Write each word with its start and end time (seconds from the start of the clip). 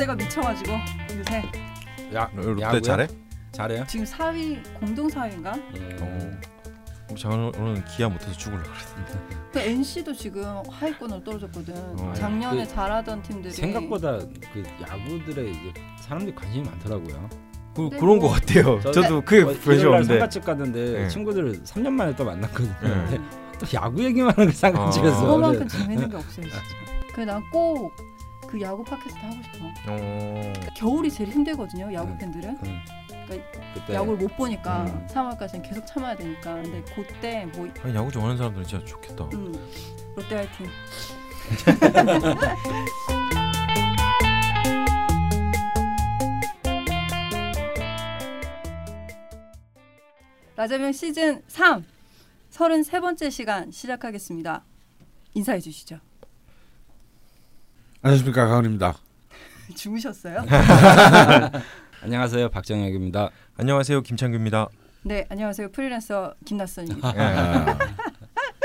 롯데가 0.00 0.14
미쳐가지고 0.14 0.72
요새 1.18 1.42
야, 2.14 2.30
롯데 2.34 2.62
야구요? 2.62 2.80
잘해? 2.80 3.06
잘해요? 3.52 3.84
지금 3.86 4.06
4위 4.06 4.62
공동 4.78 5.08
4위인가? 5.08 5.54
음. 6.00 6.40
우리 7.10 7.20
장은 7.20 7.52
오늘 7.58 7.84
기아 7.84 8.08
못해서 8.08 8.32
죽을라 8.32 8.62
그랬는데. 8.62 9.36
그 9.52 9.58
NC도 9.58 10.14
지금 10.14 10.44
하위권으로 10.70 11.22
떨어졌거든. 11.24 11.74
어. 11.98 12.12
작년에 12.14 12.64
그 12.64 12.68
잘하던 12.68 13.22
팀들이 13.22 13.52
생각보다 13.52 14.18
그 14.52 14.62
야구들에 14.80 15.50
이제 15.50 15.72
사람들이 16.00 16.34
관심이 16.34 16.64
많더라고요. 16.68 17.28
그, 17.74 17.88
네, 17.92 17.98
그런 17.98 18.18
뭐- 18.18 18.28
것 18.30 18.40
같아요. 18.40 18.80
저- 18.80 18.92
저도 18.92 19.20
그게 19.22 19.42
어, 19.42 19.46
관심 19.46 19.72
일요일 19.72 19.82
날 19.82 19.94
없는데. 20.00 20.14
상가집 20.14 20.44
갔는데 20.44 20.92
네. 21.02 21.08
친구들 21.08 21.62
3년 21.64 21.90
만에 21.90 22.14
또 22.16 22.24
만났거든요. 22.24 22.74
네. 22.82 23.18
또 23.58 23.66
야구 23.74 24.02
얘기만 24.02 24.32
하는 24.34 24.46
거 24.50 24.56
상가집에서. 24.56 25.16
아. 25.16 25.20
그거만큼 25.20 25.68
재밌는 25.68 26.08
게 26.08 26.16
없어요 26.16 26.46
진짜. 26.46 26.58
그래 27.12 27.24
난꼭 27.26 27.92
그 28.50 28.60
야구 28.60 28.82
팟캐스트 28.82 29.20
하고 29.20 29.36
싶어. 29.44 29.66
어. 29.86 30.52
겨울이 30.74 31.08
제일 31.10 31.30
힘들거든요 31.30 31.92
야구 31.94 32.10
음. 32.10 32.18
팬들은. 32.18 32.58
음. 32.64 32.80
그러니까 33.26 33.60
그때 33.74 33.94
야구를 33.94 34.18
못 34.18 34.36
보니까 34.36 34.86
음. 34.86 35.06
3월까지는 35.08 35.62
계속 35.62 35.86
참아야 35.86 36.16
되니까. 36.16 36.54
근데 36.54 36.82
그때 36.94 37.46
뭐 37.54 37.68
아니, 37.82 37.94
야구 37.94 38.10
좋아하는 38.10 38.36
사람들은 38.36 38.66
진짜 38.66 38.84
좋겠다. 38.84 39.24
음, 39.32 39.54
롯데 40.16 40.34
화이팅. 40.36 40.66
라자명 50.56 50.92
시즌 50.92 51.42
3 51.46 51.84
33번째 52.50 53.30
시간 53.30 53.70
시작하겠습니다. 53.70 54.64
인사해 55.34 55.60
주시죠. 55.60 56.00
안녕하십니까 58.02 58.46
강원입니다. 58.46 58.94
주무셨어요? 59.76 60.44
안녕하세요 62.02 62.48
박정혁입니다. 62.48 63.30
안녕하세요, 63.58 64.00
김창규입니다. 64.02 64.68
네, 65.02 65.26
안녕하세요. 65.28 65.70
프리랜서 65.70 66.34
김낯선입니다. 66.46 67.12
예. 67.14 67.20
아, 67.20 67.78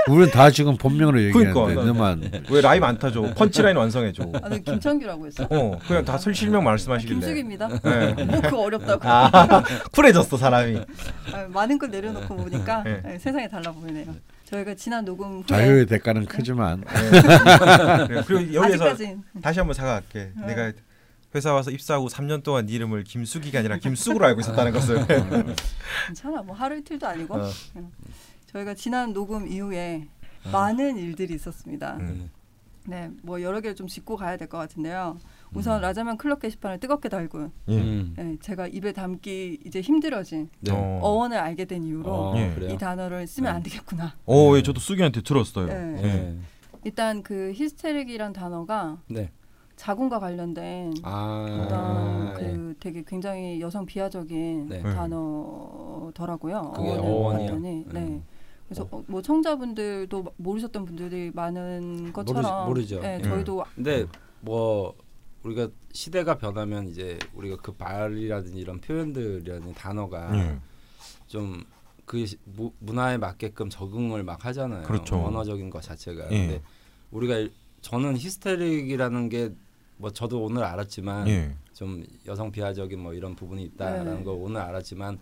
우리는 0.08 0.32
다 0.32 0.50
지금 0.52 0.78
본명으로 0.78 1.22
얘기하는데 1.22 1.54
그러니까. 1.54 1.84
너만 1.84 2.32
왜 2.50 2.62
라임 2.62 2.84
안 2.84 2.98
타줘? 2.98 3.34
펀치라인 3.36 3.76
완성해 3.76 4.14
줘. 4.14 4.24
아, 4.42 4.48
네, 4.48 4.60
김창규라고 4.62 5.26
했어. 5.28 5.48
어, 5.50 5.80
그냥 5.86 6.06
다 6.06 6.18
실명 6.18 6.64
말씀하시길래. 6.64 7.20
김숙입니다. 7.20 7.68
네. 7.68 8.24
뭐 8.24 8.40
그거 8.42 8.62
어렵다고. 8.62 9.02
아, 9.04 9.64
쿨해졌어 9.92 10.38
사람이. 10.38 10.82
아, 11.34 11.46
많은 11.50 11.78
걸 11.78 11.90
내려놓고 11.90 12.36
보니까 12.38 12.84
네. 12.84 13.02
네, 13.04 13.20
세상이 13.20 13.50
달라 13.50 13.72
보이네요. 13.72 14.14
저희가 14.56 14.76
지난 14.76 15.04
녹음 15.04 15.38
후에 15.40 15.44
자유의 15.48 15.86
대가는 15.88 16.26
크지만 16.26 16.82
네. 16.82 18.22
그리고 18.26 18.54
여기서 18.54 18.86
아직까지 18.86 19.18
다시 19.42 19.60
한번 19.60 19.74
사과할게. 19.74 20.32
네. 20.40 20.46
내가 20.48 20.72
회사 21.34 21.54
와서 21.54 21.70
입사하고 21.72 22.08
3년 22.08 22.44
동안 22.44 22.66
네 22.66 22.74
이름을 22.74 23.04
김숙이가 23.04 23.60
아니라 23.60 23.78
김숙으로 23.78 24.26
알고 24.26 24.40
있었다는 24.40 24.72
것을. 24.72 25.06
괜찮아. 26.08 26.42
뭐 26.44 26.56
하루 26.56 26.78
이틀도 26.78 27.06
아니고 27.06 27.36
어. 27.36 27.50
저희가 28.54 28.74
지난 28.76 29.12
녹음 29.12 29.46
이후에 29.48 30.08
어. 30.46 30.50
많은 30.50 30.98
일들이 30.98 31.34
있었습니다. 31.34 31.98
음. 32.00 32.30
네, 32.88 33.10
뭐 33.24 33.42
여러 33.42 33.60
개를 33.60 33.76
좀 33.76 33.88
짚고 33.88 34.16
가야 34.16 34.38
될 34.38 34.48
것 34.48 34.58
같은데요. 34.60 35.20
우선 35.54 35.82
라자면 35.82 36.18
클럽 36.18 36.40
게시판을 36.40 36.80
뜨겁게 36.80 37.10
달군. 37.10 37.52
예. 37.70 37.78
음. 37.78 38.14
네, 38.18 38.38
제가 38.42 38.68
입에 38.68 38.92
담기 38.92 39.60
이제 39.66 39.82
힘들어진 39.82 40.50
네. 40.60 40.72
어. 40.72 41.00
어원을 41.02 41.38
알게 41.38 41.66
된 41.66 41.84
이후로 41.84 42.12
어, 42.12 42.36
예. 42.38 42.56
이 42.70 42.78
단어를 42.78 43.28
쓰면 43.28 43.52
네. 43.52 43.56
안 43.56 43.64
되겠구나. 43.64 44.16
어, 44.26 44.58
예, 44.58 44.64
저도 44.64 44.80
수기한테 44.80 45.22
들었어요. 45.22 45.68
네. 45.68 45.98
예. 45.98 46.02
네. 46.02 46.38
일단 46.84 47.24
그 47.24 47.52
히스테릭이란 47.56 48.34
단어가 48.34 48.98
네. 49.08 49.32
자궁과 49.76 50.20
관련된 50.20 50.94
아. 51.04 51.64
어떤 51.64 52.34
네. 52.34 52.34
그 52.34 52.76
되게 52.80 53.04
굉장히 53.06 53.60
여성 53.60 53.86
비하적인 53.86 54.70
네. 54.70 54.82
단어더라고요. 54.82 56.72
그게 56.76 56.90
어원을 56.90 57.04
어원이요? 57.04 57.48
봤더니. 57.48 57.86
네. 57.92 58.00
음. 58.00 58.24
그래서 58.68 58.88
어, 58.90 59.04
뭐 59.08 59.22
청자분들도 59.22 60.26
모르셨던 60.38 60.86
분들이 60.86 61.32
많은 61.34 62.12
것처럼 62.14 62.68
모르 62.68 62.86
죠. 62.86 63.00
네, 63.00 63.18
음. 63.18 63.24
저희도 63.24 63.64
근데 63.76 64.06
뭐 64.42 64.96
우리가 65.46 65.70
시대가 65.94 66.38
변하면 66.38 66.88
이제 66.88 67.20
우리가 67.36 67.58
그 67.58 67.74
말이라든지 67.78 68.60
이런 68.60 68.82
표현들이라든지 68.82 69.74
단어가 69.76 70.36
예. 70.36 70.58
좀그 71.28 72.26
문화에 72.80 73.18
맞게끔 73.18 73.70
적응을 73.70 74.24
막 74.24 74.44
하잖아요. 74.46 74.84
그렇죠. 74.84 75.18
언어적인 75.24 75.70
것 75.70 75.82
자체가. 75.84 76.26
예. 76.32 76.38
근데 76.48 76.62
우리가 77.12 77.38
일- 77.38 77.54
저는 77.82 78.18
히스테릭이라는 78.18 79.30
게 79.30 79.54
뭐 79.98 80.10
저도 80.12 80.44
오늘 80.44 80.62
알았지만 80.66 81.26
예. 81.30 81.56
좀 81.74 82.04
여성 82.26 82.52
비하적인 82.52 83.00
뭐 83.00 83.14
이런 83.14 83.34
부분이 83.34 83.64
있다라는 83.64 84.18
네. 84.18 84.24
걸 84.26 84.36
오늘 84.38 84.60
알았지만 84.60 85.18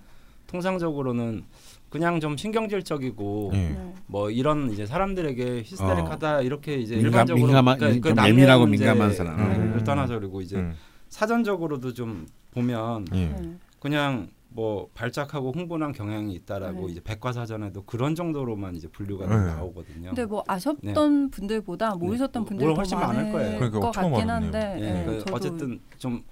통상적으로는 0.47 1.43
그냥 1.93 2.19
좀 2.19 2.35
신경질적이고 2.35 3.51
예. 3.53 3.57
네. 3.69 3.93
뭐 4.07 4.31
이런 4.31 4.71
이제 4.71 4.83
사람들에게 4.87 5.61
히스테릭하다 5.63 6.41
이렇게 6.41 6.73
이제 6.77 6.95
민감- 6.95 7.05
일반적으로 7.29 7.45
민감한- 7.47 7.77
그러니까 7.77 8.13
그 8.15 8.27
예민하고 8.29 8.65
민감한 8.65 9.13
사람. 9.13 9.39
을 9.39 9.45
음. 9.77 9.83
떠나서 9.85 10.17
그리고 10.19 10.41
이제 10.41 10.57
음. 10.57 10.73
사전적으로도 11.09 11.93
좀 11.93 12.25
보면 12.49 13.05
예. 13.13 13.27
네. 13.27 13.51
그냥 13.79 14.27
뭐 14.49 14.87
발작하고 14.95 15.51
흥분한 15.51 15.91
경향이 15.91 16.33
있다라고 16.33 16.87
네. 16.87 16.93
이제 16.93 17.01
백과사전에도 17.03 17.83
그런 17.83 18.15
정도로만 18.15 18.75
이제 18.75 18.87
분류가 18.87 19.27
네. 19.27 19.53
나오거든요. 19.53 20.07
근데 20.09 20.25
뭐 20.25 20.43
아셨던 20.47 21.29
분들보다 21.29 21.93
모르셨던 21.93 22.43
네. 22.43 22.47
분들이 22.49 22.73
훨씬 22.73 22.97
많을 22.97 23.31
거예요. 23.31 23.59
그러니까 23.59 23.91
같긴. 23.91 24.29
한데 24.31 24.77
예, 24.79 24.93
네, 24.93 25.05
그 25.05 25.19
저도 25.19 25.35
어쨌든 25.35 25.79
좀 25.99 26.23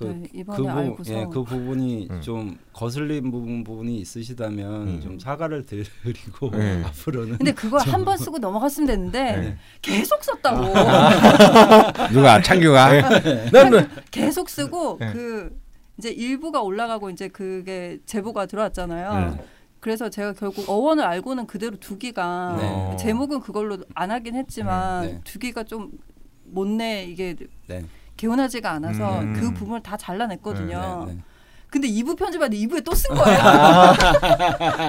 그 0.00 0.04
네, 0.04 0.22
그 0.32 0.38
이번에 0.38 0.56
부분, 0.56 0.70
알고서 0.70 1.12
예, 1.12 1.26
그 1.30 1.44
부분이 1.44 2.08
음. 2.10 2.20
좀 2.22 2.58
거슬린 2.72 3.30
부분 3.30 3.62
부분이 3.64 3.98
있으시다면 3.98 4.88
음. 4.88 5.00
좀 5.02 5.18
사과를 5.18 5.66
드리고 5.66 6.50
네. 6.52 6.82
앞으로는 6.88 7.36
근데 7.36 7.52
그걸 7.52 7.80
한 7.80 8.04
번 8.04 8.16
쓰고 8.16 8.38
넘어갔으면 8.38 8.86
됐는데 8.86 9.36
네. 9.36 9.56
계속 9.82 10.24
썼다고 10.24 10.72
누가 12.12 12.40
창규가 12.40 13.50
나는 13.52 13.88
계속 14.10 14.48
쓰고 14.48 14.96
네. 14.98 15.12
그 15.12 15.60
이제 15.98 16.08
일부가 16.10 16.62
올라가고 16.62 17.10
이제 17.10 17.28
그게 17.28 17.98
제보가 18.06 18.46
들어왔잖아요. 18.46 19.32
네. 19.36 19.44
그래서 19.80 20.08
제가 20.08 20.32
결국 20.32 20.66
어원을 20.68 21.04
알고는 21.04 21.46
그대로 21.46 21.76
두기가 21.78 22.56
네. 22.58 22.96
제목은 22.96 23.40
그걸로 23.40 23.76
안 23.94 24.10
하긴 24.10 24.34
했지만 24.34 25.02
네. 25.06 25.20
두기가 25.24 25.62
좀 25.64 25.90
못내 26.44 27.04
이게 27.04 27.36
네. 27.66 27.84
개운하지가 28.24 28.70
않아서 28.72 29.20
음. 29.20 29.32
그 29.32 29.50
부분을 29.54 29.80
다 29.82 29.96
잘라냈거든요. 29.96 31.04
네, 31.08 31.14
네. 31.14 31.18
근데 31.70 31.88
2부 31.88 32.18
편집하는데 32.18 32.56
2부에 32.66 32.84
또 32.84 32.92
쓴 32.94 33.14
거예요. 33.16 33.40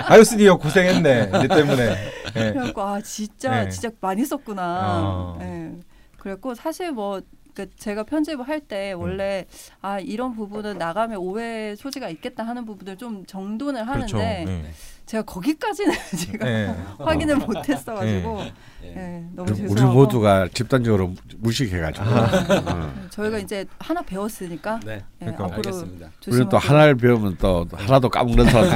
아이오스디어 0.08 0.58
고생했네. 0.58 1.25
내 1.28 1.47
때문에. 1.47 1.84
예. 2.36 2.52
그래갖고 2.53 2.81
아 2.81 3.02
진짜 3.02 3.64
네. 3.64 3.70
진짜 3.70 3.90
많이 4.02 4.25
썼구나. 4.25 4.62
아. 4.64 5.38
예. 5.41 5.72
그랬고 6.18 6.53
사실 6.56 6.91
뭐 6.91 7.22
그러니까 7.53 7.75
제가 7.80 8.03
편집을 8.03 8.47
할 8.47 8.62
때 8.62 8.91
원래 8.94 9.46
아 9.81 10.00
이런 10.00 10.36
부분은 10.36 10.78
나가면 10.78 11.18
오해 11.18 11.75
소지가 11.75 12.09
있겠다 12.09 12.44
하는 12.44 12.66
부분들 12.66 12.97
좀 12.97 13.25
정돈을 13.25 13.88
하는데 13.88 14.44
그렇죠. 14.46 14.68
예. 15.12 15.12
제가 15.12 15.24
거기까지는 15.24 15.94
제가 16.18 16.48
예. 16.48 16.76
확인을 16.98 17.38
못했어가지고 17.38 18.40
예. 18.84 18.88
예, 18.96 19.26
너무 19.34 19.52
우리 19.52 19.58
죄송하고 19.58 19.94
모두가 19.94 20.48
집단적으로 20.54 21.14
무식해가지고 21.38 22.06
어. 22.06 22.94
저희가 23.10 23.40
이제 23.40 23.66
하나 23.80 24.02
배웠으니까 24.02 24.80
네. 24.86 24.94
예, 24.94 25.04
그러니까. 25.20 25.44
앞으로 25.46 25.56
알겠습니다. 25.58 26.12
우리는 26.28 26.50
또 26.50 26.58
하나를 26.58 26.96
배우면 26.96 27.38
또 27.40 27.68
하나도 27.72 28.10
까먹는 28.10 28.46
사람 28.46 28.70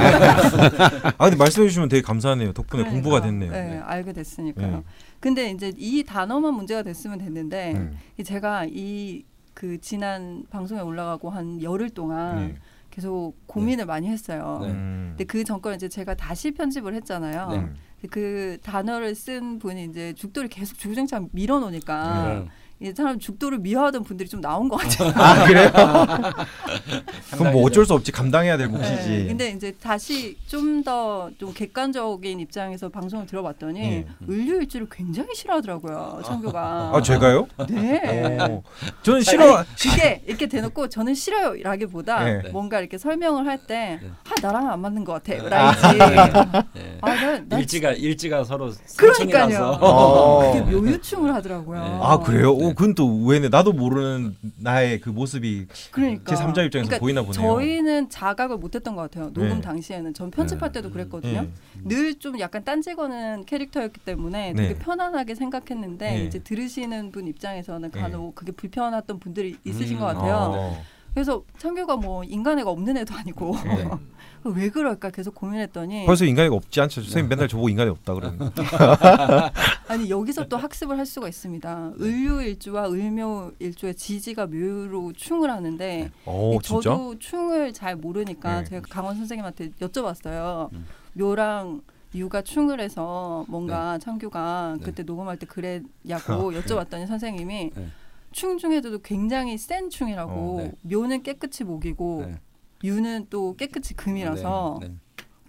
아 1.16 1.24
근데 1.24 1.36
말씀해 1.36 1.68
주시면 1.68 1.88
되게 1.88 2.02
감사하네요. 2.02 2.52
덕분에 2.52 2.82
그러니까, 2.82 2.90
공부가 2.92 3.20
됐네요. 3.22 3.52
예, 3.52 3.56
네. 3.56 3.80
알게 3.82 4.12
됐으니까요. 4.12 4.70
네. 4.70 4.82
근데 5.20 5.50
이제 5.50 5.72
이 5.76 6.04
단어만 6.04 6.54
문제가 6.54 6.82
됐으면 6.82 7.18
됐는데 7.18 7.72
음. 7.72 7.98
이 8.18 8.24
제가 8.24 8.66
이 8.68 9.24
그 9.56 9.80
지난 9.80 10.44
방송에 10.50 10.82
올라가고 10.82 11.30
한 11.30 11.62
열흘 11.62 11.88
동안 11.88 12.48
네. 12.48 12.54
계속 12.96 13.34
고민을 13.46 13.84
많이 13.84 14.08
했어요. 14.08 14.58
네. 14.62 14.68
음. 14.68 15.08
근데 15.10 15.24
그 15.24 15.44
전건 15.44 15.74
이제 15.74 15.86
제가 15.86 16.14
다시 16.14 16.52
편집을 16.52 16.94
했잖아요. 16.94 17.48
네. 17.50 17.56
음. 17.58 17.76
그 18.10 18.56
단어를 18.62 19.14
쓴 19.14 19.58
분이 19.58 19.84
이제 19.84 20.14
죽도를 20.14 20.48
계속 20.48 20.78
주구장창 20.78 21.28
밀어놓으니까 21.32 22.28
네. 22.28 22.48
이 22.78 22.92
사람 22.94 23.18
죽도를 23.18 23.58
미워하던 23.58 24.04
분들이 24.04 24.28
좀 24.28 24.42
나온 24.42 24.68
것 24.68 24.76
같아요. 24.76 25.10
아 25.16 25.46
그래요? 25.46 25.70
그럼 27.32 27.52
뭐 27.54 27.64
어쩔 27.64 27.86
수 27.86 27.94
없지 27.94 28.12
감당해야 28.12 28.58
될 28.58 28.68
몫이지. 28.68 29.08
네, 29.08 29.26
근데 29.26 29.48
이제 29.48 29.72
다시 29.80 30.36
좀 30.46 30.82
더좀 30.84 31.54
객관적인 31.54 32.38
입장에서 32.38 32.90
방송을 32.90 33.24
들어봤더니 33.26 33.80
네. 33.80 34.06
을류일주를 34.28 34.88
굉장히 34.90 35.34
싫어하더라고요 35.34 36.20
창규가. 36.26 36.90
아 36.92 37.00
제가요? 37.00 37.46
네. 37.70 38.38
어. 38.40 38.62
저는 39.02 39.22
싫어. 39.22 39.64
그게 39.80 40.20
이렇게 40.26 40.46
대놓고 40.46 40.90
저는 40.90 41.14
싫어요라기보다 41.14 42.24
네. 42.24 42.42
뭔가 42.50 42.80
이렇게 42.80 42.98
설명을 42.98 43.46
할때 43.46 44.00
네. 44.02 44.10
아, 44.28 44.34
나랑은 44.42 44.70
안 44.70 44.80
맞는 44.80 45.04
것 45.04 45.22
같아. 45.24 45.42
라이지. 45.48 45.98
네. 45.98 46.62
네. 46.74 46.98
아, 47.00 47.14
나, 47.14 47.40
나 47.46 47.58
일지가 47.58 47.92
일지가 47.92 48.44
서로 48.44 48.70
그러니까요. 48.98 49.78
어. 49.80 50.52
그게 50.52 50.60
묘유충을 50.76 51.32
하더라고요. 51.34 51.80
네. 51.82 51.98
아 52.02 52.18
그래요? 52.18 52.65
네. 52.66 52.70
오, 52.70 52.74
그건 52.74 52.94
또 52.94 53.06
의외네. 53.08 53.48
나도 53.48 53.72
모르는 53.72 54.36
나의 54.58 55.00
그 55.00 55.10
모습이 55.10 55.66
그러니까 55.90 56.34
제 56.34 56.42
3자 56.42 56.64
입장에서 56.66 56.88
그러니까 56.88 56.98
보이나 56.98 57.22
보네요. 57.22 57.42
저희는 57.42 58.10
자각을 58.10 58.58
못했던 58.58 58.94
것 58.96 59.02
같아요. 59.02 59.32
녹음 59.32 59.48
네. 59.48 59.60
당시에는 59.60 60.14
전 60.14 60.30
편집할 60.30 60.72
네. 60.72 60.80
때도 60.80 60.92
그랬거든요. 60.92 61.46
예. 61.46 61.50
늘좀 61.84 62.38
약간 62.40 62.64
딴지거는 62.64 63.44
캐릭터였기 63.46 64.00
때문에 64.00 64.54
되게 64.54 64.74
네. 64.74 64.78
편안하게 64.78 65.34
생각했는데 65.34 66.10
네. 66.10 66.24
이제 66.24 66.38
들으시는 66.38 67.12
분 67.12 67.26
입장에서는 67.26 67.90
네. 67.90 68.00
간혹 68.00 68.34
그게 68.34 68.52
불편했던 68.52 69.18
분들이 69.18 69.56
있으신 69.64 69.96
음. 69.96 70.00
것 70.00 70.06
같아요. 70.06 70.34
어. 70.54 70.82
그래서 71.14 71.42
창규가 71.56 71.96
뭐 71.96 72.22
인간애가 72.24 72.68
없는 72.68 72.98
애도 72.98 73.14
아니고 73.14 73.56
네. 73.64 73.88
왜 74.54 74.70
그럴까 74.70 75.10
계속 75.10 75.34
고민했더니 75.34 76.06
벌써 76.06 76.24
인간이 76.24 76.48
없지 76.48 76.80
않죠? 76.80 77.02
선생님 77.02 77.28
맨날 77.28 77.48
저보고 77.48 77.68
인간이 77.68 77.90
없다 77.90 78.14
그러는. 78.14 78.38
아니 79.88 80.10
여기서 80.10 80.48
또 80.48 80.56
학습을 80.56 80.98
할 80.98 81.06
수가 81.06 81.28
있습니다. 81.28 81.92
을류일주와 82.00 82.88
을묘일주의 82.88 83.94
지지가 83.94 84.46
묘로 84.46 85.12
충을 85.14 85.50
하는데 85.50 86.10
어이 86.24 86.58
진짜? 86.62 86.90
저도 86.90 87.18
충을 87.18 87.72
잘 87.72 87.96
모르니까 87.96 88.60
네. 88.60 88.64
제가 88.64 88.86
강원 88.88 89.16
선생님한테 89.16 89.70
여쭤봤어요. 89.80 90.72
음. 90.72 90.86
묘랑 91.14 91.82
유가 92.14 92.42
충을 92.42 92.80
해서 92.80 93.44
뭔가 93.48 93.98
창규가 93.98 94.76
네. 94.78 94.84
그때 94.84 95.02
녹음할 95.02 95.38
때 95.38 95.46
그랬냐고 95.46 96.52
여쭤봤더니 96.52 97.06
선생님이 97.06 97.70
네. 97.74 97.88
충 98.32 98.58
중에도 98.58 98.98
굉장히 98.98 99.56
센 99.56 99.88
충이라고 99.88 100.56
어, 100.56 100.62
네. 100.62 100.72
묘는 100.82 101.22
깨끗이 101.22 101.64
목이고 101.64 102.24
네. 102.26 102.40
유는 102.86 103.26
또 103.30 103.56
깨끗이 103.56 103.94
금이라서 103.94 104.78
네, 104.80 104.88
네. 104.88 104.94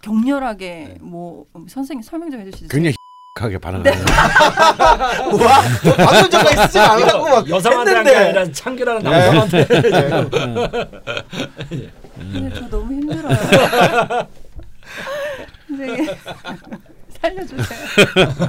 격렬하게 0.02 0.68
네. 0.68 0.96
뭐 1.00 1.46
선생님 1.68 2.02
설명 2.02 2.30
좀 2.30 2.40
해주시죠. 2.40 2.68
굉장히 2.68 2.96
하게 3.38 3.56
반응하는 3.58 3.92
와 3.94 5.62
방금 5.96 6.28
전까 6.30 6.64
있지 6.64 6.76
않으라고 6.80 7.22
막 7.28 7.48
여성한테 7.48 7.94
한게 7.94 8.10
했는데. 8.10 8.38
아니라 8.40 8.52
창규라는 8.52 9.02
남성한테 9.02 9.66
근데 12.18 12.52
저 12.58 12.68
너무 12.68 12.92
힘들어요. 12.92 13.36
선생님 15.68 16.06
살려주세요. 17.20 17.78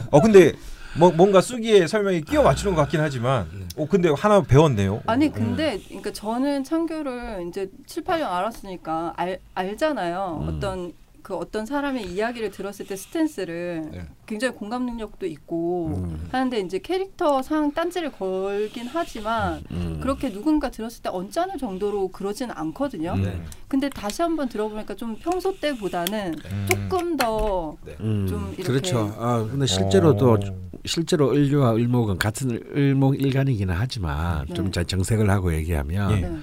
어 0.10 0.20
근데 0.22 0.54
뭐 0.98 1.12
뭔가 1.12 1.42
수기의 1.42 1.88
설명이 1.88 2.22
끼워 2.22 2.44
맞추는 2.44 2.76
것 2.76 2.82
같긴 2.82 3.00
하지만 3.00 3.48
어 3.78 3.88
근데 3.88 4.10
하나 4.10 4.42
배웠네요. 4.42 5.02
아니 5.06 5.28
음. 5.28 5.32
근데 5.32 5.80
그러니까 5.88 6.12
저는 6.12 6.64
창규를 6.64 7.46
이제 7.48 7.70
7, 7.86 8.04
8년 8.04 8.24
알았으니까 8.24 9.14
알, 9.16 9.40
알잖아요. 9.54 10.40
음. 10.42 10.48
어떤 10.50 10.94
그 11.22 11.36
어떤 11.36 11.66
사람의 11.66 12.12
이야기를 12.12 12.52
들었을 12.52 12.86
때 12.88 12.96
스탠스를 12.96 13.90
네. 13.92 14.08
굉장히 14.26 14.56
공감 14.56 14.86
능력도 14.86 15.26
있고 15.26 15.88
음. 15.96 16.28
하는데 16.32 16.60
이제 16.60 16.80
캐릭터 16.80 17.42
상 17.42 17.72
딴지를 17.72 18.12
걸긴 18.12 18.88
하지만 18.88 19.64
음. 19.72 20.00
그렇게 20.02 20.32
누군가 20.32 20.70
들었을 20.72 21.02
때 21.04 21.10
언짢을 21.10 21.58
정도로 21.60 22.10
그러지는 22.10 22.54
않거든요. 22.58 23.14
음. 23.14 23.22
네. 23.24 23.42
근데 23.68 23.90
다시 23.90 24.22
한번 24.22 24.50
들어보니까 24.50 24.96
좀 24.96 25.16
평소 25.18 25.58
때보다는 25.60 26.36
음. 26.52 26.68
조금 26.70 27.18
더 27.18 27.76
음, 28.00 28.26
좀 28.28 28.48
이렇게- 28.58 28.64
그렇죠. 28.64 29.16
아 29.18 29.44
근데 29.50 29.66
실제로도 29.66 30.34
어. 30.34 30.40
실제로 30.86 31.32
을류와 31.32 31.74
을목은 31.76 32.18
같은 32.18 32.52
을- 32.52 32.64
을목 32.76 33.20
일간이기는 33.22 33.74
하지만 33.78 34.46
네. 34.48 34.54
좀 34.54 34.68
이제 34.68 34.84
정색을 34.84 35.30
하고 35.30 35.54
얘기하면 35.54 36.12
예. 36.12 36.22
네. 36.22 36.38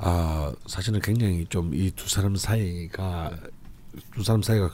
아 0.00 0.52
사실은 0.66 1.00
굉장히 1.00 1.44
좀 1.48 1.72
이 1.74 1.90
두 1.96 2.08
사람 2.08 2.36
사이가 2.36 3.32
두 4.14 4.22
사람 4.22 4.42
사이가 4.42 4.70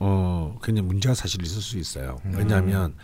어 0.00 0.58
굉장히 0.62 0.86
문제가 0.88 1.14
사실 1.14 1.42
있을 1.42 1.60
수 1.62 1.78
있어요. 1.78 2.18
음. 2.24 2.34
왜냐하면 2.36 2.94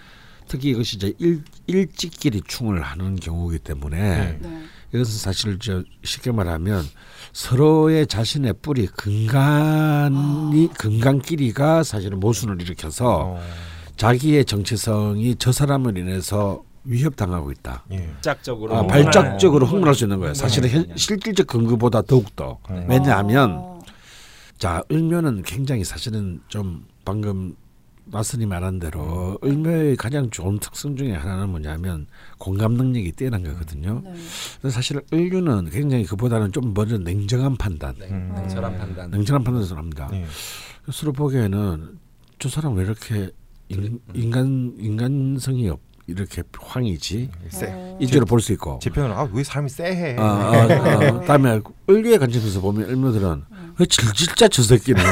특히 0.47 0.71
이것이 0.71 0.97
이제 0.97 1.13
일 1.19 1.43
일찍끼리 1.67 2.43
충을 2.47 2.83
하는 2.83 3.17
경우이기 3.17 3.63
때문에 3.65 3.99
네. 3.99 4.39
네. 4.41 4.63
이것은 4.93 5.19
사실 5.19 5.59
저 5.59 5.83
쉽게 6.05 6.31
말하면 6.31 6.85
서로의 7.33 8.07
자신의 8.07 8.55
뿌리 8.63 8.87
근간이 8.87 10.69
근간끼리가 10.79 11.83
사실은 11.83 12.21
모순을 12.21 12.61
일으켜서 12.63 13.37
어. 13.37 13.41
자기의 13.97 14.45
정체성이 14.45 15.37
저 15.39 15.53
사람을 15.53 15.97
인해서 15.99 16.63
위협당하고 16.85 17.51
있다. 17.53 17.85
예. 17.93 18.07
발작적으로 18.15 18.77
아, 18.77 18.81
어. 18.81 18.87
발작적으로 18.87 19.67
어. 19.67 19.69
흥분할 19.69 19.95
수 19.95 20.05
있는 20.05 20.19
거예요. 20.19 20.35
사실은 20.35 20.69
현- 20.69 20.87
네. 20.87 20.95
실질적 20.97 21.47
근거보다 21.47 22.03
더욱더. 22.03 22.59
어. 22.69 22.87
왜냐하면 22.89 23.53
어. 23.55 23.74
자 24.59 24.83
을묘는 24.91 25.43
굉장히 25.43 25.85
사실은 25.85 26.41
좀 26.49 26.85
방금 27.05 27.55
마스님 28.07 28.51
말한 28.51 28.79
대로 28.81 29.39
을묘의 29.43 29.97
가장 29.97 30.29
좋은 30.31 30.59
특성 30.59 30.95
중에 30.97 31.13
하나는 31.13 31.49
뭐냐면 31.49 32.07
공감 32.39 32.75
능력이 32.75 33.13
뛰어난 33.13 33.43
거거든요. 33.43 34.03
네. 34.63 34.71
사실 34.71 35.01
을류는 35.13 35.71
굉장히 35.71 36.05
그보다는 36.05 36.53
좀 36.53 36.75
먼저 36.75 36.99
냉정한 36.99 37.57
판단, 37.57 37.95
네. 37.99 38.09
음. 38.11 38.33
냉철한 38.37 38.79
판단. 38.79 39.11
냉정한 39.11 39.43
판단을 39.43 39.77
합니다. 39.79 40.11
예. 40.13 40.27
스스로 40.87 41.13
보기에는 41.13 41.99
저 42.39 42.49
사람 42.51 42.75
왜 42.75 42.85
이렇게 42.85 43.31
인, 43.71 43.99
인간 44.13 44.75
인간성이 44.79 45.71
없 45.71 45.81
이렇게 46.07 46.43
황이지 46.59 47.31
세. 47.49 47.69
어. 47.73 47.99
이제로 47.99 48.27
볼 48.27 48.39
수 48.41 48.53
있고. 48.53 48.79
제 48.83 48.91
편으로 48.91 49.15
아왜 49.15 49.43
사람이 49.43 49.71
쎄해. 49.71 50.17
아, 50.19 50.23
아, 50.23 50.53
아, 50.65 51.21
다음에 51.23 51.59
을류의 51.89 52.19
관점에서 52.19 52.61
보면 52.61 52.91
을묘들은 52.91 53.45
왜 53.51 53.54
질질짜 53.79 54.49
저 54.49 54.63
새끼는 54.63 55.03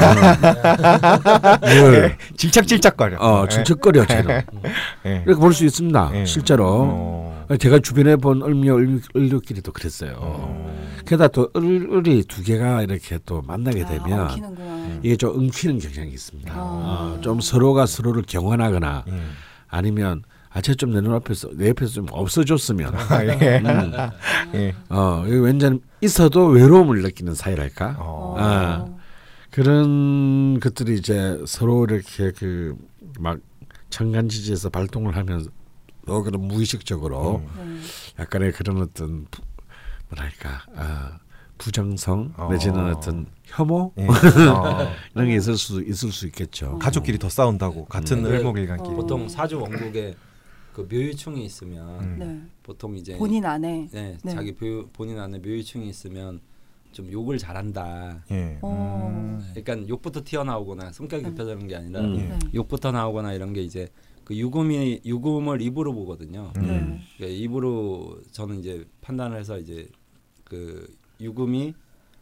뭘 1.61 2.17
질착질착거려. 2.37 3.17
어, 3.19 3.47
질척거려 3.47 4.05
쟤는 4.05 4.41
예. 5.05 5.23
이렇게 5.25 5.39
볼 5.39 5.53
수 5.53 5.65
있습니다. 5.65 6.11
예. 6.15 6.25
실제로 6.25 6.65
어. 6.87 7.45
제가 7.59 7.79
주변에 7.79 8.15
본 8.15 8.41
을묘 8.41 8.73
을- 8.77 9.01
을류끼리도 9.15 9.71
그랬어요. 9.73 10.13
어. 10.17 10.73
게다가 11.05 11.27
또 11.27 11.49
을, 11.57 11.89
을이 11.91 12.23
두 12.27 12.41
개가 12.43 12.83
이렇게 12.83 13.19
또 13.25 13.41
만나게 13.41 13.85
되면 13.85 14.19
아. 14.21 14.99
이게 15.03 15.15
좀 15.17 15.37
엉키는 15.37 15.79
경향이 15.79 16.11
있습니다. 16.11 16.53
아. 16.53 16.57
어, 16.57 17.19
좀 17.21 17.41
서로가 17.41 17.85
서로를 17.85 18.23
경원하거나 18.25 19.03
예. 19.09 19.13
아니면 19.67 20.23
아 20.53 20.61
쟤 20.61 20.75
좀내 20.75 21.01
눈앞에서 21.01 21.49
내 21.53 21.69
옆에서 21.69 21.93
좀 21.93 22.05
없어졌으면 22.11 22.93
아, 22.95 23.25
예. 23.25 23.57
음. 23.59 23.93
예. 24.55 24.75
어 24.89 25.23
왠지 25.25 25.69
있어도 26.01 26.47
외로움을 26.47 27.01
느끼는 27.01 27.33
사이랄까 27.33 27.97
어. 27.99 28.35
아. 28.37 28.85
그런 29.51 30.59
것들이 30.59 30.95
이제 30.95 31.39
서로 31.45 31.85
이렇게 31.85 32.31
그 32.31 32.75
막 33.19 33.39
천간지지에서 33.89 34.69
발동을 34.69 35.15
하면서 35.15 35.49
어 36.07 36.21
그런 36.21 36.41
무의식적으로 36.47 37.43
음. 37.57 37.81
네. 37.81 38.23
약간의 38.23 38.51
그런 38.51 38.81
어떤 38.81 39.25
부, 39.29 39.41
뭐랄까 40.09 40.63
아, 40.75 41.19
부정성 41.57 42.33
어. 42.37 42.49
내지는 42.51 42.93
어떤 42.93 43.27
혐오 43.45 43.93
예. 43.97 44.07
어. 44.49 44.91
이런 45.15 45.27
게 45.27 45.35
있을 45.35 45.57
수 45.57 45.81
있을 45.81 46.11
수 46.11 46.25
있겠죠. 46.27 46.79
가족끼리 46.79 47.19
더 47.19 47.29
싸운다고 47.29 47.85
같은 47.85 48.25
음. 48.25 48.31
을목일간끼리. 48.31 48.93
어. 48.93 48.97
보통 48.97 49.29
사주 49.29 49.59
원국에 49.61 50.15
그 50.73 50.81
묘유충이 50.81 51.45
있으면 51.45 51.99
음. 52.01 52.15
네. 52.19 52.41
보통 52.63 52.95
이제 52.95 53.15
본인 53.17 53.45
안에. 53.45 53.89
네, 53.91 54.17
네. 54.23 54.31
자기 54.31 54.53
묘, 54.55 54.87
본인 54.91 55.19
안에 55.19 55.37
묘유충이 55.37 55.87
있으면 55.87 56.41
좀 56.91 57.11
욕을 57.11 57.37
잘한다. 57.37 58.23
예. 58.31 58.57
어. 58.61 59.09
음. 59.11 59.53
그러니까 59.53 59.87
욕부터 59.87 60.23
튀어나오거나 60.23 60.91
성격이 60.91 61.25
음. 61.25 61.35
급해지는 61.35 61.67
게 61.67 61.75
아니라 61.75 62.01
음. 62.01 62.15
예. 62.17 62.21
네. 62.23 62.39
욕부터 62.55 62.91
나오거나 62.91 63.33
이런 63.33 63.53
게 63.53 63.61
이제 63.61 63.87
그 64.23 64.35
유금이 64.35 65.01
유금을 65.05 65.61
입으로 65.61 65.93
보거든요. 65.93 66.51
음. 66.57 66.61
네. 66.61 67.01
그러니까 67.17 67.39
입으로 67.43 68.19
저는 68.31 68.59
이제 68.59 68.85
판단을 69.01 69.37
해서 69.37 69.59
이제 69.59 69.87
그 70.43 70.87
유금이 71.21 71.73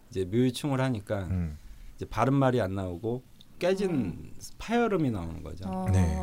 이제 0.10 0.26
묘유충을 0.26 0.82
하니까 0.82 1.24
음. 1.32 1.58
이제 1.96 2.06
바른 2.06 2.34
말이 2.34 2.60
안 2.60 2.76
나오고 2.76 3.24
깨진 3.66 4.14
파열음이 4.58 5.12
나오는 5.12 5.44
거죠. 5.44 5.66
어. 5.68 5.86
네. 5.94 6.18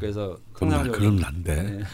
그래서 0.00 0.36
그럼 0.52 0.70
나 0.70 0.82
그럼 0.90 1.16
난데. 1.16 1.54
네. 1.54 1.78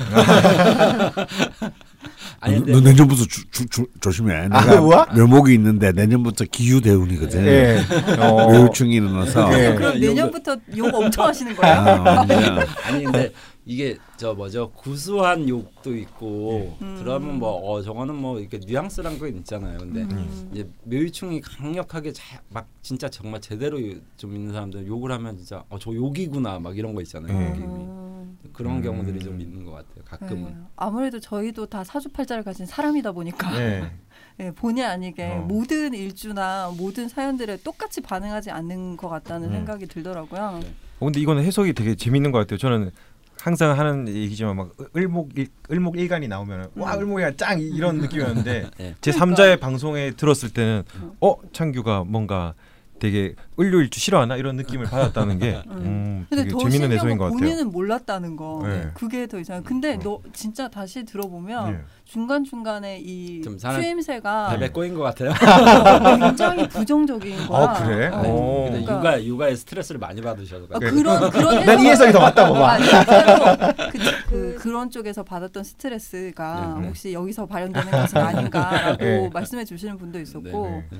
아니 2.41 2.61
너, 2.65 2.81
내년부터 2.81 3.25
주, 3.26 3.47
주, 3.50 3.67
주, 3.67 3.87
조심해. 4.00 4.49
아, 4.50 4.65
내가 4.65 4.81
뭐야? 4.81 5.07
묘목이 5.15 5.53
있는데 5.55 5.93
내년부터 5.93 6.47
기후 6.50 6.81
대운이거든. 6.81 7.47
예. 7.47 7.79
어. 8.21 8.49
묘충이 8.50 8.95
일어나서. 8.95 9.53
예. 9.59 9.75
그럼 9.75 9.95
욕을- 9.97 10.00
내년부터 10.00 10.57
욕 10.79 10.95
엄청 10.95 11.26
하시는 11.26 11.55
거예요? 11.55 11.75
아, 11.76 12.21
아니 12.87 13.05
근데 13.05 13.31
이게 13.68 13.99
저 14.16 14.32
뭐죠 14.32 14.70
구수한 14.70 15.49
욕도 15.49 15.96
있고 15.96 16.76
음. 16.80 16.96
들어가면 16.99 17.40
뭐 17.40 17.56
어 17.56 17.82
저거는 17.82 18.14
뭐 18.14 18.38
이렇게 18.38 18.58
뉘앙스란 18.58 19.18
거 19.18 19.26
있잖아요. 19.26 19.78
근데 19.78 20.02
음. 20.02 20.50
이제 20.52 20.68
묘유충이 20.85 21.40
강력하게 21.40 22.12
자, 22.12 22.40
막 22.49 22.68
진짜 22.80 23.08
정말 23.08 23.40
제대로 23.40 23.78
좀 24.16 24.35
있는 24.37 24.52
사람들 24.52 24.87
욕을 24.87 25.11
하면 25.11 25.37
진짜 25.37 25.64
어 25.68 25.78
저 25.80 25.92
욕이구나 25.92 26.61
막 26.61 26.78
이런 26.78 26.94
거 26.94 27.02
있잖아요. 27.02 27.37
음. 27.37 27.49
느낌이. 27.50 27.66
음. 27.66 28.38
그런 28.52 28.76
음. 28.76 28.82
경우들이 28.82 29.18
좀 29.18 29.40
있는 29.40 29.64
것 29.64 29.73
같아요. 29.73 30.04
가끔은. 30.04 30.44
네. 30.44 30.56
아무래도 30.76 31.18
저희도 31.18 31.66
다 31.66 31.82
사주팔자를 31.82 32.44
가진 32.44 32.64
사람이다 32.66 33.11
보니까 33.12 33.61
예. 33.61 33.90
네, 34.38 34.50
본의 34.52 34.85
아니게 34.85 35.25
어. 35.25 35.40
모든 35.49 35.92
일주나 35.92 36.73
모든 36.76 37.08
사연들에 37.08 37.56
똑같이 37.64 38.00
반응하지 38.00 38.50
않는 38.52 38.96
것 38.96 39.08
같다는 39.08 39.49
음. 39.49 39.52
생각이 39.54 39.87
들더라고요. 39.87 40.61
네. 40.62 40.73
어, 41.00 41.04
근데 41.04 41.20
이거는 41.20 41.42
해석이 41.44 41.73
되게 41.75 41.94
재밌는 41.94 42.30
것 42.32 42.38
같아요. 42.38 42.56
저는 42.58 42.90
항상 43.47 43.79
하는 43.79 44.09
얘기지만 44.09 44.57
막 44.57 44.73
을목 44.97 45.38
일, 45.38 45.47
을목 45.71 45.97
일간이 45.97 46.26
나오면 46.26 46.71
와 46.75 46.97
음. 46.97 47.03
을목이야 47.03 47.37
짱 47.37 47.61
이런 47.61 47.99
느낌이었는데 47.99 48.71
네. 48.76 48.95
제 49.00 49.12
3자의 49.12 49.61
방송에 49.61 50.11
들었을 50.11 50.50
때는 50.50 50.83
어 51.21 51.37
창규가 51.53 52.03
뭔가 52.09 52.55
되게 52.99 53.35
을류일주 53.61 54.00
싫어하나 54.00 54.37
이런 54.37 54.57
느낌을 54.57 54.87
받았다는 54.87 55.38
게 55.38 55.62
음, 55.69 56.26
근데 56.31 56.45
되게 56.45 56.53
더 56.55 56.59
재밌는 56.61 56.93
해석인 56.93 57.19
것건 57.19 57.33
같아요. 57.35 57.49
본인은 57.50 57.71
몰랐다는 57.73 58.37
거. 58.37 58.62
네. 58.67 58.91
그게 58.95 59.26
더 59.26 59.38
이상해. 59.38 59.61
근데 59.65 59.99
너 59.99 60.21
진짜 60.33 60.69
다시 60.69 61.05
들어보면 61.05 61.75
예. 61.75 61.81
중간 62.05 62.45
중간에 62.45 62.99
이 63.00 63.43
추임새가 63.43 64.47
발에 64.47 64.71
꼬인 64.71 64.95
것 64.95 65.03
같아요. 65.03 65.33
굉장히 66.19 66.69
부정적인 66.69 67.47
거야. 67.49 67.69
아, 67.69 67.85
그래? 67.85 68.07
어. 68.09 68.21
오. 68.23 68.65
근데 68.71 68.85
그러니까- 68.85 68.97
육아 68.97 69.25
육아에 69.25 69.55
스트레스를 69.57 69.99
많이 69.99 70.21
받으셔서 70.23 70.67
아. 70.73 70.79
그런 70.79 71.31
그런 71.31 71.65
난 71.67 71.81
이 71.81 71.88
해석이 71.88 72.12
더 72.12 72.21
맞다고 72.21 72.55
봐. 72.55 72.79
진짜로 72.79 73.57
그, 73.93 73.99
그 74.29 74.57
그런 74.59 74.91
쪽에서 74.91 75.23
받았던 75.23 75.62
스트레스가 75.65 76.75
네, 76.76 76.81
네. 76.81 76.87
혹시 76.88 77.12
여기서 77.12 77.47
발현되는 77.47 77.91
것은 77.91 78.19
아닌가라고 78.19 79.05
네. 79.05 79.29
말씀해 79.35 79.65
주시는 79.65 79.99
분도 79.99 80.19
있었고 80.19 80.67
네, 80.69 80.85
네. 80.91 80.99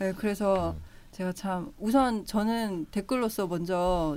네, 0.00 0.12
그래서 0.16 0.76
제가 1.18 1.32
참 1.32 1.72
우선 1.78 2.24
저는 2.24 2.86
댓글로서 2.92 3.48
먼저 3.48 4.16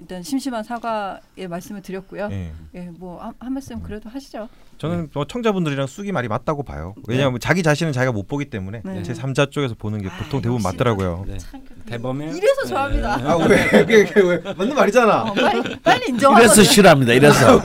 일단 0.00 0.22
심심한 0.22 0.64
사과의 0.64 1.46
말씀을 1.48 1.82
드렸고요. 1.82 2.28
예. 2.32 2.52
예, 2.74 2.80
뭐한 2.98 3.34
말씀 3.52 3.82
그래도 3.82 4.08
하시죠. 4.08 4.48
저는 4.78 5.10
뭐 5.12 5.26
청자분들이랑 5.26 5.86
쑥이 5.86 6.10
말이 6.10 6.26
맞다고 6.26 6.62
봐요. 6.62 6.94
왜냐하면 7.06 7.38
자기 7.38 7.62
자신은 7.62 7.92
자기가 7.92 8.12
못 8.12 8.26
보기 8.26 8.46
때문에 8.46 8.80
네. 8.82 9.02
제 9.02 9.12
3자 9.12 9.50
쪽에서 9.50 9.74
보는 9.74 10.00
게 10.00 10.08
아, 10.08 10.16
보통 10.16 10.40
대부분 10.40 10.62
맞더라고요. 10.62 11.26
네. 11.28 11.36
대범해요. 11.84 12.34
이래서 12.34 12.64
좋아합니다. 12.66 13.14
아 13.16 13.36
왜? 13.36 13.68
그게, 13.84 14.04
그게 14.06 14.20
왜? 14.22 14.38
맞는 14.38 14.74
말이잖아. 14.74 15.22
어, 15.24 15.34
빨리 15.34 15.76
빨리 15.80 16.08
인정하고. 16.08 16.42
이래서 16.42 16.62
싫어합니다. 16.62 17.12
이래서 17.12 17.60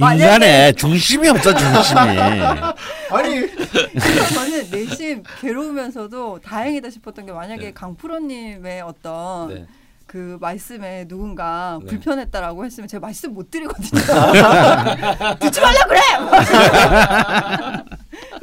인간의 0.00 0.76
중심이 0.76 1.28
없어 1.28 1.52
중심이. 1.52 1.98
아니 3.10 3.50
저는 4.34 4.70
내심 4.70 5.24
괴로우면서도 5.40 6.38
다행이다 6.44 6.90
싶었던 6.90 7.26
게 7.26 7.32
만약에 7.32 7.64
네. 7.64 7.72
강프로님의 7.72 8.82
어떤 8.82 9.48
네. 9.48 9.66
그 10.10 10.36
말씀에 10.40 11.06
누군가 11.06 11.78
네. 11.82 11.86
불편했다라고 11.86 12.64
했으면 12.64 12.88
제가 12.88 13.00
말씀 13.00 13.32
못 13.32 13.48
드리거든요. 13.48 14.00
듣지 15.38 15.60
말라 15.60 15.86
그래. 15.86 16.00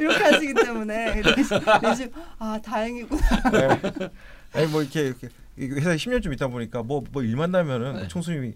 이렇게 0.00 0.24
하시기 0.24 0.54
때문에 0.54 1.20
내심 1.82 2.10
아 2.38 2.58
다행이구나. 2.64 3.22
아니 4.54 4.66
뭐 4.68 4.80
이렇게, 4.80 5.02
이렇게 5.02 5.28
이 5.58 5.66
회사에 5.66 5.96
10년쯤 5.96 6.32
있다 6.32 6.48
보니까 6.48 6.82
뭐뭐 6.82 7.22
일 7.22 7.36
만나면은 7.36 7.96
네. 7.96 8.08
총수님이 8.08 8.54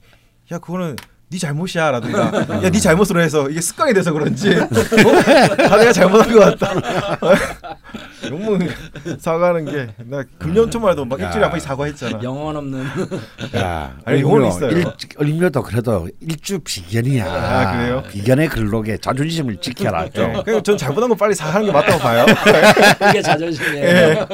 야 0.51 0.59
그거는 0.59 0.97
네 1.33 1.39
잘못이야 1.39 1.91
라든가 1.93 2.31
야네 2.63 2.79
잘못으로 2.79 3.23
해서 3.23 3.49
이게 3.49 3.59
습관이 3.63 3.95
돼서 3.95 4.13
그런지 4.13 4.55
어? 4.55 4.69
다 4.69 5.77
내가 5.79 5.91
잘못한 5.91 6.31
것 6.31 6.59
같다. 6.59 7.19
너무 8.29 8.59
사과하는 9.19 9.65
게 9.65 9.89
나 10.07 10.23
금년 10.39 10.71
초만 10.71 10.93
해도 10.93 11.05
막 11.07 11.19
야. 11.21 11.25
일주일에 11.27 11.45
한 11.45 11.51
번씩 11.51 11.67
사과했잖아. 11.69 12.21
영혼 12.23 12.55
없는 12.57 12.85
야, 13.57 13.97
아니, 14.05 14.23
을묘, 14.23 14.47
있어요. 14.49 14.71
일, 14.71 14.85
을묘도 15.21 15.63
그래도 15.63 16.09
일주 16.21 16.59
비견이야. 16.61 17.25
아, 17.27 17.73
그래요? 17.73 18.03
비견의 18.11 18.49
근록에 18.49 18.99
자존심을 18.99 19.57
지켜라 19.57 20.09
좀. 20.11 20.33
네. 20.35 20.43
그냥 20.45 20.63
전 20.63 20.77
잘못한 20.77 21.09
거 21.09 21.15
빨리 21.15 21.35
사과하는 21.35 21.67
게 21.67 21.73
맞다고 21.73 21.99
봐요. 21.99 22.27
이게 23.11 23.23
자존심이에요. 23.23 23.87
예. 23.87 24.27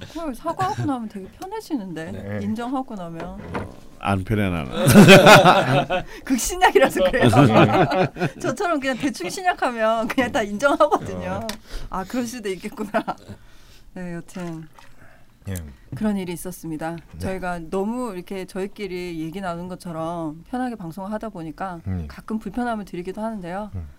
그걸 0.00 0.34
사과하고 0.34 0.84
나면 0.84 1.08
되게 1.08 1.26
편해지는데 1.28 2.12
네. 2.12 2.38
인정하고 2.42 2.94
나면 2.94 3.38
안 3.98 4.24
편해 4.24 4.48
나는. 4.50 4.70
극신약이라서 6.24 7.04
그래요. 7.04 7.28
저처럼 8.40 8.80
그냥 8.80 8.96
대충 8.98 9.28
신약하면 9.28 10.08
그냥 10.08 10.32
다 10.32 10.42
인정하거든요. 10.42 11.46
아 11.90 12.04
그럴 12.04 12.26
수도 12.26 12.48
있겠구나. 12.48 13.04
네 13.94 14.14
여튼 14.14 14.68
예. 15.48 15.54
그런 15.94 16.16
일이 16.16 16.32
있었습니다. 16.32 16.96
네. 17.12 17.18
저희가 17.18 17.60
너무 17.70 18.12
이렇게 18.14 18.44
저희끼리 18.44 19.20
얘기 19.20 19.40
나눈 19.40 19.68
것처럼 19.68 20.44
편하게 20.48 20.74
방송을 20.74 21.12
하다 21.12 21.28
보니까 21.30 21.80
음. 21.86 22.06
가끔 22.08 22.38
불편함을 22.38 22.84
드리기도 22.84 23.22
하는데요. 23.22 23.70
음. 23.74 23.95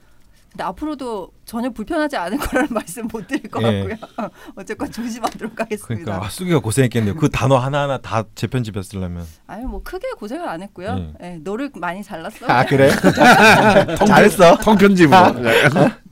근데 0.58 0.64
앞으로도 0.64 1.30
전혀 1.46 1.70
불편하지 1.70 2.18
않을 2.18 2.40
거라는 2.40 2.70
말씀 2.74 3.08
못 3.08 3.28
드릴 3.28 3.44
것 3.44 3.62
예. 3.62 3.88
같고요. 3.88 4.30
어쨌건 4.58 4.92
조심하도록 4.92 5.60
하겠습니다. 5.60 6.04
그러니까 6.04 6.26
아, 6.26 6.30
수기가 6.30 6.58
고생했겠네요. 6.60 7.16
그 7.16 7.30
단어 7.30 7.58
하나 7.58 7.84
하나 7.84 8.00
다 8.00 8.24
재편집했으려면. 8.34 9.24
아니 9.46 9.66
뭐 9.66 9.84
크게 9.84 10.08
고생을 10.18 10.50
안 10.50 10.64
했고요. 10.64 11.14
예, 11.22 11.38
너를 11.44 11.70
많이 11.76 12.04
잘랐어. 12.04 12.48
아 12.48 12.66
그래? 12.66 12.90
잘했어. 14.08 14.58
통편집으로. 14.58 15.36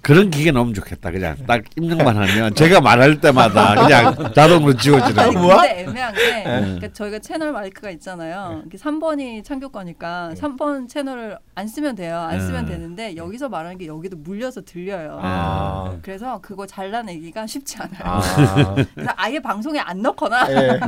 그런 0.06 0.30
기계 0.30 0.52
너무 0.52 0.72
좋겠다. 0.72 1.10
그냥 1.10 1.36
딱 1.48 1.64
입력만 1.76 2.16
하면 2.16 2.54
제가 2.54 2.80
말할 2.80 3.20
때마다 3.22 3.74
그냥 3.74 4.34
자동으로 4.36 4.78
지워지는. 4.78 5.20
아니? 5.20 5.34
근데 5.34 5.82
애매한 5.82 6.14
게 6.14 6.44
그러니까 6.44 6.94
저희가 6.94 7.18
채널 7.18 7.52
마이크가 7.52 7.90
있잖아요. 7.90 8.62
이게 8.68 8.78
3번이 8.78 9.44
창규 9.44 9.70
거니까 9.70 10.32
3번 10.36 10.88
채널을 10.88 11.40
안 11.56 11.68
쓰면 11.68 11.96
돼요. 11.96 12.20
안 12.20 12.40
쓰면 12.40 12.66
음. 12.66 12.70
되는데 12.70 13.16
여기서 13.16 13.50
말하는 13.50 13.80
게 13.80 13.88
여기도 13.88 14.16
물려서 14.16 14.62
들려요. 14.62 15.18
아. 15.24 15.98
그래서 16.04 16.40
그거 16.40 16.68
잘라내기가 16.68 17.48
쉽지 17.48 17.78
않아요. 17.80 18.04
아. 18.04 18.76
그래서 18.94 19.12
아예 19.16 19.40
방송에 19.40 19.80
안 19.80 20.04
넣거나. 20.04 20.52
예. 20.52 20.80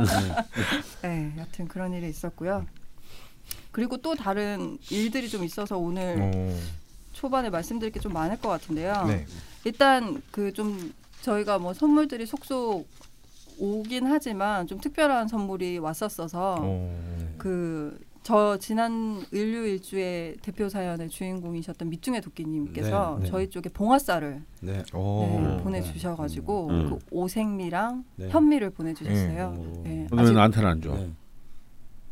네, 1.02 1.32
여튼 1.38 1.66
그런 1.66 1.92
일이 1.92 2.08
있었고요. 2.08 2.66
그리고 3.72 3.96
또 3.96 4.14
다른 4.14 4.78
일들이 4.92 5.28
좀 5.28 5.42
있어서 5.42 5.76
오늘 5.76 6.18
어. 6.20 6.56
초반에 7.18 7.50
말씀드릴 7.50 7.92
게 7.92 7.98
좀 7.98 8.12
많을 8.12 8.36
것 8.38 8.48
같은데요. 8.48 9.04
네. 9.08 9.26
일단 9.64 10.22
그 10.30 10.52
좀 10.52 10.92
저희가 11.22 11.58
뭐 11.58 11.74
선물들이 11.74 12.26
속속 12.26 12.86
오긴 13.58 14.06
하지만 14.06 14.68
좀 14.68 14.78
특별한 14.78 15.26
선물이 15.26 15.78
왔었어서 15.78 16.58
어. 16.60 17.34
그저 17.38 18.56
지난 18.60 19.20
을류 19.34 19.66
일주의 19.66 20.36
대표 20.42 20.68
사연의 20.68 21.08
주인공이셨던 21.08 21.90
밑중의 21.90 22.20
도끼님께서 22.20 23.16
네, 23.18 23.24
네. 23.24 23.30
저희 23.30 23.50
쪽에 23.50 23.68
봉화쌀을 23.68 24.42
네. 24.60 24.82
오. 24.94 25.40
네, 25.42 25.62
보내주셔가지고 25.64 26.66
음. 26.68 26.90
그 26.90 26.98
오색미랑 27.10 28.04
네. 28.14 28.28
현미를 28.28 28.70
보내주셨어요. 28.70 29.54
오. 29.58 29.82
네, 29.82 30.06
왜 30.12 30.22
아직 30.22 30.34
나한테는 30.34 30.68
안 30.70 30.80
줘? 30.80 30.96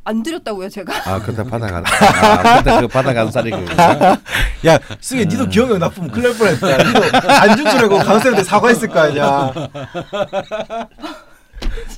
네. 0.07 0.11
안 0.11 0.23
드렸다고요 0.23 0.69
제가. 0.69 0.93
아 1.05 1.21
그때 1.21 1.43
받아간. 1.43 1.85
아 1.85 2.59
그때 2.59 2.81
그 2.81 2.89
받아간 2.89 3.31
그. 3.31 3.51
야, 4.69 4.79
승희 5.01 5.27
니도 5.27 5.49
기억력 5.49 5.79
나쁘면 5.79 6.11
큰일 6.11 6.29
날 6.31 6.39
뻔했다. 6.39 6.77
니도 6.85 7.31
안준 7.31 7.71
줄 7.71 7.81
알고 7.81 7.99
강쌤한테 7.99 8.45
사과했을 8.45 8.89
거 8.89 9.01
아니야. 9.01 9.53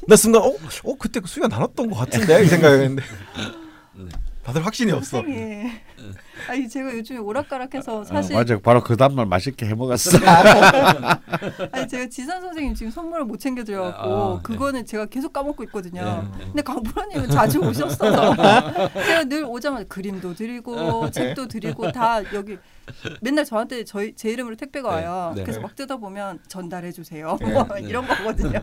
나 0.06 0.16
순간 0.16 0.42
어, 0.42 0.46
어 0.84 0.94
그때 0.98 1.20
그 1.20 1.28
수가 1.28 1.48
나눴던 1.48 1.90
것 1.90 1.98
같은데 1.98 2.42
이 2.44 2.46
생각했는데 2.46 3.02
다들 4.42 4.64
확신이 4.64 4.92
없어. 4.92 5.22
아니 6.48 6.68
제가 6.68 6.92
요즘에 6.94 7.18
오락가락해서 7.18 8.04
사실 8.04 8.34
어, 8.34 8.38
맞아. 8.38 8.58
바로 8.58 8.82
그 8.82 8.96
다음날 8.96 9.26
맛있게 9.26 9.66
해 9.66 9.74
먹었어. 9.74 10.18
아니 11.72 11.88
제가 11.88 12.08
지산 12.08 12.40
선생님 12.40 12.74
지금 12.74 12.92
선물을 12.92 13.24
못 13.24 13.38
챙겨드려갖고 13.38 14.14
아, 14.14 14.34
네. 14.36 14.42
그거는 14.42 14.86
제가 14.86 15.06
계속 15.06 15.32
까먹고 15.32 15.64
있거든요. 15.64 16.02
네, 16.02 16.38
네. 16.38 16.44
근데 16.46 16.62
강프로님은 16.62 17.30
자주 17.30 17.58
오셨어서 17.60 18.34
제가 18.94 19.24
늘 19.24 19.44
오자마자 19.44 19.84
그림도 19.88 20.34
드리고 20.34 21.10
책도 21.10 21.48
드리고 21.48 21.92
다 21.92 22.20
여기 22.34 22.58
맨날 23.20 23.44
저한테 23.44 23.84
저희 23.84 24.14
제 24.14 24.30
이름으로 24.30 24.56
택배가 24.56 24.88
와요. 24.88 25.32
네. 25.36 25.42
그래서 25.42 25.60
막 25.60 25.74
뜯어 25.76 25.98
보면 25.98 26.38
전달해 26.48 26.92
주세요. 26.92 27.36
네. 27.40 27.52
뭐 27.52 27.66
이런 27.78 28.06
거거든요. 28.06 28.60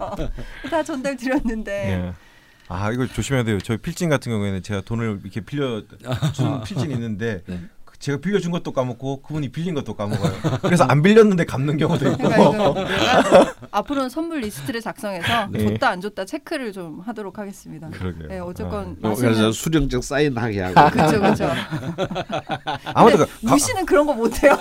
다 0.70 0.84
전달 0.84 1.16
드렸는데 1.16 1.92
예. 1.92 2.14
아 2.68 2.92
이걸 2.92 3.08
조심해야 3.08 3.44
돼요. 3.44 3.60
저희 3.60 3.78
필진 3.78 4.10
같은 4.10 4.32
경우에는 4.32 4.64
제가 4.64 4.82
돈을 4.82 5.20
이렇게 5.24 5.42
빌려 5.42 5.84
준 6.34 6.62
필진이 6.64 6.94
있는데 6.94 7.44
네. 7.46 7.60
그 7.86 7.98
제가 8.00 8.18
빌려준 8.20 8.52
것도 8.52 8.72
까먹고 8.72 9.22
그분이 9.22 9.50
빌린 9.50 9.76
것도 9.76 9.94
까먹어요. 9.94 10.34
그래서 10.62 10.84
안 10.86 11.02
빌렸는데 11.04 11.46
갚는 11.46 11.78
경우도 11.78 12.12
있고. 12.12 12.18
그러니까 12.28 12.74
내가 12.84 13.56
앞으로는 13.72 14.10
선물 14.10 14.40
리스트를 14.42 14.82
작성해서 14.82 15.48
네. 15.52 15.66
줬다 15.68 15.90
안 15.90 16.02
줬다 16.02 16.26
체크를 16.26 16.74
좀 16.74 17.02
하도록 17.02 17.38
하겠습니다. 17.38 17.90
그러게요. 17.90 18.28
네, 18.28 18.40
어쨌건 18.40 18.98
어, 19.04 19.10
맛있는 19.10 19.34
그래서 19.34 19.52
수령증 19.52 20.02
사인하게 20.02 20.62
하고. 20.62 20.92
그렇죠, 20.92 21.20
그렇죠. 21.20 21.52
아무튼 22.96 23.26
무시는 23.42 23.86
그런 23.86 24.08
거 24.08 24.14
못해요. 24.14 24.58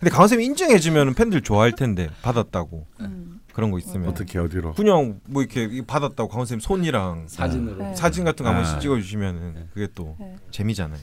근데 0.00 0.10
강쌤이 0.10 0.44
인증해주면 0.44 1.14
팬들 1.14 1.42
좋아할 1.42 1.72
텐데 1.72 2.08
받았다고 2.22 2.86
음. 3.00 3.33
그런 3.54 3.70
거 3.70 3.78
있으면 3.78 4.08
어떻게 4.08 4.38
어디로? 4.38 4.74
그냥 4.74 5.20
뭐 5.26 5.42
이렇게 5.42 5.82
받았다고 5.86 6.28
강쌤 6.28 6.58
손이랑 6.60 7.26
사진으로. 7.28 7.76
네. 7.76 7.94
사진 7.94 8.24
같은 8.24 8.44
거 8.44 8.50
한 8.50 8.56
번씩 8.58 8.76
아. 8.76 8.78
찍어 8.80 8.96
주시면은 8.96 9.68
그게 9.72 9.88
또 9.94 10.16
네. 10.18 10.36
재미잖아요. 10.50 11.00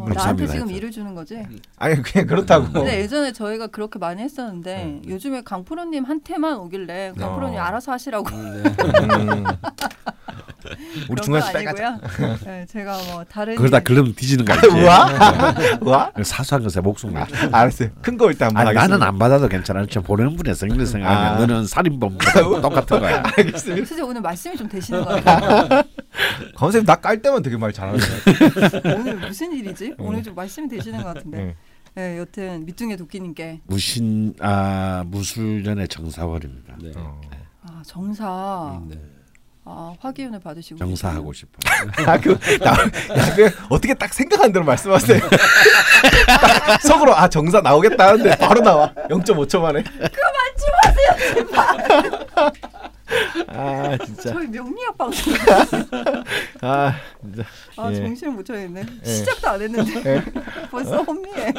어, 0.00 0.08
나한테 0.08 0.46
지금. 0.46 0.70
일을 0.70 0.90
주는 0.90 1.14
거지. 1.14 1.42
아니 1.76 2.00
그냥 2.00 2.26
그렇다고. 2.26 2.72
근데 2.72 3.00
예전에 3.02 3.32
저희가 3.32 3.66
그렇게 3.66 3.98
많이 3.98 4.22
했었는데 4.22 5.02
요즘에 5.06 5.42
강프로님 5.42 6.04
한테만 6.04 6.56
오길래 6.56 7.12
강프로님 7.18 7.58
어. 7.58 7.62
알아서 7.62 7.92
하시라고. 7.92 8.34
음, 8.34 8.62
네. 8.62 8.70
음. 9.14 9.44
우리 11.08 11.20
그런 11.20 11.22
중간에서 11.22 11.52
건 11.52 11.60
빼가자. 11.60 11.98
네, 12.44 12.66
제가 12.66 12.98
뭐 13.12 13.24
다른 13.24 13.56
그러다 13.56 13.78
일- 13.78 13.84
글름 13.84 14.14
뒤지는 14.14 14.44
거 14.44 14.52
알지? 14.54 14.66
우와 14.68 15.08
우와. 15.80 16.12
사소한 16.22 16.62
것에 16.62 16.80
목숨 16.80 17.12
걸. 17.12 17.26
알았어요. 17.52 17.90
큰 18.02 18.16
거 18.16 18.30
일단 18.30 18.56
아니. 18.56 18.72
나는 18.72 19.02
안 19.02 19.18
받아도 19.18 19.48
괜찮아. 19.48 19.84
저 19.90 20.00
보내는 20.00 20.36
분의 20.36 20.54
생리 20.54 20.84
생각하면 20.86 21.32
아. 21.34 21.38
너는 21.38 21.66
살인범 21.66 22.18
똑같은 22.62 23.00
거야. 23.00 23.22
알겠습니다. 23.36 23.76
선생님 23.76 24.04
오늘 24.04 24.20
말씀이 24.20 24.56
좀 24.56 24.68
되시는 24.68 25.04
것 25.04 25.24
같아요. 25.24 25.82
선생님 26.58 26.86
나 26.86 26.96
깔 27.02 27.20
때만 27.20 27.42
되게 27.42 27.56
말 27.56 27.72
잘하는 27.72 27.98
오늘 28.84 29.16
무슨 29.18 29.52
일이지? 29.52 29.94
오늘 29.98 30.22
좀 30.22 30.34
말씀이 30.34 30.68
되시는 30.68 31.02
것 31.02 31.14
같은데. 31.14 31.38
네. 31.38 31.56
네, 31.94 32.18
여튼 32.18 32.64
밑둥의 32.64 32.96
도끼님께 32.96 33.60
무신 33.66 34.34
아 34.40 35.04
무술년의 35.06 35.88
정사월입니다. 35.88 36.76
네. 36.82 36.92
어. 36.96 37.20
아, 37.64 37.82
정사 37.84 38.80
네. 38.88 38.96
아, 39.64 39.94
화기운을 40.00 40.40
받으시고 40.40 40.78
정사하고 40.78 41.32
싶어. 41.32 41.52
아그 42.04 42.36
그 42.36 43.50
어떻게 43.70 43.94
딱 43.94 44.12
생각한 44.12 44.52
대로 44.52 44.64
말씀하세요. 44.64 45.20
딱 46.26 46.82
속으로 46.82 47.14
아 47.16 47.28
정사 47.28 47.60
나오겠다 47.60 48.08
하는데 48.08 48.36
바로 48.38 48.60
나와 48.60 48.92
0.5초 49.08 49.60
만에. 49.60 49.82
그만 49.82 50.10
좀 50.58 50.68
하세요 50.82 51.34
제발. 51.34 52.52
아 53.48 53.98
진짜 54.04 54.32
저희 54.32 54.46
명리학 54.48 54.96
방송 54.96 55.34
아 56.62 56.94
진짜 57.20 57.44
아 57.76 57.90
예. 57.92 57.96
정신을 57.96 58.32
못 58.32 58.44
차리겠네 58.46 58.86
시작도 59.04 59.48
안 59.50 59.60
했는데 59.60 60.24
벌써 60.70 61.02
혼미해 61.02 61.52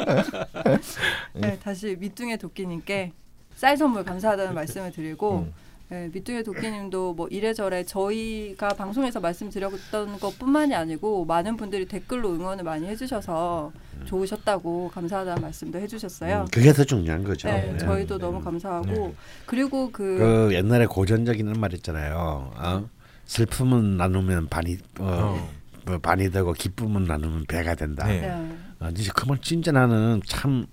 네, 1.34 1.56
다시 1.62 1.96
밑둥의 1.98 2.38
도끼님께 2.38 3.12
쌀 3.54 3.76
선물 3.76 4.04
감사하다는 4.04 4.52
말씀을 4.52 4.90
드리고 4.90 5.46
음. 5.46 5.54
네, 5.90 6.08
밑둥의 6.12 6.44
도끼님도 6.44 7.12
뭐 7.12 7.28
이래저래 7.28 7.84
저희가 7.84 8.68
방송에서 8.70 9.20
말씀드렸던 9.20 10.18
것뿐만이 10.18 10.74
아니고 10.74 11.26
많은 11.26 11.56
분들이 11.56 11.84
댓글로 11.86 12.32
응원을 12.34 12.64
많이 12.64 12.86
해주셔서 12.86 13.70
좋으셨다고 14.06 14.90
감사하다는 14.94 15.42
말씀도 15.42 15.78
해주셨어요. 15.78 16.42
음, 16.42 16.46
그게 16.50 16.72
더 16.72 16.84
중요한 16.84 17.22
거죠. 17.22 17.48
네, 17.48 17.72
네. 17.72 17.78
저희도 17.78 18.18
너무 18.18 18.40
감사하고 18.40 18.86
네. 18.86 19.14
그리고 19.44 19.90
그, 19.92 20.18
그 20.18 20.54
옛날에 20.54 20.86
고전적인 20.86 21.52
말 21.60 21.74
있잖아요. 21.74 22.50
어? 22.56 22.88
슬픔은 23.26 23.96
나누면 23.98 24.48
반이 24.48 24.78
어, 25.00 25.04
어. 25.04 25.50
뭐 25.84 25.98
반이 25.98 26.30
되고 26.30 26.52
기쁨은 26.52 27.04
나누면 27.04 27.44
배가 27.46 27.74
된다. 27.74 28.06
네. 28.06 28.20
네. 28.20 28.56
어, 28.80 28.88
이제 28.96 29.10
그말 29.14 29.38
진짜 29.42 29.70
나는 29.70 30.20
참 30.26 30.66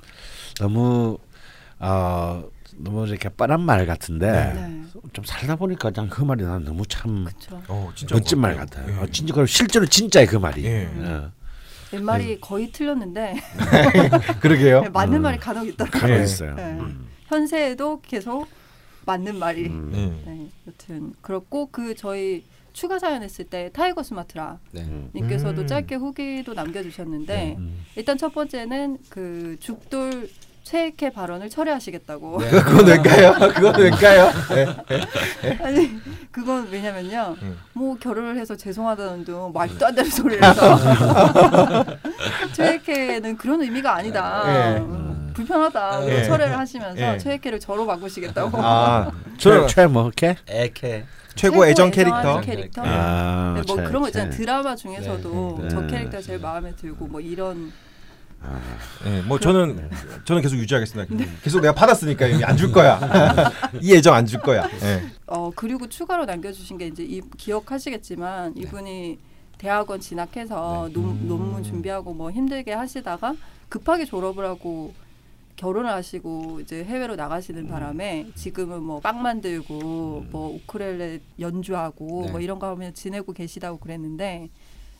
너무 0.60 1.18
어 1.80 2.44
너무 2.84 3.08
이렇게 3.08 3.30
뻔한 3.30 3.62
말 3.62 3.86
같은데 3.86 4.32
네. 4.32 4.82
좀 5.14 5.24
살다 5.26 5.56
보니까 5.56 5.92
그냥 5.92 6.10
그 6.10 6.22
말이 6.24 6.44
난 6.44 6.64
너무 6.64 6.86
참. 6.86 7.28
어 7.68 7.92
진짜 7.96 8.16
멋진 8.16 8.40
말 8.40 8.56
같아요. 8.56 8.86
같아요. 8.86 9.04
어, 9.04 9.08
진짜 9.08 9.34
그 9.34 9.46
실제로 9.46 9.86
진짜의 9.86 10.28
그 10.28 10.36
말이. 10.36 10.64
예. 10.66 10.90
어. 10.98 11.32
옛말이 11.94 12.40
거의 12.40 12.72
틀렸는데 12.72 13.36
예. 13.36 14.10
그러게요. 14.40 14.82
네, 14.82 14.90
맞는 14.90 15.18
음. 15.18 15.22
말이 15.24 15.38
간혹 15.38 15.68
있더라고요. 15.68 16.18
네. 16.18 16.24
있어요. 16.24 16.56
네. 16.56 16.64
음. 16.64 17.08
현세에도 17.28 18.02
계속 18.02 18.48
맞는 19.06 19.38
말이. 19.38 19.68
음. 19.68 19.92
음. 19.94 20.24
네, 20.26 20.50
여튼 20.68 21.14
그렇고 21.22 21.70
그 21.72 21.96
저희 21.96 22.44
추가 22.74 23.00
사연 23.00 23.22
했을 23.24 23.46
때 23.46 23.70
타이거 23.74 24.04
스마트라 24.04 24.60
네. 24.72 24.82
음. 24.82 25.10
님께서도 25.14 25.62
음. 25.62 25.68
짧게 25.68 25.96
후기도 25.96 26.54
남겨주셨는데 26.54 27.56
음. 27.58 27.86
일단 27.96 28.18
첫 28.18 28.34
번째는 28.34 29.00
그 29.10 29.58
죽돌 29.60 30.30
최애캐 30.72 31.10
발언을 31.10 31.50
철회하시겠다고. 31.50 32.40
네. 32.40 32.50
그건 32.64 32.88
왜일까요? 32.88 33.34
그건 33.54 33.76
왜일까요? 33.82 34.32
네. 34.56 35.58
아니 35.62 36.00
그건 36.32 36.70
왜냐면요. 36.72 37.36
음. 37.42 37.60
뭐 37.74 37.98
결혼을 37.98 38.38
해서 38.38 38.56
죄송하다는 38.56 39.26
둥 39.26 39.52
말도 39.52 39.86
안 39.86 39.94
되는 39.94 40.10
소리를 40.10 40.42
해서 40.42 40.80
최애캐는 42.56 43.36
그런 43.36 43.62
의미가 43.62 43.96
아니다. 43.96 44.44
예. 44.48 44.78
음, 44.80 45.32
불편하다. 45.34 46.08
예. 46.08 46.24
철회를 46.24 46.58
하시면서 46.58 47.16
예. 47.16 47.18
최애캐를 47.18 47.60
저로 47.60 47.86
바꾸시겠다고. 47.86 48.58
아 48.62 49.12
최, 49.38 49.68
최뭐 49.68 50.12
캐? 50.16 50.38
애캐. 50.48 51.04
최고 51.36 51.66
애정 51.66 51.92
캐릭터. 51.92 52.40
캐릭터. 52.40 52.82
아, 52.86 53.56
네, 53.58 53.64
뭐 53.68 53.76
최, 53.76 53.84
그런 53.84 54.02
거 54.04 54.08
있잖아요. 54.08 54.32
최. 54.32 54.38
드라마 54.38 54.76
중에서도 54.76 55.60
네. 55.64 55.70
저 55.70 55.82
네. 55.82 55.88
캐릭터 55.88 56.22
제일 56.22 56.40
마음에 56.40 56.74
들고 56.76 57.08
뭐 57.08 57.20
이런 57.20 57.74
네, 59.04 59.22
뭐 59.24 59.40
저는 59.40 59.90
저는 60.26 60.42
계속 60.42 60.56
유지하겠습니다. 60.58 61.16
계속 61.44 61.62
내가 61.62 61.74
받았으니까 61.74 62.28
이미 62.28 62.44
안줄 62.44 62.72
거야. 62.72 63.00
이 63.82 63.94
애정 63.94 64.14
안 64.14 64.26
줄 64.26 64.40
거야. 64.42 64.68
네. 64.80 65.04
어 65.28 65.52
그리고 65.56 65.88
추가로 65.88 66.26
남겨주신 66.26 66.78
게 66.78 66.88
이제 66.88 67.04
이, 67.04 67.22
기억하시겠지만 67.38 68.54
이분이 68.58 69.20
대학원 69.58 70.00
진학해서 70.00 70.88
네. 70.88 70.94
논, 70.94 71.06
음. 71.12 71.28
논문 71.28 71.64
준비하고 71.64 72.14
뭐 72.14 72.32
힘들게 72.32 72.74
하시다가 72.74 73.36
급하게 73.70 74.06
졸업을 74.06 74.46
하고 74.46 74.94
결혼을 75.56 75.92
하시고 75.92 76.60
이제 76.62 76.84
해외로 76.84 77.16
나가시는 77.16 77.68
바람에 77.68 78.28
지금은 78.36 78.82
뭐 78.82 79.00
빵 79.02 79.22
만들고 79.22 80.26
뭐 80.32 80.56
우크렐레 80.56 81.20
연주하고 81.40 82.24
네. 82.26 82.32
뭐 82.32 82.40
이런 82.42 82.58
거 82.58 82.68
하면 82.70 82.94
지내고 82.96 83.34
계시다고 83.34 83.78
그랬는데 83.78 84.50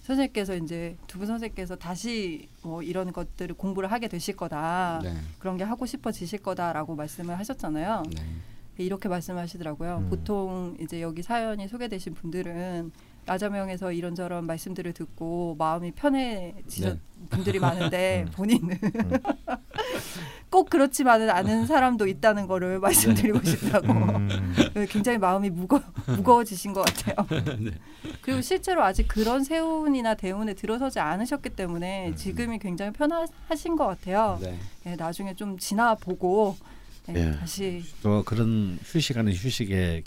선생님께서 0.02 0.56
이제 0.56 0.98
두 1.08 1.18
분 1.20 1.28
선생님께서 1.28 1.76
다시 1.76 2.48
뭐 2.64 2.82
이런 2.82 3.14
것들을 3.14 3.56
공부를 3.56 3.92
하게 3.92 4.08
되실 4.08 4.36
거다 4.36 5.00
네. 5.04 5.14
그런 5.40 5.58
게 5.58 5.64
하고 5.64 5.86
싶어지실 5.86 6.40
거다라고 6.40 6.96
말씀을 6.96 7.38
하셨잖아요. 7.38 8.04
네. 8.16 8.24
이렇게 8.78 9.08
말씀하시더라고요. 9.10 9.98
음. 10.06 10.10
보통 10.10 10.76
이제 10.80 11.02
여기 11.02 11.22
사연이 11.22 11.68
소개되신 11.68 12.16
분들은 12.16 12.92
라자명에서 13.28 13.92
이런저런 13.92 14.48
말씀들을 14.48 14.94
듣고 14.94 15.56
마음이 15.60 15.92
편해지셨 15.92 16.94
네. 16.96 17.00
분들이 17.30 17.60
많은데 17.60 18.26
음. 18.28 18.32
본인은 18.34 18.80
꼭 20.52 20.70
그렇지만은 20.70 21.30
않은 21.30 21.66
사람도 21.68 22.06
있다는 22.08 22.46
거를 22.46 22.78
말씀드리고 22.80 23.42
싶다고 23.44 23.88
음. 23.94 24.30
굉장히 24.90 25.18
마음이 25.18 25.50
무거 25.50 25.82
무거워지신 26.06 26.74
것 26.74 26.86
같아요. 26.86 27.26
네. 27.58 27.72
그리고 28.22 28.42
실제로 28.42 28.84
아직 28.84 29.08
그런 29.08 29.44
세운이나 29.44 30.14
대운에 30.14 30.54
들어서지 30.54 31.00
않으셨기 31.00 31.52
때문에 31.52 32.10
음. 32.10 32.16
지금이 32.16 32.60
굉장히 32.60 32.92
편하신 32.92 33.78
것 33.78 33.88
같아요. 33.88 34.38
네. 34.42 34.60
네, 34.84 34.96
나중에 34.98 35.34
좀 35.36 35.58
지나 35.58 35.96
보고 35.96 36.58
네, 37.08 37.30
예. 37.30 37.32
다시 37.32 37.84
또 38.04 38.24
그런 38.24 38.78
휴식하는 38.84 39.34
휴식의 39.34 40.04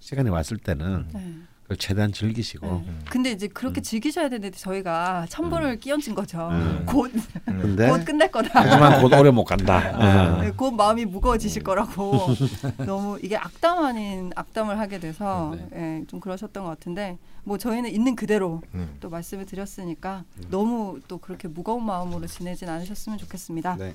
시간이 0.00 0.30
왔을 0.30 0.56
때는 0.56 1.08
네. 1.12 1.34
그걸 1.68 1.76
최대한 1.76 2.12
즐기시고 2.12 2.66
네. 2.66 2.94
근데 3.10 3.30
이제 3.30 3.46
그렇게 3.46 3.82
즐기셔야 3.82 4.30
되는데 4.30 4.56
저희가 4.56 5.26
천벌을 5.28 5.78
끼얹은 5.78 6.14
거죠. 6.14 6.48
음. 6.48 6.82
곧, 6.88 7.12
근데 7.44 7.90
곧 7.90 8.04
끝날 8.06 8.30
거다. 8.30 8.48
하지만 8.54 9.02
곧 9.02 9.12
오래 9.12 9.30
못 9.30 9.44
간다. 9.44 10.40
네, 10.40 10.50
곧 10.52 10.70
마음이 10.70 11.04
무거워지실 11.04 11.60
음. 11.60 11.64
거라고 11.64 12.26
너무 12.86 13.18
이게 13.22 13.36
악담 13.36 13.84
아닌 13.84 14.32
악담을 14.34 14.78
하게 14.78 14.98
돼서 14.98 15.54
네. 15.54 16.00
예, 16.00 16.06
좀 16.06 16.20
그러셨던 16.20 16.64
것 16.64 16.70
같은데 16.70 17.18
뭐 17.44 17.58
저희는 17.58 17.90
있는 17.90 18.16
그대로 18.16 18.62
네. 18.72 18.88
또 19.00 19.10
말씀을 19.10 19.44
드렸으니까 19.44 20.24
음. 20.38 20.44
너무 20.48 21.00
또 21.06 21.18
그렇게 21.18 21.48
무거운 21.48 21.84
마음으로 21.84 22.26
지내진 22.26 22.70
않으셨으면 22.70 23.18
좋겠습니다. 23.18 23.76
네. 23.76 23.94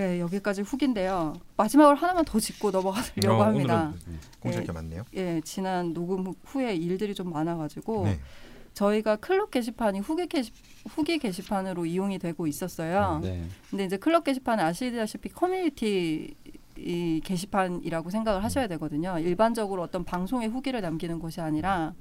예, 0.00 0.18
여기까지 0.18 0.62
후기인데요. 0.62 1.34
마지막으로 1.58 1.94
하나만 1.96 2.24
더 2.24 2.40
짚고 2.40 2.70
넘어가려고 2.70 3.34
어, 3.34 3.44
합니다. 3.44 3.92
오늘은 3.92 4.20
공지할 4.40 4.64
게 4.64 4.72
많네요. 4.72 5.04
예, 5.14 5.40
지난 5.44 5.92
녹음 5.92 6.26
후- 6.28 6.34
후에 6.44 6.74
일들이 6.74 7.14
좀 7.14 7.30
많아가지고 7.30 8.04
네. 8.06 8.18
저희가 8.72 9.16
클럽 9.16 9.50
게시판이 9.50 9.98
후기 10.00 10.26
게시 10.26 10.52
후기 10.88 11.18
게시판으로 11.18 11.84
이용이 11.84 12.18
되고 12.18 12.46
있었어요. 12.46 13.20
네. 13.22 13.44
근데 13.68 13.84
이제 13.84 13.98
클럽 13.98 14.24
게시판은 14.24 14.64
아시다시피 14.64 15.28
커뮤니티 15.28 16.34
이 16.78 17.20
게시판이라고 17.22 18.08
생각을 18.08 18.42
하셔야 18.42 18.66
되거든요. 18.68 19.18
일반적으로 19.18 19.82
어떤 19.82 20.04
방송에 20.04 20.46
후기를 20.46 20.80
남기는 20.80 21.18
곳이 21.18 21.42
아니라 21.42 21.92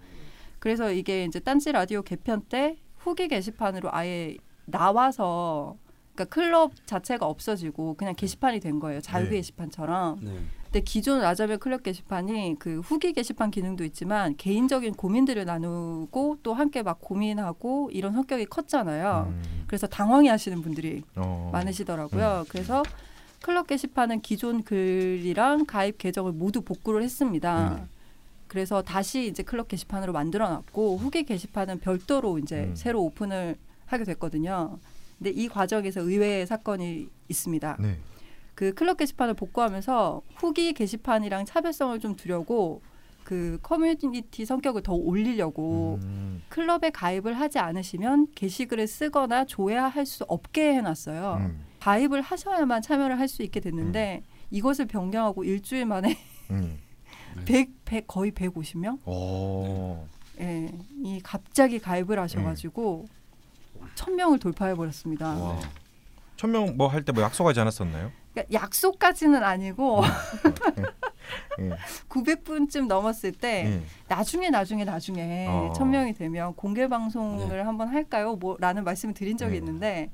그래서 0.60 0.90
이게 0.92 1.26
이제 1.26 1.40
딴지 1.42 1.74
라디오 1.74 2.02
개편 2.02 2.44
때 2.48 2.78
후기 2.98 3.28
게시판으로 3.28 3.90
아예 3.92 4.38
나와서 4.66 5.76
그러니까 6.14 6.26
클럽 6.26 6.72
자체가 6.86 7.26
없어지고 7.26 7.96
그냥 7.96 8.16
게시판이 8.16 8.60
된 8.60 8.80
거예요. 8.80 9.02
자유 9.02 9.26
네. 9.26 9.32
게시판처럼. 9.32 10.20
네. 10.22 10.40
근데 10.66 10.82
기존 10.82 11.22
라자벨 11.22 11.58
클럽 11.58 11.82
게시판이 11.82 12.58
그 12.60 12.80
후기 12.82 13.12
게시판 13.14 13.50
기능도 13.50 13.84
있지만 13.86 14.36
개인적인 14.38 14.94
고민들을 14.94 15.46
나누고 15.46 16.38
또 16.44 16.54
함께 16.54 16.84
막 16.84 17.00
고민하고 17.02 17.90
이런 17.92 18.14
성격이 18.14 18.46
컸잖아요. 18.46 19.28
음. 19.30 19.64
그래서 19.66 19.88
당황해 19.88 20.30
하시는 20.30 20.62
분들이 20.62 21.02
어. 21.16 21.50
많으시더라고요. 21.52 22.46
그래서 22.50 22.84
클럽 23.42 23.66
게시판은 23.68 24.22
기존 24.22 24.64
글이랑 24.64 25.66
가입 25.66 25.98
계정을 25.98 26.34
모두 26.34 26.62
복구를 26.62 27.02
했습니다. 27.02 27.80
음. 27.82 27.90
그래서 28.48 28.82
다시 28.82 29.28
이제 29.28 29.42
클럽 29.42 29.68
게시판으로 29.68 30.12
만들어 30.14 30.50
놨고 30.50 30.98
후기 30.98 31.24
게시판은 31.24 31.80
별도로 31.80 32.38
이제 32.38 32.66
음. 32.66 32.76
새로 32.76 33.02
오픈을 33.04 33.56
하게 33.86 34.04
됐거든요. 34.04 34.78
근데 35.20 35.32
이 35.32 35.48
과정에서 35.48 36.02
의외의 36.02 36.48
사건이 36.48 37.08
있습니다. 37.28 37.78
네. 37.80 37.98
그 38.56 38.74
클럽 38.74 38.98
게시판을 38.98 39.36
복구하면서 39.36 40.22
후기 40.36 40.74
게시판이랑 40.74 41.46
차별성을 41.46 42.00
좀 42.00 42.16
두려고 42.16 42.82
그 43.24 43.60
커뮤니티 43.62 44.44
성격을 44.46 44.82
더 44.82 44.94
올리려고 44.94 46.00
음. 46.02 46.42
클럽에 46.50 46.90
가입을 46.90 47.40
하지 47.40 47.60
않으시면 47.60 48.28
게시글을 48.34 48.88
쓰거나 48.88 49.46
조회할 49.46 50.06
수 50.06 50.24
없게 50.28 50.74
해놨어요. 50.74 51.38
음. 51.40 51.66
가입을 51.80 52.22
하셔야만 52.22 52.82
참여를 52.82 53.20
할 53.20 53.28
수 53.28 53.44
있게 53.44 53.60
됐는데 53.60 54.24
이것을 54.52 54.86
변경하고 54.88 55.44
일주일 55.44 55.86
만에 55.86 56.18
음. 56.50 56.80
100, 57.46 57.86
100 57.86 58.08
거의 58.08 58.32
150명? 58.32 59.06
오. 59.08 60.06
예, 60.42 60.72
이 61.04 61.20
갑자기 61.22 61.78
가입을 61.80 62.18
하셔가지고 62.20 63.06
천 64.00 64.16
명을 64.16 64.40
돌파해 64.40 64.76
버렸습니다. 64.76 65.28
와. 65.36 65.60
천명 66.38 66.78
뭐 66.78 66.88
할 66.88 67.04
때 67.04 67.12
뭐 67.12 67.22
약속하지 67.22 67.60
않았었나요? 67.60 68.12
그러니까 68.34 68.54
약속까지는 68.62 69.44
아니고 69.44 70.02
예. 71.60 71.70
900분쯤 72.08 72.88
넘었을 72.88 73.34
때 73.34 73.66
예. 73.66 73.82
나중에 74.08 74.50
나중에 74.50 74.86
나중에 74.86 75.48
어. 75.50 75.74
천 75.76 75.92
명이 75.92 76.14
되면 76.14 76.54
공개 76.56 76.88
방송을 76.88 77.68
한번 77.68 77.90
할까요? 77.90 78.36
뭐라는 78.38 78.86
말씀을 78.86 79.14
드린 79.14 79.36
적이 79.38 79.52
네. 79.52 79.58
있는데 79.58 80.10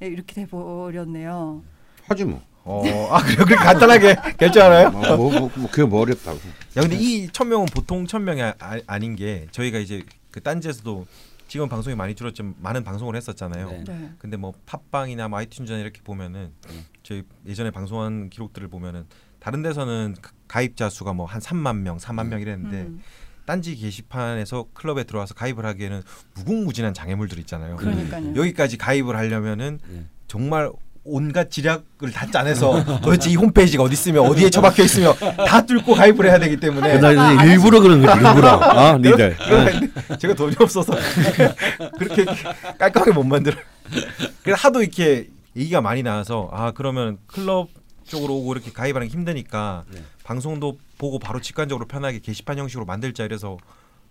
예, 0.00 0.06
이렇게 0.06 0.34
돼 0.34 0.46
버렸네요. 0.46 1.62
하지 2.08 2.24
뭐. 2.24 2.40
어, 2.64 2.82
아 3.12 3.20
그래요? 3.22 3.36
그렇게 3.36 3.54
간단하게 3.56 4.16
결정하나요? 4.40 4.90
뭐, 4.92 5.16
뭐, 5.16 5.30
뭐, 5.40 5.50
뭐 5.54 5.70
그게 5.70 5.84
뭐 5.84 6.00
어렵다고. 6.00 6.38
야 6.38 6.80
근데 6.80 6.96
이 6.96 7.28
천 7.32 7.50
명은 7.50 7.66
보통 7.66 8.06
천 8.06 8.24
명이 8.24 8.40
아, 8.42 8.54
아닌 8.86 9.14
게 9.14 9.46
저희가 9.50 9.78
이제 9.78 10.02
그 10.30 10.42
딴지에서도 10.42 11.06
지금 11.48 11.68
방송이 11.68 11.94
많이 11.94 12.14
줄었지만 12.14 12.54
많은 12.60 12.82
방송을 12.84 13.14
했었잖아요. 13.16 13.70
네. 13.70 13.84
네. 13.84 14.12
근데 14.18 14.36
뭐 14.36 14.52
팟빵이나 14.66 15.28
뭐 15.28 15.38
아이튠즈나 15.38 15.80
이렇게 15.80 16.00
보면은 16.02 16.52
음. 16.70 16.84
저희 17.02 17.22
예전에 17.46 17.70
방송한 17.70 18.30
기록들을 18.30 18.66
보면은 18.68 19.06
다른 19.38 19.62
데서는 19.62 20.16
가- 20.20 20.32
가입자 20.48 20.88
수가 20.90 21.12
뭐 21.12 21.26
한 21.26 21.40
3만 21.40 21.78
명, 21.78 21.98
4만 21.98 22.26
명 22.28 22.40
이랬는데 22.40 22.82
음. 22.82 23.00
딴지 23.44 23.76
게시판에서 23.76 24.66
클럽에 24.74 25.04
들어와서 25.04 25.34
가입을 25.34 25.64
하기에는 25.66 26.02
무궁무진한 26.34 26.94
장애물들 26.94 27.38
있잖아요. 27.40 27.76
그러니까요. 27.76 28.34
여기까지 28.34 28.76
가입을 28.76 29.14
하려면은 29.16 29.78
네. 29.88 30.06
정말 30.26 30.70
온갖 31.06 31.50
지략을 31.50 32.10
다 32.12 32.26
짜내서 32.30 32.84
도대체 33.00 33.30
이 33.30 33.36
홈페이지가 33.36 33.82
어디 33.82 33.94
있으며 33.94 34.22
어디에 34.22 34.50
처박혀 34.50 34.82
있으며 34.84 35.12
다 35.14 35.64
뚫고 35.64 35.94
가입을 35.94 36.26
해야 36.26 36.38
되기 36.38 36.56
때문에 36.58 36.98
하시- 36.98 37.46
일부러 37.50 37.80
그런 37.80 38.02
거지 38.02 38.16
일부러. 38.24 38.48
아 38.60 38.96
니들. 38.98 39.36
제가 40.18 40.34
돈이 40.34 40.56
없어서 40.58 40.94
그렇게 41.98 42.24
깔끔하게 42.78 43.12
못 43.12 43.24
만들어. 43.24 43.56
그래서 44.42 44.58
하도 44.68 44.82
이렇게 44.82 45.28
얘기가 45.56 45.80
많이 45.80 46.02
나와서 46.02 46.48
아 46.52 46.72
그러면 46.72 47.18
클럽 47.26 47.68
쪽으로 48.04 48.34
오고 48.36 48.52
이렇게 48.54 48.72
가입하는 48.72 49.08
게 49.08 49.12
힘드니까 49.12 49.84
네. 49.90 50.00
방송도 50.24 50.78
보고 50.98 51.18
바로 51.18 51.40
직관적으로 51.40 51.86
편하게 51.86 52.18
게시판 52.20 52.58
형식으로 52.58 52.84
만들자 52.84 53.24
이래서 53.24 53.56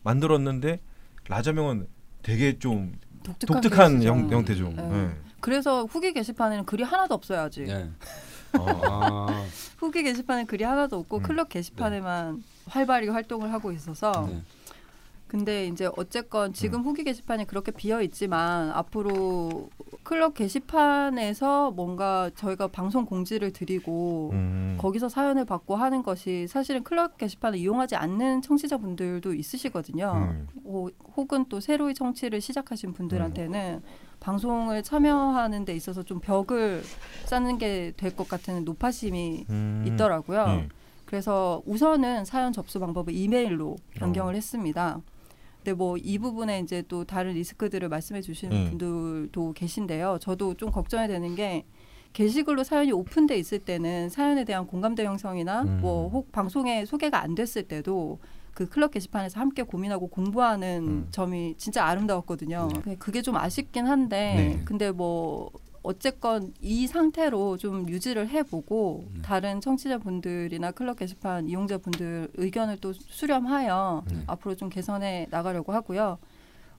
만들었는데 0.03 0.79
라자명은 1.27 1.87
되게 2.23 2.57
좀 2.59 2.93
독특한, 3.23 3.61
독특한. 3.61 4.03
형, 4.03 4.29
형태죠. 4.31 4.71
네. 4.75 4.83
네. 4.83 5.09
그래서 5.45 5.85
후기 5.85 6.11
게시판에는 6.11 6.65
글이 6.65 6.81
하나도 6.81 7.13
없어요 7.13 7.41
아직. 7.41 7.65
네. 7.65 7.87
어. 8.57 8.65
아, 9.29 9.45
후기 9.77 10.01
게시판에 10.01 10.45
글이 10.45 10.63
하나도 10.63 10.97
없고 10.97 11.17
음. 11.17 11.21
클럽 11.21 11.49
게시판에만 11.49 12.43
활발히 12.67 13.09
활동을 13.09 13.53
하고 13.53 13.71
있어서 13.71 14.25
네. 14.27 14.41
근데 15.27 15.67
이제 15.67 15.87
어쨌건 15.97 16.51
지금 16.53 16.81
후기 16.81 17.03
게시판이 17.03 17.45
그렇게 17.45 17.71
비어 17.71 18.01
있지만 18.01 18.71
앞으로 18.71 19.69
클럽 20.03 20.33
게시판에서 20.33 21.71
뭔가 21.71 22.31
저희가 22.35 22.67
방송 22.67 23.05
공지를 23.05 23.51
드리고 23.53 24.31
음. 24.33 24.77
거기서 24.79 25.09
사연을 25.09 25.45
받고 25.45 25.75
하는 25.75 26.01
것이 26.01 26.47
사실은 26.47 26.83
클럽 26.83 27.17
게시판을 27.17 27.59
이용하지 27.59 27.95
않는 27.95 28.41
청취자분들도 28.41 29.33
있으시거든요. 29.35 30.11
음. 30.15 30.47
호- 30.63 30.89
혹은 31.17 31.45
또 31.49 31.59
새로이 31.59 31.93
청취를 31.93 32.41
시작하신 32.41 32.93
분들한테는 32.93 33.81
방송을 34.25 34.81
참여하는 34.81 35.65
데 35.65 35.75
있어서 35.75 36.01
좀 36.01 36.19
벽을 36.19 36.81
쌓는 37.25 37.59
게 37.59 37.93
될 37.95 38.15
것 38.15 38.27
같은 38.27 38.65
노파심이 38.65 39.45
음. 39.49 39.83
있더라고요. 39.87 40.47
네. 40.47 40.69
그래서 41.05 41.61
우선은 41.67 42.25
사연 42.25 42.51
접수 42.51 42.79
방법을 42.79 43.13
이메일로 43.13 43.75
변경을 43.93 44.33
어. 44.33 44.35
했습니다. 44.35 44.99
근데 45.57 45.73
뭐 45.73 45.97
이 46.01 46.17
부분에 46.17 46.59
이제 46.59 46.83
또 46.87 47.03
다른 47.03 47.33
리스크들을 47.33 47.87
말씀해 47.87 48.21
주시는 48.21 48.57
음. 48.57 48.69
분들도 48.71 49.53
계신데요. 49.53 50.17
저도 50.19 50.55
좀 50.55 50.71
걱정이 50.71 51.07
되는 51.07 51.35
게 51.35 51.65
게시글로 52.13 52.63
사연이 52.63 52.91
오픈돼 52.93 53.37
있을 53.37 53.59
때는 53.59 54.09
사연에 54.09 54.43
대한 54.43 54.65
공감대 54.65 55.05
형성이나 55.05 55.63
음. 55.63 55.79
뭐혹 55.81 56.31
방송에 56.31 56.85
소개가 56.85 57.21
안 57.21 57.35
됐을 57.35 57.63
때도 57.63 58.17
그 58.55 58.69
클럽 58.69 58.91
게시판에서 58.91 59.39
함께 59.39 59.63
고민하고 59.63 60.07
공부하는 60.07 60.83
음. 60.87 61.07
점이 61.11 61.55
진짜 61.57 61.85
아름다웠거든요. 61.85 62.69
네. 62.85 62.95
그게 62.95 63.21
좀 63.21 63.35
아쉽긴 63.35 63.85
한데 63.85 64.55
네. 64.55 64.61
근데 64.63 64.91
뭐 64.91 65.51
어쨌건 65.83 66.53
이 66.61 66.87
상태로 66.87 67.57
좀 67.57 67.87
유지를 67.89 68.29
해보고 68.29 69.09
네. 69.13 69.21
다른 69.21 69.59
청취자분들이나 69.59 70.71
클럽 70.71 70.97
게시판 70.97 71.49
이용자분들 71.49 72.29
의견을 72.35 72.77
또 72.79 72.93
수렴하여 72.93 74.03
네. 74.09 74.23
앞으로 74.25 74.55
좀 74.55 74.69
개선해 74.69 75.27
나가려고 75.29 75.73
하고요. 75.73 76.17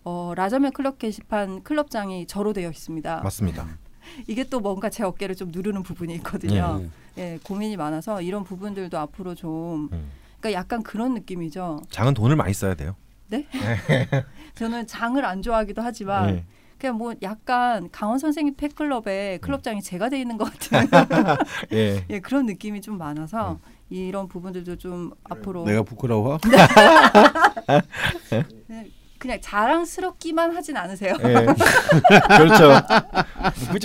어, 0.02 0.32
라자멜 0.34 0.70
클럽 0.70 0.98
게시판 0.98 1.62
클럽장이 1.62 2.26
저로 2.26 2.54
되어 2.54 2.70
있습니다. 2.70 3.20
맞습니다. 3.22 3.68
이게 4.26 4.44
또 4.44 4.60
뭔가 4.60 4.88
제 4.88 5.04
어깨를 5.04 5.34
좀 5.34 5.50
누르는 5.52 5.82
부분이 5.82 6.14
있거든요. 6.16 6.78
네. 6.78 6.88
예, 7.34 7.38
고민이 7.42 7.76
많아서 7.76 8.22
이런 8.22 8.44
부분들도 8.44 8.96
앞으로 8.98 9.34
좀 9.34 9.90
음. 9.92 10.10
그러니까 10.46 10.52
약간 10.52 10.82
그런 10.82 11.14
느낌이죠. 11.14 11.82
장은 11.90 12.14
돈을 12.14 12.36
많이 12.36 12.52
써야 12.54 12.74
돼요. 12.74 12.94
저는 14.54 14.86
장을 14.86 15.22
안 15.24 15.42
좋아하기도 15.42 15.82
하지만 15.82 16.26
네. 16.26 16.44
그냥 16.78 16.96
뭐 16.96 17.14
약간 17.22 17.88
강원 17.90 18.18
선생님 18.18 18.52
음. 18.52 18.56
팬클럽에 18.56 19.38
클럽장이 19.38 19.82
제가 19.82 20.08
돼 20.08 20.20
있는 20.20 20.36
것 20.36 20.44
같은 20.52 20.88
예. 21.72 22.04
예, 22.10 22.20
그런 22.20 22.46
느낌이 22.46 22.80
좀 22.80 22.98
많아서 22.98 23.58
이런 23.90 24.28
부분들도 24.28 24.76
좀 24.76 25.10
앞으로 25.24 25.64
내가 25.64 25.82
부끄러워? 25.82 26.38
네, 28.68 28.90
그냥 29.18 29.38
자랑스럽기만 29.40 30.54
하진 30.54 30.76
않으세요. 30.76 31.14
예. 31.24 31.34
그렇죠. 32.36 32.72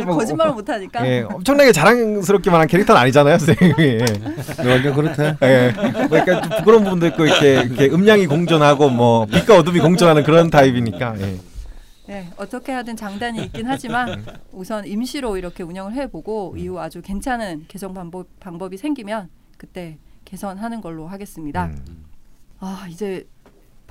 거짓말을 0.06 0.54
못 0.54 0.70
하니까. 0.70 1.06
예, 1.08 1.22
엄청나게 1.22 1.72
자랑스럽기만 1.72 2.62
한 2.62 2.67
캐릭터는 2.67 3.02
아니잖아요, 3.02 3.38
선생님이. 3.38 3.84
예. 3.84 4.06
완전 4.70 4.94
그렇대. 4.94 5.36
예. 5.44 5.74
뭐 6.08 6.17
약간 6.17 6.44
좀 6.44 6.58
부끄러운 6.58 6.84
부분도 6.84 7.08
있고 7.08 7.26
이렇게, 7.26 7.62
이렇게 7.62 7.86
음량이 7.88 8.28
공존하고 8.28 8.89
뭐 8.89 9.26
빛과 9.26 9.58
어둠이 9.58 9.80
공존하는 9.80 10.24
그런 10.24 10.50
타입이니까. 10.50 11.15
예. 11.20 11.38
네, 12.08 12.30
어떻게 12.36 12.74
하든 12.74 12.98
장단이 12.98 13.41
있긴 13.46 13.67
하지만 13.67 14.26
우선 14.52 14.86
임시로 14.86 15.38
이렇게 15.38 15.63
운영을 15.63 15.94
해보고 15.94 16.56
이후 16.58 16.78
아주 16.80 17.02
괜찮은 17.02 17.65
개선 17.70 17.94
방법 17.94 18.28
방법이 18.39 18.76
생기면 18.78 19.30
그때 19.58 19.98
개선하는 20.26 20.82
걸로 20.82 21.08
하겠습니다. 21.08 21.67
음. 21.67 22.06
아 22.60 22.86
이제 22.89 23.26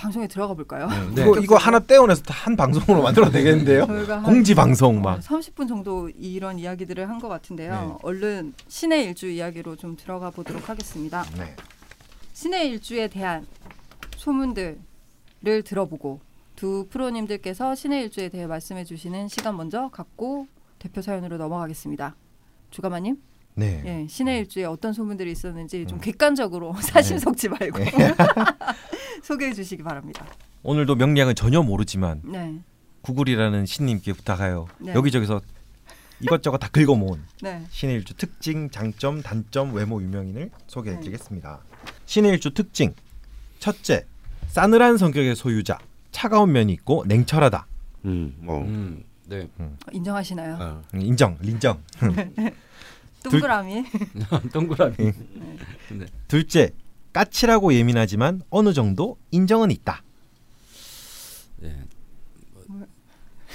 방송에 0.01 0.27
들어가 0.27 0.55
볼까요? 0.55 0.89
네. 1.15 1.21
이거 1.23 1.39
이거 1.39 1.57
하나 1.57 1.79
떼어내서 1.79 2.23
한 2.29 2.57
방송으로 2.57 3.03
만들어도 3.03 3.31
되겠는데요. 3.33 3.87
저희가 3.87 4.17
한 4.17 4.23
공지 4.23 4.55
방송 4.55 5.03
막. 5.03 5.21
30분 5.21 5.69
정도 5.69 6.09
이런 6.19 6.59
이야기들을 6.59 7.07
한 7.09 7.21
것 7.21 7.29
같은데요. 7.29 7.73
네. 7.73 7.95
얼른 8.03 8.55
신의 8.69 9.05
일주 9.05 9.29
이야기로 9.29 9.77
좀 9.77 9.95
들어가 9.97 10.31
보도록 10.31 10.71
하겠습니다. 10.71 11.23
네. 11.37 11.55
신의 12.33 12.71
일주에 12.71 13.09
대한 13.09 13.47
소문들을 14.17 14.79
들어보고 15.65 16.21
두 16.57 16.87
프로님들께서 16.89 17.75
신의 17.75 18.05
일주에 18.05 18.31
대해 18.31 18.47
말씀해 18.47 18.85
주시는 18.85 19.29
시간 19.29 19.57
먼저 19.59 19.91
갖고 19.93 20.47
대표 20.79 21.03
사연으로 21.03 21.37
넘어가겠습니다. 21.37 22.17
주가마님, 22.71 23.19
네. 23.55 23.83
예, 23.85 24.07
신의 24.09 24.39
일주에 24.41 24.65
어떤 24.65 24.95
소문들이 24.95 25.31
있었는지 25.31 25.85
좀 25.87 25.99
음. 25.99 26.01
객관적으로 26.01 26.75
사심 26.81 27.19
섞지 27.19 27.51
말고 27.51 27.79
소개해 29.23 29.53
주시기 29.53 29.83
바랍니다. 29.83 30.27
오늘도 30.63 30.97
명량은 30.97 31.35
전혀 31.35 31.63
모르지만 31.63 32.21
네, 32.25 32.61
구글이라는 33.03 33.67
신님께 33.67 34.13
부탁하여 34.13 34.69
네. 34.79 34.95
여기저기서 34.95 35.41
이것저것 36.21 36.59
다 36.59 36.69
긁어 36.69 36.95
모은 36.95 37.23
네, 37.43 37.65
신의 37.71 37.97
일주 37.97 38.15
특징, 38.15 38.69
장점, 38.71 39.23
단점, 39.23 39.73
외모 39.75 40.03
유명인을 40.03 40.51
소개해 40.67 40.97
네. 40.97 41.01
드리겠습니다. 41.03 41.61
신의 42.05 42.33
일주 42.33 42.53
특징. 42.53 42.95
첫째, 43.59 44.05
싸늘한 44.49 44.99
성격의 44.99 45.35
소유자. 45.37 45.79
차가운 46.13 46.53
면이 46.53 46.73
있고 46.75 47.05
냉철하다. 47.07 47.67
음, 48.07 48.35
뭐. 48.41 48.63
음, 48.63 49.05
네. 49.27 49.49
인정하시나요? 49.93 50.57
어. 50.61 50.83
음, 50.95 51.01
인정, 51.01 51.39
린정. 51.41 51.81
동그라미. 53.23 53.85
동그라미. 54.53 54.97
네. 54.97 56.07
둘째, 56.27 56.71
까칠하고 57.13 57.75
예민하지만 57.75 58.43
어느 58.51 58.73
정도 58.73 59.19
인정은 59.31 59.71
있다. 59.71 60.03
네. 61.59 61.75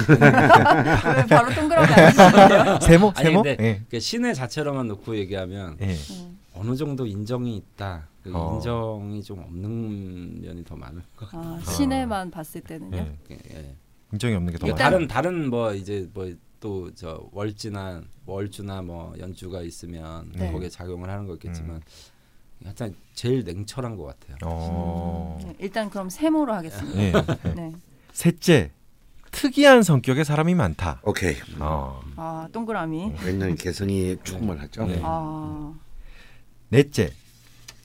왜 0.10 1.26
바로 1.28 1.54
동그라미? 1.54 1.88
세모, 2.86 3.14
아니 3.16 3.24
세모. 3.30 3.44
근데 3.44 3.58
예. 3.64 3.82
그 3.90 4.00
신의 4.00 4.36
자체로만 4.36 4.88
놓고 4.90 5.16
얘기하면 5.18 5.78
예. 5.82 5.96
어느 6.54 6.76
정도 6.76 7.06
인정이 7.06 7.56
있다. 7.56 8.08
그 8.24 8.32
어. 8.34 8.56
인정이 8.56 9.24
좀 9.24 9.40
없는 9.40 10.42
면이 10.42 10.66
더 10.66 10.76
많을 10.76 11.02
것 11.16 11.30
같아요. 11.30 11.56
아, 11.56 11.72
시내만 11.72 12.30
봤을 12.32 12.62
때는요. 12.62 12.98
예. 12.98 13.38
예. 13.54 13.76
인정이 14.12 14.36
없는 14.36 14.54
게더 14.54 14.68
이게 14.68 14.74
많아. 14.74 14.84
다른 14.84 15.08
다른 15.08 15.50
뭐 15.50 15.74
이제 15.74 16.10
뭐 16.14 16.30
또 16.60 16.90
저 16.96 17.28
월지나 17.32 18.02
월주나 18.26 18.82
뭐 18.82 19.14
연주가 19.20 19.62
있으면 19.62 20.32
네. 20.34 20.52
거기에 20.52 20.70
작용을 20.70 21.10
하는 21.10 21.28
거겠지만 21.28 21.76
음. 21.76 21.82
하여튼 22.64 22.96
제일 23.14 23.44
냉철한 23.44 23.96
것 23.96 24.06
같아요. 24.06 24.38
어. 24.44 25.40
네, 25.44 25.54
일단 25.60 25.90
그럼 25.90 26.10
세모로 26.10 26.54
하겠습니다. 26.54 27.00
예. 27.00 27.12
네. 27.56 27.74
셋째, 28.12 28.72
특이한 29.32 29.84
성격의 29.84 30.26
사람이 30.26 30.56
많다. 30.56 31.02
오케이. 31.04 31.36
어. 31.60 32.02
아 32.16 32.48
동그라미. 32.52 33.14
굉장히 33.20 33.56
개성이 33.56 34.16
충만하죠. 34.24 34.86
네. 34.88 35.00
아 35.04 35.74
넷째, 36.70 37.12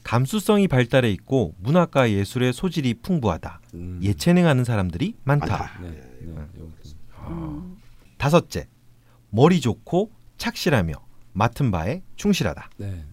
감수성이 0.05 0.67
발달해 0.69 1.11
있고 1.11 1.55
문학과 1.59 2.11
예술의 2.11 2.53
소질이 2.53 2.95
풍부하다. 2.95 3.61
음. 3.75 4.01
예체능하는 4.03 4.65
사람들이 4.65 5.17
많다. 5.25 5.47
많다. 5.47 5.81
네. 5.83 5.91
네. 6.23 6.31
요- 6.61 6.71
음. 7.29 7.77
다섯째, 8.17 8.67
머리 9.31 9.61
좋고 9.61 10.11
착실하며 10.39 10.95
맡은 11.33 11.71
바에 11.71 12.03
충실하다. 12.17 12.71
네. 12.79 13.05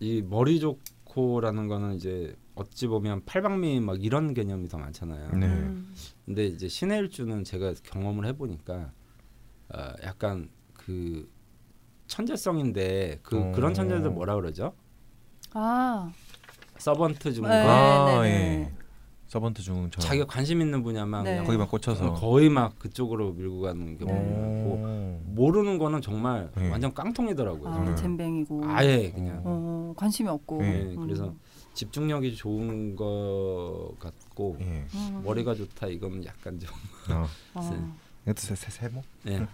그, 0.00 0.04
이 0.04 0.22
머리 0.22 0.58
좋고라는 0.58 1.68
거는 1.68 1.94
이제 1.94 2.34
어찌 2.54 2.86
보면 2.86 3.24
팔방미 3.26 3.80
막 3.80 4.02
이런 4.02 4.34
개념이 4.34 4.68
더 4.68 4.78
많잖아요. 4.78 5.30
네. 5.32 5.46
음. 5.46 5.94
근데 6.26 6.46
이제 6.46 6.66
신해일주는 6.68 7.44
제가 7.44 7.74
경험을 7.84 8.26
해보니까 8.26 8.92
어, 9.72 9.92
약간 10.02 10.50
그 10.74 11.30
천재성인데 12.06 13.20
그 13.22 13.38
어. 13.38 13.52
그런 13.52 13.72
천재들 13.74 14.10
뭐라 14.10 14.34
그러죠? 14.34 14.74
아 15.52 16.10
서번트 16.78 17.32
중과 17.34 17.48
네, 17.48 17.68
아, 17.68 18.22
네, 18.22 18.28
예. 18.28 18.30
네. 18.30 18.74
서번트 19.30 19.62
중처럼 19.62 19.90
자기가 19.92 20.26
관심 20.26 20.60
있는 20.60 20.82
분야만 20.82 21.22
네. 21.22 21.44
거기만 21.44 21.68
꽂혀서 21.68 22.14
거의 22.14 22.48
막 22.50 22.76
그쪽으로 22.80 23.32
밀고 23.34 23.60
가는 23.60 23.96
네. 23.96 24.04
많고 24.04 24.70
오. 24.74 25.20
모르는 25.24 25.78
거는 25.78 26.02
정말 26.02 26.50
네. 26.56 26.68
완전 26.68 26.92
깡통이더라고요. 26.92 27.68
아 27.72 27.84
네. 27.84 27.94
잼뱅이고. 27.94 28.62
아예 28.64 29.12
그냥. 29.12 29.40
어, 29.44 29.94
관심이 29.96 30.28
없고. 30.28 30.62
네, 30.62 30.82
네, 30.82 30.96
그래서 30.96 31.32
집중력이 31.74 32.34
좋은 32.34 32.96
것 32.96 33.92
같고 34.00 34.56
예. 34.62 34.84
음. 34.94 35.22
머리가 35.24 35.54
좋다 35.54 35.86
이건 35.86 36.24
약간 36.24 36.58
좀 36.58 36.68
어. 37.14 37.24
어. 37.54 37.94
이것도 38.26 38.40
세, 38.40 38.56
세, 38.56 38.68
세모? 38.68 39.00
네. 39.22 39.46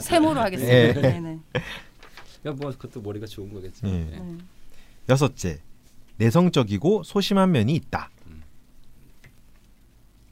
세모로 0.00 0.40
하겠습니다. 0.40 0.74
예. 0.74 0.92
네, 0.94 1.20
네. 1.20 1.38
그냥 2.40 2.56
뭐 2.58 2.70
그것도 2.70 3.02
머리가 3.02 3.26
좋은 3.26 3.52
거겠죠. 3.52 3.86
예. 3.88 3.90
네. 3.90 4.18
네. 4.18 4.38
여섯째, 5.10 5.60
내성적이고 6.16 7.02
소심한 7.02 7.52
면이 7.52 7.74
있다. 7.74 8.08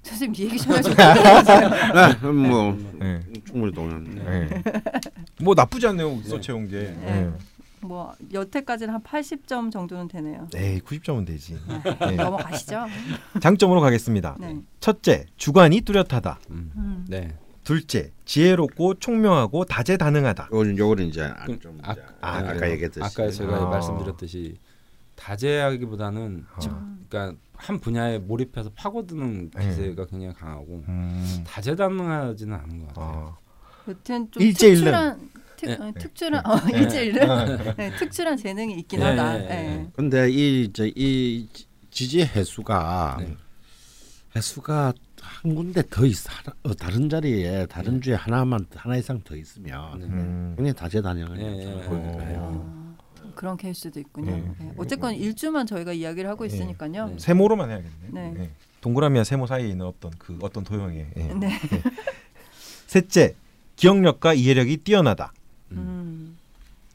선생님 0.03 0.35
이 0.43 0.45
얘기 0.47 0.59
좀 0.59 0.75
해주세요. 0.77 0.97
네, 2.23 2.29
뭐 2.29 2.79
예. 3.03 3.21
충분히 3.47 3.73
동의합니다. 3.73 4.35
예. 4.35 4.63
뭐 5.41 5.55
나쁘지 5.55 5.87
않네요. 5.89 6.23
써채온 6.23 6.69
게. 6.69 6.77
네. 7.01 7.31
뭐 7.83 8.15
여태까지는 8.33 8.93
한 8.95 9.03
80점 9.03 9.71
정도는 9.73 10.09
되네요. 10.09 10.49
예. 10.57 10.73
에이, 10.75 10.81
90점은 10.81 11.27
되지. 11.27 11.59
예. 12.11 12.17
넘어가시죠. 12.17 12.87
장점으로 13.41 13.81
가겠습니다. 13.81 14.37
네. 14.41 14.59
첫째, 14.81 15.27
주관이 15.37 15.83
뚜렷하다. 15.83 16.41
음. 16.51 16.73
음. 16.77 17.07
네. 17.09 17.35
둘째, 17.63 18.11
지혜롭고 18.25 18.95
총명하고 18.95 19.65
다재다능하다. 19.67 20.49
요거는 20.53 20.79
요거는 20.79 21.07
이제 21.07 21.31
그, 21.47 21.59
좀 21.61 21.79
아, 21.83 21.95
아, 22.21 22.39
아까 22.39 22.55
그래요. 22.55 22.73
얘기했듯이 22.73 23.05
아까 23.05 23.31
제가 23.31 23.57
아. 23.57 23.67
말씀드렸듯이 23.67 24.57
다재하기보다는 25.21 26.47
아. 26.55 26.61
집, 26.61 26.71
그러니까 27.09 27.39
한 27.55 27.79
분야에 27.79 28.19
몰입해서 28.19 28.71
파고드는 28.75 29.51
네. 29.51 29.69
기세가 29.69 30.07
굉장히 30.07 30.35
강하고 30.35 30.83
음. 30.89 31.45
다재다능하지는 31.47 32.55
않은 32.55 32.79
것 32.81 32.89
같아요. 32.89 33.37
아. 33.37 33.91
여튼 33.91 34.31
좀 34.31 34.43
일제일능. 34.43 34.85
특출한 34.85 35.31
특, 35.57 35.67
네. 35.67 35.75
어, 35.75 35.93
특출한 35.99 36.47
어, 36.47 36.57
일제일능 36.73 37.77
네, 37.77 37.97
특출한 37.97 38.37
재능이 38.37 38.75
있긴 38.81 39.01
네, 39.01 39.07
하다. 39.07 39.33
네, 39.33 39.39
네. 39.41 39.47
네. 39.49 39.91
근데 39.95 40.31
이저이 40.31 41.49
지지 41.91 42.23
해수가 42.23 43.17
네. 43.21 43.37
해수가 44.37 44.95
한 45.21 45.55
군데 45.55 45.83
더 45.91 46.07
있, 46.07 46.17
하나, 46.27 46.57
어, 46.63 46.73
다른 46.75 47.11
자리에 47.11 47.67
다른 47.67 48.01
주에 48.01 48.15
하나만 48.15 48.67
하나 48.75 48.97
이상 48.97 49.21
더 49.23 49.37
있으면 49.37 49.99
네. 49.99 50.07
음. 50.07 50.55
굉장히 50.57 50.75
다재다능한 50.75 51.35
네, 51.37 51.51
네, 51.51 51.65
네, 51.65 51.75
네. 51.75 52.80
그런 53.41 53.57
케이스도 53.57 53.99
있군요. 53.99 54.33
네. 54.33 54.45
네. 54.59 54.73
어쨌건 54.77 55.15
일주만 55.15 55.67
저희가 55.67 55.95
이야기를 55.95 56.29
하고 56.29 56.47
네. 56.47 56.55
있으니까요. 56.55 57.07
네. 57.09 57.15
세모로만 57.19 57.71
해야겠네. 57.71 57.93
네. 58.11 58.35
예. 58.39 58.51
동그라미와 58.83 59.25
세모 59.25 59.47
사이에 59.47 59.67
있는 59.67 59.87
어떤 59.87 60.11
그 60.19 60.37
어떤 60.43 60.63
도형의. 60.63 61.07
예. 61.17 61.23
네. 61.23 61.59
셋째, 62.87 63.35
기억력과 63.77 64.35
이해력이 64.35 64.77
뛰어나다. 64.79 65.33
음. 65.73 66.37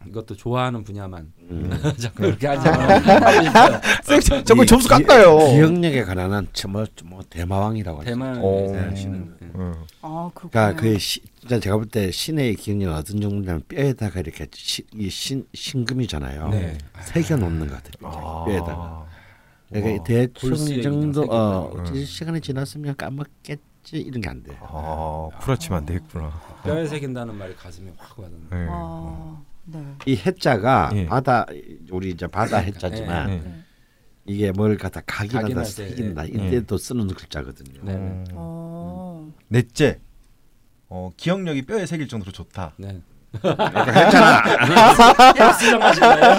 이것도 0.08 0.36
좋아하는 0.36 0.84
분야만 0.84 1.34
음. 1.50 1.68
자꾸 1.98 2.18
그렇게 2.22 2.46
하지 2.46 2.68
아. 2.70 2.78
마. 2.78 3.82
쌤, 4.04 4.44
자꾸 4.44 4.64
이 4.64 4.68
점수 4.68 4.88
기- 4.88 5.04
깎아요. 5.04 5.40
기억력에 5.40 6.04
관한 6.04 6.48
뭐, 6.70 6.86
뭐 7.06 7.24
대마왕이라고 7.28 8.04
오. 8.44 8.76
하시는 8.76 9.36
네. 9.40 9.50
어. 9.56 9.74
아 10.04 10.30
그렇군요. 10.36 10.52
그러니까 10.52 10.80
그 10.80 11.00
시, 11.00 11.22
진짜 11.48 11.60
제가 11.60 11.78
볼 11.78 11.86
때 11.88 12.10
신의 12.10 12.56
기억력은 12.56 12.94
어떤 12.96 13.22
정도냐면 13.22 13.62
뼈에다가 13.68 14.20
이렇게 14.20 14.48
시, 14.52 14.84
이 14.96 15.08
신, 15.10 15.46
신금이잖아요. 15.54 16.50
네. 16.50 16.76
새겨 17.04 17.38
놓는 17.38 17.68
것 17.68 17.84
같아요. 17.84 18.12
아. 18.12 18.46
뼈에다가. 18.46 19.06
그러니까 19.70 19.92
우와. 19.94 20.04
대충 20.04 20.82
정도 20.82 21.22
어 21.30 21.72
새기고. 21.78 21.98
이 21.98 22.06
시간이 22.06 22.42
지났으면 22.42 22.96
까먹겠지 22.96 23.62
이런 23.94 24.22
게 24.22 24.30
안 24.30 24.42
돼요. 24.42 24.58
아, 24.62 25.30
구라치면 25.40 25.78
안 25.80 25.86
되겠구나. 25.86 26.32
뼈에 26.64 26.88
새긴다는 26.88 27.36
말이 27.36 27.56
가슴에 27.56 27.92
확 27.96 28.18
와닿는. 28.20 28.40
네. 28.50 28.68
아, 28.70 29.42
네. 29.66 29.80
이 30.08 30.16
해자가 30.16 30.90
예. 30.96 31.06
바다 31.06 31.46
우리 31.92 32.10
이제 32.10 32.26
바다 32.26 32.58
해자지만 32.58 33.28
네. 33.28 33.38
네. 33.44 33.56
이게 34.28 34.52
뭘 34.52 34.78
갖다 34.78 35.00
각인하다 35.06 35.64
새긴다 35.64 36.28
예. 36.28 36.32
이때도 36.48 36.78
쓰는 36.80 37.08
글자거든요. 37.10 37.82
네. 37.84 37.94
네. 37.94 37.98
음. 38.00 38.26
어. 38.34 39.32
넷째, 39.48 40.00
어, 40.98 41.12
기억력이 41.18 41.64
뼈에 41.64 41.86
새길 41.86 42.08
정도로 42.08 42.32
좋다. 42.32 42.72
네. 42.78 43.02
야, 43.44 44.44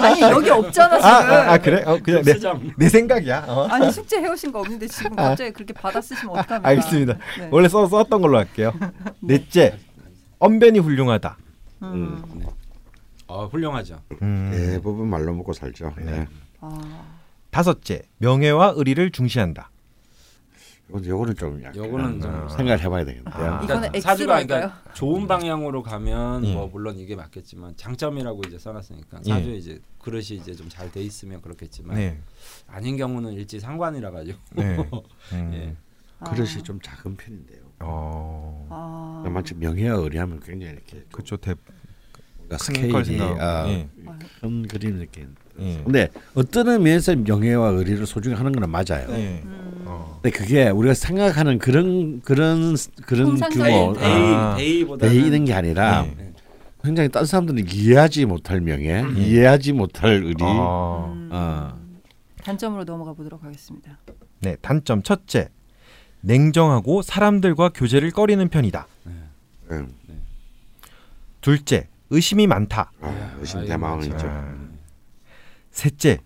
아니 0.01 0.21
여기 0.21 0.49
없잖아 0.49 0.97
지금. 0.97 1.07
아, 1.07 1.19
아, 1.19 1.53
아, 1.53 1.57
그래? 1.59 1.83
어, 1.85 1.99
그냥 2.01 2.23
내. 2.23 2.33
내 2.75 2.89
생각이야. 2.89 3.45
어. 3.47 3.67
아니 3.67 3.91
숙제 3.91 4.17
해오신 4.19 4.51
거 4.51 4.61
없는데 4.61 4.87
지금 4.87 5.15
갑자기 5.15 5.51
그렇게 5.53 5.75
받아 5.75 6.01
쓰시면 6.01 6.39
어떡합니까? 6.39 6.67
알겠습니다. 6.69 7.17
네. 7.39 7.49
원래 7.51 7.69
써, 7.69 7.85
썼던 7.87 8.19
걸로 8.19 8.39
할게요. 8.39 8.73
넷째, 9.19 9.77
언변이 10.39 10.79
훌륭하다. 10.79 11.37
음. 11.83 12.23
네. 12.33 12.45
어 13.27 13.45
훌륭하죠. 13.45 14.01
음. 14.23 14.49
대부분 14.51 15.07
말로 15.07 15.35
먹고 15.35 15.53
살죠. 15.53 15.93
네. 15.99 16.25
아, 16.61 16.79
다섯째, 17.51 18.01
명예와 18.17 18.73
의리를 18.75 19.11
중시한다. 19.11 19.69
요거 20.89 21.05
요거는 21.05 21.35
좀 21.35 21.61
약간 21.63 21.75
요거는 21.75 22.21
좀 22.21 22.31
아. 22.33 22.47
생각을 22.49 22.79
해봐야 22.81 23.05
되겠는데요. 23.05 23.45
아. 23.53 23.63
이거는 23.63 23.89
X로 23.89 24.01
사주가? 24.01 24.43
그러니까 24.43 24.81
좋은 24.93 25.27
방향으로 25.27 25.83
가면 25.83 26.45
예. 26.45 26.53
뭐 26.53 26.67
물론 26.67 26.97
이게 26.97 27.15
맞겠지만 27.15 27.75
장점이라고 27.75 28.41
이제 28.47 28.57
써놨으니까 28.57 29.19
예. 29.25 29.29
사주 29.29 29.49
에 29.49 29.55
이제 29.55 29.81
그릇이 29.99 30.37
이제 30.39 30.53
좀 30.53 30.69
잘 30.69 30.89
돼 30.91 31.01
있으면 31.01 31.41
그렇겠지만 31.41 31.97
네. 31.97 32.17
아닌 32.67 32.95
경우는 32.95 33.33
일지 33.33 33.59
상관이라 33.59 34.11
가지고 34.11 34.39
네. 34.55 34.77
음. 35.33 35.51
예. 35.53 35.75
그릇이 36.25 36.63
좀 36.63 36.79
작은 36.81 37.15
편인데요. 37.17 37.59
어. 37.81 38.67
아, 39.25 39.29
마치 39.29 39.53
명예와 39.53 39.97
의리하면 39.99 40.39
굉장히 40.39 40.73
이렇게 40.73 41.03
그쵸 41.11 41.37
대. 41.37 41.53
스케일이 42.57 43.21
아, 43.21 43.67
예. 43.67 43.89
큰 44.39 44.65
그림 44.67 44.99
이렇게. 44.99 45.27
예. 45.59 45.81
근데 45.83 46.09
어떤 46.35 46.67
의미에서 46.67 47.15
명예와 47.15 47.69
의리를 47.69 48.05
소중히 48.05 48.35
하는 48.35 48.51
건 48.51 48.69
맞아요. 48.69 49.07
예. 49.09 49.41
음. 49.43 49.83
어. 49.85 50.19
근데 50.21 50.37
그게 50.37 50.69
우리가 50.69 50.93
생각하는 50.93 51.59
그런 51.59 52.21
그런 52.21 52.75
그런 53.05 53.39
규모 53.39 53.65
어, 53.65 53.95
아. 53.99 54.57
베이는 54.99 55.45
게 55.45 55.53
아니라 55.53 56.05
예. 56.05 56.15
네. 56.15 56.33
굉장히 56.83 57.09
다른 57.09 57.25
사람들은 57.25 57.65
이해하지 57.69 58.25
못할 58.25 58.61
명예, 58.61 59.03
이해하지 59.15 59.73
못할 59.73 60.23
의리. 60.23 60.35
아. 60.41 61.11
음. 61.13 61.29
어. 61.31 61.77
단점으로 62.43 62.85
넘어가 62.85 63.13
보도록 63.13 63.43
하겠습니다. 63.43 63.97
네, 64.39 64.55
단점 64.61 65.03
첫째. 65.03 65.49
냉정하고 66.21 67.01
사람들과 67.01 67.69
교제를 67.69 68.11
꺼리는 68.11 68.47
편이다. 68.49 68.87
음. 69.71 69.93
둘째, 71.41 71.87
의심이 72.09 72.47
많다. 72.47 72.91
아, 73.01 73.35
의심 73.39 73.65
대망이죠. 73.65 74.66
참. 75.77 75.89
셋째, 75.89 76.19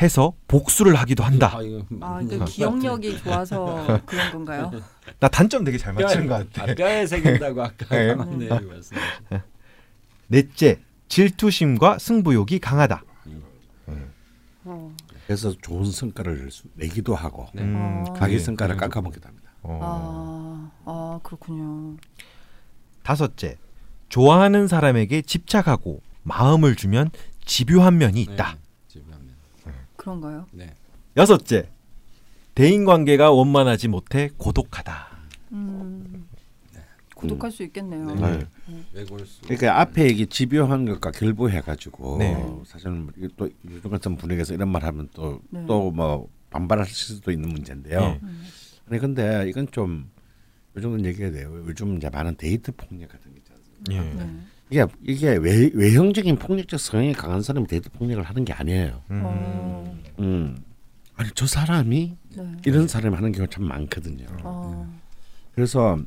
해서 0.00 0.32
복수를 0.48 0.94
하기도 0.94 1.22
한다. 1.22 1.52
아, 1.54 1.62
이거 1.62 1.84
아, 2.00 2.18
그것 2.20 2.44
기억력이 2.46 3.18
좋아서 3.18 4.00
그런 4.06 4.32
건가요? 4.32 4.70
나 5.20 5.28
단점 5.28 5.62
되게 5.64 5.76
잘. 5.76 5.92
맞추는 5.92 6.26
것 6.26 6.34
뼈에- 6.50 6.52
같아. 6.54 6.72
아, 6.72 6.74
뼈에 6.74 7.06
새긴다고 7.06 7.62
아까 7.62 7.86
네. 7.90 8.14
네. 8.14 8.48
말씀. 8.48 8.96
넷째, 10.28 10.80
질투심과 11.08 11.98
승부욕이 11.98 12.58
강하다. 12.58 13.02
어. 14.64 14.94
그래서 15.26 15.52
좋은 15.60 15.84
성과를 15.90 16.50
수- 16.50 16.68
내기도 16.74 17.14
하고 17.14 17.48
네. 17.52 17.62
음, 17.62 18.04
어. 18.08 18.14
자기 18.16 18.38
성과를 18.38 18.76
깎아먹기도 18.76 19.28
합니다. 19.28 19.50
어. 19.62 19.78
아, 19.82 20.70
아 20.84 21.20
그렇군요. 21.22 21.96
다섯째, 23.02 23.56
좋아하는 24.08 24.68
사람에게 24.68 25.22
집착하고 25.22 26.00
마음을 26.22 26.76
주면 26.76 27.10
집요한 27.44 27.98
면이 27.98 28.22
있다. 28.22 28.54
네. 28.54 28.58
그런가요? 30.02 30.46
네. 30.50 30.74
여섯째, 31.16 31.68
대인 32.56 32.84
관계가 32.84 33.30
원만하지 33.30 33.86
못해 33.86 34.30
고독하다. 34.36 35.08
음. 35.52 36.26
고독할 37.14 37.52
수 37.52 37.62
있겠네요. 37.62 38.04
네. 38.16 38.38
네. 38.66 38.84
외골수. 38.94 39.42
그러니까 39.42 39.80
앞에 39.80 40.08
이게 40.08 40.26
집요한 40.26 40.86
것과 40.86 41.12
결부해가지고 41.12 42.18
네. 42.18 42.34
사실은 42.66 43.06
뭐또 43.06 43.48
요즘 43.70 43.90
같은 43.90 44.16
분위기에서 44.16 44.54
이런 44.54 44.70
말 44.70 44.82
하면 44.82 45.08
또 45.14 45.40
네. 45.50 45.64
또뭐 45.66 46.28
반발하실 46.50 46.94
수도 46.94 47.30
있는 47.30 47.50
문제인데요. 47.50 48.00
네. 48.00 48.20
음. 48.24 48.44
아니 48.88 48.98
근데 48.98 49.46
이건 49.48 49.68
좀 49.70 50.10
요즘은 50.74 51.04
얘기해야 51.04 51.30
돼요. 51.30 51.62
요즘 51.68 51.96
이제 51.96 52.10
많은 52.10 52.34
데이트 52.36 52.72
폭력 52.72 53.10
같은 53.10 53.32
게 53.32 53.38
있지 53.38 53.52
않습니까? 53.52 54.24
예. 54.72 54.84
네. 54.84 54.86
이게 55.02 55.12
이게 55.12 55.36
외, 55.36 55.70
외형적인 55.74 56.36
폭력적 56.36 56.78
성향이 56.80 57.12
강한 57.12 57.42
사람이 57.42 57.66
데이트 57.66 57.90
폭력을 57.90 58.22
하는 58.22 58.44
게 58.44 58.52
아니에요. 58.52 59.02
음. 59.10 59.20
어. 59.24 59.98
음. 60.18 60.56
아니 61.16 61.30
저 61.34 61.46
사람이 61.46 62.16
네. 62.36 62.56
이런 62.64 62.88
사람이 62.88 63.14
하는 63.14 63.32
경우가 63.32 63.50
참 63.52 63.64
많거든요. 63.64 64.26
어. 64.42 64.98
그래서 65.54 65.98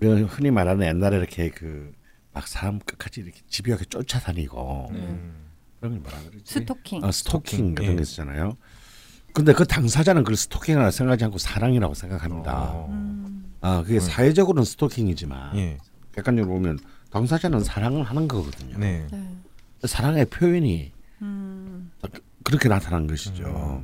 우리가 0.00 0.26
흔히 0.26 0.50
말하는 0.50 0.86
옛날에 0.86 1.16
이렇게 1.16 1.50
그 1.50 1.98
막 2.38 2.46
사람 2.46 2.78
끝까지 2.78 3.22
이렇게 3.22 3.40
집요하게 3.48 3.86
쫓아다니고 3.86 4.90
음. 4.92 5.34
그런 5.80 5.94
걸 5.94 6.00
뭐라 6.02 6.18
그러지? 6.30 6.44
스토킹. 6.44 7.02
어, 7.02 7.10
스토킹 7.10 7.58
스토킹, 7.58 7.74
그런 7.74 7.90
예. 7.92 7.96
게 7.96 8.02
있잖아요. 8.02 8.56
근데 9.32 9.52
그 9.52 9.66
당사자는 9.66 10.22
그걸 10.22 10.36
스토킹이라고 10.36 10.90
생각하지 10.92 11.24
않고 11.24 11.38
사랑이라고 11.38 11.94
생각합니다. 11.94 12.70
어. 12.72 12.86
음. 12.90 13.52
아 13.60 13.82
그게 13.82 13.98
사회적으로는 13.98 14.64
스토킹이지만 14.64 15.56
예. 15.56 15.78
객관적으로 16.14 16.54
보면 16.54 16.78
당사자는 17.10 17.64
사랑을 17.64 18.02
하는 18.04 18.28
거거든요. 18.28 18.76
네. 18.78 19.06
네. 19.10 19.28
사랑의 19.86 20.24
표현이 20.26 20.92
음. 21.22 21.90
그렇게 22.44 22.68
나타난 22.68 23.06
것이죠. 23.06 23.82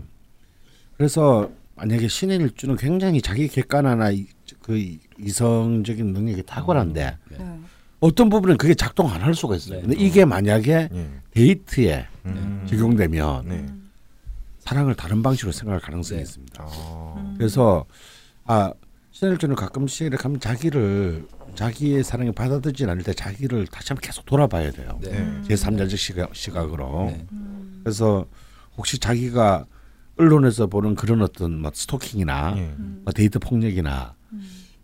그래서 0.96 1.50
만약에 1.76 2.06
신의 2.08 2.38
일주는 2.38 2.76
굉장히 2.76 3.20
자기 3.20 3.48
객관화나 3.48 4.10
이- 4.10 4.26
그 4.60 4.78
이성적인 5.18 6.12
능력이 6.12 6.42
탁월한데 6.44 7.16
네. 7.30 7.58
어떤 8.00 8.28
부분은 8.28 8.56
그게 8.58 8.74
작동 8.74 9.10
안 9.10 9.22
할 9.22 9.34
수가 9.34 9.56
있어요. 9.56 9.76
네. 9.80 9.87
근데 9.87 9.96
이게 10.02 10.24
만약에 10.24 10.88
예. 10.92 11.10
데이트에 11.32 12.06
음. 12.26 12.66
적용되면 12.68 13.48
네. 13.48 13.66
사랑을 14.60 14.94
다른 14.94 15.22
방식으로 15.22 15.52
생각할 15.52 15.80
가능성이 15.80 16.18
네. 16.18 16.22
있습니다. 16.22 16.64
어. 16.66 17.34
그래서 17.37 17.84
아 18.44 18.72
신일주는 19.14 19.55
가끔씩 19.55 20.09
이렇게 20.09 20.24
하면 20.24 20.40
자기를 20.40 21.29
자기의 21.55 22.03
사랑을 22.03 22.33
받아들이지 22.33 22.85
않을 22.85 23.05
때 23.05 23.14
자기를 23.14 23.68
다시 23.68 23.90
한번 23.90 24.00
계속 24.03 24.27
돌아봐야 24.27 24.72
돼요. 24.72 24.98
네. 25.00 25.11
네. 25.11 25.42
제 25.46 25.55
3자적 25.55 25.96
시각, 25.96 26.35
시각으로. 26.35 27.12
네. 27.12 27.24
그래서 27.85 28.27
혹시 28.77 28.98
자기가 28.98 29.66
언론에서 30.16 30.66
보는 30.66 30.96
그런 30.96 31.22
어떤 31.22 31.61
뭐 31.61 31.70
스토킹이나 31.72 32.55
예. 32.57 32.74
뭐 32.77 33.12
데이트 33.12 33.38
폭력이나 33.38 34.16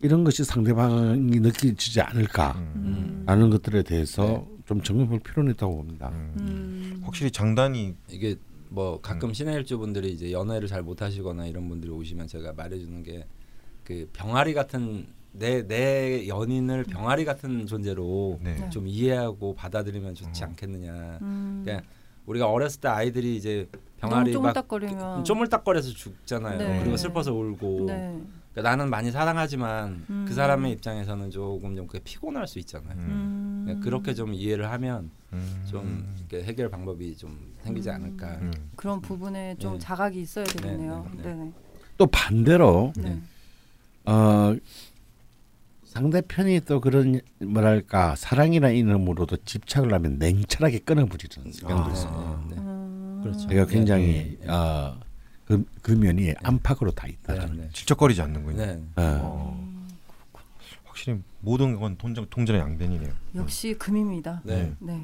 이런 0.01 0.23
것이 0.23 0.45
상대방이 0.45 1.41
느끼지 1.41 2.01
않을까 2.01 2.53
음. 2.77 3.25
라는 3.27 3.51
것들에 3.51 3.83
대해서 3.83 4.47
좀 4.65 4.81
점검할 4.81 5.19
필요는 5.19 5.55
있다고 5.55 5.75
봅니다. 5.75 6.09
음. 6.11 7.01
확실히 7.03 7.33
장단이 7.33 7.97
이게 8.09 8.37
뭐 8.69 9.01
가끔 9.01 9.35
신의 9.35 9.57
일주분들이 9.57 10.13
이제 10.13 10.31
연애를 10.31 10.69
잘 10.69 10.83
못하시거나 10.83 11.47
이런 11.47 11.69
분들이 11.69 11.91
오시면 11.91 12.29
제가 12.29 12.53
말해주는 12.53 13.03
게 13.03 13.27
그 13.91 14.09
병아리 14.13 14.55
같은 14.55 15.05
내 15.33 15.67
내 15.67 16.29
연인을 16.29 16.85
병아리 16.85 17.25
같은 17.25 17.67
존재로 17.67 18.39
네. 18.41 18.55
네. 18.55 18.71
좀 18.71 18.87
이해하고 18.87 19.55
받아들이면 19.57 20.15
좋지 20.15 20.45
않겠느냐. 20.45 21.19
음. 21.23 21.63
그냥 21.65 21.83
우리가 22.27 22.49
어렸을 22.49 22.81
때 22.81 22.87
아이들이 22.89 23.37
이제 23.37 23.69
병아리 23.99 24.31
막 24.31 24.33
쪼물딱거리면 24.33 25.25
쪼물딱거려서 25.25 25.91
죽잖아요. 25.91 26.59
네. 26.59 26.79
그리고 26.81 26.97
슬퍼서 26.97 27.33
울고. 27.33 27.87
네. 27.87 28.21
그러니까 28.53 28.71
나는 28.71 28.91
많이 28.91 29.11
사랑하지만 29.11 30.05
음. 30.09 30.25
그 30.29 30.35
사람의 30.35 30.71
입장에서는 30.73 31.31
조금 31.33 31.75
좀 31.75 31.89
그게 31.89 31.99
피곤할 32.05 32.47
수 32.47 32.61
있잖아요. 32.61 32.97
음. 32.97 33.63
그러니까 33.65 33.85
그렇게 33.85 34.15
좀 34.15 34.35
이해를 34.35 34.71
하면 34.71 35.11
음. 35.33 35.65
좀 35.69 36.15
해결 36.33 36.69
방법이 36.69 37.17
좀 37.17 37.55
생기지 37.63 37.91
않을까. 37.91 38.39
음. 38.41 38.53
그런 38.77 39.01
부분에 39.01 39.57
좀 39.59 39.75
네. 39.75 39.79
자각이 39.81 40.21
있어야 40.21 40.45
되겠네요. 40.45 41.09
네, 41.17 41.23
네. 41.23 41.35
네, 41.35 41.45
네. 41.45 41.53
또 41.97 42.07
반대로 42.07 42.93
네. 42.97 43.21
어 44.11 44.57
상대편이 45.85 46.61
또 46.67 46.81
그런 46.81 47.21
뭐랄까 47.39 48.17
사랑이나 48.17 48.71
이름으로도 48.71 49.39
집착을 49.45 49.93
하면 49.95 50.19
냉철하게 50.19 50.81
끊어버리는 50.81 51.53
성향도 51.53 51.91
아, 51.91 51.93
있어요. 51.93 52.47
네. 52.51 52.57
음. 52.59 53.21
그렇죠. 53.23 53.47
그러니까 53.49 53.67
네, 53.67 53.73
굉장히 53.73 54.39
어, 54.47 54.99
그, 55.45 55.65
그 55.83 55.93
면이 55.93 56.35
안팎으로 56.43 56.93
다 56.93 57.07
있다. 57.07 57.35
네. 57.35 57.53
네. 57.55 57.69
질척거리지 57.73 58.23
않는군요. 58.23 58.65
네. 58.65 58.83
어. 58.97 59.71
확실히 60.85 61.19
모든 61.41 61.79
건 61.79 61.97
동전 61.97 62.27
동전의 62.31 62.61
양변이네요. 62.63 63.13
역시 63.37 63.75
금입니다. 63.75 64.43
네. 64.45 64.73
네. 64.79 65.01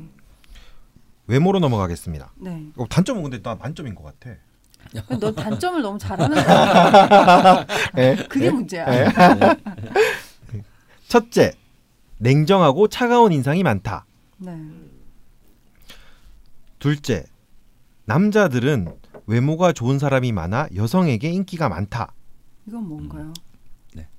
외모로 1.27 1.59
넘어가겠습니다. 1.59 2.33
네. 2.37 2.71
어, 2.77 2.87
단점은 2.88 3.23
근데 3.23 3.42
나 3.42 3.55
만점인 3.55 3.95
것 3.95 4.05
같아. 4.05 4.37
너 5.20 5.33
단점을 5.33 5.83
너무 5.83 5.99
잘하는 5.99 6.35
거야. 6.35 7.66
그게 8.29 8.51
문제야. 8.51 8.87
첫째, 11.09 11.53
냉정하고 12.18 12.88
차가운 12.88 13.33
인상이 13.33 13.62
많다. 13.62 14.05
네. 14.38 14.53
둘째, 16.79 17.25
남자들은 18.05 18.94
외모가 19.27 19.72
좋은 19.72 19.99
사람이 19.99 20.33
많아 20.33 20.68
여성에게 20.75 21.29
인기가 21.31 21.68
많다. 21.68 22.12
이건 22.66 22.88
뭔가요? 22.88 23.33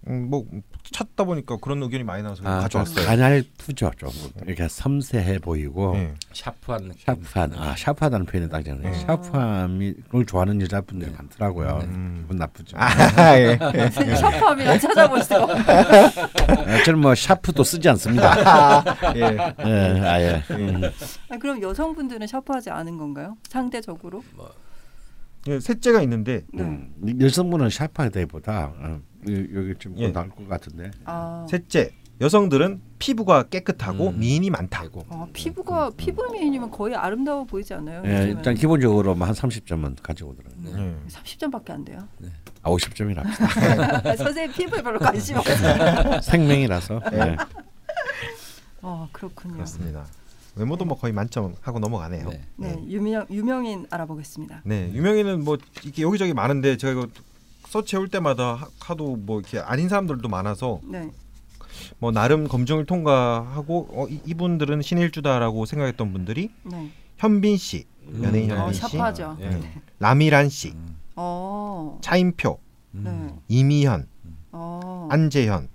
음, 0.08 0.30
뭐 0.30 0.46
찾다 0.92 1.26
보니까 1.26 1.58
그런 1.58 1.84
의견이 1.84 2.04
많이 2.04 2.24
나와서 2.24 2.42
아, 2.46 2.62
가져왔어요. 2.62 3.06
가냘프죠 3.06 3.92
좀 3.98 4.10
이렇게 4.46 4.68
섬세해 4.68 5.40
보이고 5.40 5.94
네. 5.94 6.14
샤프한 6.34 6.90
느낌. 6.90 7.02
샤프한 7.06 7.54
아 7.56 7.76
샤프하다는 7.76 8.26
표현이 8.26 8.50
딱 8.50 8.64
정해요. 8.64 8.92
네. 8.92 9.00
샤프함을 9.00 10.26
좋아하는 10.26 10.62
여자분들이 10.62 11.12
네. 11.12 11.18
많더라고요. 11.18 11.80
음. 11.84 12.20
기분 12.22 12.38
나쁘죠. 12.38 12.78
아, 12.80 13.38
예. 13.38 13.58
샤프함이라 14.16 14.78
찾아보시고. 14.80 15.36
아, 15.52 16.84
저는 16.86 17.00
뭐 17.00 17.14
샤프도 17.14 17.64
쓰지 17.64 17.90
않습니다. 17.90 18.84
예. 19.16 19.22
예, 19.66 20.00
아 20.02 20.22
예. 20.22 20.44
음. 20.52 20.82
아, 21.30 21.38
그럼 21.38 21.62
여성분들은 21.62 22.28
샤프하지 22.28 22.70
않은 22.70 22.98
건가요? 22.98 23.36
상대적으로? 23.50 24.24
예, 25.48 25.60
셋째가 25.60 26.02
있는데 26.02 26.44
네. 26.54 26.64
음. 26.64 26.94
여성분은 27.22 27.70
샤프하다기보다 27.70 28.74
어, 28.78 29.00
여- 29.30 29.60
여기 29.62 29.76
좀 29.80 29.96
예. 29.98 30.12
나올 30.12 30.30
것 30.30 30.48
같은데. 30.48 30.92
아, 31.06 31.46
셋째, 31.50 31.92
여성들은 32.20 32.82
피부가 33.00 33.44
깨끗하고 33.44 34.10
음. 34.10 34.20
미인이 34.20 34.50
많다. 34.50 34.82
아이고. 34.82 35.06
아 35.10 35.28
피부가 35.34 35.92
피부 35.96 36.28
미인이면 36.32 36.72
거의 36.72 36.96
아름다워 36.96 37.44
보이지 37.44 37.74
않아요? 37.76 38.02
예, 38.06 38.30
일단 38.30 38.56
기본적으로 38.56 39.14
뭐한 39.16 39.36
30점은 39.36 40.02
가지고 40.02 40.32
오더라고요. 40.32 40.84
예. 40.84 41.08
30점밖에 41.10 41.70
안 41.72 41.86
돼요. 41.86 42.08
아, 42.64 42.72
50점이라. 42.72 43.24
선생님 44.18 44.52
피부에 44.54 44.82
별로 44.82 44.98
관심 45.00 45.38
없어요. 45.38 46.20
생명이라서. 46.22 47.02
예. 47.14 47.38
어 48.82 49.08
그렇군요. 49.12 49.54
그렇습니다. 49.54 50.06
외모도 50.56 50.86
뭐 50.86 50.98
거의 50.98 51.14
만점 51.14 51.54
하고 51.62 51.78
넘어가네요. 51.78 52.30
네. 52.30 52.42
네 52.56 52.84
유명 52.88 53.28
유명인 53.30 53.86
알아보겠습니다. 53.92 54.62
네, 54.66 54.92
유명인은 54.92 55.44
뭐 55.44 55.58
이렇게 55.84 56.02
여기저기 56.02 56.34
많은데 56.34 56.78
제가 56.78 56.94
이거 56.94 57.08
서치해올 57.70 58.08
때마다 58.10 58.54
하- 58.56 58.68
하도 58.80 59.16
뭐 59.16 59.40
이렇게 59.40 59.60
아닌 59.60 59.90
사람들도 59.90 60.28
많아서 60.30 60.80
네. 60.84 61.10
뭐 62.00 62.12
나름 62.12 62.48
검증을 62.48 62.86
통과하고 62.86 63.88
어, 63.92 64.08
이, 64.10 64.20
이분들은 64.26 64.82
신일주다라고 64.82 65.66
생각했던 65.66 66.12
분들이 66.12 66.50
네. 66.64 66.92
현빈 67.18 67.58
씨, 67.58 67.86
연예인 68.22 68.52
음. 68.52 68.56
어, 68.58 68.60
현빈 68.62 68.74
씨, 68.74 68.80
샤프하죠. 68.82 69.38
예. 69.42 69.50
네. 69.50 69.82
라미란 70.00 70.50
씨, 70.50 70.70
음. 70.72 70.98
어. 71.16 71.98
차인표, 72.02 72.60
음. 72.96 73.04
네. 73.04 73.36
이미현, 73.48 74.08
어. 74.52 75.08
안재현. 75.12 75.68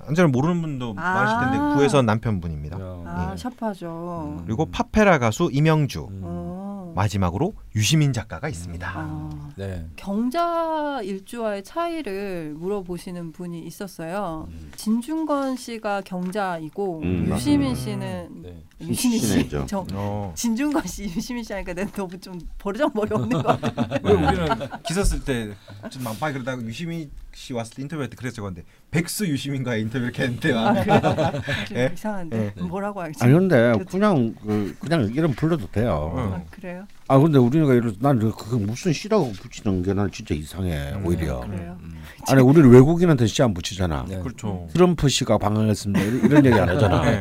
안재현 0.00 0.32
모르는 0.32 0.62
분도 0.62 0.94
아. 0.96 1.14
많으실 1.14 1.38
텐데 1.50 1.74
구혜선 1.74 2.06
남편분입니다. 2.06 2.78
아 2.78 3.30
예. 3.32 3.36
샤프하죠. 3.36 4.36
음. 4.38 4.44
그리고 4.46 4.64
파페라 4.66 5.18
가수 5.18 5.50
이명주, 5.52 6.08
음. 6.10 6.20
어. 6.24 6.67
마지막으로 6.94 7.54
유시민 7.74 8.12
작가가 8.12 8.48
있습니다. 8.48 8.92
아, 8.94 9.50
네. 9.56 9.86
경자 9.96 11.00
일주와의 11.02 11.64
차이를 11.64 12.54
물어보시는 12.58 13.32
분이 13.32 13.60
있었어요. 13.60 14.46
음. 14.50 14.70
진중건 14.76 15.56
씨가 15.56 16.02
경자이고 16.02 17.00
음, 17.02 17.28
유시민 17.32 17.70
음. 17.70 17.74
씨는 17.74 18.28
네. 18.42 18.64
유시민 18.80 19.18
씨. 19.18 19.48
저 19.66 19.84
어. 19.92 20.32
진중건 20.36 20.86
씨, 20.86 21.04
유시민 21.04 21.42
씨 21.44 21.52
하니까 21.52 21.72
내가 21.74 21.90
너무 21.92 22.18
좀 22.20 22.38
버르장머리 22.58 23.12
없는 23.14 23.42
것 23.42 23.60
같아. 23.60 23.98
왜 24.02 24.12
우리는 24.12 24.48
기사 24.86 25.02
쓸 25.04 25.24
때 25.24 25.54
좀 25.90 26.02
막파 26.04 26.32
그러다가 26.32 26.60
유시민 26.62 27.10
씨 27.38 27.52
왔을 27.52 27.76
때 27.76 27.82
인터뷰할 27.82 28.10
때 28.10 28.16
그랬을 28.16 28.42
건데 28.42 28.64
백수 28.90 29.28
유시민과의 29.28 29.82
인터뷰 29.82 30.04
이렇게 30.04 30.24
했는데 30.24 30.52
아, 30.54 30.74
예? 31.72 31.90
이상한데 31.94 32.52
예. 32.56 32.60
뭐라고 32.60 33.00
하지? 33.00 33.22
아니 33.22 33.32
근데 33.32 33.72
그냥 33.88 34.34
그 34.42 34.76
그냥 34.80 35.04
이름 35.14 35.32
불러도 35.32 35.70
돼요. 35.70 36.12
응. 36.16 36.20
아, 36.34 36.42
그래요? 36.50 36.86
아 37.10 37.18
근데 37.18 37.38
우리가 37.38 37.72
이러 37.74 37.90
난 38.00 38.18
그거 38.18 38.56
무슨 38.58 38.92
씨라고 38.92 39.32
붙이는 39.32 39.82
게 39.82 39.94
난 39.94 40.10
진짜 40.10 40.34
이상해 40.34 40.92
음. 40.94 41.06
오히려. 41.06 41.40
그래요? 41.40 41.76
음. 41.82 41.98
아니 42.28 42.42
우리는 42.42 42.68
외국인한테 42.70 43.26
씨 43.26 43.42
안 43.42 43.54
붙이잖아. 43.54 44.04
네. 44.08 44.18
그렇죠. 44.20 44.68
트럼프 44.72 45.08
씨가 45.08 45.38
방황했습니다 45.38 46.04
이런, 46.04 46.24
이런 46.24 46.44
얘기 46.46 46.54
안 46.58 46.68
하잖아. 46.68 47.02
네. 47.02 47.20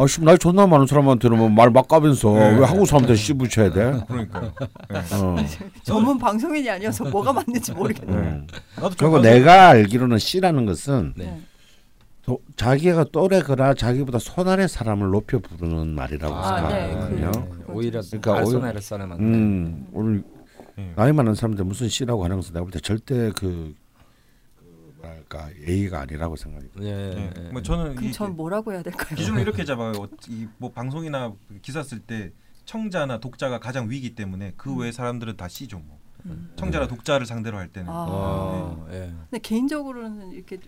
아, 0.00 0.06
씨, 0.06 0.20
날 0.22 0.38
존나 0.38 0.66
많은 0.66 0.86
사람한테는 0.86 1.36
뭐 1.38 1.48
말 1.48 1.70
막 1.70 1.86
까면서 1.88 2.32
네. 2.34 2.58
왜 2.58 2.64
한국 2.64 2.86
사람한테 2.86 3.14
씨 3.16 3.32
붙여야 3.34 3.72
돼? 3.72 4.00
그러니까요. 4.08 4.52
네. 4.90 4.98
어. 5.12 5.36
전문 5.84 6.18
방송인이 6.18 6.68
아니어서 6.70 7.04
뭐가 7.04 7.32
맞는지 7.32 7.72
모르겠네. 7.72 8.12
음. 8.12 8.46
그리고 8.98 9.20
내가 9.20 9.68
알기로는 9.68 10.18
씨라는 10.18 10.66
것은 10.66 11.14
네. 12.28 12.34
또 12.34 12.42
자기가 12.56 13.04
또래거나 13.04 13.74
자기보다 13.74 14.18
손아래 14.18 14.66
사람을 14.68 15.10
높여 15.10 15.38
부르는 15.38 15.94
말이라고 15.94 16.34
아, 16.34 16.68
네, 16.68 16.88
생각하거든요. 16.90 17.30
그- 17.66 17.72
오히려 17.72 18.00
그러니까 18.02 18.38
알소나를 18.38 18.80
써내만. 18.82 19.18
음, 19.18 19.86
오늘 19.92 20.22
네. 20.76 20.92
나이 20.94 21.12
많은 21.12 21.34
사람들 21.34 21.64
무슨 21.64 21.88
씨라고 21.88 22.22
하는 22.24 22.36
것은 22.36 22.52
내가 22.52 22.64
볼 22.64 22.70
때 22.72 22.80
절대 22.80 23.30
그, 23.34 23.74
그 24.56 24.94
뭐랄까 25.00 25.48
예의가 25.66 26.00
아니라고 26.00 26.36
생각이. 26.36 26.66
예. 26.80 26.92
네. 26.92 27.30
예. 27.36 27.40
뭐 27.50 27.62
저는 27.62 27.94
그럼 27.94 28.04
이 28.08 28.12
전 28.12 28.36
뭐라고 28.36 28.72
해야 28.72 28.82
될까요? 28.82 29.16
기준을 29.16 29.40
이렇게 29.40 29.64
잡아요. 29.66 29.92
이뭐 30.28 30.70
방송이나 30.72 31.32
기사 31.62 31.82
쓸 31.82 31.98
때 32.00 32.32
청자나 32.64 33.18
독자가 33.20 33.58
가장 33.58 33.88
위기 33.90 34.14
때문에 34.14 34.52
그외 34.56 34.92
사람들은 34.92 35.36
다 35.36 35.48
C죠. 35.48 35.78
뭐. 35.78 35.98
음. 36.26 36.50
청자나 36.56 36.88
독자를 36.88 37.26
상대로 37.26 37.56
할 37.58 37.68
때는 37.68 37.88
아. 37.88 38.06
어, 38.08 38.86
예. 38.90 39.12
근데 39.30 39.38
개인적으로는 39.40 40.32
이렇게 40.32 40.58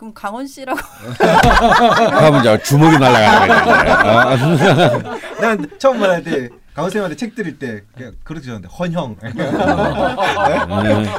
그럼 0.00 0.14
강원 0.14 0.46
씨라고 0.46 0.80
그러면 1.18 2.40
이제 2.40 2.62
주먹이 2.62 2.96
날아가는 2.98 4.56
거지. 4.56 5.42
난 5.42 5.70
처음 5.78 6.00
말할 6.00 6.24
때 6.24 6.48
강원 6.74 6.90
쌤한테 6.90 7.16
책 7.16 7.34
드릴 7.34 7.58
때 7.58 7.82
그렇게 8.24 8.46
적었는데 8.46 8.74
헌형. 8.74 9.16
네? 9.22 9.30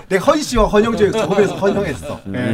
내가 0.09 0.25
헌 0.25 0.41
씨와 0.41 0.65
헌형 0.65 0.97
중에 0.97 1.11
조금에서 1.11 1.55
헌형했어. 1.57 2.21
네. 2.25 2.53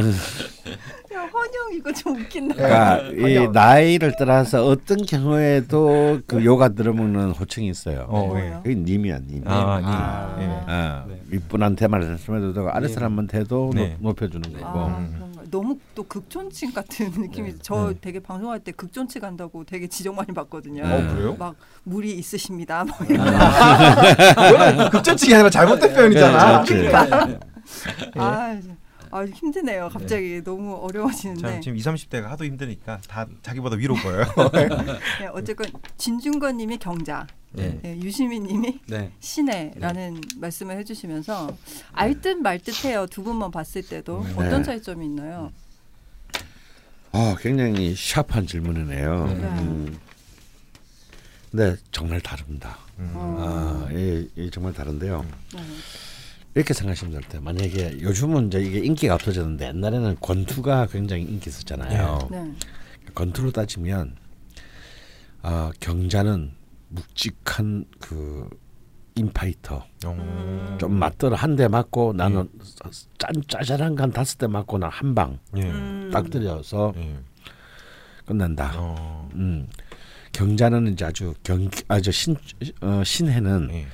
야 1.14 1.20
헌영 1.32 1.72
이거 1.72 1.90
좀 1.94 2.16
웃긴다. 2.20 2.56
그러니까 2.56 3.42
이. 3.44 3.48
나이를 3.50 4.12
따라서 4.18 4.66
어떤 4.66 4.98
경우에도 5.06 6.20
그 6.26 6.44
요가 6.44 6.68
들어먹는 6.68 7.30
호칭이 7.30 7.70
있어요. 7.70 8.04
어? 8.06 8.34
예. 8.36 8.52
그게 8.62 8.74
님이야 8.74 9.20
님. 9.26 9.44
아, 9.46 9.78
님. 9.78 9.88
아. 9.88 10.36
예. 10.38 10.44
어, 10.44 11.04
네. 11.08 11.22
윗분한테만 11.30 12.02
했음에도 12.02 12.52
되고 12.52 12.68
아래 12.68 12.86
님. 12.86 12.94
사람한테도 12.94 13.70
네. 13.74 13.96
높, 13.98 14.08
높여주는 14.08 14.52
네. 14.52 14.60
거고. 14.60 14.78
아, 14.78 14.86
음. 14.98 15.27
너무 15.50 15.78
또 15.94 16.02
극존칭 16.04 16.72
같은 16.72 17.10
느낌이 17.16 17.52
네. 17.52 17.58
저 17.62 17.88
네. 17.88 17.98
되게 18.00 18.20
방송할 18.20 18.60
때 18.60 18.72
극존칭 18.72 19.22
한다고 19.24 19.64
되게 19.64 19.86
지적 19.86 20.14
많이 20.14 20.32
받거든요. 20.32 20.82
어, 20.84 21.14
그래요? 21.14 21.36
막 21.38 21.54
물이 21.84 22.12
있으십니다. 22.12 22.84
막 22.84 22.98
그거는 23.06 24.90
극전칭이 24.90 25.34
아니라 25.34 25.50
잘못된 25.50 25.94
표현이잖아. 25.94 26.62
그렇지. 26.64 26.96
아, 28.16 28.58
아 29.10 29.24
힘드네요. 29.24 29.88
갑자기 29.92 30.42
너무 30.44 30.74
어려워지는데. 30.74 31.40
참 31.40 31.60
지금 31.60 31.76
20, 31.76 31.92
30대가 31.92 32.24
하도 32.24 32.44
힘드니까 32.44 33.00
다 33.08 33.26
자기보다 33.42 33.76
위로 33.76 33.94
보여요. 34.02 34.24
네, 35.20 35.26
어쨌건 35.32 35.66
진중권님이 35.96 36.78
경자, 36.78 37.26
예. 37.58 37.78
네, 37.82 37.98
유시민 38.00 38.44
님이 38.44 38.80
네. 38.86 39.12
신혜라는 39.20 40.20
말씀을 40.36 40.76
해주시면서 40.78 41.56
알듯 41.92 42.38
말듯해요. 42.38 43.06
두 43.06 43.22
분만 43.22 43.50
봤을 43.50 43.82
때도 43.82 44.24
네. 44.24 44.32
어떤 44.34 44.62
차이점이 44.62 45.04
있나요? 45.06 45.52
아, 47.12 47.36
굉장히 47.40 47.94
샤프한 47.96 48.46
질문이네요. 48.46 49.26
네. 49.26 49.32
음. 49.62 49.98
네, 51.50 51.74
정말 51.90 52.20
다릅니다. 52.20 52.76
어, 52.98 53.86
아, 53.88 53.92
예, 53.94 54.26
예, 54.36 54.50
정말 54.50 54.74
다른데요. 54.74 55.24
네. 55.54 55.60
이렇게 56.54 56.74
생각하시면 56.74 57.12
될 57.12 57.22
때 57.28 57.38
만약에 57.40 58.00
요즘은 58.00 58.48
이제 58.48 58.60
이게 58.60 58.78
인기가 58.80 59.14
없어졌는데 59.14 59.68
옛날에는 59.68 60.16
권투가 60.20 60.86
굉장히 60.86 61.22
인기 61.22 61.50
있었잖아요. 61.50 62.28
네. 62.30 62.52
권투로 63.14 63.52
따지면 63.52 64.16
아, 65.42 65.70
경자는 65.80 66.52
묵직한 66.88 67.84
그 68.00 68.48
인파이터 69.14 69.84
어. 70.06 70.76
좀 70.80 70.94
맞더라 70.98 71.36
한 71.36 71.56
대 71.56 71.68
맞고 71.68 72.12
나는 72.14 72.48
짠 73.18 73.32
짜잘한 73.48 73.94
간 73.94 74.10
다섯 74.12 74.38
대 74.38 74.46
맞고 74.46 74.78
난한방딱 74.78 75.38
예. 75.58 75.62
음. 75.62 76.10
때려서 76.30 76.92
예. 76.96 77.18
끝난다. 78.24 78.72
어. 78.76 79.28
음. 79.34 79.68
경자는 80.32 80.92
이제 80.92 81.04
아주 81.04 81.34
경 81.42 81.68
아주 81.88 82.12
신 82.12 82.36
어, 82.80 83.02
신해는 83.04 83.68
예. 83.72 83.86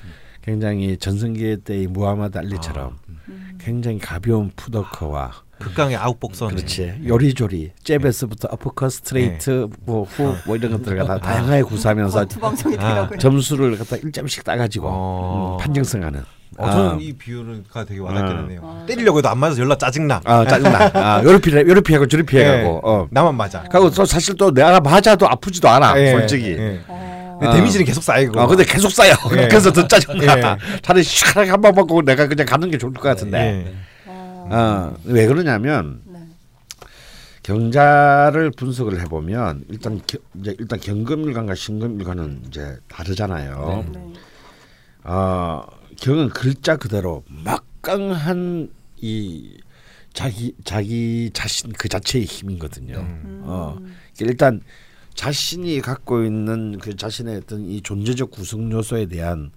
굉장히 0.45 0.95
전성기 0.97 1.57
때의 1.63 1.87
무하마드 1.87 2.37
알리처럼 2.37 2.97
음. 3.09 3.57
굉장히 3.59 3.97
가벼운 3.97 4.51
풋워크와 4.55 5.31
극강의 5.57 5.95
아웃복서. 5.95 6.49
그렇지 6.49 7.01
요리조리 7.07 7.71
잽에서부터 7.83 8.49
어퍼컷 8.51 8.91
스트레이트 8.91 9.67
뭐 9.85 10.11
훅 10.11 10.30
뭐 10.30 10.55
이런 10.55 10.73
것들을 10.73 11.03
다 11.05 11.17
다양하게 11.17 11.63
구사하면서 11.63 12.25
두 12.25 12.39
방송이 12.39 12.75
아. 12.77 13.09
점수를 13.17 13.77
갖다 13.77 13.95
1점씩 13.95 14.43
따가지고 14.43 14.87
어. 14.87 15.57
음, 15.59 15.63
판정승하는 15.63 16.23
어, 16.57 16.69
저는 16.69 17.01
이 17.01 17.13
비유가 17.13 17.83
되게 17.83 17.99
와닿겠네요. 17.99 18.61
아. 18.63 18.85
때리려고 18.85 19.17
해도 19.17 19.29
안 19.29 19.39
맞아서 19.39 19.61
열라 19.61 19.79
짜증나. 19.79 20.21
아 20.23 20.45
짜증나 20.45 20.91
아 20.93 21.23
요리 21.23 21.39
피해 21.39 21.61
요리 21.61 21.81
피하고 21.81 22.07
저리 22.07 22.23
피해가고 22.23 22.75
예. 22.75 22.79
어 22.83 23.07
나만 23.09 23.35
맞아. 23.35 23.63
그리고 23.63 23.89
또 23.89 24.05
사실 24.05 24.35
또 24.35 24.53
내가 24.53 24.79
맞아도 24.79 25.27
아프지도 25.27 25.67
않아 25.67 25.99
예, 25.99 26.11
솔직히 26.11 26.51
예. 26.51 26.81
어. 27.41 27.47
아. 27.47 27.53
데미지는 27.55 27.85
계속 27.85 28.01
쌓이고. 28.03 28.39
아 28.39 28.47
근데 28.47 28.63
계속 28.63 28.89
쌓여 28.91 29.11
예. 29.31 29.47
그래서 29.49 29.71
더 29.71 29.87
짜증나 29.87 30.37
예. 30.37 30.81
차라리 30.81 31.03
시원하게 31.03 31.49
한 31.51 31.61
번 31.61 31.73
먹고 31.75 32.01
내가 32.01 32.27
그냥 32.27 32.45
가는 32.45 32.69
게 32.69 32.77
좋을 32.77 32.93
것 32.93 33.01
같은데 33.01 33.37
예. 33.67 33.75
어. 34.05 34.47
어, 34.51 34.93
왜 35.05 35.25
그러냐면 35.27 36.01
네. 36.05 36.19
경자를 37.43 38.51
분석을 38.51 38.99
해보면 39.01 39.65
일단 39.69 40.01
겨, 40.07 40.17
이제 40.39 40.55
일단 40.59 40.79
경금일관과 40.79 41.55
신금일관은 41.55 42.43
이제 42.47 42.77
다르잖아요. 42.87 43.85
네. 43.93 44.13
어, 45.03 45.63
경은 45.99 46.29
글자 46.29 46.77
그대로 46.77 47.23
막강한 47.27 48.69
이 48.97 49.57
자기 50.13 50.55
자기 50.63 51.29
자신 51.33 51.71
그 51.77 51.87
자체의 51.89 52.25
힘이거든요. 52.25 52.95
음. 52.97 53.41
어, 53.45 53.77
일단 54.19 54.61
자신이 55.15 55.81
갖고 55.81 56.23
있는 56.23 56.77
그 56.77 56.95
자신의 56.95 57.37
어떤 57.37 57.65
이 57.65 57.81
존재적 57.81 58.31
구성 58.31 58.71
요소에 58.71 59.07
대한 59.07 59.51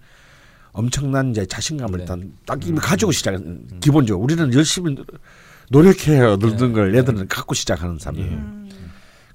엄청난 0.71 1.31
이제 1.31 1.45
자신감을 1.45 1.97
네. 1.97 2.03
일단 2.03 2.33
딱 2.45 2.65
이미 2.65 2.79
가지고 2.79 3.11
시작은 3.11 3.79
기본적으로 3.81 4.23
우리는 4.23 4.53
열심히 4.53 4.95
노력해요 5.69 6.37
늘는 6.37 6.73
걸 6.73 6.95
얘들은 6.95 7.27
갖고 7.27 7.53
시작하는. 7.53 7.99
예. 8.15 8.21
음. 8.21 8.69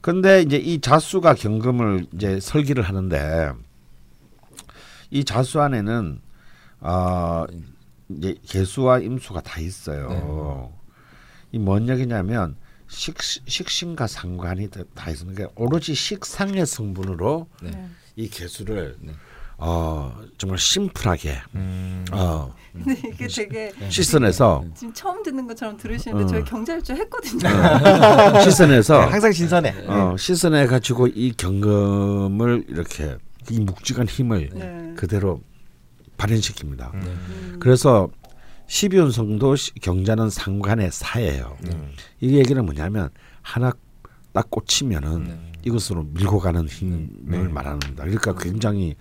근데 0.01 0.43
이제 0.43 0.57
이 0.57 0.81
자수가 0.81 1.35
경금을 1.35 2.07
이제 2.15 2.41
설계를 2.41 2.83
하는데 2.83 3.53
이 5.11 5.25
자수 5.25 5.61
안에는 5.61 6.21
어 6.81 7.45
이제 8.09 8.35
개수와 8.47 8.99
임수가 9.01 9.41
다 9.43 9.61
있어요. 9.61 10.73
이뭔 11.53 11.89
얘기냐면 11.89 12.57
식 12.95 13.17
식신과 13.21 14.07
상관이 14.07 14.71
다- 14.71 14.83
다 14.95 15.11
있어. 15.11 15.25
그러니까 15.27 15.49
오로지 15.57 15.95
식상의 15.95 16.65
성분으로 16.65 17.49
네. 17.63 17.71
네. 17.71 17.89
이 18.17 18.29
개수를 18.29 18.97
네. 19.01 19.13
어 19.59 20.17
정말 20.39 20.59
심플하게 20.59 21.37
음. 21.55 22.05
어 22.13 22.55
근데 22.73 23.01
이게 23.13 23.27
되게 23.29 23.73
시선에서 23.89 24.65
지금 24.75 24.93
처음 24.95 25.23
듣는 25.23 25.47
것처럼 25.47 25.77
들으시는데 25.77 26.25
어. 26.25 26.27
저희 26.27 26.45
경찰줄 26.45 26.97
했거든요. 26.97 27.49
시선에서 28.43 29.01
항상 29.07 29.33
신선해. 29.33 29.87
어 29.89 30.17
시선해 30.17 30.67
가지고 30.67 31.07
이 31.09 31.33
경금을 31.37 32.65
이렇게 32.69 33.17
이 33.51 33.61
묵직한 33.61 34.07
힘을 34.09 34.51
네. 34.55 34.93
그대로 34.97 35.41
발현시킵니다. 36.17 36.95
음. 36.95 37.57
그래서 37.61 38.09
12운성도 38.67 39.81
경자는 39.81 40.31
상관의 40.31 40.91
사예요. 40.91 41.57
음. 41.67 41.93
이 42.21 42.37
얘기는 42.39 42.65
뭐냐면 42.65 43.11
하나 43.43 43.73
딱 44.33 44.51
꽂히면은 44.51 45.25
네. 45.25 45.53
이것으로 45.65 46.05
밀고 46.05 46.41
가는 46.41 46.67
힘을 46.67 47.09
네. 47.25 47.39
말하는 47.49 47.79
겁니다. 47.79 48.05
그러니까 48.05 48.35
굉장히 48.35 48.97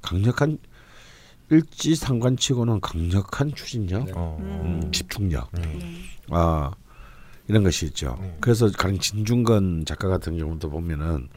강력한 0.00 0.58
일지 1.50 1.94
상관치고는 1.94 2.80
강력한 2.80 3.54
추진력, 3.54 4.06
네. 4.06 4.12
어. 4.14 4.38
음, 4.40 4.90
집중력, 4.90 5.50
네. 5.52 5.60
네. 5.60 6.00
아 6.30 6.72
이런 7.46 7.62
것이 7.62 7.86
있죠. 7.86 8.18
네. 8.20 8.36
그래서 8.40 8.70
가령 8.70 8.98
진중건 8.98 9.84
작가 9.84 10.08
같은 10.08 10.38
경우도 10.38 10.70
보면은 10.70 11.28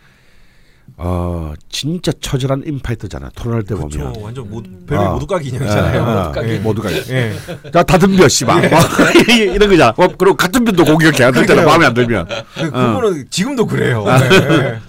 어 0.97 1.53
진짜 1.69 2.11
처절한 2.21 2.63
인파이터잖아. 2.65 3.29
토론할 3.36 3.63
때 3.63 3.75
그렇죠. 3.75 3.99
보면. 3.99 4.21
완전 4.21 4.49
모, 4.49 4.59
음. 4.59 4.86
별의 4.88 5.05
아. 5.05 5.11
모두가기 5.11 5.49
인형이잖아요. 5.49 6.03
아, 6.03 6.23
모두가기. 6.27 6.49
예. 6.49 6.59
모두가 6.59 6.91
예. 6.91 7.33
자 7.73 7.83
다듬 7.83 8.15
벼 8.15 8.27
씨발 8.27 8.69
막 8.69 8.81
이런 9.29 9.69
거잖아. 9.69 9.89
어, 9.97 10.07
그리고 10.17 10.36
같은 10.36 10.63
편도 10.63 10.86
공격해 10.86 11.23
안 11.23 11.33
되잖아. 11.33 11.63
마음에 11.63 11.86
안 11.86 11.93
들면. 11.93 12.27
그, 12.55 12.71
그분은 12.71 13.25
지금도 13.29 13.65
그래요. 13.65 14.05
아. 14.07 14.19
예. 14.23 14.79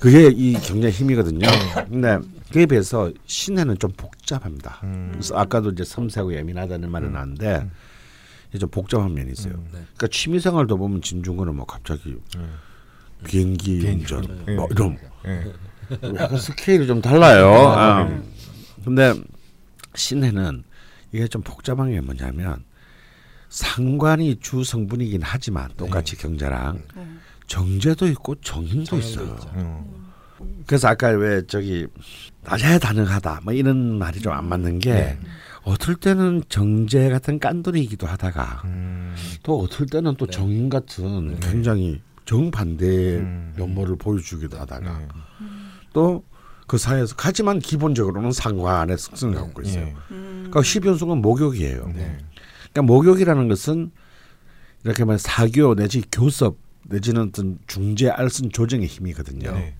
그게 0.00 0.28
이 0.28 0.52
경제 0.54 0.90
힘이거든요. 0.90 1.48
근데 1.88 2.18
그에 2.52 2.66
비해서 2.66 3.10
신해는 3.26 3.78
좀 3.78 3.92
복잡합니다. 3.96 4.80
음. 4.84 5.10
그래서 5.12 5.34
아까도 5.36 5.70
이제 5.70 5.82
섬세하고 5.84 6.34
예민하다는 6.34 6.90
말은 6.90 7.08
음. 7.08 7.16
하는데 7.16 7.68
음. 8.52 8.58
좀 8.58 8.68
복잡한 8.68 9.14
면이 9.14 9.32
있어요. 9.32 9.54
음. 9.54 9.64
네. 9.72 9.78
그러니까 9.96 10.08
취미생활도 10.08 10.76
보면 10.76 11.02
진중권은 11.02 11.56
뭐 11.56 11.64
갑자기 11.66 12.16
음. 12.36 12.54
비행기 13.24 13.78
비행기 13.80 14.14
운전 14.14 14.44
예. 14.48 14.54
뭐 14.54 14.68
이런 14.70 14.98
예. 15.26 15.52
약간 16.16 16.38
스케일이 16.38 16.86
좀 16.86 17.00
달라요. 17.00 17.48
아, 17.50 18.00
아. 18.02 18.22
근데 18.84 19.14
신해는 19.94 20.64
이게 21.12 21.26
좀 21.28 21.42
복잡한 21.42 21.90
게 21.90 22.00
뭐냐면 22.00 22.64
상관이 23.48 24.36
주 24.40 24.64
성분이긴 24.64 25.20
하지만 25.22 25.70
똑같이 25.76 26.16
경제랑 26.16 26.82
네. 26.96 27.06
정제도 27.46 28.06
있고 28.08 28.34
정인도 28.40 28.98
있어요. 28.98 29.26
있죠. 29.26 29.50
음. 29.54 30.04
그래서 30.66 30.88
아까 30.88 31.08
왜 31.10 31.42
저기 31.46 31.86
다재다능하다 32.42 33.40
뭐 33.44 33.52
이런 33.52 33.98
말이 33.98 34.20
좀 34.20 34.32
안 34.32 34.48
맞는 34.48 34.80
게 34.80 34.92
네. 34.92 35.18
어떨 35.62 35.94
때는 35.94 36.42
정제 36.48 37.08
같은 37.08 37.38
깐돌이기도 37.38 38.06
하다가 38.06 38.62
음. 38.64 39.14
또 39.42 39.60
어떨 39.60 39.86
때는 39.86 40.16
또 40.16 40.26
네. 40.26 40.32
정인 40.32 40.68
같은 40.68 41.38
네. 41.38 41.48
굉장히 41.48 42.00
정반대의 42.24 43.18
음. 43.18 43.54
면모를 43.56 43.96
보여주기도 43.96 44.58
하다가 44.58 44.98
네. 44.98 45.08
또그 45.92 46.78
사이에서 46.78 47.14
하지만 47.18 47.58
기본적으로는 47.58 48.32
상관의 48.32 48.96
특성을 48.96 49.34
갖고 49.34 49.62
있어요. 49.62 49.84
예. 49.84 49.94
음. 50.10 50.46
그러니까 50.50 50.62
십연수는 50.62 51.22
목욕이에요. 51.22 51.92
네. 51.94 52.18
그러니까 52.72 52.82
목욕이라는 52.82 53.48
것은 53.48 53.90
이렇게 54.84 55.04
말해 55.04 55.18
사교 55.18 55.74
내지 55.74 56.02
교섭 56.10 56.56
내지는 56.86 57.28
어떤 57.28 57.58
중재 57.66 58.08
알선 58.08 58.50
조정의 58.50 58.86
힘이거든요. 58.86 59.52
네. 59.52 59.74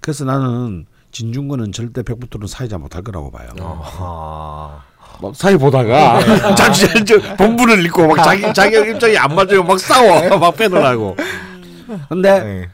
그래서 0.00 0.24
나는 0.24 0.86
진중권은 1.10 1.72
절대 1.72 2.02
백부토는 2.02 2.46
사회자 2.46 2.78
못할 2.78 3.02
거라고 3.02 3.30
봐요. 3.30 3.48
아하. 3.58 4.82
막 5.20 5.34
사회 5.34 5.56
보다가 5.56 6.20
잠시 6.56 6.86
저 7.06 7.18
본부를 7.36 7.84
읽고 7.86 8.06
막 8.06 8.22
자기 8.22 8.42
자기 8.52 8.90
입장이 8.90 9.16
안 9.16 9.34
맞아요. 9.34 9.64
막 9.64 9.78
싸워. 9.80 10.38
막 10.38 10.54
패널하고. 10.56 11.16
근데 12.08 12.40
네. 12.42 12.68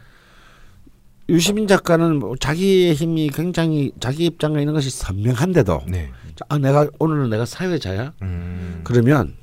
유시민 1.29 1.67
작가는 1.67 2.19
뭐 2.19 2.37
자기의 2.37 2.95
힘이 2.95 3.29
굉장히 3.31 3.93
자기 4.01 4.27
입장과 4.27 4.61
있는 4.61 4.75
것이 4.75 4.91
선명한데도 4.91 5.83
네. 5.89 6.11
아 6.49 6.59
내가 6.59 6.89
오늘은 6.99 7.31
내가 7.31 7.45
사회자야. 7.45 8.13
음. 8.23 8.81
그러면 8.85 9.35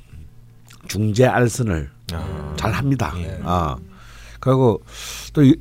중재 0.88 1.26
알선을 1.26 1.90
아. 2.14 2.54
잘 2.58 2.72
합니다. 2.74 3.14
예. 3.18 3.40
아 3.44 3.78
그리고 4.40 4.82
또 5.34 5.44
이- 5.44 5.56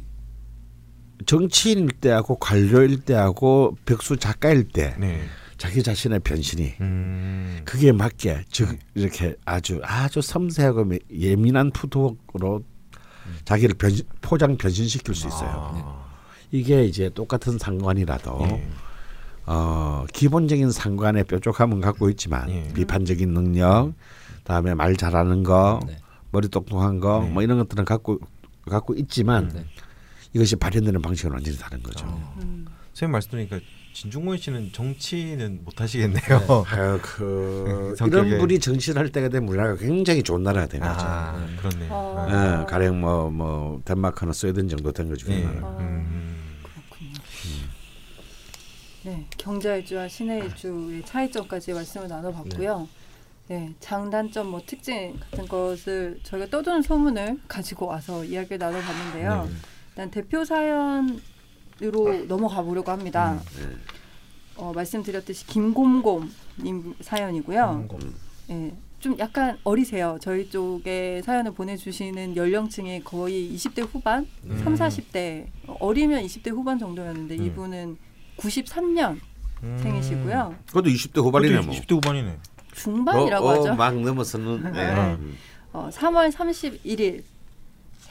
정치인일 1.27 1.91
때하고 2.01 2.37
관료일 2.37 3.01
때하고 3.01 3.77
백수 3.85 4.17
작가일 4.17 4.69
때 4.69 4.95
네. 4.99 5.21
자기 5.57 5.83
자신의 5.83 6.21
변신이 6.21 6.75
음. 6.81 7.61
그게 7.65 7.91
맞게 7.93 8.45
즉 8.51 8.79
이렇게 8.95 9.35
아주 9.45 9.81
아주 9.83 10.21
섬세하고 10.23 10.85
매- 10.85 10.99
예민한 11.13 11.71
푸드웍으로 11.73 12.63
자기를 13.45 13.75
변신, 13.77 14.05
포장 14.21 14.57
변신시킬 14.57 15.15
수 15.15 15.27
있어요. 15.29 15.51
아. 15.51 16.09
이게 16.51 16.85
이제 16.85 17.11
똑같은 17.11 17.59
상관이라도 17.59 18.39
예. 18.51 18.69
어, 19.47 20.05
기본적인 20.13 20.71
상관의 20.71 21.25
뾰족함은 21.25 21.81
갖고 21.81 22.09
있지만 22.11 22.51
예. 22.51 22.73
비판적인 22.75 23.33
능력, 23.33 23.93
다음에 24.45 24.75
말 24.75 24.97
잘하는 24.97 25.43
거, 25.43 25.81
네. 25.87 25.99
머리 26.31 26.49
똑똑한 26.49 27.01
거, 27.01 27.23
네. 27.23 27.31
뭐 27.31 27.43
이런 27.43 27.59
것들은 27.59 27.85
갖고 27.85 28.19
갖고 28.69 28.95
있지만 28.95 29.49
네. 29.49 29.65
이것이 30.35 30.57
발현되는 30.57 31.01
방식은 31.01 31.33
완전히 31.33 31.57
다른 31.57 31.83
거죠. 31.83 32.07
음. 32.43 32.67
선생님 32.93 33.13
말씀 33.13 33.31
들으니까 33.31 33.61
진중권 33.93 34.39
씨는 34.39 34.73
정치는 34.73 35.61
못 35.65 35.81
하시겠네요. 35.81 36.21
아유, 36.71 36.99
그 37.03 37.95
이런 38.07 38.39
분이 38.39 38.61
정치를 38.61 39.01
할 39.01 39.11
때가 39.11 39.29
되면 39.29 39.49
우리나라가 39.49 39.77
굉장히 39.77 40.23
좋은 40.23 40.43
나라가 40.43 40.67
된 40.67 40.81
거죠. 40.81 40.95
아, 41.01 41.47
그렇네요. 41.59 41.89
어. 41.93 42.27
예, 42.29 42.65
가령 42.67 43.01
뭐뭐 43.01 43.83
덴마크나 43.85 44.33
스웨덴 44.33 44.69
정도 44.69 44.93
된 44.93 45.09
거죠. 45.09 45.31
예. 45.33 45.37
우리나라. 45.37 45.67
아. 45.67 45.77
음. 45.81 46.63
그렇군요. 46.63 47.13
네, 49.05 49.27
경자일주와 49.37 50.09
신해일주의 50.09 51.03
차이점까지 51.05 51.73
말씀을 51.73 52.09
나눠봤고요. 52.09 52.89
네, 53.49 53.75
장단점, 53.81 54.49
뭐 54.49 54.61
특징 54.67 55.19
같은 55.19 55.49
것을 55.49 56.21
저희가 56.23 56.49
떠도는 56.51 56.83
소문을 56.83 57.41
가지고 57.49 57.87
와서 57.87 58.23
이야기를 58.23 58.59
나눠봤는데요. 58.59 59.45
네. 59.45 59.57
일단 59.89 60.11
대표 60.11 60.45
사연 60.45 61.21
으로 61.81 62.25
넘어가 62.27 62.63
보려고 62.63 62.91
합니다. 62.91 63.41
어, 64.57 64.73
말씀드렸듯이 64.75 65.47
김곰곰님 65.47 66.95
사연이고요. 67.01 67.89
예, 68.51 68.73
좀 68.99 69.17
약간 69.21 69.57
어리세요. 69.63 70.19
저희 70.21 70.51
쪽에 70.51 71.23
사연을 71.25 71.53
보내주시는 71.53 72.37
연령층이 72.37 73.05
거의 73.05 73.55
20대 73.55 73.87
후반, 73.89 74.27
음. 74.45 74.61
3, 74.65 74.75
40대 74.75 75.47
어리면 75.79 76.25
20대 76.25 76.51
후반 76.51 76.79
정도였는데 76.81 77.37
음. 77.37 77.45
이분은 77.45 77.97
93년 78.39 79.21
음. 79.63 79.79
생이시고요. 79.81 80.57
그것도 80.67 80.89
20대 80.89 81.23
후반이네 81.23 81.61
뭐. 81.61 81.75
20대 81.75 81.91
후반이네. 81.93 82.39
중반이라고 82.75 83.47
어, 83.47 83.51
어, 83.51 83.55
하죠. 83.55 83.75
막 83.77 83.95
넘어서는. 83.95 84.65
예. 84.67 84.71
네. 84.71 85.15
음. 85.15 85.37
어, 85.73 85.91
3월 85.93 86.33
31일 86.33 87.23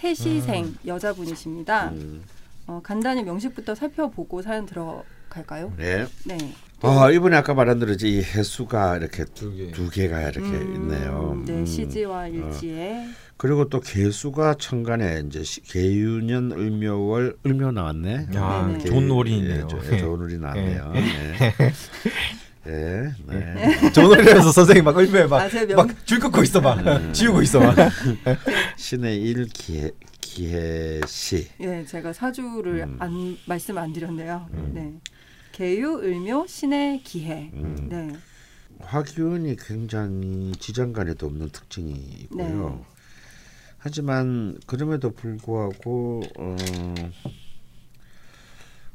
해시생 0.01 0.76
여자분이십니다. 0.86 1.89
음. 1.89 2.24
어, 2.68 2.82
간단히 2.84 3.24
명식부터 3.24 3.76
살펴보고 3.76 4.41
사연 4.41 4.65
들어갈까요? 4.65 5.74
네. 5.78 6.05
네. 6.26 6.38
아 6.82 7.09
이번에 7.09 7.36
아까 7.38 7.53
말한 7.55 7.80
대로 7.80 7.93
이제 7.93 8.07
이 8.07 8.22
해수가 8.22 8.97
이렇게 8.97 9.26
두 9.34 9.51
개. 9.55 9.72
두 9.72 9.89
개가 9.89 10.22
이렇게 10.22 10.41
음, 10.41 10.76
있네요. 10.76 11.41
네, 11.45 11.53
음. 11.53 11.65
시지와 11.65 12.28
일지에 12.28 13.07
그리고 13.36 13.68
또 13.70 13.80
개수가 13.80 14.55
천간에 14.59 15.24
이제 15.28 15.41
시- 15.43 15.61
개유년 15.61 16.51
을묘월 16.51 17.38
을묘 17.45 17.72
나왔네. 17.72 18.28
야, 18.36 18.68
네네. 18.68 18.80
좋은 18.86 19.09
월이 19.09 19.32
예, 19.32 19.36
있네요. 19.38 19.68
저- 19.68 19.80
예. 19.91 19.97
좋은 19.97 20.20
월이 20.20 20.38
나왔네요. 20.38 20.91
네. 20.93 21.53
네. 22.65 23.13
네. 23.28 23.89
전월이라서 23.93 24.51
선생님 24.51 24.84
막 24.84 24.95
얼마에 24.97 25.24
아, 25.32 25.49
제 25.49 25.65
명- 25.65 25.88
긋고 25.88 26.43
있어 26.43 26.61
막 26.61 26.78
지우고 27.13 27.41
있어 27.43 27.59
막. 27.59 27.76
신의 28.76 29.20
일 29.22 29.45
기해 29.47 29.89
기해시. 30.38 31.47
예, 31.61 31.83
제가 31.83 32.13
사주를 32.13 32.83
음. 32.83 32.97
안 32.99 33.38
말씀 33.47 33.75
안 33.77 33.91
드렸네요. 33.91 34.47
네. 34.71 34.99
개유, 35.51 35.97
을묘, 35.97 36.45
신의 36.45 37.01
기해. 37.01 37.49
음. 37.53 37.89
네. 37.89 38.13
화기운이 38.79 39.55
굉장히 39.55 40.51
지장간에도 40.59 41.25
없는 41.25 41.49
특징이 41.49 41.91
있고요. 41.91 42.69
네. 42.69 42.85
하지만 43.79 44.59
그럼에도 44.67 45.09
불구하고 45.09 46.21
어 46.38 46.55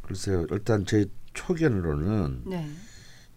글쎄요. 0.02 0.46
일단 0.52 0.86
제 0.86 1.06
초견으로는 1.34 2.42
네. 2.46 2.68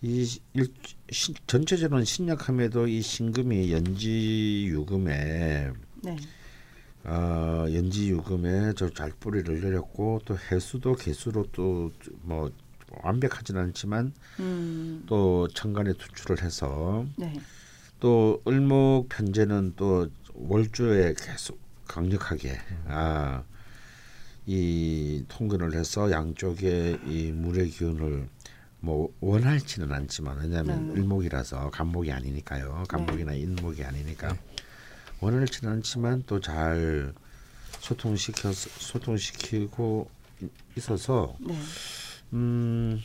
이 0.03 0.39
일, 0.53 0.68
신, 1.10 1.34
전체적으로는 1.47 2.06
신약함에도 2.06 2.88
이 2.88 3.01
신금이 3.01 3.72
연지 3.72 4.66
유금에 4.68 5.72
네. 6.03 6.18
어, 7.06 7.66
연지 7.74 8.10
유금에 8.10 8.74
저 8.74 8.89
잘 8.89 9.12
뿌리를 9.20 9.62
내렸고 9.62 10.22
또 10.26 10.38
해수도 10.51 10.95
개수로 10.95 11.45
또 11.51 11.91
뭐 12.22 12.51
완벽하진 13.03 13.58
않지만 13.58 14.14
음. 14.39 15.03
또 15.06 15.47
천간에 15.49 15.93
투출을 15.93 16.41
해서 16.43 17.06
네. 17.18 17.34
또 17.99 18.41
을목 18.47 19.10
편제는 19.10 19.74
또 19.76 20.08
월주에 20.34 21.16
계속 21.18 21.60
강력하게 21.88 22.58
아, 22.88 23.43
이 24.45 25.24
통근을 25.28 25.74
해서 25.74 26.12
양쪽에 26.12 26.99
이 27.06 27.32
물의 27.32 27.70
기운을 27.70 28.28
뭐 28.80 29.12
원할지는 29.20 29.91
않지만 29.91 30.38
왜냐하면 30.39 30.93
네. 30.93 31.01
을목이라서 31.01 31.72
간목이 31.72 32.12
아니니까요 32.12 32.84
간목이나 32.88 33.34
인목이 33.34 33.84
아니니까 33.84 34.38
원할지는 35.22 35.74
않지만 35.74 36.24
또 36.28 36.39
잘 36.39 37.13
소통시켜서 37.80 38.70
소통시키고 38.80 40.09
있어서 40.76 41.36
네. 41.39 41.55
음 42.34 42.99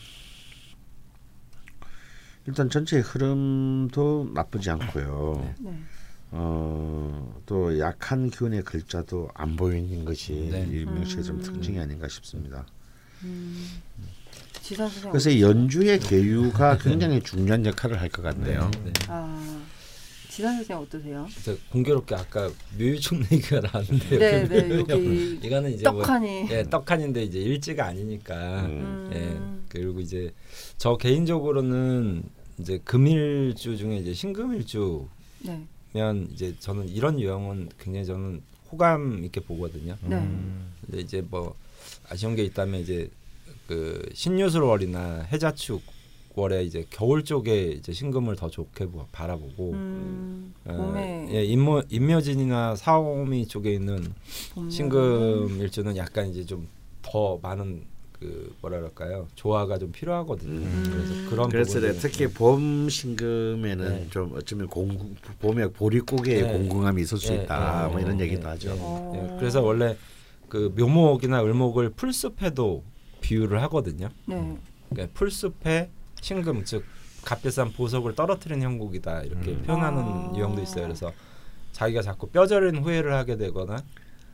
일단 2.47 2.71
전체 2.71 2.99
흐름도 3.01 4.31
나쁘지 4.35 4.71
않고요. 4.71 5.55
네. 5.61 5.79
어, 6.33 7.41
또 7.45 7.79
약한 7.79 8.31
기운의 8.31 8.63
글자도 8.63 9.29
안 9.35 9.57
보이는 9.57 10.05
것이 10.05 10.49
네. 10.51 10.67
이 10.71 10.85
명식의 10.85 11.25
좀 11.25 11.37
음. 11.37 11.43
특징이 11.43 11.79
아닌가 11.79 12.09
싶습니다. 12.09 12.65
음. 13.25 13.83
그래서 15.11 15.41
연주의 15.41 15.99
계유가 15.99 16.79
굉장히 16.79 17.21
중요한 17.23 17.67
역할을 17.67 18.01
할 18.01 18.09
것 18.09 18.23
같네요. 18.23 18.71
네. 18.85 18.93
아 19.09 19.63
지선 20.31 20.55
선생 20.55 20.79
어떠세요? 20.79 21.27
공교롭게 21.73 22.15
아까 22.15 22.49
묘유충 22.79 23.21
얘기가 23.33 23.61
나왔는데요. 23.61 24.19
네, 24.19 24.47
그 24.47 24.55
네. 24.55 24.79
여기 24.89 25.41
이거는 25.43 25.73
이제 25.75 25.91
뭐, 25.91 26.03
떡하니. 26.03 26.47
예, 26.51 26.63
떡하니인데 26.63 27.25
이제 27.25 27.41
일지가 27.41 27.87
아니니까. 27.87 28.67
음. 28.67 29.11
예. 29.13 29.61
그리고 29.69 30.01
이제 30.01 30.33
저 30.79 30.97
개인적으로는 30.97 32.23
이제 32.59 32.79
금일주 32.85 33.77
중에 33.77 33.97
이제 33.97 34.15
신금일주면 34.15 35.09
네. 35.43 36.27
이제 36.33 36.55
저는 36.61 36.89
이런 36.89 37.19
유형은 37.19 37.71
굉장히 37.79 38.07
저는 38.07 38.43
호감 38.71 39.25
있게 39.25 39.41
보거든요. 39.41 39.97
네. 40.03 40.29
근데 40.87 41.01
이제 41.01 41.23
뭐 41.29 41.57
아쉬운 42.09 42.37
게 42.37 42.45
있다면 42.45 42.81
이제 42.81 43.11
그 43.67 44.09
신유술월이나 44.15 45.27
해자축 45.33 45.83
월에 46.41 46.65
이제 46.65 46.87
겨울 46.91 47.23
쪽에 47.25 47.73
이제 47.73 47.93
신금을 47.93 48.37
더 48.37 48.49
좋게 48.49 48.87
보- 48.87 49.07
바라보고 49.13 49.73
음, 49.73 50.55
어, 50.65 50.73
봄에 50.75 51.29
예, 51.33 51.45
인모, 51.45 51.83
인묘진이나 51.91 52.77
사오미 52.77 53.47
쪽에 53.47 53.73
있는 53.75 54.13
봄, 54.55 54.71
신금 54.71 55.61
일주는 55.61 55.97
약간 55.97 56.29
이제 56.31 56.45
좀 56.45 56.67
더 57.03 57.39
많은 57.43 57.83
그 58.21 58.55
뭐라 58.61 58.77
그럴까요 58.79 59.27
조화가 59.35 59.79
좀 59.79 59.91
필요하거든요. 59.91 60.61
음. 60.61 60.85
그래서 60.93 61.31
그런 61.31 61.49
그래서 61.49 61.81
내가 61.81 61.95
특히 61.99 62.27
봄 62.29 62.89
신금에는 62.91 63.89
네. 63.89 64.07
좀 64.11 64.33
어쩌면 64.37 64.69
공부 64.69 65.09
봄에 65.41 65.69
보릿고개의 65.69 66.43
네. 66.43 66.53
공궁함이 66.53 67.01
있을 67.03 67.17
수 67.17 67.33
예, 67.33 67.37
있다. 67.37 67.87
예, 67.89 67.91
뭐 67.91 68.01
이런 68.01 68.21
예, 68.21 68.25
얘기도 68.25 68.43
예, 68.43 68.47
하죠. 68.49 68.69
예, 68.69 68.77
어. 68.79 69.13
예. 69.33 69.37
그래서 69.41 69.63
원래 69.63 69.97
그 70.51 70.73
묘목이나 70.77 71.43
을목을 71.43 71.91
풀숲에도 71.91 72.85
비유를 73.23 73.63
하거든요. 73.63 74.11
네. 74.27 74.59
그러니까 74.91 75.19
풀숲에 75.19 75.89
신금 76.21 76.65
즉 76.65 76.85
값비싼 77.25 77.73
보석을 77.73 78.15
떨어뜨린 78.15 78.63
형국이다 78.63 79.23
이렇게 79.23 79.53
음. 79.53 79.63
표현하는 79.63 80.03
아. 80.03 80.33
유형도 80.37 80.63
있어요. 80.63 80.85
그래서 80.85 81.13
자기가 81.73 82.03
자꾸 82.03 82.29
뼈저린 82.29 82.83
후회를 82.83 83.15
하게 83.15 83.37
되거나 83.37 83.83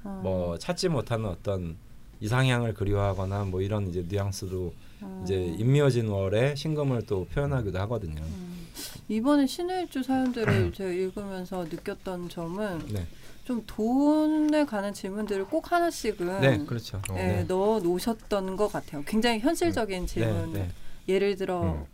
어. 0.04 0.20
뭐 0.22 0.58
찾지 0.58 0.88
못하는 0.88 1.26
어떤 1.26 1.76
이상향을 2.20 2.74
그리워하거나 2.74 3.44
뭐 3.44 3.60
이런 3.60 3.88
이제 3.88 4.04
뉘앙스로 4.08 4.72
어. 5.02 5.22
이제 5.24 5.34
임미어진 5.58 6.08
월에 6.08 6.54
신금을 6.54 7.02
또 7.06 7.26
표현하기도 7.26 7.78
하거든요. 7.80 8.22
음. 8.22 8.66
이번에 9.08 9.46
신의일주 9.46 10.02
사연들을 10.02 10.72
제가 10.72 10.90
읽으면서 10.90 11.64
느꼈던 11.64 12.28
점은 12.28 12.86
네, 12.88 13.06
좀 13.44 13.62
돈에 13.66 14.64
관한 14.64 14.92
질문들을 14.92 15.46
꼭 15.46 15.70
하나씩은 15.70 16.40
네, 16.40 16.58
그렇죠. 16.64 17.00
예, 17.12 17.14
네. 17.14 17.44
넣어 17.44 17.78
놓으셨던 17.80 18.56
것 18.56 18.68
같아요. 18.72 19.02
굉장히 19.06 19.38
현실적인 19.38 20.06
질문. 20.06 20.68
네, 21.06 21.12
네. 21.12 21.14
예를 21.14 21.36
들어 21.36 21.62
음. 21.62 21.84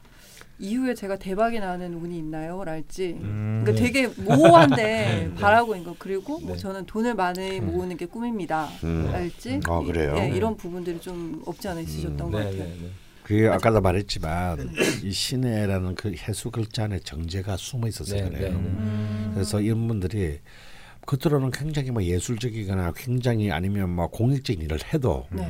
이후에 0.58 0.94
제가 0.94 1.16
대박이 1.16 1.58
나는 1.58 1.94
운이 1.94 2.16
있나요? 2.18 2.62
랄지. 2.62 3.18
음. 3.20 3.62
그러니까 3.64 3.84
되게 3.84 4.06
모호한데 4.06 4.76
네. 5.34 5.34
바라고 5.34 5.74
있는 5.74 5.90
거 5.90 5.96
그리고 5.98 6.38
뭐 6.38 6.52
네. 6.52 6.56
저는 6.56 6.86
돈을 6.86 7.14
많이 7.14 7.58
음. 7.58 7.66
모으는 7.66 7.96
게 7.96 8.06
꿈입니다. 8.06 8.68
음. 8.84 9.10
알지? 9.12 9.60
아, 9.66 9.80
그래요? 9.80 10.14
예, 10.16 10.28
네. 10.28 10.36
이런 10.36 10.56
부분들이 10.56 11.00
좀 11.00 11.42
없지 11.46 11.68
않아 11.68 11.80
있으셨던 11.80 12.28
음. 12.28 12.32
것 12.32 12.38
네, 12.38 12.44
같아요. 12.44 12.64
네, 12.64 12.76
네. 12.80 12.90
그게 13.24 13.48
아까도 13.48 13.80
말했지만 13.80 14.70
이 15.04 15.12
신해라는 15.12 15.94
그 15.94 16.12
해수 16.12 16.50
글자 16.50 16.84
안에 16.84 16.98
정제가 17.00 17.56
숨어 17.56 17.88
있어서 17.88 18.16
네, 18.16 18.28
그래요. 18.28 18.40
네, 18.40 18.48
네. 18.50 18.54
음. 18.54 19.30
그래서 19.34 19.60
이런 19.60 19.86
분들이 19.88 20.40
겉으로는 21.06 21.50
굉장히 21.50 21.90
뭐 21.90 22.02
예술적이거나 22.02 22.92
굉장히 22.96 23.50
아니면 23.50 23.90
뭐 23.90 24.08
공익적인 24.08 24.62
일을 24.62 24.78
해도 24.92 25.26
네. 25.30 25.48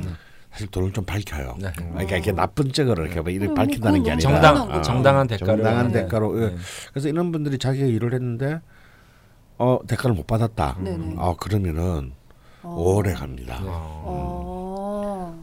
사실 0.53 0.67
돈을 0.67 0.93
좀 0.93 1.05
밝혀요. 1.05 1.57
네. 1.59 1.73
그러니까 1.75 2.17
이게 2.19 2.31
나쁜 2.31 2.71
쪽으로 2.71 3.05
이렇게 3.05 3.21
뭐 3.21 3.31
이렇게 3.31 3.47
뭐 3.47 3.55
밝힌다는 3.55 4.03
게 4.03 4.13
아니라 4.13 4.31
정당 4.31 4.69
거죠. 4.69 4.83
정당한 4.83 5.27
대가를 5.27 5.57
정당한 5.57 5.89
네. 5.89 6.03
대가로 6.03 6.39
네. 6.39 6.57
그래서 6.91 7.09
이런 7.09 7.33
분들이 7.33 7.59
자기가 7.59 7.87
일을 7.87 8.13
했는데 8.13 8.61
어 9.57 9.79
대가를 9.87 10.15
못 10.15 10.27
받았다. 10.27 10.77
네네. 10.81 11.17
아 11.19 11.35
그러면은 11.39 12.13
어. 12.63 12.75
오래 12.79 13.15
갑니다. 13.15 13.61
네. 13.61 13.67
어. 13.71 15.41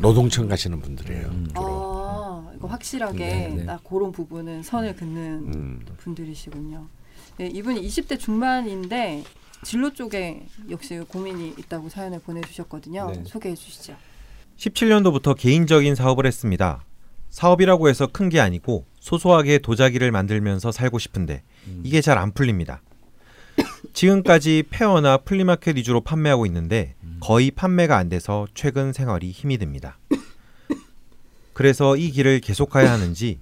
노동청 0.00 0.48
가시는 0.48 0.80
분들이에요. 0.80 1.26
음. 1.28 1.48
주로. 1.48 1.62
아, 1.64 2.52
이거 2.56 2.66
확실하게 2.66 3.18
네, 3.18 3.48
네. 3.48 3.66
딱 3.66 3.82
그런 3.84 4.10
부분은 4.12 4.62
선을 4.62 4.96
긋는 4.96 5.52
음. 5.54 5.86
분들이시군요. 5.98 6.86
네, 7.38 7.46
이분이 7.46 7.86
20대 7.86 8.18
중반인데 8.18 9.24
진로 9.64 9.92
쪽에 9.92 10.46
역시 10.70 10.98
고민이 10.98 11.54
있다고 11.58 11.88
사연을 11.88 12.20
보내주셨거든요. 12.20 13.10
네. 13.12 13.24
소개해 13.26 13.54
주시죠. 13.54 13.94
17년도부터 14.56 15.36
개인적인 15.36 15.94
사업을 15.94 16.26
했습니다. 16.26 16.84
사업이라고 17.30 17.88
해서 17.88 18.06
큰 18.06 18.28
게 18.28 18.40
아니고 18.40 18.84
소소하게 19.00 19.58
도자기를 19.58 20.10
만들면서 20.12 20.70
살고 20.70 20.98
싶은데 20.98 21.42
음. 21.66 21.82
이게 21.84 22.00
잘 22.00 22.18
안 22.18 22.32
풀립니다. 22.32 22.82
지금까지 23.92 24.64
fair나 24.70 25.18
플리마켓 25.18 25.76
위주로 25.76 26.00
판매하고 26.00 26.46
있는데 26.46 26.94
거의 27.20 27.50
판매가 27.50 27.96
안 27.96 28.08
돼서 28.08 28.46
최근 28.54 28.92
생활이 28.92 29.30
힘이 29.30 29.58
듭니다. 29.58 29.98
그래서 31.52 31.96
이 31.96 32.10
길을 32.10 32.40
계속 32.40 32.70
가야 32.70 32.90
하는지 32.92 33.38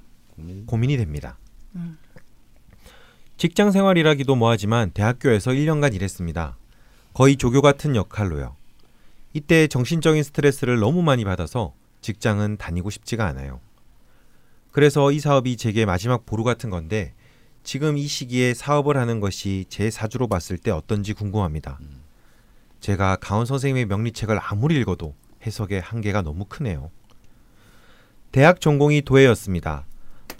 고민이 0.66 0.96
됩니다. 0.96 1.38
음. 1.76 1.98
직장 3.36 3.70
생활이라기도 3.70 4.34
뭐하지만 4.36 4.90
대학교에서 4.90 5.52
1년간 5.52 5.94
일했습니다. 5.94 6.56
거의 7.14 7.36
조교 7.36 7.62
같은 7.62 7.94
역할로요. 7.96 8.56
이때 9.32 9.68
정신적인 9.68 10.22
스트레스를 10.22 10.80
너무 10.80 11.02
많이 11.02 11.24
받아서 11.24 11.72
직장은 12.00 12.56
다니고 12.56 12.90
싶지가 12.90 13.26
않아요. 13.26 13.60
그래서 14.72 15.12
이 15.12 15.20
사업이 15.20 15.56
제게 15.56 15.84
마지막 15.84 16.26
보루 16.26 16.42
같은 16.42 16.70
건데 16.70 17.14
지금 17.62 17.96
이 17.96 18.06
시기에 18.06 18.54
사업을 18.54 18.96
하는 18.96 19.20
것이 19.20 19.66
제 19.68 19.90
사주로 19.90 20.26
봤을 20.26 20.58
때 20.58 20.70
어떤지 20.70 21.12
궁금합니다. 21.12 21.78
제가 22.80 23.16
가온 23.16 23.46
선생님의 23.46 23.86
명리책을 23.86 24.38
아무리 24.42 24.76
읽어도 24.76 25.14
해석의 25.46 25.80
한계가 25.80 26.22
너무 26.22 26.46
크네요. 26.46 26.90
대학 28.32 28.60
전공이 28.60 29.02
도예였습니다. 29.02 29.84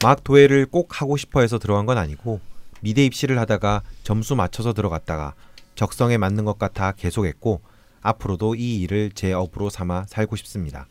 막 0.03 0.24
도예를 0.24 0.66
꼭 0.66 1.01
하고 1.01 1.16
싶어 1.16 1.43
해서 1.43 1.59
들어간 1.59 1.86
건 1.86 1.99
아니고 1.99 2.41
미대 2.80 3.05
입시를 3.05 3.38
하다가 3.38 3.82
점수 4.03 4.34
맞춰서 4.34 4.72
들어갔다가 4.72 5.34
적성에 5.74 6.16
맞는 6.18 6.45
것 6.45 6.59
같아 6.59 6.93
계속했고 6.93 7.61
앞으로도 8.03 8.55
이 8.55 8.80
일을 8.80 9.11
제 9.12 9.32
업으로 9.32 9.70
삼아 9.70 10.05
살고 10.09 10.36
싶습니다. 10.36 10.86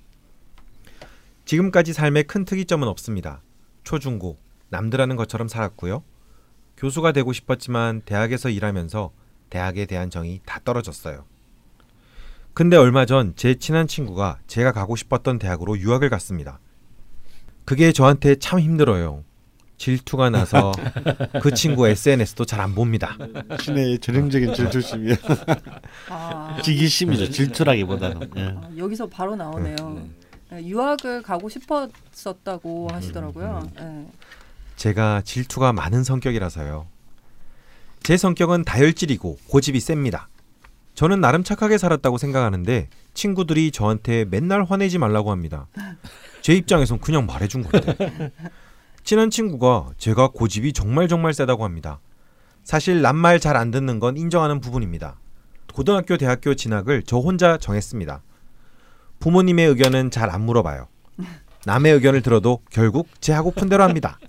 지금까지 1.45 1.93
삶에 1.93 2.23
큰 2.23 2.45
특이점은 2.45 2.87
없습니다. 2.87 3.41
초중고 3.83 4.37
남들 4.69 5.01
하는 5.01 5.15
것처럼 5.15 5.47
살았고요. 5.47 6.03
교수가 6.77 7.11
되고 7.11 7.33
싶었지만 7.33 8.01
대학에서 8.05 8.49
일하면서 8.49 9.11
대학에 9.49 9.85
대한 9.85 10.09
정이 10.09 10.41
다 10.45 10.59
떨어졌어요. 10.63 11.25
근데 12.53 12.77
얼마 12.77 13.05
전 13.05 13.33
제 13.35 13.55
친한 13.55 13.87
친구가 13.87 14.39
제가 14.47 14.71
가고 14.71 14.95
싶었던 14.95 15.39
대학으로 15.39 15.77
유학을 15.79 16.09
갔습니다. 16.09 16.59
그게 17.65 17.91
저한테 17.91 18.35
참 18.35 18.59
힘들어요. 18.59 19.23
질투가 19.79 20.29
나서 20.29 20.71
그 21.41 21.53
친구 21.53 21.87
SNS도 21.87 22.45
잘 22.45 22.59
안 22.59 22.75
봅니다. 22.75 23.17
신의 23.61 23.99
전형적인 23.99 24.53
질투심이야. 24.53 25.15
아, 26.09 26.59
지기심이죠. 26.61 27.29
질투라기보다는. 27.31 28.29
예. 28.35 28.41
아, 28.57 28.69
여기서 28.77 29.07
바로 29.07 29.37
나오네요. 29.37 30.07
네, 30.51 30.65
유학을 30.65 31.21
가고 31.21 31.47
싶었었다고 31.47 32.89
하시더라고요. 32.91 33.69
네. 33.79 34.07
제가 34.75 35.21
질투가 35.23 35.71
많은 35.71 36.03
성격이라서요. 36.03 36.85
제 38.03 38.17
성격은 38.17 38.65
다혈질이고 38.65 39.37
고집이 39.47 39.79
셉니다. 39.79 40.27
저는 40.95 41.21
나름 41.21 41.45
착하게 41.45 41.77
살았다고 41.77 42.17
생각하는데 42.17 42.89
친구들이 43.13 43.71
저한테 43.71 44.25
맨날 44.25 44.65
화내지 44.65 44.97
말라고 44.97 45.31
합니다. 45.31 45.67
제 46.41 46.53
입장에선 46.55 46.99
그냥 46.99 47.25
말해준 47.25 47.63
건데. 47.63 48.31
친한 49.09 49.31
친구가 49.31 49.93
제가 49.97 50.27
고집이 50.27 50.71
정말 50.71 51.07
정말 51.07 51.33
세다고 51.33 51.63
합니다. 51.63 51.99
사실 52.63 53.01
남말 53.01 53.39
잘 53.39 53.57
안 53.57 53.71
듣는 53.71 53.99
건 53.99 54.17
인정하는 54.17 54.61
부분입니다. 54.61 55.19
고등학교, 55.73 56.15
대학교 56.15 56.53
진학을 56.53 57.01
저 57.07 57.17
혼자 57.17 57.57
정했습니다. 57.57 58.21
부모님의 59.17 59.65
의견은 59.69 60.11
잘 60.11 60.29
안 60.29 60.41
물어봐요. 60.41 60.89
남의 61.65 61.93
의견을 61.93 62.21
들어도 62.21 62.59
결국 62.69 63.07
제 63.19 63.33
하고픈 63.33 63.67
대로 63.67 63.81
합니다. 63.83 64.19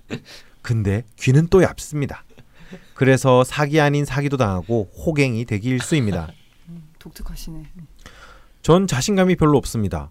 근데 0.63 1.03
귀는 1.19 1.45
또 1.51 1.61
얇습니다. 1.61 2.23
그래서 2.95 3.43
사기 3.43 3.79
아닌 3.79 4.03
사기도 4.03 4.35
당하고 4.35 4.89
호갱이 5.05 5.45
되기 5.45 5.69
일수입니다. 5.69 6.31
독특하시네. 6.97 7.65
전 8.63 8.87
자신감이 8.87 9.35
별로 9.35 9.59
없습니다. 9.59 10.09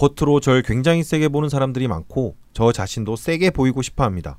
겉으로 0.00 0.40
절 0.40 0.62
굉장히 0.62 1.02
세게 1.02 1.28
보는 1.28 1.50
사람들이 1.50 1.86
많고 1.86 2.34
저 2.54 2.72
자신도 2.72 3.16
세게 3.16 3.50
보이고 3.50 3.82
싶어 3.82 4.02
합니다. 4.02 4.38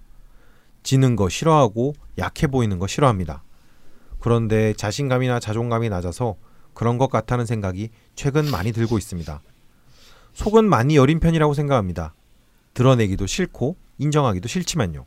지는 0.82 1.16
거 1.16 1.30
싫어하고 1.30 1.94
약해 2.18 2.48
보이는 2.48 2.80
거 2.80 2.88
싫어합니다. 2.88 3.44
그런데 4.20 4.74
자신감이나 4.74 5.40
자존감이 5.40 5.90
낮아서 5.90 6.36
그런 6.74 6.98
것 6.98 7.12
같다는 7.12 7.46
생각이 7.46 7.90
최근 8.16 8.50
많이 8.50 8.72
들고 8.72 8.98
있습니다. 8.98 9.40
속은 10.34 10.66
많이 10.66 10.96
여린 10.96 11.20
편이라고 11.20 11.54
생각합니다. 11.54 12.16
드러내기도 12.74 13.28
싫고 13.28 13.76
인정하기도 14.00 14.48
싫지만요. 14.48 15.06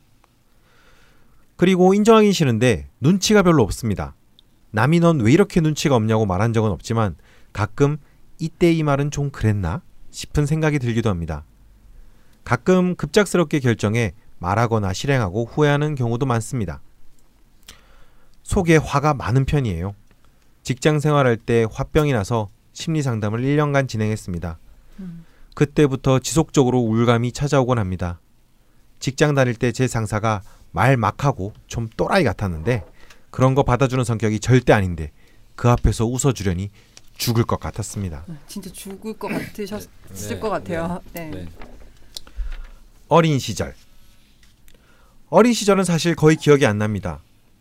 그리고 1.57 1.95
인정하기 1.95 2.33
싫은데 2.33 2.87
눈치가 3.01 3.43
별로 3.43 3.65
없습니다. 3.65 4.15
남이 4.71 5.01
넌 5.01 5.21
왜 5.21 5.33
이렇게 5.33 5.61
눈치가 5.61 5.97
없냐고 5.97 6.27
말한 6.27 6.53
적은 6.53 6.71
없지만 6.71 7.17
가끔 7.53 7.97
이때 8.39 8.71
이 8.71 8.85
말은 8.85 9.11
좀 9.11 9.31
그랬나 9.31 9.83
싶은 10.15 10.47
생각이 10.47 10.79
들기도 10.79 11.11
합니다. 11.11 11.45
가끔 12.45 12.95
급작스럽게 12.95 13.59
결정해 13.59 14.15
말하거나 14.39 14.93
실행하고 14.93 15.45
후회하는 15.47 15.97
경우도 15.97 16.25
많습니다. 16.25 16.81
속에 18.45 18.77
화가 18.77 19.15
많은 19.15 19.45
편이에요. 19.45 19.95
직장 20.62 21.01
생활할 21.01 21.37
때 21.37 21.67
화병이 21.71 22.12
나서 22.12 22.49
심리 22.73 23.03
상담을 23.03 23.41
1년간 23.41 23.89
진행했습니다. 23.89 24.59
그때부터 25.55 26.21
지속적으로 26.21 26.79
우울감이 26.81 27.33
찾아오곤 27.33 27.79
합니다. 27.79 28.21
직장 29.01 29.35
다닐 29.35 29.55
때 29.55 29.73
제 29.73 29.89
상사가 29.89 30.43
말 30.71 30.97
막하고 30.97 31.53
좀 31.67 31.89
또라이 31.97 32.23
같았는데 32.25 32.85
그런 33.31 33.55
거 33.55 33.62
받아주는 33.65 34.05
성격이 34.05 34.41
절대 34.41 34.73
아닌데 34.73 35.11
그 35.57 35.69
앞에서 35.71 36.07
웃어주려니 36.07 36.71
죽을 37.17 37.45
것 37.45 37.59
같았습니다. 37.61 38.25
진짜 38.49 38.71
죽을 38.73 39.15
것 39.19 39.29
같으셨을 39.29 39.89
네, 40.29 40.39
것 40.39 40.51
같아요. 40.51 41.01
네. 41.12 41.31
네. 41.31 41.49
어린 43.09 43.39
시절. 43.39 43.75
어린 45.31 45.53
시절은 45.53 45.85
사실 45.85 46.15
거의 46.15 46.37
기억이 46.37 46.67
안 46.67 46.79
납니다. 46.79 47.21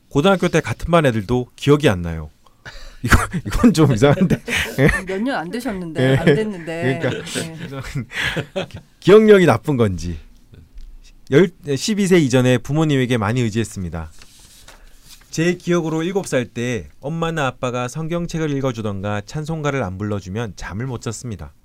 고등학교 0.10 0.48
때 0.48 0.62
같은 0.62 0.92
반 0.92 1.06
애들도 1.06 1.48
기억이 1.56 1.90
안 1.90 2.02
나요. 2.02 2.30
이거 3.04 3.18
이건 3.46 3.74
좀 3.74 3.92
이상한데 3.94 4.42
몇 5.08 5.22
년 5.22 5.38
안 5.40 5.52
되셨는데 5.52 6.08
네. 6.12 6.18
안 6.18 6.26
됐는데. 6.26 7.00
그러니까. 7.02 7.24
네. 8.54 8.66
기억력이 9.02 9.46
나쁜 9.46 9.78
건지. 9.78 10.18
열, 11.32 11.48
12세 11.66 12.22
이전에 12.22 12.58
부모님에게 12.60 13.18
많이 13.18 13.42
의지했습니다. 13.42 14.12
제 15.34 15.56
기억으로 15.56 16.04
7살 16.04 16.54
때 16.54 16.90
엄마나 17.00 17.48
아빠가 17.48 17.88
성경책을 17.88 18.52
읽어주던가 18.52 19.22
찬송가를 19.22 19.82
안 19.82 19.98
불러주면 19.98 20.54
잠을 20.56 20.86
못 20.86 21.02
잤습니다. 21.02 21.56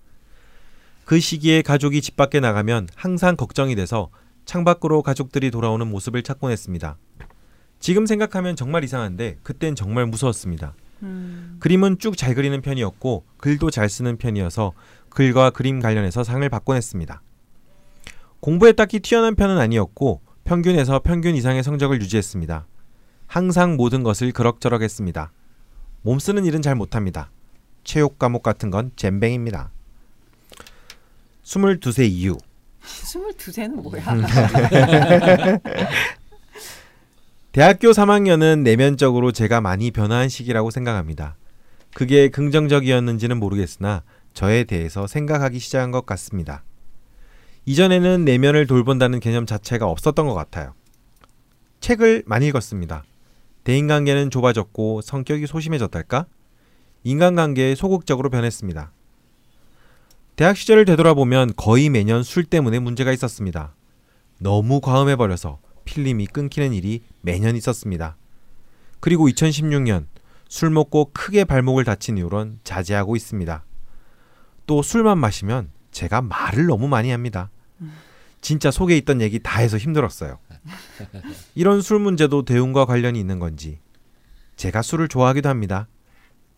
그 1.05 1.21
시기에 1.21 1.61
가족이 1.61 2.01
집 2.01 2.17
밖에 2.17 2.41
나가면 2.41 2.89
항상 2.95 3.37
걱정이 3.37 3.75
돼서 3.75 4.09
창밖으로 4.47 5.03
가족들이 5.03 5.51
돌아오는 5.51 5.87
모습을 5.87 6.23
찾곤 6.23 6.51
했습니다. 6.51 6.97
지금 7.79 8.07
생각하면 8.07 8.57
정말 8.57 8.85
이상한데 8.85 9.37
그땐 9.43 9.75
정말 9.75 10.07
무서웠습니다. 10.07 10.73
음, 11.03 11.59
그림은 11.61 11.99
쭉 11.99 12.17
잘 12.17 12.35
그리는 12.35 12.59
편이었고 12.63 13.27
글도 13.37 13.69
잘 13.71 13.91
쓰는 13.91 14.17
편이어서 14.17 14.73
글과 15.11 15.51
그림 15.51 15.81
관련해서 15.81 16.25
상을 16.25 16.49
받곤 16.49 16.75
했습니다. 16.79 17.21
공부에 18.41 18.73
딱히 18.73 19.01
튀어난 19.01 19.35
편은 19.35 19.59
아니었고 19.59 20.23
평균에서 20.45 21.01
평균 21.01 21.37
이상의 21.37 21.63
성적을 21.63 22.01
유지했습니다. 22.01 22.67
항상 23.29 23.77
모든 23.77 24.03
것을 24.03 24.33
그럭저럭 24.33 24.83
했습니다. 24.83 25.31
몸 26.03 26.19
쓰는 26.19 26.45
일은 26.45 26.63
잘 26.63 26.75
못합니다. 26.75 27.31
체육 27.85 28.19
과목 28.19 28.43
같은 28.43 28.71
건 28.71 28.91
잼뱅입니다. 28.97 29.71
22세 31.45 32.09
이후 32.11 32.39
22세는 32.83 33.83
뭐야? 33.83 34.03
음. 34.15 34.23
대학교 37.53 37.91
3학년은 37.91 38.61
내면적으로 38.61 39.33
제가 39.33 39.61
많이 39.61 39.91
변화한 39.91 40.29
시기라고 40.29 40.71
생각합니다. 40.71 41.37
그게 41.95 42.29
긍정적이었는지는 42.29 43.39
모르겠으나 43.39 44.05
저에 44.33 44.65
대해서 44.65 45.07
생각하기 45.07 45.59
시작한 45.59 45.91
것 45.91 46.07
같습니다. 46.07 46.63
이전에는 47.67 48.25
내면을 48.25 48.67
돌본다는 48.67 49.21
개념 49.21 49.45
자체가 49.45 49.87
없었던 49.87 50.27
것 50.27 50.35
같아요. 50.35 50.75
책을 51.81 52.23
많이 52.27 52.47
읽었습니다. 52.49 53.05
대인관계는 53.69 54.31
좁아졌고 54.31 55.03
성격이 55.03 55.47
소심해졌달까? 55.47 56.25
인간관계에 57.05 57.75
소극적으로 57.75 58.31
변했습니다. 58.31 58.93
대학 60.37 60.57
시절을 60.57 60.87
되돌아보면 60.87 61.53
거의 61.55 61.91
매년 61.91 62.23
술 62.23 62.45
때문에 62.45 62.79
문제가 62.79 63.13
있었습니다. 63.13 63.75
너무 64.39 64.81
과음해버려서 64.81 65.59
필름이 65.85 66.29
끊기는 66.29 66.73
일이 66.73 67.03
매년 67.21 67.57
있었습니다. 67.57 68.17
그리고 69.01 69.29
2016년 69.29 70.07
술 70.49 70.71
먹고 70.71 71.11
크게 71.13 71.45
발목을 71.45 71.85
다친 71.85 72.17
이후론 72.17 72.61
자제하고 72.65 73.17
있습니다. 73.17 73.67
또 74.67 74.81
술만 74.81 75.19
마시면 75.19 75.69
제가 75.91 76.23
말을 76.23 76.65
너무 76.65 76.89
많이 76.89 77.11
합니다. 77.11 77.51
진짜 78.41 78.71
속에 78.71 78.97
있던 78.97 79.21
얘기 79.21 79.41
다 79.41 79.61
해서 79.61 79.77
힘들었어요. 79.77 80.39
이런 81.55 81.81
술 81.83 81.99
문제도 81.99 82.45
대운과 82.45 82.85
관련이 82.87 83.19
있는 83.19 83.39
건지 83.39 83.79
제가 84.57 84.83
술을 84.83 85.09
좋아하기도 85.09 85.49
합니다. 85.49 85.89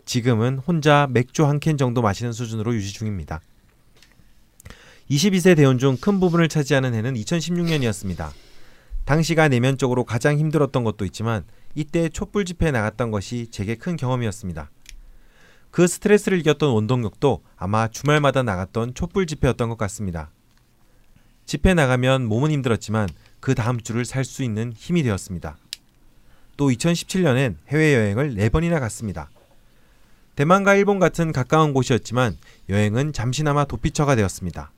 지금은 0.05 0.59
혼자 0.59 1.07
맥주 1.11 1.45
한 1.47 1.61
캔 1.61 1.77
정도 1.77 2.03
마시는 2.03 2.33
수준으로 2.33 2.75
유지 2.75 2.93
중입니다. 2.93 3.41
22세 5.11 5.57
대운 5.57 5.79
중 5.79 5.97
큰 6.01 6.21
부분을 6.21 6.49
차지하는 6.49 6.95
해는 6.95 7.15
2016년이었습니다. 7.15 8.31
당시가 9.05 9.49
내면적으로 9.49 10.05
가장 10.05 10.39
힘들었던 10.39 10.85
것도 10.85 11.05
있지만 11.07 11.45
이때 11.75 12.09
촛불 12.09 12.45
집회에 12.45 12.71
나갔던 12.71 13.11
것이 13.11 13.49
제게 13.51 13.75
큰 13.75 13.97
경험이었습니다. 13.97 14.71
그 15.71 15.87
스트레스를 15.87 16.39
이겼던 16.39 16.71
원동력도 16.71 17.43
아마 17.57 17.89
주말마다 17.89 18.43
나갔던 18.43 18.95
촛불 18.95 19.27
집회였던 19.27 19.69
것 19.69 19.79
같습니다. 19.79 20.31
집회 21.45 21.75
나가면 21.75 22.27
몸은 22.27 22.51
힘들었지만 22.53 23.09
그 23.41 23.55
다음 23.55 23.81
주를 23.81 24.05
살 24.05 24.25
수 24.25 24.43
있는 24.43 24.73
힘이 24.75 25.03
되었습니다. 25.03 25.57
또 26.57 26.69
2017년엔 26.69 27.57
해외여행을 27.69 28.35
4번이나 28.37 28.79
갔습니다. 28.81 29.31
대만과 30.37 30.75
일본 30.75 30.99
같은 30.99 31.33
가까운 31.33 31.73
곳이었지만 31.73 32.37
여행은 32.69 33.13
잠시나마 33.13 33.65
도피처가 33.65 34.15
되었습니다. 34.17 34.71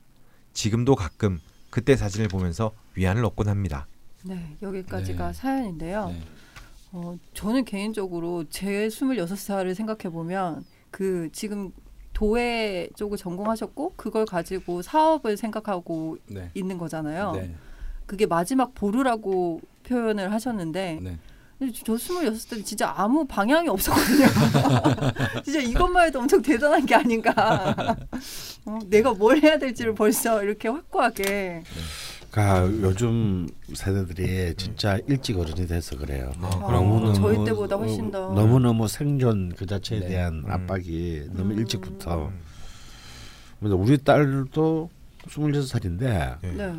지금도 0.52 0.94
가끔 0.94 1.40
그때 1.70 1.96
사진을 1.96 2.28
보면서 2.28 2.72
위안을 2.94 3.24
얻곤 3.24 3.48
합니다. 3.48 3.86
네, 4.24 4.56
여기까지가 4.62 5.28
네. 5.28 5.32
사연인데요. 5.32 6.08
네. 6.08 6.20
어, 6.92 7.18
저는 7.34 7.64
개인적으로 7.64 8.44
제 8.50 8.88
26살을 8.88 9.74
생각해 9.74 10.12
보면 10.12 10.64
그 10.90 11.28
지금 11.32 11.72
도예 12.12 12.90
쪽을 12.94 13.16
전공하셨고 13.18 13.94
그걸 13.96 14.26
가지고 14.26 14.82
사업을 14.82 15.36
생각하고 15.36 16.18
네. 16.26 16.50
있는 16.54 16.78
거잖아요. 16.78 17.32
네. 18.02 18.06
그게 18.06 18.26
마지막 18.26 18.74
보루라고 18.74 19.60
표현을 19.84 20.32
하셨는데 20.32 20.98
네. 21.02 21.18
저 21.84 21.94
26살 21.94 22.50
때 22.50 22.62
진짜 22.64 22.92
아무 22.96 23.24
방향이 23.24 23.68
없었거든요. 23.68 24.26
진짜 25.44 25.60
이것만 25.60 26.08
해도 26.08 26.18
엄청 26.18 26.42
대단한 26.42 26.84
게 26.84 26.94
아닌가. 26.94 27.96
어, 28.66 28.78
내가 28.86 29.12
뭘 29.14 29.40
해야 29.40 29.58
될지를 29.58 29.94
벌써 29.94 30.42
이렇게 30.42 30.68
확고하게. 30.68 31.62
그러니까 32.32 32.66
요즘 32.82 33.46
세대들이 33.74 34.54
진짜 34.56 34.98
일찍 35.06 35.38
어른이 35.38 35.66
돼서 35.68 35.96
그래요. 35.96 36.32
아, 36.40 36.66
그럼 36.66 37.14
저희 37.14 37.44
때보다 37.44 37.76
훨씬 37.76 38.10
더. 38.10 38.32
너무 38.32 38.58
너무 38.58 38.88
생존 38.88 39.52
그 39.54 39.66
자체에 39.66 40.00
네. 40.00 40.08
대한 40.08 40.42
음. 40.44 40.50
압박이 40.50 41.28
너무 41.32 41.52
음. 41.52 41.58
일찍부터. 41.58 42.32
그래서 43.60 43.76
우리 43.76 43.98
딸도 43.98 44.90
26살인데 45.28 46.38
네. 46.56 46.74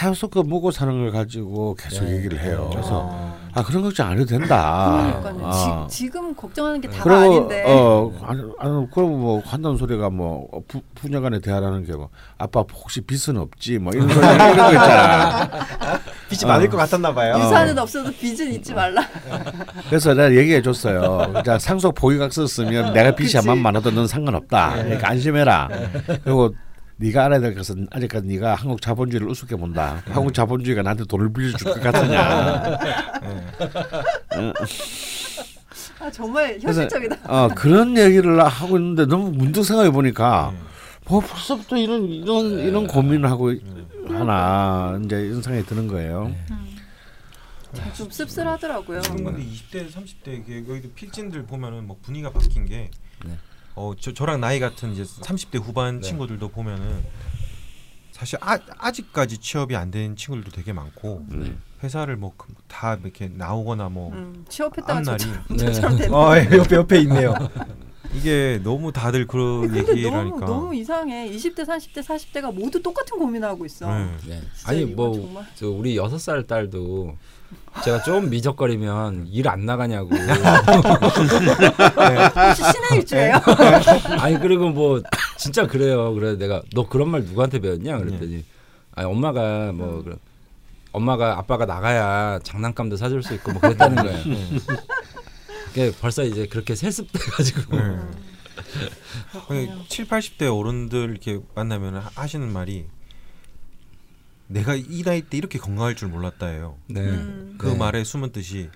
계속 0.00 0.30
그 0.30 0.38
먹고 0.40 0.70
사는 0.70 0.92
걸 0.92 1.10
가지고 1.10 1.74
계속 1.74 2.04
네. 2.04 2.16
얘기를 2.16 2.38
해요. 2.40 2.68
그래서 2.72 3.08
아, 3.10 3.34
아 3.54 3.62
그런 3.64 3.82
걱정 3.82 4.06
안 4.08 4.12
해도 4.18 4.24
된다. 4.26 5.18
그러니까요. 5.22 5.46
아. 5.48 5.86
지, 5.88 5.98
지금 6.04 6.34
걱정하는 6.34 6.80
게 6.80 6.88
다가 6.88 7.02
그리고 7.02 7.16
아닌데. 7.20 7.64
어 7.66 8.12
아니, 8.22 8.40
아니 8.58 8.90
그럼 8.90 9.20
뭐 9.20 9.42
한다는 9.44 9.76
소리가 9.76 10.10
뭐 10.10 10.46
어, 10.52 10.60
부, 10.68 10.80
부녀간에 10.94 11.40
대화라는 11.40 11.84
게 11.84 11.92
뭐 11.96 12.10
아빠 12.38 12.62
혹시 12.74 13.00
빚은 13.00 13.38
없지 13.38 13.78
뭐 13.78 13.92
이런 13.94 14.06
거 14.08 14.14
이런 14.14 14.56
거 14.56 14.72
있잖아. 14.72 15.48
빛이 16.28 16.44
어. 16.44 16.48
많을 16.48 16.68
것 16.68 16.76
같았나 16.76 17.12
봐요. 17.14 17.34
유산은 17.38 17.78
없어도 17.78 18.12
빚은 18.12 18.52
잊지 18.52 18.74
말라. 18.74 19.02
그래서 19.88 20.12
내가 20.14 20.34
얘기해 20.34 20.60
줬어요. 20.62 21.42
자 21.44 21.58
상속 21.58 21.94
보유각서 21.94 22.46
쓰면 22.46 22.92
내가 22.92 23.14
빚이. 23.14 23.36
한만 23.36 23.58
많아도 23.58 23.90
넌 23.90 24.06
상관없다. 24.06 24.74
그러니까 24.82 25.08
안심해라. 25.10 25.68
그리고 26.22 26.54
네가 26.98 27.26
알아야 27.26 27.40
될 27.40 27.54
것은 27.54 27.86
아직까지 27.90 28.26
네가 28.26 28.54
한국 28.54 28.80
자본주의를 28.80 29.28
우습게 29.28 29.56
본다. 29.56 30.02
한국 30.06 30.32
자본주의가 30.32 30.82
나한테 30.82 31.04
돈을 31.04 31.32
빌려줄 31.32 31.72
것 31.74 31.80
같으냐. 31.80 32.78
아, 35.98 36.10
정말 36.10 36.58
현실적이다. 36.60 37.16
어 37.24 37.48
그런 37.54 37.96
얘기를 37.96 38.42
하고 38.44 38.76
있는데 38.78 39.06
너무 39.06 39.30
문득 39.30 39.62
생각해 39.64 39.90
보니까 39.90 40.52
뭐 41.08 41.20
벌써부터 41.20 41.76
이런 41.76 42.04
이런 42.08 42.58
이런 42.60 42.86
고민을 42.86 43.30
하고 43.30 43.52
하나 44.08 44.98
이제 45.04 45.16
이런 45.20 45.42
생각이 45.42 45.66
드는 45.66 45.88
거예요. 45.88 46.34
좀 47.94 48.10
씁쓸하더라고요. 48.10 49.02
지금 49.02 49.24
근데 49.24 49.42
20대, 49.42 49.90
30대 49.90 50.28
이게 50.28 50.58
여기도 50.68 50.90
필진들 50.94 51.44
보면은 51.44 51.86
뭐 51.86 51.98
분위기가 52.00 52.30
바뀐 52.32 52.64
게 52.64 52.90
네. 53.24 53.36
어, 53.76 53.92
저, 53.98 54.12
저랑 54.12 54.40
나이 54.40 54.58
같은 54.58 54.92
이제 54.92 55.02
30대 55.04 55.62
후반 55.62 56.00
네. 56.00 56.08
친구들도 56.08 56.48
보면은 56.48 57.04
사실 58.10 58.38
아, 58.40 58.58
아직까지 58.78 59.38
취업이 59.38 59.76
안 59.76 59.90
된 59.90 60.16
친구들도 60.16 60.50
되게 60.50 60.72
많고 60.72 61.24
네. 61.28 61.54
회사를 61.84 62.16
뭐 62.16 62.32
다 62.68 62.94
이렇게 63.02 63.28
나오거나 63.28 63.88
뭐 63.88 64.12
음, 64.12 64.44
취업했다가 64.48 64.98
앞날이 64.98 65.18
저처럼, 65.18 65.44
네. 65.50 65.56
저처럼 65.58 65.96
되는 65.96 66.14
어 66.14 66.36
예, 66.36 66.48
옆에 66.56 66.76
옆에 66.76 67.00
있네요. 67.02 67.34
이게 68.14 68.60
너무 68.62 68.92
다들 68.92 69.26
그런 69.26 69.74
얘기를 69.76 70.02
너무 70.10 70.40
너무 70.40 70.74
이상해. 70.74 71.30
20대, 71.30 71.60
30대, 71.66 71.98
40대가 72.02 72.52
모두 72.54 72.82
똑같은 72.82 73.18
고민하고 73.18 73.64
있어. 73.66 73.92
네. 73.94 74.10
네. 74.26 74.42
아니 74.64 74.82
이건 74.82 74.96
뭐 74.96 75.12
정말- 75.14 75.46
저 75.54 75.68
우리 75.68 75.96
여섯 75.96 76.18
살 76.18 76.46
딸도 76.46 77.16
제가 77.84 78.02
좀 78.02 78.28
미적거리면 78.30 79.28
일 79.30 79.46
안 79.48 79.64
나가냐고. 79.64 80.10
혹시 80.14 80.26
신의 82.62 83.00
일주예요? 83.00 83.34
아니 84.20 84.38
그리고 84.40 84.70
뭐 84.70 85.00
진짜 85.36 85.66
그래요. 85.66 86.12
그래 86.14 86.36
내가 86.36 86.62
너 86.74 86.88
그런 86.88 87.10
말 87.10 87.22
누구한테 87.22 87.60
배웠냐 87.60 87.98
그랬더니 87.98 88.44
아니 88.94 89.06
엄마가 89.08 89.72
뭐 89.72 90.02
그런 90.02 90.18
엄마가 90.92 91.38
아빠가 91.38 91.66
나가야 91.66 92.40
장난감도 92.42 92.96
사줄 92.96 93.22
수 93.22 93.34
있고 93.34 93.52
뭐 93.52 93.60
그랬다는 93.60 94.02
거예요. 94.02 94.18
그게 95.68 95.92
벌써 96.00 96.24
이제 96.24 96.46
그렇게 96.46 96.74
세습돼가지고. 96.74 97.76
네. 97.76 97.96
그렇군요. 99.30 99.84
7, 99.88 100.08
80대 100.08 100.58
어른들 100.58 101.10
이렇게 101.10 101.38
만나면 101.54 101.96
하- 101.96 102.10
하시는 102.14 102.50
말이 102.50 102.86
내가 104.48 104.74
이 104.74 105.02
나이 105.02 105.22
때 105.22 105.36
이렇게 105.36 105.58
건강할 105.58 105.96
줄 105.96 106.08
몰랐다예요. 106.08 106.78
네. 106.88 107.00
음. 107.00 107.54
그 107.58 107.68
네. 107.68 107.76
말의 107.76 108.04
숨은 108.04 108.32
뜻이 108.32 108.70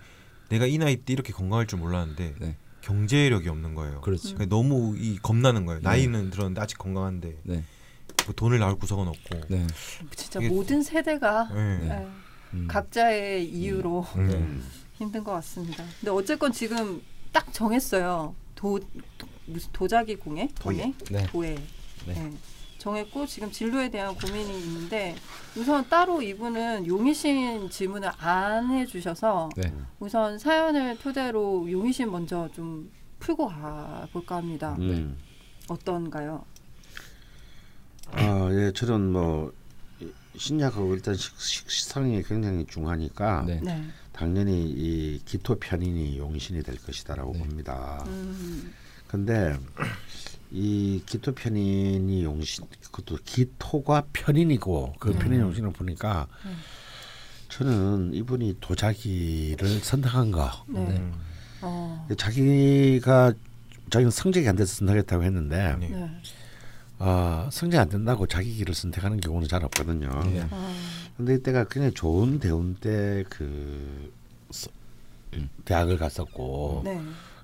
내가 0.48 0.66
이 0.66 0.78
나이 0.78 0.96
때 0.96 1.12
이렇게 1.12 1.32
건강할 1.32 1.66
줄 1.66 1.78
몰랐는데 1.78 2.34
네. 2.38 2.56
경제력이 2.80 3.48
없는 3.48 3.74
거예요. 3.74 4.00
그렇지. 4.00 4.34
그러니까 4.34 4.54
너무 4.54 4.96
이 4.96 5.18
겁나는 5.18 5.66
거예요. 5.66 5.80
나이는 5.82 6.30
들었는데 6.30 6.60
아직 6.60 6.78
건강한데 6.78 7.38
네. 7.44 7.64
뭐 8.26 8.34
돈을 8.34 8.58
나올 8.58 8.76
구석은 8.76 9.06
없고. 9.06 9.40
네. 9.48 9.66
진짜 10.16 10.40
모든 10.40 10.82
세대가 10.82 11.48
네. 11.54 11.78
네, 11.78 12.08
음. 12.54 12.66
각자의 12.68 13.48
이유로 13.48 14.06
음. 14.16 14.64
힘든 14.94 15.22
것 15.22 15.32
같습니다. 15.32 15.84
근데 16.00 16.10
어쨌건 16.10 16.52
지금 16.52 17.00
딱 17.32 17.52
정했어요. 17.52 18.34
도, 18.54 18.78
도 19.18 19.26
무슨 19.46 19.70
도자기 19.72 20.16
공예? 20.16 20.48
공예? 20.62 20.92
네. 21.10 21.26
도예. 21.26 21.54
네. 22.06 22.14
네. 22.14 22.32
정했고 22.84 23.26
지금 23.26 23.50
진로에 23.52 23.90
대한 23.90 24.14
고민이 24.16 24.58
있는데 24.64 25.14
우선 25.56 25.88
따로 25.88 26.20
이분은 26.22 26.86
용의신 26.86 27.70
질문을 27.70 28.10
안 28.18 28.70
해주셔서 28.70 29.50
네. 29.56 29.72
우선 30.00 30.38
사연을 30.38 30.98
토대로 30.98 31.70
용의신 31.70 32.10
먼저 32.10 32.48
좀 32.54 32.90
풀고 33.20 33.46
가볼까 33.48 34.36
합니다. 34.36 34.74
음. 34.80 35.16
어떤가요? 35.68 36.44
아, 38.12 38.48
예, 38.52 38.72
저는 38.72 39.12
뭐 39.12 39.52
이- 40.00 40.10
신약하고 40.36 40.94
일단 40.94 41.14
식, 41.14 41.38
식, 41.38 41.70
식상이 41.70 42.22
굉장히 42.22 42.64
중하니까 42.66 43.44
네. 43.46 43.60
네. 43.62 43.84
당연히 44.12 44.64
이 44.68 45.20
기토 45.24 45.54
편인이 45.58 46.18
용신이 46.18 46.62
될 46.62 46.76
것이다라고 46.82 47.32
네. 47.34 47.38
봅니다. 47.40 48.02
음, 48.08 48.72
근데 49.06 49.56
이 50.52 51.02
기토 51.06 51.32
편인이 51.32 52.24
용신 52.24 52.64
그것도 52.90 53.18
기토가 53.24 54.04
편인이고 54.12 54.94
그 54.98 55.12
편인 55.12 55.40
용신을 55.40 55.72
보니까 55.72 56.26
음. 56.44 56.56
저는 57.48 58.14
이분이 58.14 58.56
도자기를 58.60 59.68
선택한 59.80 60.30
거 60.30 60.50
네. 60.68 60.80
음. 60.80 61.12
어, 61.62 62.06
자기가 62.16 63.32
자기는 63.90 64.10
성적이 64.10 64.48
안 64.48 64.56
돼서 64.56 64.74
선택했다고 64.76 65.22
했는데 65.24 65.76
네. 65.78 65.88
네. 65.88 66.10
어, 66.98 67.48
성적 67.50 67.78
안 67.80 67.88
된다고 67.88 68.26
자기 68.26 68.54
길을 68.54 68.74
선택하는 68.74 69.20
경우는 69.20 69.48
잘 69.48 69.64
없거든요. 69.64 70.08
네. 70.24 70.46
어, 70.50 70.74
근데 71.16 71.34
이때가 71.34 71.64
굉장히 71.64 71.94
좋은 71.94 72.38
대운 72.40 72.74
때 72.76 73.24
그 73.30 74.12
대학을 75.64 75.96
갔었고 75.98 76.82
네. 76.84 77.00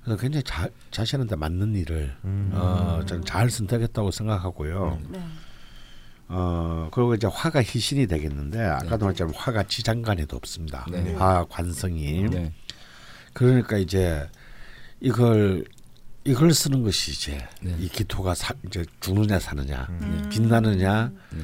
그래서 0.07 0.21
굉장히 0.21 0.45
자, 0.45 0.69
자신한테 0.93 1.35
맞는 1.35 1.75
일을 1.75 2.15
음. 2.25 2.53
어, 2.55 3.03
저는 3.07 3.25
잘 3.25 3.51
선택했다고 3.51 4.13
생각하고요. 4.13 5.01
네. 5.11 5.21
어 6.29 6.89
그리고 6.93 7.15
이제 7.15 7.27
화가 7.27 7.61
희신이 7.63 8.07
되겠는데 8.07 8.61
아까도 8.61 9.07
말했지만 9.07 9.35
화가 9.35 9.65
지장간에도 9.65 10.37
없습니다. 10.37 10.87
네. 10.91 11.13
화 11.15 11.45
관성이 11.49 12.23
네. 12.31 12.53
그러니까 13.33 13.79
이제 13.79 14.29
이걸 15.01 15.65
이걸 16.25 16.53
쓰는 16.53 16.85
것이 16.85 17.11
이제 17.11 17.49
네. 17.61 17.77
이 17.79 17.89
기토가 17.89 18.35
사, 18.35 18.55
이제 18.65 18.85
죽느냐 19.01 19.41
사느냐 19.41 19.89
음. 19.91 20.29
빛나느냐 20.31 21.11
네. 21.33 21.43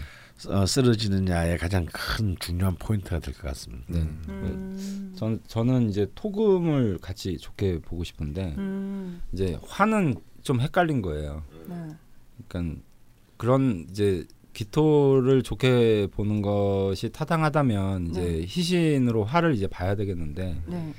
어, 0.48 0.66
쓰러지느냐의 0.66 1.58
가장 1.58 1.86
큰 1.86 2.36
중요한 2.38 2.74
포인트가 2.76 3.18
될 3.18 3.34
것 3.34 3.42
같습니다. 3.48 3.84
네. 3.88 4.00
음. 4.00 5.12
전 5.16 5.40
저는 5.46 5.88
이제 5.90 6.06
토금을 6.14 6.98
같이 6.98 7.36
좋게 7.38 7.80
보고 7.80 8.04
싶은데 8.04 8.54
음. 8.58 9.20
이제 9.32 9.58
화는 9.66 10.14
좀 10.42 10.60
헷갈린 10.60 11.02
거예요. 11.02 11.42
네. 11.68 11.88
그러니까 12.48 12.82
그런 13.36 13.86
이제 13.90 14.24
기토를 14.52 15.42
좋게 15.42 16.08
보는 16.12 16.42
것이 16.42 17.10
타당하다면 17.10 18.08
이제 18.08 18.20
네. 18.20 18.40
희신으로 18.42 19.24
화를 19.24 19.54
이제 19.54 19.66
봐야 19.66 19.94
되겠는데 19.94 20.62
네. 20.66 20.94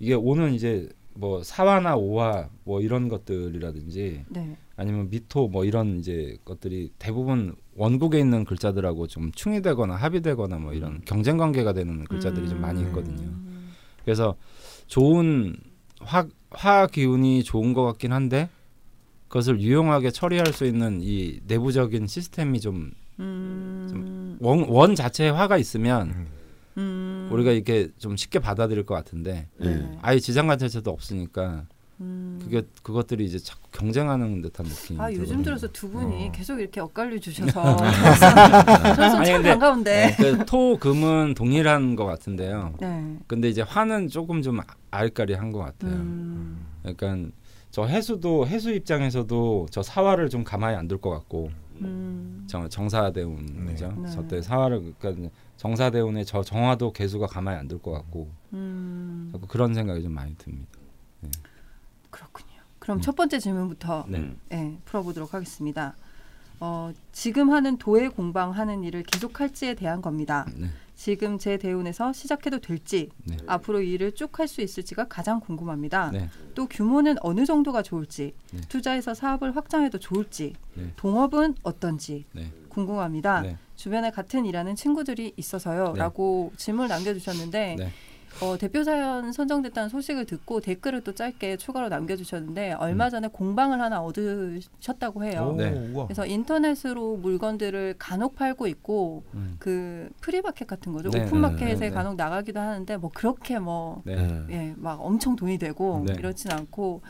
이게 0.00 0.14
오는 0.14 0.54
이제 0.54 0.88
뭐 1.14 1.42
사화나 1.42 1.96
오화 1.96 2.48
뭐 2.64 2.80
이런 2.80 3.08
것들이라든지 3.08 4.24
네. 4.28 4.56
아니면 4.76 5.10
미토 5.10 5.48
뭐 5.48 5.64
이런 5.64 5.98
이제 5.98 6.36
것들이 6.44 6.92
대부분 6.98 7.56
원국에 7.78 8.18
있는 8.18 8.44
글자들하고 8.44 9.06
좀 9.06 9.30
충이되거나 9.32 9.94
합의되거나 9.94 10.58
뭐 10.58 10.72
이런 10.74 11.00
경쟁 11.04 11.36
관계가 11.36 11.72
되는 11.72 12.04
글자들이 12.04 12.48
좀 12.48 12.60
많이 12.60 12.82
있거든요. 12.82 13.22
음. 13.22 13.72
그래서 14.04 14.34
좋은 14.88 15.56
화, 16.00 16.26
화 16.50 16.86
기운이 16.86 17.44
좋은 17.44 17.72
것 17.74 17.84
같긴 17.84 18.12
한데 18.12 18.48
그것을 19.28 19.60
유용하게 19.60 20.10
처리할 20.10 20.48
수 20.52 20.64
있는 20.64 20.98
이 21.02 21.40
내부적인 21.46 22.06
시스템이 22.06 22.60
좀원 22.60 22.94
음. 23.20 24.94
자체에 24.96 25.28
화가 25.30 25.56
있으면 25.58 26.26
음. 26.78 27.28
우리가 27.30 27.52
이렇게 27.52 27.88
좀 27.98 28.16
쉽게 28.16 28.38
받아들일 28.38 28.86
것 28.86 28.94
같은데 28.94 29.48
네. 29.58 29.98
아예 30.02 30.18
지장간 30.18 30.58
자체도 30.58 30.90
없으니까 30.90 31.66
음. 32.00 32.38
그게 32.42 32.62
그것들이 32.82 33.24
이제 33.24 33.38
자꾸 33.38 33.68
경쟁하는 33.72 34.40
듯한 34.42 34.66
느낌이 34.66 35.00
아 35.00 35.12
요즘. 35.12 35.42
들어서 35.42 35.66
두 35.68 35.90
분이 35.90 36.28
어. 36.28 36.32
계속 36.32 36.60
이렇게 36.60 36.80
엇갈려 36.80 37.18
주셔서 37.18 37.76
저는 37.76 39.00
아니, 39.16 39.26
참 39.26 39.36
근데- 39.36 39.48
반가운데. 39.50 40.16
네, 40.16 40.36
그 40.38 40.44
토금은 40.44 41.34
동일한 41.34 41.96
것 41.96 42.04
같은데요. 42.04 42.74
네. 42.80 43.18
근데 43.26 43.48
이제 43.48 43.62
화는 43.62 44.08
조금 44.08 44.42
좀 44.42 44.60
아리까리한 44.90 45.50
것 45.52 45.58
같아요. 45.58 45.92
음. 45.92 46.64
약간 46.86 47.32
저 47.70 47.84
해수도 47.84 48.46
해수 48.46 48.72
입장에서도 48.72 49.66
저 49.70 49.82
사화를 49.82 50.30
좀 50.30 50.44
가만히 50.44 50.76
안 50.76 50.88
둘 50.88 50.98
것 50.98 51.10
같고 51.10 51.50
음. 51.80 52.44
정, 52.48 52.68
정사대운이죠. 52.68 53.94
네. 54.02 54.10
저때 54.10 54.40
사화를 54.40 54.94
그러니까 54.98 55.30
정사대운의 55.58 56.24
저 56.24 56.42
정화도 56.42 56.92
개수가 56.92 57.26
가만히 57.26 57.58
안 57.58 57.68
둘 57.68 57.78
것 57.80 57.90
같고 57.92 58.30
음. 58.52 59.28
자꾸 59.32 59.46
그런 59.48 59.74
생각이 59.74 60.02
좀 60.02 60.12
많이 60.12 60.34
듭니다. 60.36 60.77
그럼 62.88 63.02
첫 63.02 63.14
번째 63.16 63.38
질문부터 63.38 64.06
네. 64.08 64.34
네, 64.48 64.78
풀어보도록 64.86 65.34
하겠습니다. 65.34 65.94
어, 66.58 66.90
지금 67.12 67.50
하는 67.50 67.76
도예 67.76 68.08
공방하는 68.08 68.82
일을 68.82 69.02
계속할지에 69.02 69.74
대한 69.74 70.00
겁니다. 70.00 70.46
네. 70.56 70.68
지금 70.96 71.36
제 71.36 71.58
대운에서 71.58 72.14
시작해도 72.14 72.60
될지 72.60 73.10
네. 73.24 73.36
앞으로 73.46 73.82
이 73.82 73.92
일을 73.92 74.12
쭉 74.12 74.40
할 74.40 74.48
수 74.48 74.62
있을지가 74.62 75.06
가장 75.08 75.38
궁금합니다. 75.38 76.10
네. 76.12 76.30
또 76.54 76.66
규모는 76.66 77.16
어느 77.20 77.44
정도가 77.44 77.82
좋을지 77.82 78.32
네. 78.52 78.60
투자해서 78.70 79.12
사업을 79.12 79.54
확장해도 79.54 79.98
좋을지 79.98 80.54
네. 80.72 80.90
동업은 80.96 81.56
어떤지 81.64 82.24
네. 82.32 82.50
궁금합니다. 82.70 83.42
네. 83.42 83.58
주변에 83.76 84.10
같은 84.10 84.46
일하는 84.46 84.74
친구들이 84.76 85.34
있어서요. 85.36 85.92
네. 85.92 85.98
라고 85.98 86.52
질문을 86.56 86.88
남겨주셨는데 86.88 87.76
네. 87.78 87.92
어, 88.40 88.56
대표 88.56 88.84
사연 88.84 89.32
선정됐다는 89.32 89.88
소식을 89.88 90.24
듣고 90.26 90.60
댓글을 90.60 91.02
또 91.02 91.14
짧게 91.14 91.56
추가로 91.56 91.88
남겨주셨는데 91.88 92.74
얼마 92.74 93.10
전에 93.10 93.28
공방을 93.28 93.80
하나 93.80 94.00
얻으셨다고 94.00 95.24
해요. 95.24 95.52
오, 95.54 95.56
네. 95.56 95.92
그래서 96.06 96.24
인터넷으로 96.24 97.16
물건들을 97.16 97.96
간혹 97.98 98.36
팔고 98.36 98.66
있고 98.68 99.24
음. 99.34 99.56
그 99.58 100.08
프리마켓 100.20 100.68
같은 100.68 100.92
거죠. 100.92 101.10
네, 101.10 101.24
오픈마켓에 101.24 101.74
네, 101.74 101.80
네. 101.88 101.90
간혹 101.90 102.16
나가기도 102.16 102.60
하는데 102.60 102.96
뭐 102.96 103.10
그렇게 103.12 103.58
뭐 103.58 104.02
네. 104.04 104.14
네. 104.16 104.44
예, 104.50 104.74
막 104.76 105.04
엄청 105.04 105.34
돈이 105.34 105.58
되고 105.58 106.04
네. 106.06 106.14
이렇진 106.18 106.52
않고 106.52 107.02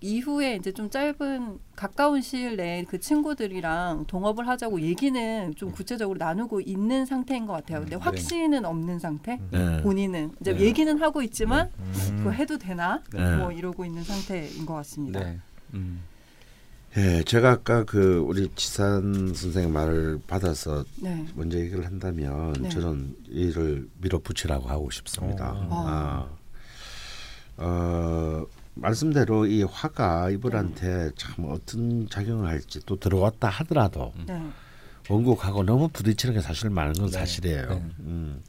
이후에 0.00 0.56
이제 0.56 0.72
좀 0.72 0.90
짧은 0.90 1.58
가까운 1.74 2.20
시일 2.20 2.56
내에 2.56 2.84
그 2.84 3.00
친구들이랑 3.00 4.04
동업을 4.06 4.46
하자고 4.46 4.80
얘기는 4.82 5.54
좀 5.54 5.72
구체적으로 5.72 6.18
나누고 6.18 6.60
있는 6.60 7.06
상태인 7.06 7.46
것 7.46 7.54
같아요. 7.54 7.80
근데 7.80 7.96
네. 7.96 8.02
확신은 8.02 8.64
없는 8.64 8.98
상태. 8.98 9.40
네. 9.50 9.82
본인은 9.82 10.32
이제 10.40 10.52
네. 10.52 10.60
얘기는 10.60 11.00
하고 11.00 11.22
있지만 11.22 11.70
음. 11.78 12.16
그거 12.18 12.30
해도 12.30 12.58
되나 12.58 13.02
네. 13.12 13.36
뭐 13.36 13.52
이러고 13.52 13.84
있는 13.84 14.04
상태인 14.04 14.66
것 14.66 14.74
같습니다. 14.74 15.20
네. 15.20 15.38
음. 15.74 16.02
예, 16.98 17.22
제가 17.24 17.50
아까 17.50 17.84
그 17.84 18.18
우리 18.26 18.50
지산 18.54 19.34
선생 19.34 19.70
말을 19.70 20.20
받아서 20.26 20.84
네. 20.96 21.26
먼저 21.34 21.58
얘기를 21.58 21.84
한다면 21.84 22.54
네. 22.54 22.68
저는 22.70 23.16
이를 23.28 23.88
밀어붙이라고 24.00 24.68
하고 24.68 24.90
싶습니다. 24.90 25.52
어. 25.52 25.84
아. 25.86 26.28
어, 27.58 28.46
말씀대로 28.76 29.46
이 29.46 29.62
화가 29.62 30.30
이분한테 30.30 31.10
참 31.16 31.46
어떤 31.48 32.08
작용을 32.08 32.46
할지 32.46 32.80
또 32.86 32.96
들어왔다 32.96 33.48
하더라도 33.48 34.12
네. 34.26 34.40
원국하고 35.08 35.62
너무 35.64 35.88
부딪히는 35.88 36.34
게 36.34 36.40
사실 36.40 36.70
많은 36.70 36.92
건 36.92 37.06
네. 37.06 37.12
사실이에요. 37.12 37.68
네. 37.68 37.82
음. 38.00 38.42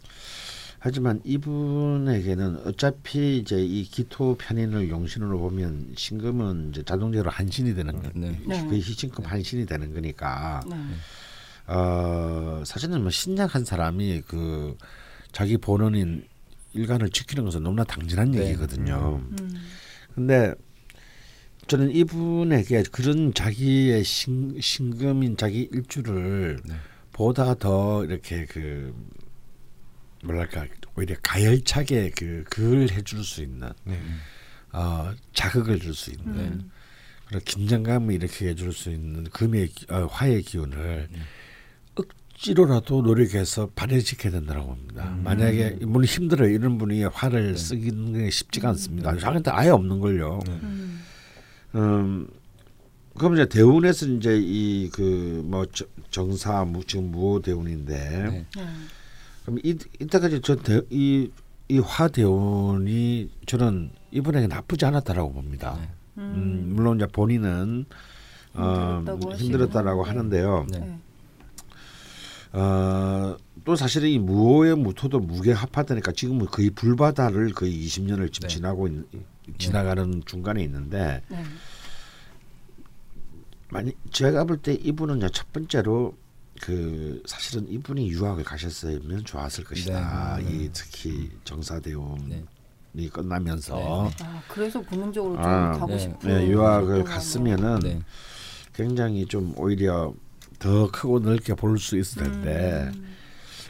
하지만 0.79 1.21
이분에게는 1.23 2.67
어차피 2.67 3.39
이제 3.39 3.57
이 3.57 3.83
기토 3.83 4.35
편인을 4.35 4.89
용신으로 4.89 5.39
보면 5.39 5.93
신금은 5.95 6.69
이제 6.69 6.83
자동적으로 6.83 7.31
한신이 7.31 7.73
되는 7.73 8.01
거, 8.01 8.09
네. 8.13 8.39
네. 8.45 8.67
그 8.69 8.75
희신금 8.75 9.25
한신이 9.25 9.65
되는 9.65 9.93
거니까 9.93 10.61
네. 10.69 10.75
어, 11.73 12.63
사실은 12.65 13.01
뭐 13.01 13.09
신약한 13.09 13.65
사람이 13.65 14.23
그 14.27 14.77
자기 15.31 15.57
본원인 15.57 16.27
일간을 16.73 17.09
지키는 17.09 17.45
것은 17.45 17.63
너무나 17.63 17.83
당연한 17.83 18.31
네. 18.31 18.45
얘기거든요. 18.45 19.21
음. 19.31 19.55
근데 20.17 20.51
저는 21.67 21.91
이분에게 21.91 22.81
그런 22.91 23.35
자기의 23.35 24.03
신, 24.03 24.59
신금인 24.59 25.37
자기 25.37 25.69
일주를 25.71 26.57
네. 26.65 26.73
보다 27.13 27.53
더 27.53 28.03
이렇게 28.03 28.45
그 28.47 28.95
뭐랄까 30.23 30.65
오히려 30.95 31.15
가열차게 31.21 32.13
그 32.17 32.43
그걸 32.49 32.89
해줄 32.89 33.23
수 33.23 33.43
있는 33.43 33.69
네. 33.83 34.01
어, 34.71 35.13
자극을 35.33 35.79
줄 35.79 35.93
수 35.93 36.09
있는 36.09 36.35
네. 36.35 36.65
그런 37.27 37.41
긴장감을 37.43 38.15
이렇게 38.15 38.47
해줄 38.47 38.73
수 38.73 38.89
있는 38.89 39.25
금의 39.25 39.67
기- 39.67 39.85
어, 39.93 40.07
화의 40.07 40.41
기운을 40.41 41.09
억지로라도 42.37 43.01
노력해서 43.01 43.69
발현시켜야 43.75 44.31
된다고 44.31 44.67
봅니다. 44.67 45.05
만약에 45.23 45.77
물론 45.81 46.05
힘들어요. 46.05 46.49
이런 46.49 46.77
분이 46.77 47.03
화를 47.05 47.57
쓰기는 47.57 48.13
게 48.13 48.29
쉽지가 48.29 48.69
않습니다. 48.69 49.17
저한테 49.17 49.49
아예 49.51 49.69
없는 49.69 49.99
걸요. 49.99 50.39
음. 50.47 51.01
음, 51.75 52.27
그럼 53.17 53.33
이제 53.33 53.47
대운에서 53.47 54.05
이제 54.07 54.37
이 54.39 54.89
그 54.93 55.41
뭐 55.47 55.65
정사 56.11 56.63
무 56.63 56.83
지금 56.85 57.11
무호 57.11 57.41
대운인데 57.41 57.93
네. 58.29 58.45
네. 58.55 58.63
그럼 59.45 59.59
이 59.63 59.75
이때까지 59.99 60.41
저이 60.41 61.31
이 61.69 61.79
화 61.83 62.07
대운이 62.07 63.29
저는 63.45 63.89
이분에게 64.11 64.47
나쁘지 64.47 64.85
않았다라고 64.85 65.33
봅니다. 65.33 65.77
네. 65.81 65.89
음, 66.19 66.71
물론 66.75 66.97
이제 66.97 67.07
본인은 67.07 67.85
어, 68.53 68.99
힘들었다고 69.05 69.33
힘들었다라고 69.35 70.03
하는데요. 70.03 70.67
네. 72.53 72.59
네. 72.59 72.63
어, 72.63 73.37
또 73.65 73.75
사실은 73.75 74.09
이 74.09 74.19
무호의 74.19 74.75
무토도 74.77 75.19
무게 75.19 75.51
합하다니까 75.51 76.11
지금은 76.13 76.45
거의 76.47 76.69
불바다를 76.69 77.51
거의 77.53 77.73
20년을 77.85 78.31
지금 78.31 78.47
네. 78.47 78.55
지나고 78.55 78.87
있, 78.87 78.93
지나가는 79.57 80.21
중간에 80.25 80.63
있는데 80.63 81.21
네. 81.27 81.43
만약 83.69 83.93
제가 84.11 84.45
볼 84.45 84.61
때 84.61 84.73
이분은 84.73 85.17
이제 85.17 85.29
첫 85.33 85.51
번째로 85.51 86.15
그 86.61 87.21
사실은 87.25 87.69
이분이 87.69 88.09
유학을 88.09 88.43
가셨으면 88.43 89.25
좋았을 89.25 89.63
것이다. 89.63 90.37
네, 90.37 90.43
네. 90.43 90.51
이 90.51 90.69
특히 90.73 91.29
정사대원이 91.43 92.43
네. 92.93 93.09
끝나면서 93.09 94.09
아, 94.21 94.41
그래서 94.47 94.81
본능적으로 94.81 95.35
좀 95.35 95.43
아, 95.45 95.71
가고 95.73 95.87
네. 95.87 95.99
싶은 95.99 96.29
네, 96.29 96.47
유학을 96.47 97.03
갔으면은 97.03 97.79
네. 97.79 98.01
굉장히 98.73 99.25
좀 99.25 99.53
오히려 99.57 100.13
더 100.59 100.89
크고 100.91 101.19
넓게 101.19 101.53
볼 101.53 101.77
수 101.77 101.97
있을 101.97 102.23
텐데 102.23 102.89
음. 102.95 103.03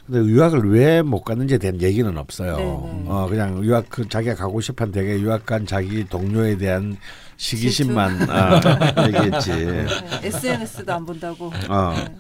근데 0.06 0.20
유학을 0.32 0.72
왜 0.72 1.02
못 1.02 1.22
갔는지에 1.24 1.58
대한 1.58 1.82
얘기는 1.82 2.18
없어요. 2.18 2.56
네, 2.56 2.64
네. 2.64 3.04
어 3.08 3.28
그냥 3.30 3.62
유학 3.66 3.90
그 3.90 4.08
자기가 4.08 4.36
가고 4.36 4.62
싶은 4.62 4.92
되게 4.94 5.20
유학 5.20 5.46
간 5.46 5.66
자기 5.66 6.06
동료에 6.08 6.58
대한 6.58 6.96
시기심만 7.36 8.30
아, 8.30 8.62
얘기했지. 9.08 9.50
네. 9.52 9.86
SNS도 10.24 10.94
안 10.94 11.06
본다고. 11.06 11.52
어. 11.68 11.94
네. 11.94 12.16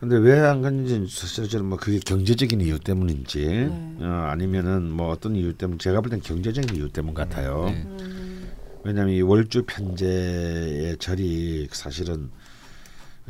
근데 0.00 0.16
왜 0.16 0.40
안 0.40 0.60
갔는지 0.62 1.06
사실 1.14 1.48
저는 1.48 1.66
뭐 1.66 1.78
그게 1.78 1.98
경제적인 2.00 2.60
이유 2.62 2.78
때문인지 2.80 3.46
네. 3.46 3.96
어, 4.00 4.26
아니면은 4.30 4.90
뭐 4.90 5.10
어떤 5.10 5.36
이유 5.36 5.52
때문 5.52 5.78
제가 5.78 6.00
볼 6.00 6.10
땐 6.10 6.20
경제적인 6.20 6.74
이유 6.74 6.88
때문 6.88 7.14
같아요. 7.14 7.66
네. 7.66 7.84
음. 7.86 8.50
왜냐하면 8.82 9.14
이 9.14 9.20
월주 9.20 9.64
편제의 9.66 10.96
절이 10.98 11.68
사실은 11.70 12.30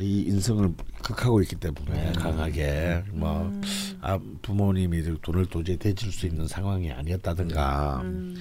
이 0.01 0.23
인성을 0.23 0.73
극하고 1.03 1.41
있기 1.43 1.57
때문에 1.57 2.13
강하게 2.13 3.03
뭐 3.13 3.43
음. 3.43 3.63
아, 4.01 4.19
부모님이 4.43 5.03
돈을 5.23 5.47
도저히 5.47 5.77
대줄 5.77 6.13
수 6.13 6.27
있는 6.27 6.47
상황이 6.47 6.91
아니었다든가 6.91 8.01
음. 8.05 8.37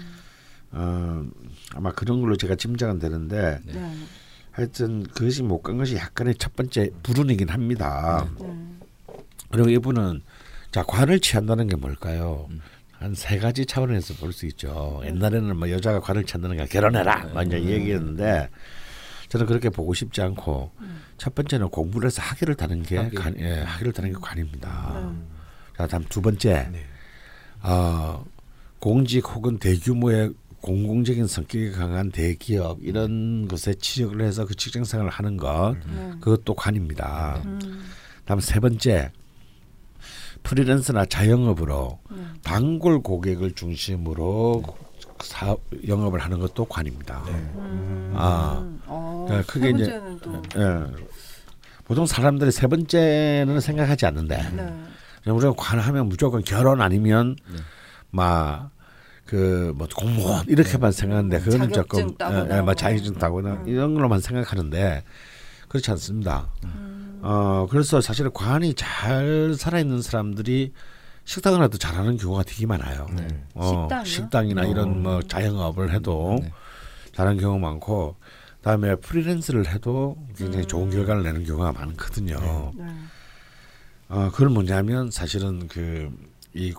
어, 0.72 1.26
아마 1.74 1.92
그런 1.92 2.22
걸로 2.22 2.36
제가 2.36 2.56
짐작은 2.56 3.00
되는데 3.00 3.60
네. 3.66 3.74
네. 3.74 3.94
하여튼 4.52 5.04
그것이 5.04 5.44
못 5.44 5.62
간 5.62 5.78
것이 5.78 5.96
약간의 5.96 6.36
첫 6.36 6.56
번째 6.56 6.90
불운이긴 7.04 7.50
합니다. 7.50 8.28
네. 8.40 8.54
그리고 9.52 9.70
이분은 9.70 10.22
자 10.72 10.84
관을 10.84 11.20
취한다는 11.20 11.68
게 11.68 11.76
뭘까요? 11.76 12.48
음. 12.52 12.62
한세 12.92 13.38
가지 13.40 13.66
차원에서 13.66 14.16
볼 14.16 14.34
수 14.34 14.46
있죠. 14.48 15.02
옛날에는 15.06 15.56
뭐 15.56 15.72
여자가 15.72 16.02
관을 16.02 16.26
취한다는 16.26 16.58
게 16.58 16.66
결혼해라 16.66 17.30
막 17.34 17.48
이제 17.48 17.58
이 17.58 17.70
얘기했는데 17.70 18.50
저는 19.30 19.46
그렇게 19.46 19.70
보고 19.70 19.94
싶지 19.94 20.22
않고 20.22 20.72
첫 21.18 21.36
번째는 21.36 21.70
공부를 21.70 22.08
해서 22.08 22.22
학위를 22.22 22.56
타는 22.56 22.84
게 22.84 22.98
학위. 22.98 23.16
관, 23.16 23.36
예, 23.40 23.62
학위를 23.62 23.94
타는 23.94 24.14
게 24.14 24.18
관입니다. 24.20 24.94
음. 24.96 25.28
자 25.78 25.88
다음 25.88 26.04
두 26.10 26.22
번째 26.22 26.70
네. 26.72 26.86
어, 27.62 28.26
공직 28.80 29.28
혹은 29.30 29.58
대규모의 29.60 30.34
공공적인 30.62 31.28
성격이 31.28 31.72
강한 31.72 32.12
대기업 32.12 32.80
이런 32.82 33.48
것에 33.48 33.74
취직을 33.76 34.22
해서 34.22 34.46
그 34.46 34.56
직장 34.56 34.84
생활을 34.84 35.12
하는 35.12 35.38
것 35.38 35.78
네. 35.88 36.12
그것도 36.20 36.56
관입니다. 36.56 37.42
음. 37.46 37.60
다음 38.26 38.40
세 38.40 38.60
번째 38.60 39.12
프리랜서나 40.44 41.06
자영업으로 41.06 42.00
네. 42.12 42.24
단골 42.44 43.02
고객을 43.02 43.54
중심으로 43.54 44.64
사, 45.22 45.56
영업을 45.88 46.20
하는 46.20 46.40
것도 46.40 46.66
관입니다. 46.66 47.22
음. 47.28 48.14
아. 48.16 48.66
어, 48.86 49.26
그러니까 49.28 49.52
세 49.54 49.60
그게 49.60 49.70
이제- 49.72 50.02
또 50.22 50.42
예. 50.58 50.86
보통 51.86 52.06
사람들이 52.06 52.52
세 52.52 52.68
번째는 52.68 53.60
생각하지 53.60 54.06
않는데 54.06 54.38
네. 55.26 55.32
우리가 55.32 55.54
관하면 55.58 56.08
무조건 56.08 56.44
결혼 56.44 56.82
아니면 56.82 57.36
네. 57.52 57.58
막그뭐 58.12 59.88
공무원 59.96 60.46
이렇게만 60.48 60.92
생각하는데 60.92 61.40
그거는 61.40 61.70
자격증 61.70 62.00
조금 62.02 62.18
따거나 62.18 62.46
예, 62.46 62.50
예, 62.52 62.56
뭐. 62.58 62.66
막 62.68 62.74
자격증 62.76 63.14
따거나 63.16 63.54
음. 63.54 63.68
이런 63.68 63.94
걸로만 63.96 64.20
생각하는데 64.22 65.04
그렇지 65.68 65.92
않습니다. 65.92 66.50
음. 66.64 67.20
어 67.22 67.68
그래서 67.70 68.02
사실 68.02 68.30
관이 68.30 68.74
잘 68.76 69.54
살아있는 69.58 70.02
사람들이 70.02 70.74
식당을 71.30 71.64
해도 71.64 71.78
잘하는 71.78 72.18
경우가 72.18 72.44
되게 72.44 72.66
많아요. 72.66 73.08
네. 73.16 73.28
어, 73.54 73.84
식당이요? 73.84 74.06
식당이나 74.06 74.66
이런 74.66 75.04
뭐 75.04 75.22
자영업을 75.22 75.94
해도 75.94 76.38
네. 76.42 76.52
잘하는 77.14 77.40
경우 77.40 77.60
많고 77.60 78.16
그다음에 78.58 78.96
프리랜서를 78.96 79.68
해도 79.68 80.18
굉장히 80.36 80.66
음. 80.66 80.68
좋은 80.68 80.90
결과를 80.90 81.24
내는 81.24 81.44
경우가 81.46 81.72
많거든요. 81.74 82.72
네. 82.76 82.86
어 84.10 84.32
그건 84.32 84.54
뭐냐면 84.54 85.12
사실은 85.12 85.68
그 85.68 86.12
이 86.54 86.74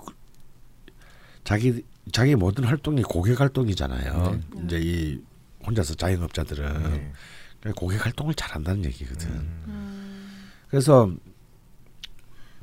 자기 1.44 1.84
자기 2.12 2.34
모든 2.34 2.64
활동이 2.64 3.02
고객 3.02 3.40
활동이잖아요. 3.40 4.40
네. 4.56 4.64
이제 4.64 4.80
이 4.82 5.20
혼자서 5.64 5.94
자영업자들은 5.94 6.82
네. 6.82 7.12
그러니까 7.60 7.80
고객 7.80 8.04
활동을 8.04 8.34
잘한다는 8.34 8.84
얘기거든. 8.86 9.28
음. 9.30 10.50
그래서 10.68 11.10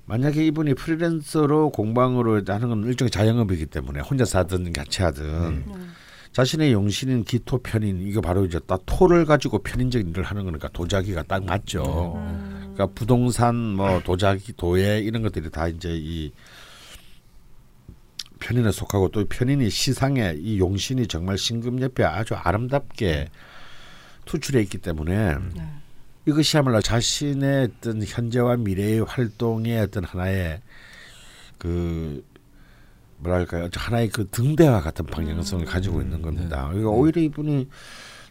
만약에 0.07 0.45
이분이 0.47 0.73
프리랜서로 0.73 1.69
공방으로 1.69 2.41
하는 2.47 2.69
건 2.69 2.83
일종의 2.85 3.11
자영업이기 3.11 3.65
때문에 3.67 3.99
혼자서 3.99 4.39
하든 4.39 4.71
같이 4.71 5.01
하든 5.01 5.65
네. 5.67 5.73
자신의 6.31 6.71
용신인 6.71 7.25
기토 7.25 7.57
편인 7.57 8.07
이거 8.07 8.21
바로 8.21 8.45
이제 8.45 8.59
딱 8.65 8.81
토를 8.85 9.25
가지고 9.25 9.59
편인적인 9.59 10.09
일을 10.09 10.23
하는 10.23 10.45
거니까 10.45 10.69
도자기가 10.69 11.23
딱 11.23 11.43
맞죠. 11.43 12.13
음. 12.15 12.71
그러니까 12.73 12.87
부동산 12.95 13.55
뭐 13.55 14.01
도자기 14.01 14.53
도예 14.53 14.99
이런 14.99 15.23
것들이 15.23 15.49
다 15.49 15.67
이제 15.67 15.89
이 15.91 16.31
편인에 18.39 18.71
속하고 18.71 19.09
또 19.09 19.25
편인이 19.25 19.69
시상에 19.69 20.35
이 20.37 20.59
용신이 20.59 21.07
정말 21.07 21.37
신금 21.37 21.81
옆에 21.81 22.05
아주 22.05 22.33
아름답게 22.33 23.29
투출해 24.25 24.61
있기 24.61 24.77
때문에 24.77 25.35
네. 25.55 25.71
이것이야말로 26.27 26.81
자신의 26.81 27.69
어떤 27.77 28.03
현재와 28.03 28.57
미래의 28.57 28.99
활동의 29.05 29.79
어떤 29.79 30.03
하나의 30.03 30.61
그 31.57 32.23
뭐랄까요 33.19 33.69
하나의 33.73 34.09
그 34.09 34.27
등대와 34.29 34.81
같은 34.81 35.05
방향성을 35.05 35.65
가지고 35.65 36.01
있는 36.01 36.21
겁니다. 36.21 36.67
그러니까 36.67 36.89
오히려 36.89 37.21
이분이 37.21 37.69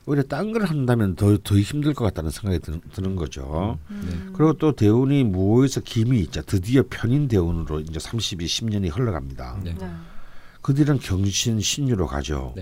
오히려 0.05 0.23
딴 0.23 0.53
걸 0.53 0.65
한다면 0.67 1.17
더 1.17 1.37
더 1.39 1.59
힘들 1.59 1.95
것 1.95 2.05
같다는 2.05 2.31
생각이 2.31 2.61
드는, 2.61 2.81
드는 2.93 3.17
거죠. 3.17 3.79
음. 3.91 4.31
그리고 4.37 4.53
또 4.53 4.73
대운이 4.73 5.25
무호에서 5.25 5.81
김이 5.81 6.21
있자 6.21 6.43
드디어 6.43 6.85
편인 6.89 7.29
대운으로 7.29 7.81
이제 7.81 7.99
32, 7.99 8.45
10년이 8.45 8.95
흘러갑니다. 8.95 9.61
네. 9.65 9.75
네. 9.77 9.91
그 10.61 10.75
뒤는 10.75 10.99
경신 10.99 11.61
신유로 11.61 12.07
가죠. 12.07 12.55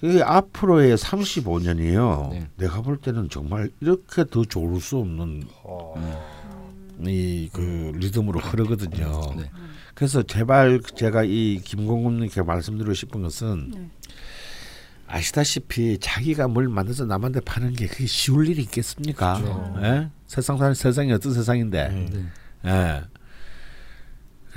네. 0.00 0.08
이게 0.08 0.22
앞으로의 0.22 0.96
35년이요. 0.96 2.30
네. 2.30 2.48
내가 2.56 2.82
볼 2.82 2.96
때는 2.98 3.28
정말 3.28 3.70
이렇게 3.80 4.24
더 4.24 4.44
좋을 4.44 4.80
수 4.80 4.98
없는 4.98 5.44
이그 7.00 7.92
리듬으로 7.96 8.40
흐르거든요. 8.40 9.34
네. 9.36 9.50
그래서 9.94 10.22
제발 10.22 10.80
제가 10.80 11.24
이 11.24 11.60
김공금님께 11.64 12.42
말씀드리고 12.42 12.94
싶은 12.94 13.22
것은 13.22 13.72
네. 13.74 13.90
아시다시피 15.08 15.98
자기가 15.98 16.48
뭘 16.48 16.68
만들어서 16.68 17.06
남한테 17.06 17.40
파는 17.40 17.72
게 17.72 17.86
그게 17.86 18.06
쉬울 18.06 18.48
일이 18.48 18.62
있겠습니까? 18.62 19.78
예? 19.82 20.10
세상 20.26 20.58
사 20.58 20.72
세상이 20.74 21.12
어떤 21.12 21.32
세상인데. 21.32 21.88
네. 21.88 22.26
예. 22.66 23.02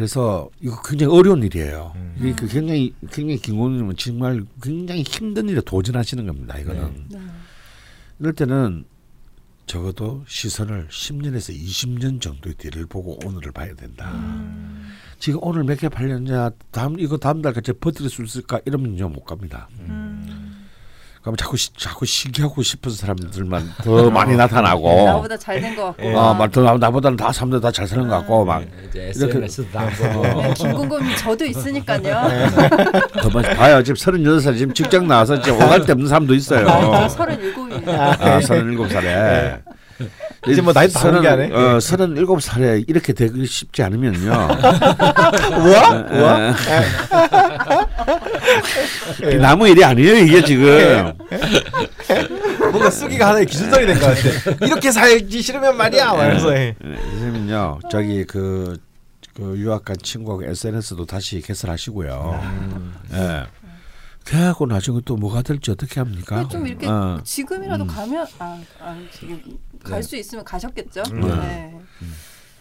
그래서 0.02 0.50
이거 0.60 0.82
굉장히 0.82 1.16
어려운 1.16 1.44
일이에요. 1.44 1.94
음. 1.96 2.16
이게 2.18 2.34
그 2.34 2.48
굉장히 2.48 2.92
굉장히 3.12 3.38
김공님은 3.38 3.96
정말 3.98 4.42
굉장히 4.60 5.04
힘든 5.04 5.48
일에 5.48 5.62
도전하시는 5.64 6.26
겁니다. 6.26 6.58
이거는 6.58 7.06
네. 7.10 7.20
이럴 8.20 8.34
때는 8.34 8.86
적어도 9.68 10.24
시선을 10.28 10.88
10년에서 10.90 11.56
20년 11.56 12.20
정도의 12.20 12.56
뒤를 12.56 12.88
보고 12.88 13.20
오늘을 13.24 13.52
봐야 13.52 13.76
된다. 13.76 14.12
지금 15.20 15.40
오늘 15.44 15.64
몇 15.66 15.78
개 15.78 15.88
팔렸냐, 15.88 16.50
다음 16.72 17.00
이거 17.00 17.18
다음 17.18 17.44
달까지 17.44 17.74
버틸 17.74 18.10
수 18.10 18.24
있을까 18.24 18.60
이러면 18.66 18.96
이제 18.96 19.04
못 19.04 19.24
갑니다. 19.24 19.70
그럼 21.22 21.36
자꾸 21.36 21.56
시, 21.56 21.70
자꾸 21.78 22.06
시기하고 22.06 22.64
싶은 22.64 22.92
사람들만 22.92 23.74
더 23.84 24.10
많이 24.10 24.36
나타나고, 24.36 25.06
나보다 25.06 25.38
잘된것 25.38 25.86
같고. 25.98 26.04
예. 26.04 26.16
아, 26.16 26.34
말더 26.34 26.78
나보다는 26.78 27.16
다 27.16 27.32
사람들 27.32 27.62
다 27.62 27.72
잘 27.72 27.88
사는 27.88 28.08
것 28.08 28.16
같고 28.18 28.44
막 28.44 28.64
이제 28.90 29.12
이렇게- 29.16 29.38
SNS도 29.38 29.72
다 29.72 29.88
보고 29.90 30.22
네, 30.42 30.54
김공금이 30.56 31.16
저도 31.18 31.46
있으니까요. 31.46 32.28
더 33.22 33.30
많이 33.30 33.56
봐요. 33.56 33.84
지금 33.84 33.96
38살 33.96 34.58
지금 34.58 34.74
직장 34.74 35.08
나와서 35.08 35.40
지금 35.42 35.58
오갈 35.64 35.86
데 35.86 35.92
없는 35.94 36.08
사람도 36.08 36.34
있어요. 36.34 36.66
저 36.68 37.10
서른일곱이에요. 37.10 37.82
아, 38.02 38.40
37살에. 38.40 39.62
이제 40.48 40.62
뭐 40.62 40.74
나이 40.74 40.88
다 40.90 41.04
먹은 41.06 41.22
게 41.22 41.28
아니에요? 41.28 41.54
어, 41.56 41.78
37살에 41.78 42.86
이렇게 42.88 43.14
되기 43.14 43.46
쉽지 43.46 43.84
않으면요. 43.84 44.30
우와? 45.62 46.06
우와? 46.12 46.56
이 49.32 49.36
나무 49.36 49.68
일이 49.68 49.84
아니에요, 49.84 50.16
이게 50.16 50.44
지금. 50.44 51.14
뭔가 52.72 52.90
쓰기가 52.90 53.30
하나의 53.30 53.46
기준성이 53.46 53.86
된 53.86 54.00
것 54.00 54.08
같아. 54.08 54.66
이렇게 54.66 54.92
살기 54.92 55.42
싫으면 55.42 55.78
말이야. 55.78 56.14
말해서 56.14 56.52
해. 56.54 56.76
선생님요, 56.82 57.80
저기 57.92 58.24
그, 58.26 58.78
그 59.36 59.56
유학 59.58 59.86
간 59.86 59.96
친구하고 60.02 60.44
SNS도 60.46 61.06
다시 61.06 61.42
개설하시고요. 61.42 62.42
예. 63.14 63.18
그 63.18 63.61
래갖고 64.30 64.66
나중에 64.68 65.02
또 65.06 65.16
뭐가 65.18 65.42
될지 65.42 65.72
어떻게 65.72 66.00
합니까? 66.00 66.48
좀 66.48 66.68
이렇게 66.68 66.88
어. 66.88 67.20
지금이라도 67.24 67.84
음. 67.86 67.88
가면 67.88 68.28
아, 68.40 68.62
아 68.80 69.04
지금 69.12 69.42
갈수 69.84 70.16
있으면 70.16 70.44
가셨겠죠. 70.46 71.04
음. 71.12 71.22
네. 71.22 71.80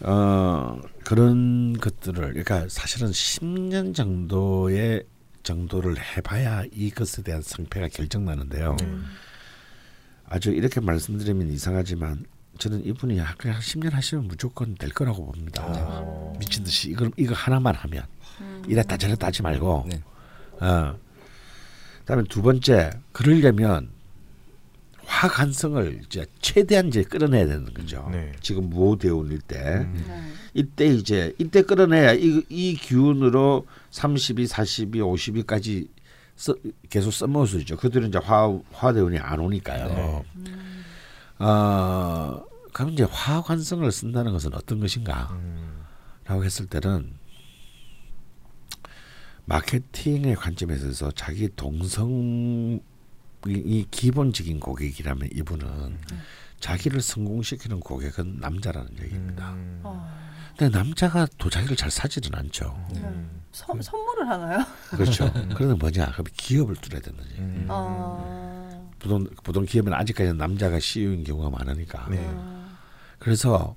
어 0.03 0.79
그런 1.05 1.73
것들을 1.73 2.29
그러니까 2.29 2.65
사실은 2.69 3.09
10년 3.11 3.93
정도의 3.93 5.03
정도를 5.43 5.95
해봐야 5.99 6.63
이것에 6.71 7.21
대한 7.21 7.41
성패가 7.41 7.89
결정나는데요. 7.89 8.75
아주 10.25 10.51
이렇게 10.51 10.79
말씀드리면 10.79 11.49
이상하지만 11.49 12.25
저는 12.57 12.85
이분이 12.85 13.19
한- 13.19 13.35
그냥 13.37 13.55
한 13.57 13.61
10년 13.61 13.91
하시면 13.91 14.27
무조건 14.27 14.75
될 14.75 14.89
거라고 14.91 15.25
봅니다. 15.25 16.03
미친 16.39 16.63
듯이 16.63 16.89
이거 16.89 17.09
이거 17.17 17.33
하나만 17.35 17.75
하면 17.75 18.03
이랬다 18.67 18.97
저랬다 18.97 19.27
하지 19.27 19.41
말고. 19.43 19.85
네. 19.87 20.01
어. 20.61 20.97
그다음에 22.01 22.23
두 22.29 22.41
번째 22.41 22.91
그러려면 23.11 23.89
화간성을 25.05 26.01
이제 26.05 26.25
최대한 26.41 26.87
이제 26.87 27.03
끌어내야 27.03 27.45
되는 27.45 27.73
거죠. 27.73 28.07
네. 28.11 28.31
지금 28.41 28.69
무호대운일 28.69 29.39
때 29.41 29.85
네. 29.93 30.31
이때 30.53 30.87
이제 30.87 31.33
이때 31.37 31.61
끌어내야 31.63 32.13
이, 32.13 32.43
이 32.49 32.75
기운으로 32.75 33.65
32, 33.89 34.47
42, 34.47 34.99
52까지 34.99 35.87
써, 36.35 36.55
계속 36.89 37.11
써먹을 37.11 37.47
수 37.47 37.59
있죠. 37.59 37.77
그들은 37.77 38.09
이제 38.09 38.19
화 38.19 38.57
화대운이 38.71 39.19
안 39.19 39.39
오니까요. 39.39 40.23
어, 41.39 42.43
그럼 42.73 42.91
이제 42.91 43.03
화관성을 43.03 43.91
쓴다는 43.91 44.31
것은 44.31 44.53
어떤 44.53 44.79
것인가? 44.79 45.37
라고 46.25 46.45
했을 46.45 46.67
때는 46.67 47.13
마케팅의 49.45 50.35
관점에서 50.35 50.87
있어서 50.87 51.11
자기 51.11 51.49
동성 51.55 52.79
이, 53.47 53.51
이 53.51 53.85
기본적인 53.89 54.59
고객이라면 54.59 55.29
이분은 55.33 55.97
자기를 56.59 57.01
성공시키는 57.01 57.79
고객은 57.79 58.37
남자라는 58.39 58.91
얘기입니다. 59.01 59.53
어, 59.83 60.07
근데 60.57 60.77
남자가 60.77 61.25
도자기를 61.39 61.75
잘 61.75 61.89
사지는 61.89 62.29
않죠. 62.37 62.87
네. 62.93 63.01
선- 63.51 63.81
선물을 63.81 64.29
하나요? 64.29 64.63
그렇죠. 64.91 65.31
그러면 65.55 65.79
뭐냐? 65.79 66.11
그럼 66.11 66.25
기업을 66.37 66.75
뚫어야 66.75 67.01
되는 67.01 67.17
거지. 67.17 67.33
음. 67.39 67.65
어, 67.67 68.91
보통 68.99 69.25
보통 69.43 69.65
기업은 69.65 69.91
아직까지는 69.93 70.37
남자가 70.37 70.79
CEO인 70.79 71.23
경우가 71.23 71.49
많으니까. 71.57 72.07
네. 72.11 72.23
어, 72.27 72.69
그래서 73.17 73.75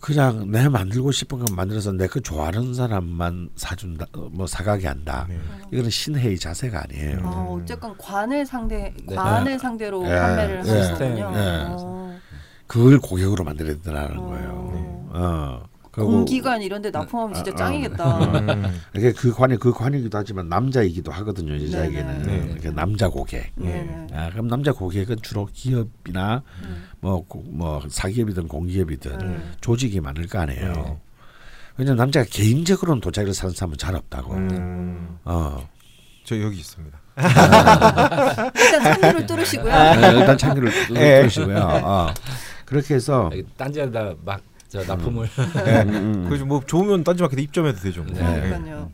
그냥 0.00 0.50
내 0.50 0.68
만들고 0.68 1.12
싶은 1.12 1.38
건 1.38 1.56
만들어서 1.56 1.92
내 1.92 2.06
그 2.06 2.20
좋아하는 2.20 2.74
사람만 2.74 3.50
사준다, 3.56 4.06
어, 4.14 4.28
뭐 4.30 4.46
사가게 4.46 4.86
한다. 4.86 5.26
네. 5.28 5.38
이거는 5.72 5.90
신혜의 5.90 6.38
자세가 6.38 6.84
아니에요. 6.84 7.20
어, 7.24 7.58
어쨌건 7.60 7.96
관을 7.98 8.44
상대 8.46 8.92
네. 9.06 9.14
관을 9.16 9.58
상대로 9.58 10.04
예. 10.06 10.14
판매를 10.14 10.62
예. 10.66 10.70
하시는군요. 10.70 11.32
예. 11.34 11.64
어, 11.68 12.18
그걸 12.66 12.98
고객으로 12.98 13.42
만들어야 13.44 13.74
된다는 13.82 14.18
어. 14.18 14.26
거예요. 14.26 15.08
어. 15.14 15.62
공기관 15.94 16.62
이런 16.62 16.82
데 16.82 16.90
납품하면 16.90 17.34
진짜 17.34 17.50
어, 17.50 17.54
어. 17.54 17.56
짱이겠다. 17.56 18.18
음. 18.18 18.80
이게 18.96 19.12
그 19.12 19.32
관이 19.32 19.56
그 19.58 19.72
관이기도 19.72 20.18
하지만 20.18 20.48
남자이기도 20.48 21.12
하거든요 21.12 21.54
여자에게는. 21.54 22.22
네. 22.60 22.70
남자 22.70 23.08
고객. 23.08 23.52
네네. 23.54 24.08
아, 24.12 24.30
그럼 24.30 24.48
남자 24.48 24.72
고객은 24.72 25.18
주로 25.22 25.48
기업이나 25.52 26.42
음. 26.62 26.88
뭐뭐 27.00 27.82
사기업이든 27.88 28.48
공기업이든 28.48 29.20
음. 29.20 29.52
조직이 29.60 30.00
많을 30.00 30.26
거 30.26 30.40
아니에요. 30.40 30.72
네. 30.72 30.98
왜냐면 31.76 31.96
남자가 31.98 32.26
개인적으로는 32.30 33.00
도자기를 33.00 33.34
사는 33.34 33.54
사람은 33.54 33.76
잘 33.78 33.94
없다고. 33.94 34.34
음. 34.34 35.18
어. 35.24 35.68
저 36.24 36.40
여기 36.40 36.58
있습니다. 36.58 36.98
일단 37.16 38.82
창문을 38.82 39.26
뚫으시고요. 39.26 39.72
네, 39.72 40.12
일단 40.18 40.38
창기를 40.38 40.72
예. 40.96 41.20
뚫으시고요. 41.20 41.58
어. 41.58 42.14
그렇게 42.64 42.94
해서 42.94 43.28
여기 43.32 43.44
딴지에다 43.56 44.14
막 44.24 44.40
저 44.74 44.82
납품을 44.82 45.28
음, 45.38 45.88
음. 45.94 46.24
그래서 46.26 46.44
뭐 46.44 46.60
좋으면 46.66 47.04
딴지마켓에 47.04 47.42
입점해도 47.42 47.78
되죠. 47.78 48.02
뭐. 48.02 48.12
네. 48.12 48.40
그러니까요. 48.40 48.90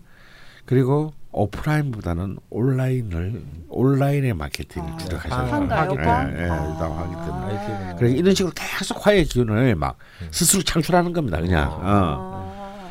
그리고 0.67 1.15
오프라인보다는 1.33 2.37
온라인을 2.51 3.43
온라인의 3.71 4.35
마케팅을 4.35 4.93
아, 4.93 4.97
주로 4.99 5.17
아, 5.31 5.89
예, 5.91 5.97
과? 5.97 6.39
예, 6.39 6.49
아. 6.51 6.99
하기 6.99 7.15
때문에. 7.15 7.53
이렇게 7.53 7.97
그래 7.99 8.11
이런 8.13 8.35
식으로 8.35 8.53
계속 8.55 9.07
화의 9.07 9.25
기운을 9.25 9.75
막 9.77 9.97
스스로 10.31 10.63
창출하는 10.63 11.15
겁니다. 11.15 11.41
그냥. 11.41 11.71
어. 11.73 12.91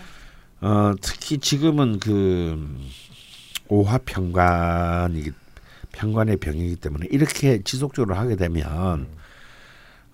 아, 0.62 0.66
어, 0.66 0.94
특히 1.00 1.38
지금은 1.38 2.00
그 2.00 2.76
오화 3.68 4.00
평관이 4.00 5.30
평관의 5.92 6.38
병이기 6.38 6.78
때문에 6.78 7.06
이렇게 7.12 7.62
지속적으로 7.62 8.16
하게 8.16 8.36
되면 8.36 9.08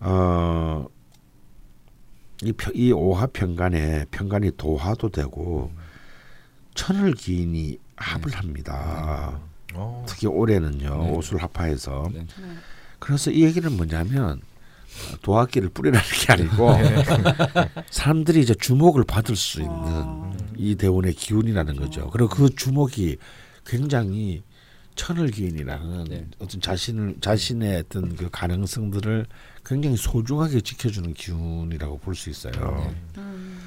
어. 0.02 0.88
이, 2.43 2.51
평- 2.51 2.73
이 2.75 2.91
오화 2.91 3.27
평관에 3.27 4.05
평관이 4.11 4.51
도화도 4.57 5.09
되고 5.09 5.71
천을 6.73 7.13
기인이 7.13 7.77
합을 7.95 8.33
합니다. 8.33 9.39
어. 9.73 10.05
특히 10.07 10.27
올해는요 10.27 11.03
네. 11.03 11.11
오술 11.11 11.37
합화해서 11.41 12.09
네. 12.13 12.25
그래서 12.99 13.31
이 13.31 13.43
얘기는 13.43 13.69
뭐냐면 13.75 14.41
도화기를 15.21 15.69
뿌리라는 15.69 16.01
게 16.25 16.33
아니고 16.33 16.69
사람들이 17.91 18.39
이제 18.41 18.53
주목을 18.53 19.03
받을 19.03 19.35
수 19.35 19.59
있는 19.61 19.73
아. 19.75 20.33
이 20.57 20.75
대원의 20.75 21.13
기운이라는 21.13 21.75
거죠. 21.75 22.09
그리고 22.11 22.29
그 22.29 22.49
주목이 22.55 23.17
굉장히 23.65 24.43
천을기인이라는 24.95 26.03
네. 26.05 26.25
어떤 26.39 26.61
자신을 26.61 27.17
자신의 27.19 27.79
어떤 27.85 28.15
그 28.15 28.29
가능성들을 28.31 29.25
굉장히 29.65 29.97
소중하게 29.97 30.61
지켜주는 30.61 31.13
기운이라고 31.13 31.97
볼 31.99 32.15
수 32.15 32.29
있어요. 32.29 32.93
음. 33.17 33.59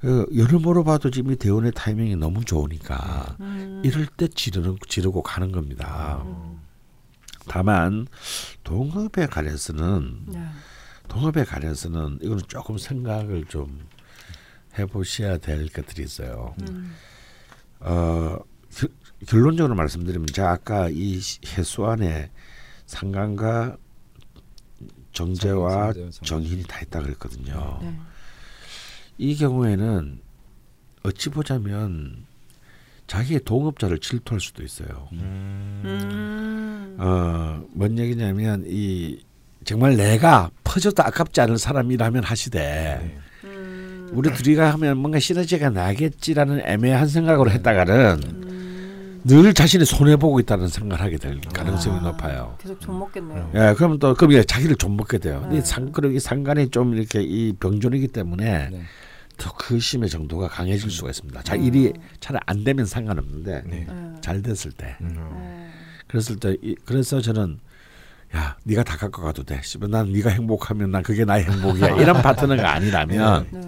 그 0.00 0.26
여러모로 0.36 0.84
봐도 0.84 1.10
지금 1.10 1.32
이 1.32 1.36
대원의 1.36 1.72
타이밍이 1.74 2.14
너무 2.16 2.44
좋으니까 2.44 3.36
음. 3.40 3.82
이럴 3.84 4.06
때 4.06 4.28
지르는 4.28 4.76
지르고 4.88 5.22
가는 5.22 5.50
겁니다. 5.50 6.24
다만 7.48 8.06
동업에 8.62 9.26
관해서는 9.26 10.18
네. 10.26 10.46
동업에 11.08 11.42
관해서는 11.44 12.18
이거는 12.22 12.42
조금 12.46 12.78
생각을 12.78 13.46
좀 13.46 13.80
해보셔야 14.78 15.38
될 15.38 15.68
것들이 15.68 16.02
있어요. 16.04 16.54
음. 16.68 16.94
어, 17.80 18.36
겨- 18.72 18.88
결론적으로 19.26 19.74
말씀드리면 19.74 20.26
제가 20.28 20.50
아까 20.52 20.88
이 20.90 21.18
시- 21.18 21.40
해수안에 21.46 22.30
상관과 22.86 23.76
정제와 25.18 25.92
정제, 25.92 26.00
정제. 26.00 26.20
정인이 26.24 26.62
다 26.64 26.80
있다 26.80 27.02
그랬거든요. 27.02 27.78
네. 27.82 27.92
이 29.18 29.36
경우에는 29.36 30.20
어찌 31.02 31.28
보자면 31.28 32.24
자기의 33.08 33.40
동업자를 33.44 33.98
질투할 33.98 34.40
수도 34.40 34.62
있어요. 34.62 35.08
음. 35.12 36.96
어, 36.98 37.64
뭔 37.72 37.98
얘기냐면 37.98 38.64
이 38.66 39.20
정말 39.64 39.96
내가 39.96 40.50
퍼져도 40.62 41.02
아깝지 41.02 41.40
않을 41.40 41.58
사람이라면 41.58 42.22
하시되 42.22 43.18
음. 43.44 44.10
우리 44.12 44.32
둘이가 44.32 44.72
하면 44.74 44.98
뭔가 44.98 45.18
시너지가 45.18 45.70
나겠지라는 45.70 46.60
애매한 46.64 47.08
생각으로 47.08 47.50
했다가는 47.50 48.22
음. 48.24 48.48
늘 49.28 49.52
자신이 49.52 49.84
손해 49.84 50.16
보고 50.16 50.40
있다는 50.40 50.68
생각을 50.68 51.04
하게 51.04 51.18
될 51.18 51.38
가능성이 51.52 51.98
아, 51.98 52.00
높아요. 52.00 52.56
계속 52.58 52.80
좀 52.80 52.98
먹겠네요. 52.98 53.50
예, 53.54 53.74
그러면 53.76 53.98
또 53.98 54.14
그럼 54.14 54.32
이제 54.32 54.42
자기를 54.42 54.76
좀 54.76 54.96
먹게 54.96 55.18
돼요. 55.18 55.46
네. 55.50 55.60
상 55.60 55.92
그리고 55.92 56.14
이 56.14 56.18
상관이 56.18 56.70
좀 56.70 56.94
이렇게 56.94 57.22
이 57.22 57.52
병존이기 57.52 58.08
때문에 58.08 58.70
네. 58.70 58.82
더그 59.36 59.78
심의 59.80 60.08
정도가 60.08 60.48
강해질 60.48 60.90
수가 60.90 61.10
있습니다. 61.10 61.42
자 61.42 61.54
일이 61.54 61.92
차라리 62.20 62.42
안 62.46 62.64
되면 62.64 62.86
상관없는데 62.86 63.62
네. 63.66 63.86
네. 63.86 64.14
잘 64.22 64.42
됐을 64.42 64.72
때 64.72 64.96
음. 65.02 65.14
네. 65.36 65.68
그랬을 66.06 66.36
때 66.36 66.56
이, 66.62 66.74
그래서 66.86 67.20
저는 67.20 67.60
야 68.34 68.56
네가 68.64 68.82
다 68.82 68.96
갖고 68.96 69.22
가도 69.22 69.42
돼. 69.42 69.60
씨발 69.62 69.90
난 69.90 70.10
네가 70.10 70.30
행복하면 70.30 70.90
난 70.90 71.02
그게 71.02 71.26
나의 71.26 71.44
행복이야. 71.44 72.00
이런 72.00 72.16
파트너가 72.22 72.72
아니라면 72.72 73.46
네. 73.52 73.60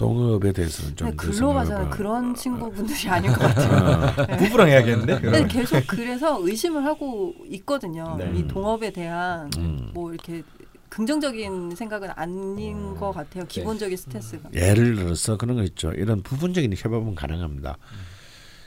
동업에 0.00 0.52
대해서는 0.52 0.96
좀 0.96 1.08
근데 1.08 1.16
더 1.16 1.22
글로 1.22 1.32
생각을 1.34 1.54
가서는 1.58 1.80
해봐요. 1.82 1.96
그런 1.96 2.34
친구분들이 2.34 3.08
아닌 3.10 3.32
것 3.32 3.38
같아요. 3.40 4.26
네. 4.26 4.36
부부랑 4.38 4.68
해야겠는데. 4.68 5.20
근데 5.20 5.46
계속 5.46 5.86
그래서 5.86 6.38
의심을 6.40 6.86
하고 6.86 7.34
있거든요. 7.50 8.16
네. 8.18 8.32
이 8.34 8.48
동업에 8.48 8.90
대한 8.92 9.50
음. 9.58 9.90
뭐 9.92 10.10
이렇게 10.12 10.42
긍정적인 10.88 11.74
생각은 11.76 12.08
아닌 12.16 12.94
것 12.96 13.12
같아요. 13.12 13.44
기본적인 13.46 13.94
스탠스가. 13.96 14.48
예를 14.54 14.96
들어서 14.96 15.36
그런 15.36 15.56
거 15.56 15.62
있죠. 15.64 15.92
이런 15.92 16.22
부분적인 16.22 16.72
협업은 16.74 17.14
가능합니다. 17.14 17.76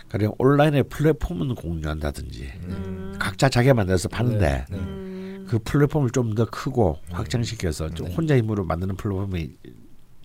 가령 0.09 0.33
온라인에 0.37 0.83
플랫폼을 0.83 1.55
공유한다든지 1.55 2.51
음. 2.65 3.15
각자 3.17 3.49
자기가 3.49 3.73
만들어서 3.73 4.07
파는데 4.07 4.65
네. 4.69 4.77
음. 4.77 5.47
그 5.49 5.57
플랫폼을 5.57 6.11
좀 6.11 6.35
더 6.35 6.45
크고 6.45 6.99
확장시켜서 7.09 7.89
좀 7.89 8.07
네. 8.07 8.13
혼자 8.13 8.37
힘으로 8.37 8.63
만드는 8.65 8.95
플랫폼이 8.97 9.49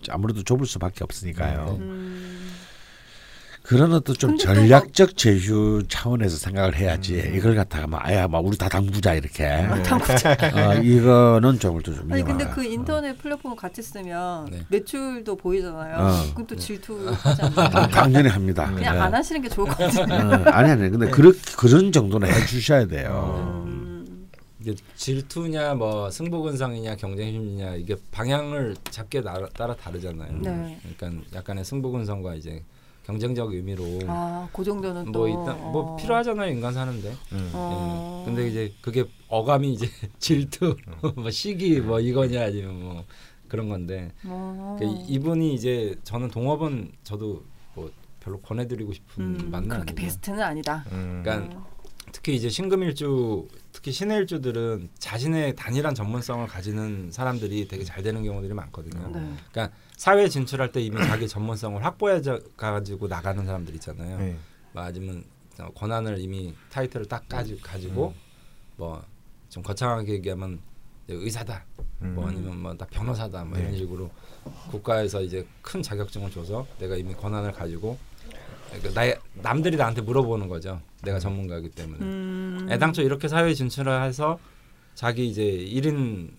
아무래도 0.09 0.43
좁을 0.43 0.65
수밖에 0.65 1.03
없으니까요. 1.03 1.77
음. 1.79 2.49
그런 3.69 3.93
어떤 3.93 4.15
좀 4.15 4.35
전략적 4.35 5.15
제휴 5.15 5.83
차원에서 5.87 6.37
생각을 6.37 6.75
해야지 6.75 7.31
이걸 7.35 7.53
갖다가 7.53 7.85
막 7.85 8.03
아야 8.03 8.27
막 8.27 8.43
우리 8.43 8.57
다 8.57 8.67
당부자 8.67 9.13
이렇게 9.13 9.45
어, 9.45 10.73
이거는 10.81 11.59
좀, 11.59 11.79
좀 11.83 12.11
아니 12.11 12.23
근데. 12.23 12.47
그 12.49 12.63
인터넷 12.63 13.15
플랫폼을 13.19 13.55
같이 13.55 13.83
쓰면 13.83 14.47
네. 14.49 14.65
매출도 14.69 15.35
보이잖아요. 15.35 15.97
어. 15.97 16.23
그건 16.29 16.47
또? 16.47 16.55
당- 17.69 17.89
당연히 17.91 18.27
합니다. 18.29 18.71
그냥 18.73 18.95
네. 18.95 19.01
안 19.01 19.13
하시는 19.13 19.39
게 19.39 19.47
좋을 19.47 19.67
것 19.67 19.77
같아요. 19.77 20.29
어, 20.29 20.49
아니 20.49 20.71
아니 20.71 20.89
근데 20.89 21.07
그렇 21.11 21.31
그런 21.55 21.91
정도는 21.91 22.27
해주셔야 22.27 22.87
돼요. 22.87 23.63
음. 23.67 23.88
이게 24.59 24.75
질투냐 24.95 25.75
뭐 25.75 26.11
승부근성이냐 26.11 26.97
경쟁심리냐 26.97 27.75
이게 27.75 27.95
방향을 28.11 28.75
잡기에 28.91 29.21
따라, 29.21 29.47
다르잖아요. 29.75 30.37
네. 30.41 30.79
그러니까 30.97 31.25
약간의 31.37 31.63
승부근성과 31.63 32.35
이제 32.35 32.63
경쟁적 33.05 33.53
의미로 33.53 33.83
아, 34.07 34.47
그 34.53 34.63
정도는 34.63 35.11
뭐또 35.11 35.27
일단 35.27 35.57
뭐 35.71 35.93
어. 35.93 35.95
필요하잖아요 35.95 36.51
인간 36.51 36.73
사는데. 36.73 37.13
어. 37.53 38.21
예. 38.21 38.25
근데 38.25 38.47
이제 38.49 38.73
그게 38.81 39.05
어감이 39.29 39.73
이제 39.73 39.87
질투, 40.19 40.75
뭐 41.15 41.31
시기 41.31 41.79
뭐 41.79 41.99
이거냐 41.99 42.43
아니면 42.43 42.83
뭐 42.83 43.05
그런 43.47 43.69
건데 43.69 44.11
어. 44.25 44.75
그 44.77 44.85
이분이 45.07 45.55
이제 45.55 45.95
저는 46.03 46.29
동업은 46.29 46.91
저도 47.03 47.43
뭐 47.73 47.89
별로 48.19 48.39
권해드리고 48.41 48.91
싶은 48.93 49.23
음, 49.23 49.49
맞는 49.49 49.69
그렇게 49.69 49.91
아니고. 49.91 49.95
베스트는 49.95 50.41
아니다. 50.43 50.83
음. 50.91 51.21
그러니까 51.23 51.65
특히 52.11 52.35
이제 52.35 52.49
신금일주 52.49 53.47
특히 53.79 53.93
신의 53.93 54.17
일주들은 54.19 54.89
자신의 54.99 55.55
단일한 55.55 55.95
전문성을 55.95 56.45
가지는 56.47 57.11
사람들이 57.11 57.69
되게 57.69 57.85
잘 57.85 58.03
되는 58.03 58.21
경우들이 58.23 58.53
많거든요. 58.53 59.07
네. 59.07 59.33
그러니까 59.51 59.75
사회에 59.95 60.27
진출할 60.27 60.73
때 60.73 60.81
이미 60.81 60.97
자기 60.97 61.29
전문성을 61.29 61.83
확보해 61.83 62.21
가지고 62.57 63.07
나가는 63.07 63.45
사람들 63.45 63.73
있잖아요. 63.75 64.19
네. 64.19 64.37
뭐 64.73 65.71
권한을 65.75 66.19
이미 66.19 66.53
타이틀을 66.69 67.05
딱 67.05 67.27
가지, 67.29 67.57
가지고 67.57 68.13
뭐 68.75 69.03
좀 69.49 69.63
거창하게 69.63 70.13
얘기하면 70.13 70.59
의사다 71.07 71.65
음. 72.03 72.13
뭐 72.15 72.27
아니면 72.27 72.61
뭐나 72.61 72.85
변호사다 72.85 73.43
뭐 73.43 73.57
이런 73.57 73.71
네. 73.71 73.77
식으로 73.77 74.09
국가에서 74.69 75.21
이제 75.21 75.45
큰 75.61 75.81
자격증을 75.81 76.29
줘서 76.31 76.65
내가 76.77 76.95
이미 76.95 77.13
권한을 77.13 77.51
가지고 77.51 77.97
나의 78.93 79.17
남들이 79.35 79.77
나한테 79.77 80.01
물어보는 80.01 80.47
거죠 80.47 80.81
내가 81.03 81.19
전문가이기 81.19 81.69
때문에 81.69 81.99
음. 82.01 82.67
애당초 82.69 83.01
이렇게 83.01 83.27
사회에 83.27 83.53
진출을 83.53 84.03
해서 84.03 84.39
자기 84.95 85.27
이제 85.27 85.43
1인 85.43 86.31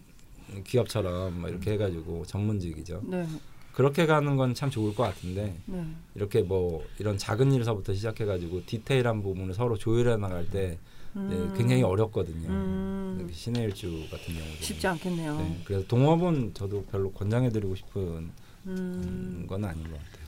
기업처럼 0.64 1.40
뭐 1.40 1.48
이렇게 1.50 1.72
해가지고 1.72 2.24
전문직이죠 2.26 3.02
네. 3.04 3.26
그렇게 3.72 4.04
가는 4.06 4.36
건 4.36 4.54
참 4.54 4.68
좋을 4.68 4.94
것 4.94 5.04
같은데 5.04 5.56
네. 5.66 5.86
이렇게 6.14 6.42
뭐 6.42 6.84
이런 6.98 7.16
작은 7.16 7.52
일서부터 7.52 7.94
시작해가지고 7.94 8.66
디테일한 8.66 9.22
부분을 9.22 9.54
서로 9.54 9.78
조율해 9.78 10.16
나갈 10.16 10.48
때 10.50 10.78
네, 11.12 11.20
음. 11.20 11.54
굉장히 11.56 11.82
어렵거든요. 11.82 12.48
음. 12.48 13.28
신의 13.32 13.64
일주 13.64 14.06
같은 14.10 14.34
경우는 14.34 14.56
쉽지 14.60 14.86
않겠네요. 14.86 15.38
네, 15.38 15.60
그래서 15.64 15.84
동업은 15.86 16.54
저도 16.54 16.84
별로 16.84 17.10
권장해드리고 17.12 17.74
싶은 17.74 18.30
음. 18.66 19.46
건 19.48 19.64
아닌 19.64 19.82
것 19.84 19.92
같아요. 19.92 20.19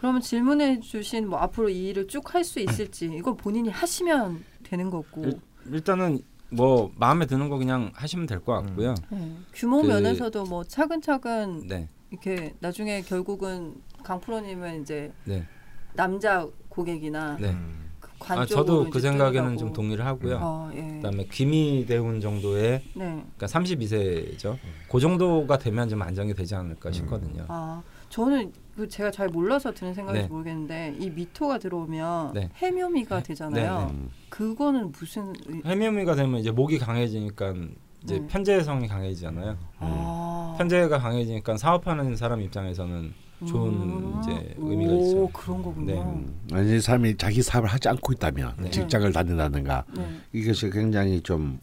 그러면 0.00 0.22
질문해 0.22 0.80
주신 0.80 1.28
뭐 1.28 1.38
앞으로 1.40 1.68
이 1.68 1.88
일을 1.88 2.06
쭉 2.08 2.34
할 2.34 2.42
수 2.42 2.58
있을지 2.58 3.04
이건 3.04 3.36
본인이 3.36 3.68
하시면 3.68 4.42
되는 4.62 4.88
거고 4.88 5.24
일, 5.26 5.38
일단은 5.70 6.20
뭐 6.50 6.90
마음에 6.96 7.26
드는 7.26 7.50
거 7.50 7.58
그냥 7.58 7.90
하시면 7.94 8.26
될 8.26 8.40
것 8.40 8.54
같고요. 8.62 8.94
네. 9.10 9.36
규모 9.52 9.82
그- 9.82 9.88
면에서도 9.88 10.44
뭐 10.44 10.64
차근차근 10.64 11.66
네, 11.68 11.86
이렇게 12.10 12.54
나중에 12.60 13.02
결국은 13.02 13.74
강프로님은 14.02 14.80
이제 14.82 15.12
네, 15.26 15.46
남자 15.92 16.46
고객이나 16.70 17.36
네. 17.38 17.54
그 18.00 18.08
아, 18.08 18.36
관쪽으로 18.36 18.46
저도 18.66 18.90
그 18.90 19.00
생각에는. 19.00 19.58
좀 19.58 19.72
동의를 19.74 20.06
하고요. 20.06 20.38
어, 20.42 20.70
예. 20.74 20.80
그다음에 20.96 21.26
귀미 21.30 21.84
대운 21.86 22.22
정도의 22.22 22.82
네. 22.94 23.04
그러니까 23.36 23.46
32세죠. 23.46 24.56
그 24.90 24.98
정도가 24.98 25.58
되면 25.58 25.90
좀 25.90 26.00
안정이 26.00 26.32
되지 26.32 26.54
않을까 26.54 26.90
싶거든요. 26.90 27.44
아 27.48 27.82
저는 28.14 28.52
그 28.76 28.88
제가 28.88 29.10
잘 29.10 29.28
몰라서 29.28 29.72
드는 29.72 29.94
생각인지 29.94 30.26
네. 30.26 30.32
모르겠는데 30.32 30.96
이 30.98 31.10
미토가 31.10 31.58
들어오면 31.58 32.32
네. 32.34 32.50
해묘미가 32.56 33.22
되잖아요. 33.22 33.86
네, 33.92 33.98
네. 33.98 34.08
그거는 34.28 34.92
무슨 34.92 35.32
의- 35.46 35.62
해묘미가 35.64 36.14
되면 36.16 36.40
이제 36.40 36.50
목이 36.50 36.78
강해지니까 36.78 37.54
이제 38.02 38.18
네. 38.18 38.26
편재성이 38.26 38.88
강해지잖아요. 38.88 39.56
아. 39.78 40.54
편재가 40.58 40.98
강해지니까 40.98 41.56
사업하는 41.56 42.16
사람 42.16 42.40
입장에서는 42.40 43.12
좋은 43.46 43.72
음. 43.72 44.20
이제 44.22 44.54
의미가 44.58 44.92
오, 44.92 45.00
있어요. 45.00 45.28
그런 45.28 45.62
거군요. 45.62 45.86
네. 45.94 46.00
음, 46.00 46.40
아니 46.52 46.76
이 46.76 46.80
사람이 46.80 47.16
자기 47.16 47.42
사업을 47.42 47.68
하지 47.68 47.88
않고 47.88 48.12
있다면 48.12 48.54
네. 48.58 48.70
직장을 48.70 49.10
다닌다든가 49.12 49.84
네. 49.96 50.06
이것이 50.32 50.68
굉장히 50.70 51.20
좀 51.22 51.42
음, 51.42 51.60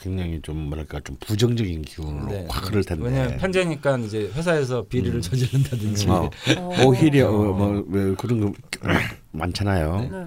굉장히 0.00 0.40
좀 0.42 0.56
뭐랄까 0.68 1.00
좀 1.00 1.16
부정적인 1.20 1.82
기운으로 1.82 2.26
네. 2.26 2.46
확 2.48 2.68
흐를 2.68 2.82
텐데 2.84 3.04
왜냐하면 3.04 3.36
편재니까 3.38 3.98
이제 3.98 4.30
회사에서 4.34 4.82
비리를 4.86 5.20
저지른다든지 5.20 6.08
어, 6.08 6.30
어. 6.58 6.84
오히려 6.86 7.28
어, 7.28 7.52
뭐, 7.52 7.84
왜 7.88 8.14
그런 8.14 8.40
거 8.40 8.52
많잖아요. 9.32 10.00
네. 10.10 10.26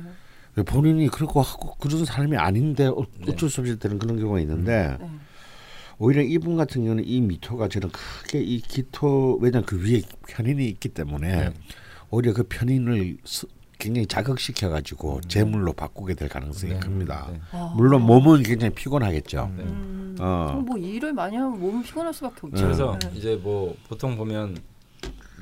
왜 0.56 0.64
본인이 0.64 1.07
그렇고 1.07 1.41
하고 1.41 1.76
그런 1.80 2.06
사람이 2.06 2.38
아닌데 2.38 2.86
어, 2.86 3.03
네. 3.26 3.31
어쩔 3.31 3.49
수 3.49 3.61
없이 3.61 3.80
되는 3.80 3.98
그런 3.98 4.19
경우가 4.19 4.40
있는데 4.41 4.95
네. 4.99 5.10
오히려 5.98 6.22
이분 6.22 6.56
같은 6.56 6.84
경우는 6.84 7.03
이 7.06 7.19
미토가 7.22 7.68
저는 7.68 7.90
크게 7.90 8.40
이 8.41 8.61
기토 8.61 9.38
왜냐 9.41 9.61
그 9.61 9.84
위에 9.84 10.02
편인이 10.27 10.65
있기 10.69 10.90
때문에 10.90 11.36
네. 11.49 11.53
오히려 12.11 12.34
그 12.34 12.44
편인을 12.44 13.18
스- 13.26 13.48
굉장히 13.80 14.06
자극시켜 14.06 14.69
가지고 14.69 15.22
재물로 15.22 15.72
바꾸게 15.72 16.14
될 16.14 16.27
가능성이 16.27 16.73
네. 16.73 16.80
큽니다. 16.80 17.30
네. 17.31 17.41
아. 17.51 17.73
물론 17.77 18.01
몸은 18.01 18.43
굉장히 18.43 18.73
피곤하겠죠. 18.76 19.51
네. 19.56 19.64
음. 19.64 20.18
어. 20.19 20.61
뭐 20.65 20.77
일을 20.77 21.14
많이 21.14 21.38
하면 21.38 21.57
몸은 21.60 21.84
피곤할 21.84 22.14
수밖에 22.14 22.41
없죠. 22.43 22.61
그래서 22.61 22.99
네. 22.99 23.11
이제 23.15 23.35
뭐 23.38 23.76
보통 23.88 24.18
보면 24.18 24.57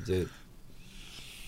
이제 0.02 0.24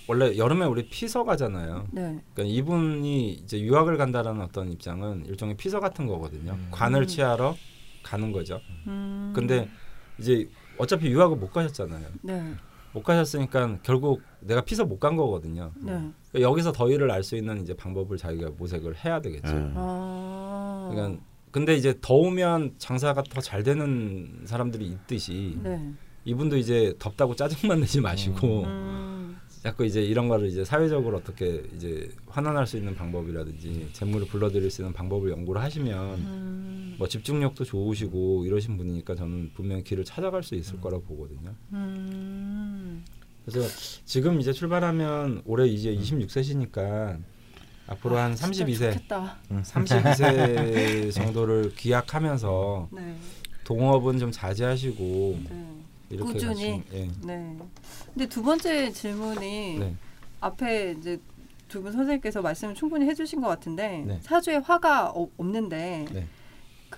원래 0.08 0.36
여름에 0.36 0.66
우리 0.66 0.88
피서 0.88 1.22
가잖아요. 1.22 1.86
네. 1.92 2.20
그러니까 2.34 2.42
이분이 2.42 3.34
이제 3.34 3.60
유학을 3.60 3.96
간다라는 3.96 4.40
어떤 4.42 4.72
입장은 4.72 5.26
일종의 5.26 5.56
피서 5.56 5.78
같은 5.78 6.08
거거든요. 6.08 6.58
관을 6.72 7.02
음. 7.02 7.06
취하러 7.06 7.54
가는 8.02 8.32
거죠. 8.32 8.60
음. 8.88 9.32
근데 9.32 9.70
이제 10.18 10.50
어차피 10.76 11.06
유학을 11.06 11.36
못 11.36 11.52
가셨잖아요. 11.52 12.04
네. 12.22 12.54
못 12.92 13.04
가셨으니까 13.04 13.78
결국 13.84 14.22
내가 14.42 14.60
피서 14.62 14.84
못 14.84 14.98
간 14.98 15.16
거거든요. 15.16 15.72
네. 15.76 15.92
그러니까 16.30 16.40
여기서 16.40 16.72
더위를 16.72 17.10
알 17.10 17.22
수 17.22 17.36
있는 17.36 17.62
이제 17.62 17.74
방법을 17.74 18.16
자기가 18.16 18.50
모색을 18.58 19.04
해야 19.04 19.20
되겠죠. 19.20 19.48
예. 19.48 19.72
아. 19.74 20.88
그러니까 20.92 21.22
근데 21.50 21.74
이제 21.74 21.94
더우면 22.00 22.74
장사가 22.78 23.22
더 23.24 23.40
잘 23.40 23.62
되는 23.62 24.42
사람들이 24.44 24.86
있듯이 24.86 25.58
네. 25.62 25.92
이분도 26.24 26.56
이제 26.58 26.94
덥다고 26.98 27.34
짜증만 27.34 27.80
내지 27.80 28.00
마시고 28.00 28.64
음. 28.64 29.36
자꾸 29.62 29.84
이제 29.84 30.00
이런 30.02 30.28
거를 30.28 30.48
이제 30.48 30.64
사회적으로 30.64 31.18
어떻게 31.18 31.62
이제 31.76 32.08
환원할 32.28 32.66
수 32.66 32.76
있는 32.78 32.94
방법이라든지 32.94 33.88
재물을 33.92 34.26
불러들일 34.26 34.70
수 34.70 34.80
있는 34.82 34.92
방법을 34.94 35.30
연구를 35.30 35.60
하시면 35.62 36.14
음. 36.18 36.94
뭐 36.98 37.08
집중력도 37.08 37.64
좋으시고 37.64 38.44
이러신 38.46 38.76
분이니까 38.78 39.14
저는 39.16 39.50
분명히 39.54 39.82
길을 39.84 40.04
찾아갈 40.04 40.42
수 40.42 40.54
있을 40.54 40.80
거라고 40.80 41.02
보거든요. 41.04 41.54
음. 41.72 43.04
그래서 43.44 43.68
지금 44.04 44.40
이제 44.40 44.52
출발하면 44.52 45.42
올해 45.44 45.66
이제 45.66 45.94
26세시니까 45.94 47.18
앞으로 47.86 48.18
한 48.18 48.32
아, 48.32 48.34
진짜 48.34 48.64
32세, 48.64 48.92
좋겠다. 48.92 49.36
32세 49.50 51.12
정도를 51.14 51.74
기약하면서 51.74 52.88
네. 52.92 53.16
동업은 53.64 54.18
좀 54.18 54.30
자제하시고 54.30 55.38
네. 55.50 55.66
이렇게 56.10 56.32
꾸준히? 56.32 56.54
가시- 56.54 56.82
예. 56.94 57.08
네. 57.24 57.56
근데 58.14 58.28
두 58.28 58.42
번째 58.42 58.92
질문이 58.92 59.78
네. 59.78 59.94
앞에 60.40 60.96
이제 60.98 61.18
두 61.68 61.80
분 61.82 61.92
선생님께서 61.92 62.42
말씀을 62.42 62.74
충분히 62.74 63.06
해주신 63.06 63.40
것 63.40 63.46
같은데 63.46 64.02
네. 64.04 64.18
사주에 64.22 64.56
화가 64.56 65.10
어- 65.10 65.28
없는데 65.36 66.04
네. 66.12 66.26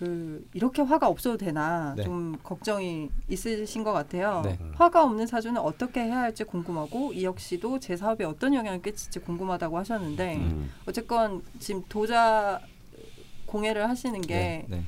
그 0.02 0.44
이렇게 0.52 0.82
화가 0.82 1.06
없어도 1.06 1.36
되나 1.36 1.94
네. 1.96 2.02
좀 2.02 2.36
걱정이 2.42 3.08
있으신 3.28 3.84
것 3.84 3.92
같아요. 3.92 4.42
네. 4.44 4.58
화가 4.74 5.04
없는 5.04 5.28
사주는 5.28 5.60
어떻게 5.60 6.00
해야 6.00 6.22
할지 6.22 6.42
궁금하고 6.42 7.12
이 7.12 7.22
역시도 7.22 7.78
제 7.78 7.96
사업에 7.96 8.24
어떤 8.24 8.52
영향을 8.52 8.82
끼칠지 8.82 9.20
궁금하다고 9.20 9.78
하셨는데 9.78 10.36
음. 10.38 10.72
어쨌건 10.86 11.44
지금 11.60 11.84
도자 11.88 12.60
공예를 13.46 13.88
하시는 13.88 14.20
게 14.22 14.34
네. 14.34 14.66
네. 14.68 14.82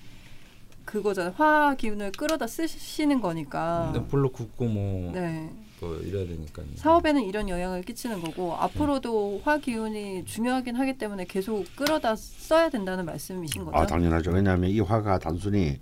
그거잖아요. 0.85 1.33
화 1.37 1.77
기운을 1.77 2.11
끌어다 2.11 2.49
쓰시는 2.49 3.21
거니까. 3.21 3.93
근데 3.93 4.09
불로 4.09 4.33
굽고 4.33 4.65
뭐, 4.65 5.13
네. 5.13 5.49
뭐 5.85 5.99
이래야 5.99 6.27
되니까요. 6.27 6.67
사업에는 6.77 7.23
이런 7.25 7.49
영향을 7.49 7.83
끼치는 7.83 8.23
거고 8.23 8.55
앞으로도 8.55 9.43
화 9.45 9.59
기운이 9.59 10.25
중요하긴 10.25 10.77
하기 10.77 10.97
때문에 10.97 11.27
계속 11.27 11.65
끌어다 11.77 12.17
써야 12.17 12.71
된다는 12.71 13.05
말씀이신 13.05 13.67
거죠. 13.67 13.77
아 13.77 13.87
당연하죠. 13.87 14.31
왜냐하면 14.31 14.71
이 14.71 14.81
화가 14.81 15.19
단순히 15.19 15.79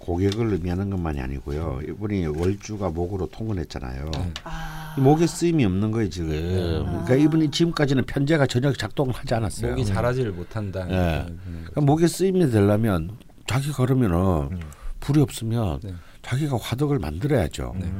고객을 0.00 0.52
의미하는 0.54 0.90
것만이 0.90 1.20
아니고요. 1.20 1.80
이분이 1.86 2.26
월주가 2.26 2.88
목으로 2.90 3.26
통근했잖아요. 3.26 4.10
네. 4.12 4.32
아, 4.44 4.94
이 4.96 5.00
목에 5.00 5.26
쓰임이 5.26 5.64
없는 5.64 5.90
거예요 5.90 6.08
지금. 6.08 6.28
그러니까 6.30 7.14
이분이 7.14 7.50
지금까지는 7.50 8.04
편제가 8.06 8.46
전혀 8.46 8.72
작동을 8.72 9.14
하지 9.14 9.34
않았어요. 9.34 9.72
목이 9.72 9.84
자라지를 9.84 10.32
못한다. 10.32 10.86
예. 10.88 11.22
거죠. 11.22 11.36
그러니까 11.44 11.80
목에 11.82 12.06
쓰임이 12.08 12.50
되려면 12.50 13.10
자기가 13.46 13.84
그러면은 13.84 14.60
불이 15.00 15.20
없으면 15.20 15.80
네. 15.82 15.94
자기가 16.22 16.56
화덕을 16.60 16.98
만들어야죠. 16.98 17.74
네. 17.78 17.90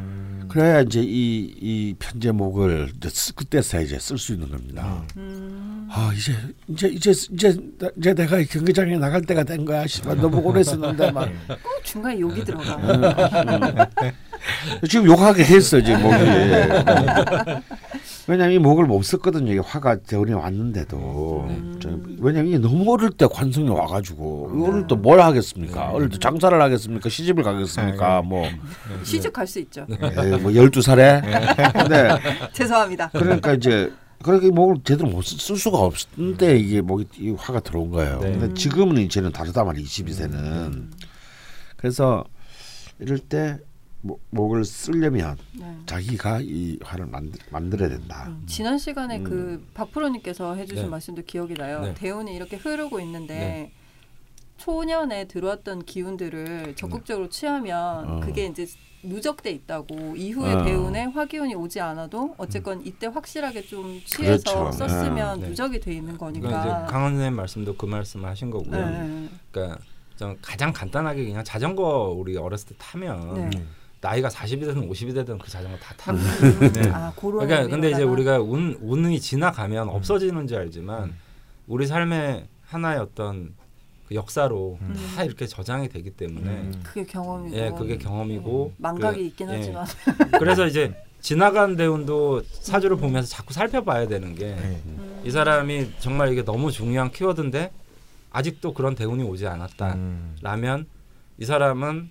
그래야 0.48 0.80
이제 0.80 1.00
이, 1.00 1.54
이 1.60 1.94
편제목을 1.98 2.92
그때서야 3.36 3.82
이제 3.82 3.98
쓸 4.00 4.18
수 4.18 4.32
있는 4.34 4.50
겁니다. 4.50 5.04
음, 5.16 5.86
아 5.90 6.12
이제 6.16 6.32
이제 6.68 6.88
이제 6.88 7.10
이제 7.32 7.56
나- 7.78 7.88
이제 7.96 8.12
내가 8.14 8.38
이 8.40 8.46
경기장에 8.46 8.96
나갈 8.98 9.22
때가 9.22 9.44
된 9.44 9.64
거야. 9.64 9.86
씨발 9.86 10.16
너무 10.16 10.38
오래 10.38 10.60
했었는데 10.60 11.12
막 11.12 11.28
꼭 11.62 11.84
중간에 11.84 12.18
욕이 12.20 12.44
들어가. 12.44 13.88
지금 14.88 15.06
욕하게 15.06 15.44
했어 15.44 15.80
지금 15.82 16.02
목이. 16.02 16.16
왜냐면 18.26 18.52
이 18.52 18.58
목을 18.58 18.84
못 18.86 19.02
썼거든요. 19.02 19.50
이게 19.52 19.60
화가 19.60 19.96
대운에 20.02 20.32
왔는데도. 20.32 21.48
저- 21.80 21.98
왜냐면 22.18 22.48
이게 22.48 22.58
너무 22.58 22.92
어릴 22.92 23.10
때 23.10 23.26
관성이 23.30 23.68
와가지고 23.68 24.66
어릴 24.68 24.86
때 24.86 24.94
뭘 24.94 25.20
하겠습니까? 25.20 25.90
어릴 25.90 26.08
때 26.10 26.18
장사를 26.18 26.60
하겠습니까? 26.60 27.08
시집을 27.08 27.42
가겠습니까? 27.42 28.22
뭐, 28.22 28.46
시집 29.02 29.32
갈 29.32 29.46
수 29.46 29.58
있죠. 29.60 29.86
에이, 29.90 30.30
뭐 30.40 30.54
열두 30.54 30.80
살에. 30.82 31.22
근데 31.72 32.08
죄송합니다. 32.52 33.10
그러니까 33.12 33.54
이제 33.54 33.90
그렇게 34.22 34.50
목을 34.50 34.76
제대로 34.84 35.08
못 35.08 35.24
쓸 35.24 35.56
수가 35.56 35.78
없는데 35.78 36.56
이게 36.58 36.80
목이 36.82 37.06
이 37.18 37.30
화가 37.36 37.60
들어온 37.60 37.90
거예요. 37.90 38.20
네. 38.20 38.30
근데 38.32 38.54
지금은 38.54 38.98
이제는 38.98 39.32
다르단 39.32 39.66
말이에요. 39.66 39.84
22세는. 39.86 40.90
그래서 41.76 42.24
이럴 43.00 43.18
때 43.18 43.56
목- 44.02 44.20
목을 44.30 44.64
쓰려면 44.64 45.36
네. 45.58 45.76
자기가 45.86 46.40
이 46.42 46.78
화를 46.82 47.06
만들, 47.06 47.38
만들어야 47.50 47.88
된다. 47.90 48.26
음, 48.28 48.42
지난 48.46 48.78
시간에 48.78 49.18
음. 49.18 49.24
그 49.24 49.66
박프로님께서 49.74 50.54
해주신 50.54 50.84
네. 50.84 50.88
말씀도 50.90 51.22
기억이 51.22 51.54
나요. 51.54 51.82
네. 51.82 51.94
대운이 51.94 52.34
이렇게 52.34 52.56
흐르고 52.56 52.98
있는데 53.00 53.34
네. 53.34 53.72
초년에 54.56 55.26
들어왔던 55.26 55.84
기운들을 55.84 56.74
적극적으로 56.76 57.28
취하면 57.28 58.08
어. 58.08 58.20
그게 58.20 58.46
이제 58.46 58.66
누적돼 59.02 59.50
있다고 59.50 60.14
이후에 60.16 60.52
어. 60.52 60.62
대운에 60.64 61.04
화기운이 61.06 61.54
오지 61.54 61.80
않아도 61.80 62.34
어쨌건 62.36 62.84
이때 62.84 63.06
확실하게 63.06 63.62
좀 63.62 64.00
취해서 64.04 64.54
그렇죠. 64.60 64.72
썼으면 64.72 65.40
네. 65.40 65.48
누적이 65.48 65.80
돼 65.80 65.94
있는 65.94 66.16
그러니까 66.18 66.48
거니까. 66.50 66.60
이제 66.60 66.92
강원 66.92 67.12
선생님 67.12 67.36
말씀도 67.36 67.76
그 67.76 67.86
말씀을 67.86 68.28
하신 68.28 68.50
거고요. 68.50 68.70
네. 68.90 69.28
그러니까 69.50 69.78
좀 70.16 70.36
가장 70.42 70.70
간단하게 70.74 71.24
그냥 71.24 71.42
자전거 71.42 72.14
우리 72.14 72.36
어렸을 72.36 72.68
때 72.68 72.74
타면 72.78 73.34
네. 73.50 73.50
나이가 74.00 74.28
40이 74.28 74.60
되든 74.60 74.88
50이 74.88 75.14
되든 75.14 75.38
그 75.38 75.50
자전거 75.50 75.76
다 75.78 75.94
타고. 75.96 76.16
음, 76.18 76.92
아, 76.94 77.12
그런 77.16 77.46
그러니까 77.46 77.66
근데 77.68 77.90
이제. 77.90 78.02
우리가 78.02 78.40
운 78.40 78.78
운이 78.80 79.20
지나가면 79.20 79.88
없어지는 79.90 80.46
줄 80.46 80.58
알지만 80.58 81.14
우리 81.66 81.86
삶의 81.86 82.46
하나의 82.64 82.98
어떤 83.00 83.54
그 84.08 84.14
역사로 84.14 84.78
음. 84.80 84.94
다 85.14 85.22
이렇게 85.24 85.46
저장이 85.46 85.88
되기 85.88 86.10
때문에 86.10 86.70
그게 86.82 87.04
경험이고 87.04 87.56
예 87.56 87.70
그게 87.76 87.98
경험이고 87.98 88.72
망각이 88.78 89.18
그- 89.18 89.24
있긴 89.26 89.50
예. 89.50 89.56
하지만 89.56 89.86
그래서 90.38 90.66
이제 90.66 90.94
지나간 91.20 91.76
대운도 91.76 92.42
사주를 92.44 92.96
보면서 92.96 93.28
자꾸 93.28 93.52
살펴봐야 93.52 94.08
되는 94.08 94.34
게이 94.34 94.54
네. 95.24 95.30
사람이 95.30 95.92
정말 95.98 96.32
이게 96.32 96.42
너무 96.42 96.72
중요한 96.72 97.10
키워드인데 97.12 97.70
아직도 98.30 98.72
그런 98.72 98.94
대운이 98.94 99.22
오지 99.24 99.46
않았다. 99.46 99.94
음. 99.94 100.36
라면 100.40 100.86
이 101.38 101.44
사람은 101.44 102.10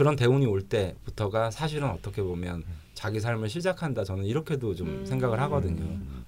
그런 0.00 0.16
대운이 0.16 0.46
올 0.46 0.62
때부터가 0.62 1.50
사실은 1.50 1.90
어떻게 1.90 2.22
보면 2.22 2.64
자기 2.94 3.20
삶을 3.20 3.50
시작한다. 3.50 4.02
저는 4.02 4.24
이렇게도 4.24 4.74
좀 4.74 4.88
음. 4.88 5.04
생각을 5.04 5.38
하거든요. 5.42 5.76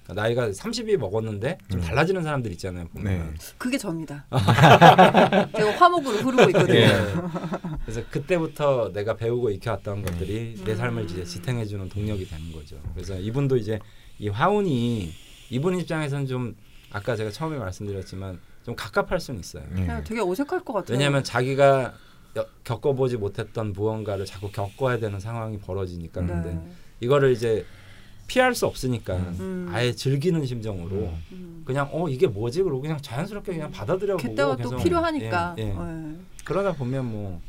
그러니까 0.03 0.13
나이가 0.15 0.51
30이 0.51 0.99
먹었는데 0.99 1.57
좀 1.71 1.81
음. 1.81 1.83
달라지는 1.83 2.23
사람들 2.23 2.53
있잖아요. 2.53 2.87
보면. 2.89 3.05
네. 3.33 3.35
그게 3.57 3.79
접니다. 3.79 4.27
제가 5.57 5.71
화목으로 5.79 6.19
흐르고 6.19 6.43
있거든요. 6.51 6.79
예. 6.81 7.15
그래서 7.87 8.03
그때부터 8.11 8.93
내가 8.93 9.17
배우고 9.17 9.49
익혀왔던 9.49 10.03
것들이 10.03 10.63
내 10.67 10.75
삶을 10.77 11.05
이제 11.07 11.25
지탱해주는 11.25 11.89
동력이 11.89 12.29
되는 12.29 12.53
거죠. 12.53 12.77
그래서 12.93 13.19
이분도 13.19 13.57
이제 13.57 13.79
이 14.19 14.29
화운이 14.29 15.11
이분 15.49 15.81
입장에서는 15.81 16.27
좀 16.27 16.55
아까 16.91 17.17
제가 17.17 17.31
처음에 17.31 17.57
말씀드렸지만 17.57 18.39
좀 18.67 18.77
갑갑할 18.77 19.19
수는 19.19 19.41
있어요. 19.41 19.65
네. 19.71 19.81
그냥 19.87 20.05
되게 20.05 20.21
어색할 20.21 20.61
것 20.63 20.75
같아요. 20.75 20.93
왜냐하면 20.93 21.25
자기가 21.25 21.83
여- 21.85 22.12
겪어보지 22.65 23.17
못했던 23.19 23.73
무언가를 23.73 24.25
자꾸 24.25 24.51
겪어야 24.51 24.99
되는 24.99 25.21
상황이 25.21 25.59
벌어지니까 25.59 26.25
근데 26.25 26.55
네. 26.55 26.61
이거를 27.01 27.33
이제 27.33 27.65
피할 28.27 28.55
수 28.55 28.67
없으니까 28.67 29.17
음. 29.17 29.69
아예 29.71 29.93
즐기는 29.93 30.45
심정으로 30.47 31.13
음. 31.33 31.63
그냥 31.67 31.89
어 31.93 32.09
이게 32.09 32.27
뭐지 32.27 32.63
그러고 32.63 32.81
그냥 32.81 32.99
자연스럽게 33.01 33.53
그냥 33.53 33.71
받아들여 33.71 34.17
보고 34.17 34.29
그때가 34.29 34.57
또 34.57 34.77
필요하니까. 34.77 35.57
예, 35.59 35.63
예. 35.63 35.69
예. 35.69 36.17
그러다 36.45 36.73
보면 36.73 37.05
뭐 37.05 37.41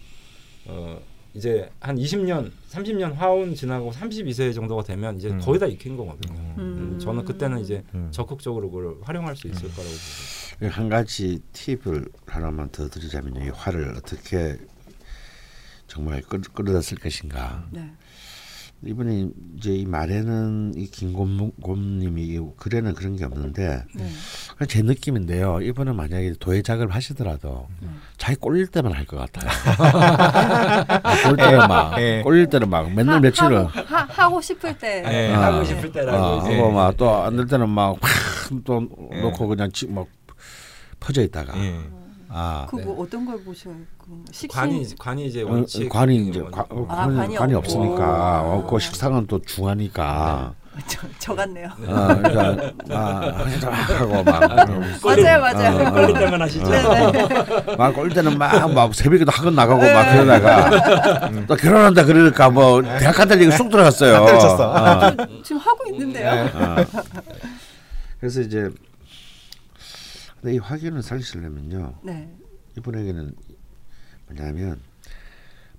어, 0.65 0.99
이제 1.33 1.69
한 1.79 1.95
20년, 1.95 2.51
30년 2.69 3.13
화운 3.13 3.55
지나고 3.55 3.91
32세 3.91 4.53
정도가 4.53 4.83
되면 4.83 5.17
이제 5.17 5.29
음. 5.29 5.39
거의 5.39 5.59
다 5.59 5.65
익힌 5.65 5.97
거거든요. 5.97 6.39
음. 6.39 6.55
음, 6.57 6.99
저는 6.99 7.25
그때는 7.25 7.59
이제 7.59 7.83
음. 7.95 8.09
적극적으로 8.11 8.69
그걸 8.69 8.97
활용할 9.01 9.35
수 9.35 9.47
있을 9.47 9.61
거라고 9.61 9.83
보고. 10.59 10.71
한 10.71 10.89
가지 10.89 11.39
팁을 11.53 12.05
하나만 12.27 12.69
더 12.69 12.87
드리자면 12.87 13.35
이 13.37 13.49
화를 13.49 13.95
어떻게 13.97 14.57
정말 15.93 16.21
끌, 16.23 16.41
끌어다 16.41 16.81
쓸 16.81 16.97
것인가. 16.97 17.65
네. 17.69 17.87
이분이 18.85 19.29
이제 19.57 19.73
이 19.75 19.85
말에는 19.85 20.73
이 20.75 20.87
김곰곰님이 20.87 22.21
이 22.23 22.39
글에는 22.57 22.95
그런 22.95 23.15
게 23.15 23.23
없는데 23.25 23.85
네. 23.95 24.09
그냥 24.57 24.67
제 24.67 24.81
느낌인데요. 24.81 25.61
이분은 25.61 25.95
만약에 25.95 26.33
도예작을 26.39 26.89
하시더라도 26.89 27.67
음. 27.83 28.01
자기 28.17 28.35
꼴릴 28.39 28.67
때만 28.67 28.91
할 28.91 29.05
것 29.05 29.17
같아요. 29.17 29.49
꼴릴 31.23 31.37
때는 31.37 31.57
막 31.67 31.97
예. 32.01 32.21
꼴릴 32.23 32.47
때는 32.47 32.69
막 32.69 32.91
맨날 32.91 33.15
하- 33.15 33.19
며칠을 33.21 33.57
하고, 33.57 33.67
하, 33.69 33.97
하고 34.09 34.41
싶을 34.41 34.77
때 34.77 35.03
예. 35.07 35.33
아. 35.33 35.43
하고 35.53 35.63
싶을 35.63 35.91
때라고 35.91 36.17
어, 36.17 36.41
이제 36.41 36.57
하고 36.57 36.71
막또 36.71 37.09
안 37.23 37.37
될 37.37 37.45
때는 37.45 37.69
막또 37.69 38.87
예. 39.13 39.21
놓고 39.21 39.47
그냥 39.47 39.71
지, 39.71 39.87
막 39.87 40.07
퍼져 40.99 41.21
있다가 41.21 41.57
예. 41.63 41.79
아그뭐 42.33 43.03
어떤 43.03 43.25
걸 43.25 43.43
보셔요? 43.43 43.75
그 43.97 44.23
식신 44.31 44.49
관이 44.59 44.95
관이 44.97 45.25
이제 45.27 45.43
어, 45.43 45.47
원칙 45.51 45.87
관이 45.87 46.29
이제 46.29 46.41
관, 46.51 46.65
뭐- 46.69 46.87
아, 46.89 47.07
관이, 47.07 47.35
관이. 47.35 47.53
없으니까 47.53 48.41
오. 48.41 48.59
없고 48.59 48.79
식상은 48.79 49.27
또 49.27 49.39
중하니까 49.39 50.55
저, 50.87 51.07
저 51.19 51.35
같네요. 51.35 51.67
어, 51.67 52.07
그러니까 52.23 52.73
아, 52.89 53.45
하고 53.93 54.23
막 54.23 54.39
맞아요, 55.03 55.39
맞아요. 55.41 55.77
어, 55.77 55.87
어. 55.87 55.91
걸릴 55.91 56.13
때만 56.17 56.41
하시죠. 56.41 56.67
네네. 56.67 57.75
막올 57.77 58.09
때는 58.09 58.37
막, 58.39 58.73
막 58.73 58.95
새벽에도 58.95 59.31
학원 59.31 59.53
나가고 59.53 59.79
막 59.81 60.11
그러다가 60.11 61.29
또 61.47 61.55
결혼한다 61.55 62.03
그러니까 62.05 62.49
뭐 62.49 62.81
대학 62.81 63.13
간다는 63.15 63.43
얘기 63.43 63.55
쑥 63.55 63.69
들어갔어요. 63.69 64.15
안 64.15 64.25
때려쳤어. 64.25 64.71
어, 64.71 65.27
지금 65.43 65.61
하고 65.61 65.83
있는데요. 65.91 66.49
어. 66.55 66.75
그래서 68.19 68.41
이제 68.41 68.71
근데 70.43 70.55
이 70.55 70.57
확인을 70.57 71.01
살리려면요 71.01 71.99
네. 72.03 72.29
이분에게는 72.77 73.33
뭐냐면 74.27 74.81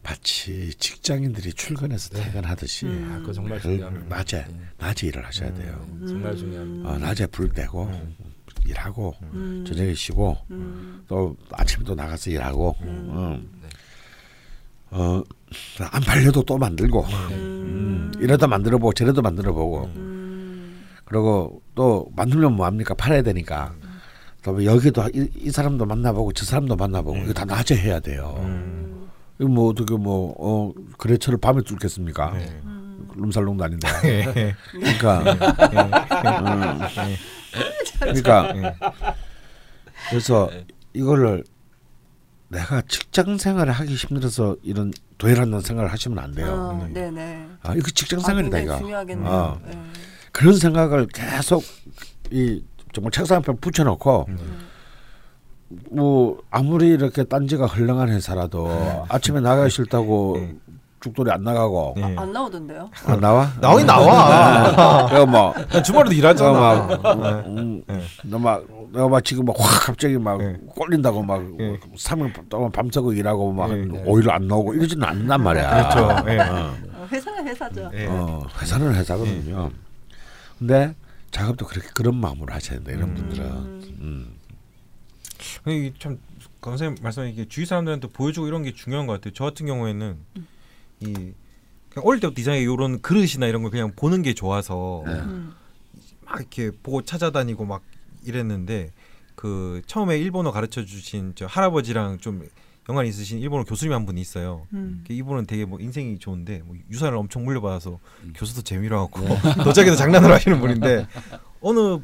마치 0.03 0.73
직장인들이 0.79 1.53
출근해서 1.53 2.09
퇴근하듯이 2.11 2.87
음. 2.87 3.11
아, 3.13 3.19
그거 3.19 3.35
정말 3.35 3.61
중요한 3.61 4.07
낮에 4.09 4.47
낮에 4.79 5.07
일을 5.09 5.25
하셔야 5.25 5.53
돼요. 5.53 5.87
음, 5.91 6.07
정말 6.07 6.35
중요한. 6.35 6.87
어, 6.87 6.99
낮에 6.99 7.27
불 7.27 7.51
떼고 7.51 7.91
일하고 8.65 9.15
음. 9.35 9.65
저녁에 9.67 9.93
쉬고 9.93 10.39
음. 10.51 11.05
또 11.09 11.37
아침에 11.53 11.85
또 11.85 11.95
나가서 11.95 12.31
일하고 12.31 12.75
음. 12.81 13.51
네. 13.61 13.69
어, 14.93 15.23
안 15.91 16.03
팔려도 16.03 16.43
또 16.45 16.57
만들고 16.57 17.03
음. 17.05 17.33
음, 17.33 18.13
이러다 18.19 18.47
만들어보고 18.47 18.95
저래도 18.95 19.21
만들어보고 19.21 19.85
음. 19.97 20.87
그리고 21.05 21.63
또 21.75 22.11
만들면 22.17 22.55
뭐합니까 22.55 22.95
팔아야 22.95 23.23
되니까 23.23 23.75
그다음에 24.45 24.67
여기도 24.67 25.03
이, 25.15 25.27
이 25.37 25.51
사람도 25.51 25.87
만나보고 25.87 26.33
저 26.35 26.45
사람도 26.45 26.77
만나보고 26.77 27.17
이거 27.17 27.33
다 27.33 27.47
낮에 27.47 27.75
해야 27.77 27.99
돼요. 27.99 28.35
음. 28.41 29.09
이거 29.39 29.49
뭐 29.49 29.71
어떻게 29.71 29.97
뭐 29.97 30.35
어, 30.39 30.73
거래처를 30.99 31.39
밤에 31.39 31.63
뚫겠습니까? 31.63 32.33
네. 32.33 32.61
룸살롱도 33.17 33.65
아닌데. 33.65 33.89
예. 34.05 34.55
그러니까 34.71 35.19
음, 35.21 36.81
그러니까 38.01 38.55
그래서 40.11 40.51
이거를 40.93 41.43
내가 42.49 42.83
직장 42.83 43.39
생활을 43.39 43.73
하기 43.73 43.95
힘들어서 43.95 44.57
이런 44.63 44.93
도예라는 45.17 45.63
생활을 45.63 45.91
하시면 45.91 46.19
안 46.19 46.33
돼요. 46.33 46.53
어, 46.53 46.89
네네. 46.93 47.49
아 47.63 47.75
이거 47.75 47.91
직장 47.91 48.21
아, 48.21 48.25
생활이다 48.25 48.59
굉장히 48.59 48.79
이거. 48.79 48.85
중요하겠네요. 48.85 49.33
어. 49.33 49.61
네. 49.67 49.83
그런 50.33 50.55
생각을 50.57 51.07
계속 51.07 51.65
이 52.31 52.63
정말 52.95 53.11
책상 53.11 53.39
앞에 53.39 53.53
붙여놓고 53.61 54.27
뭐 55.91 56.39
아무리 56.51 56.89
이렇게 56.89 57.25
딴지가 57.25 57.67
헐렁한 57.67 58.09
회사라도 58.11 59.05
아침에 59.09 59.41
나가기 59.41 59.71
싫다고 59.71 60.39
죽돌이 61.01 61.31
안 61.31 61.43
나가고 61.45 61.95
예. 61.99 62.03
안 62.17 62.33
나오던데요? 62.33 62.89
안 63.05 63.21
나와? 63.21 63.51
나오긴 63.61 63.85
나와. 63.87 65.07
내가 65.11 65.27
뭐난 65.27 65.83
주말에도 65.85 66.15
내가 66.15 66.31
일하잖아. 66.31 66.53
막 66.53 67.47
음, 67.47 67.83
내가 68.25 68.39
막 68.39 68.65
내가 68.91 69.09
막 69.09 69.23
지금 69.23 69.45
막 69.45 69.55
확 69.59 69.87
갑자기 69.89 70.17
막 70.17 70.41
예. 70.41 70.57
꼴린다고 70.75 71.23
막 71.23 71.43
예. 71.61 71.79
3일 71.95 72.49
동안 72.49 72.71
밤새고 72.73 73.13
일하고 73.13 73.53
막 73.53 73.71
예. 73.71 73.85
오히려 74.07 74.33
안 74.33 74.49
나오고 74.49 74.73
이러지는 74.75 75.07
않는단 75.07 75.43
말이야. 75.43 75.89
그렇죠. 75.91 76.31
예. 76.31 76.39
어. 76.39 76.75
어, 76.95 77.07
회사는 77.13 77.47
회사죠. 77.49 77.91
예. 77.93 78.07
어, 78.09 78.47
회사는 78.63 78.95
회사거든요. 78.95 79.71
근데 80.59 80.95
작업도 81.35 81.67
그렇게 81.67 81.89
그런 81.95 82.15
마음으로 82.15 82.55
하셔야 82.55 82.79
돼 82.79 82.93
이런 82.93 83.13
분들은. 83.13 83.45
음. 84.01 84.37
이게 85.67 85.93
참 85.99 86.19
선생님 86.63 87.03
말씀하신 87.03 87.35
이게 87.35 87.49
주위 87.49 87.67
사람들한테 87.67 88.09
보여주고 88.09 88.47
이런 88.47 88.63
게 88.63 88.73
중요한 88.73 89.09
것 89.09 89.15
같아요. 89.15 89.35
저 89.35 89.45
같은 89.45 89.67
경우에는 89.67 90.17
이 91.01 91.13
그냥 91.91 92.07
어릴 92.07 92.21
때부터 92.21 92.41
이상하게 92.41 92.63
이런 92.63 93.03
그릇이나 93.03 93.49
이런 93.49 93.63
걸 93.63 93.73
그냥 93.73 93.93
보는 93.97 94.23
게 94.23 94.33
좋아서 94.33 95.03
음. 95.07 95.55
막 96.25 96.39
이렇게 96.39 96.71
보고 96.71 97.03
찾아다니고 97.03 97.65
막 97.65 97.83
이랬는데 98.25 98.93
그 99.35 99.83
처음에 99.87 100.19
일본어 100.19 100.53
가르쳐 100.53 100.85
주신 100.85 101.33
저 101.35 101.47
할아버지랑 101.47 102.19
좀 102.19 102.49
연관 102.89 103.07
있으신 103.07 103.39
일본어 103.39 103.65
교수님 103.65 103.93
한 103.93 104.05
분이 104.05 104.21
있어요. 104.21 104.67
음. 104.75 105.05
그 105.07 105.13
이분은 105.13 105.47
되게 105.47 105.65
뭐 105.65 105.81
인생이 105.81 106.19
좋은데 106.19 106.63
뭐 106.65 106.77
유산을 106.91 107.17
엄청 107.17 107.45
물려받아서 107.45 107.99
교수도 108.35 108.63
재미로 108.63 108.99
하고 108.99 109.21
도자기도 109.65 109.97
장난으로 109.97 110.35
하시는 110.35 110.61
분인데 110.61 111.07
어느 111.61 111.99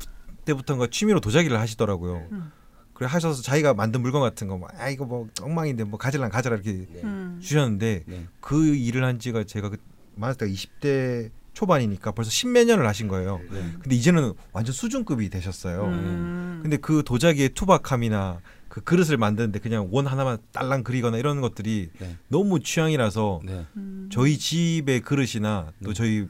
때부터인가 0.45 0.87
취미로 0.91 1.21
도자기를 1.21 1.59
하시더라고요. 1.59 2.27
음. 2.33 2.53
그래 2.95 3.09
하셔서 3.09 3.43
자기가 3.43 3.75
만든 3.75 4.03
물건 4.03 4.21
같은 4.21 4.49
거막아 4.49 4.91
이거 4.91 5.05
뭐 5.05 5.29
엉망인데 5.41 5.85
뭐 5.85 5.99
가질란 5.99 6.31
가져라 6.31 6.57
이렇게 6.57 6.87
음. 7.03 7.39
주셨는데 7.43 8.05
네. 8.07 8.27
그 8.41 8.75
일을 8.75 9.05
한 9.05 9.19
지가 9.19 9.45
제가 9.45 9.71
그 9.71 9.79
많을 10.17 10.35
때가 10.35 10.51
20대 10.51 11.31
초반이니까 11.53 12.13
벌써 12.13 12.31
십몇 12.31 12.67
년을 12.67 12.87
하신 12.87 13.09
거예요. 13.09 13.41
네. 13.51 13.73
근데 13.81 13.97
이제는 13.97 14.35
완전 14.53 14.73
수준급이 14.73 15.29
되셨어요. 15.31 15.85
음. 15.85 16.61
근데 16.63 16.77
그 16.77 17.03
도자기의 17.05 17.51
투박함이나 17.51 18.41
그 18.71 18.81
그릇을 18.83 19.17
만드는데 19.19 19.59
그냥 19.59 19.89
원 19.91 20.07
하나만 20.07 20.39
딸랑 20.53 20.85
그리거나 20.85 21.19
이런 21.19 21.41
것들이 21.43 21.91
네. 21.99 22.17
너무 22.29 22.61
취향이라서 22.61 23.41
네. 23.45 23.67
음. 23.77 24.09
저희 24.13 24.39
집의 24.39 25.01
그릇이나 25.01 25.73
또 25.85 25.89
네. 25.93 25.95
저희 25.95 26.27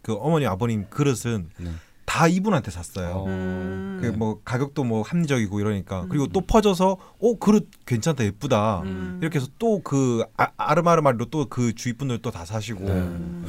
그 0.00 0.14
어머니 0.14 0.46
아버님 0.46 0.86
그릇은 0.88 1.50
네. 1.58 1.70
다 2.06 2.26
이분한테 2.26 2.70
샀어요. 2.70 3.08
어. 3.10 3.26
음. 3.26 3.98
그뭐 4.00 4.40
가격도 4.44 4.82
뭐 4.84 5.02
합리적이고 5.02 5.60
이러니까 5.60 6.06
그리고 6.08 6.26
또 6.26 6.40
퍼져서 6.40 6.96
어 7.20 7.38
그릇 7.38 7.68
괜찮다 7.86 8.24
예쁘다 8.24 8.80
음. 8.86 9.18
이렇게 9.20 9.38
해서 9.38 9.46
또 9.58 9.80
그 9.82 10.24
아르마르마리로 10.56 11.26
또 11.26 11.46
그 11.46 11.74
주위 11.74 11.92
분들 11.92 12.18
또 12.22 12.30
다 12.30 12.44
사시고 12.46 12.84
네. 12.84 12.92
음. 12.92 13.44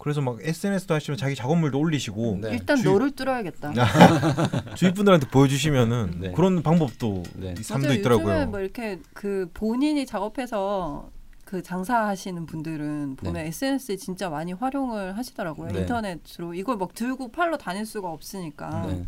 그래서 0.00 0.22
막 0.22 0.38
SNS도 0.40 0.94
하시면 0.94 1.18
자기 1.18 1.34
작업물도 1.34 1.78
올리시고 1.78 2.38
네. 2.40 2.52
일단 2.52 2.76
주위- 2.78 2.90
너를 2.90 3.10
뚫어야겠다. 3.10 3.72
주위 4.74 4.94
분들한테 4.94 5.28
보여주시면은 5.28 6.14
네. 6.20 6.32
그런 6.32 6.62
방법도 6.62 7.22
네. 7.36 7.54
이 7.58 7.62
삶도. 7.62 7.92
있더라고요. 7.92 8.26
요즘에 8.34 8.46
뭐 8.46 8.60
이렇게 8.60 8.98
그 9.12 9.50
본인이 9.52 10.06
작업해서 10.06 11.10
그 11.44 11.62
장사하시는 11.62 12.46
분들은 12.46 13.16
보면 13.16 13.44
SNS에 13.44 13.96
진짜 13.96 14.30
많이 14.30 14.54
활용을 14.54 15.18
하시더라고요. 15.18 15.68
네. 15.72 15.80
인터넷으로 15.80 16.54
이걸 16.54 16.78
막 16.78 16.94
들고 16.94 17.30
팔러 17.30 17.58
다닐 17.58 17.84
수가 17.84 18.08
없으니까 18.08 18.86
네. 18.86 19.04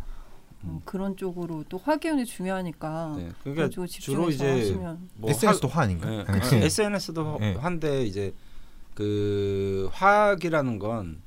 음, 0.65 0.79
그런 0.85 1.17
쪽으로 1.17 1.63
또 1.69 1.79
화기운이 1.79 2.25
중요하니까 2.25 3.13
네. 3.17 3.29
그러니까 3.41 3.69
주로 3.69 3.87
집중해서 3.87 4.29
이제 4.29 4.49
하시면 4.59 5.09
뭐 5.15 5.29
SNS도 5.31 5.67
화 5.69 5.81
아닌가요? 5.81 6.19
네. 6.19 6.25
아, 6.31 6.55
SNS도 6.65 7.37
네. 7.39 7.55
한데 7.55 8.05
이제 8.05 8.31
그 8.95 9.89
화학이라는 9.91 10.79
건 10.79 11.21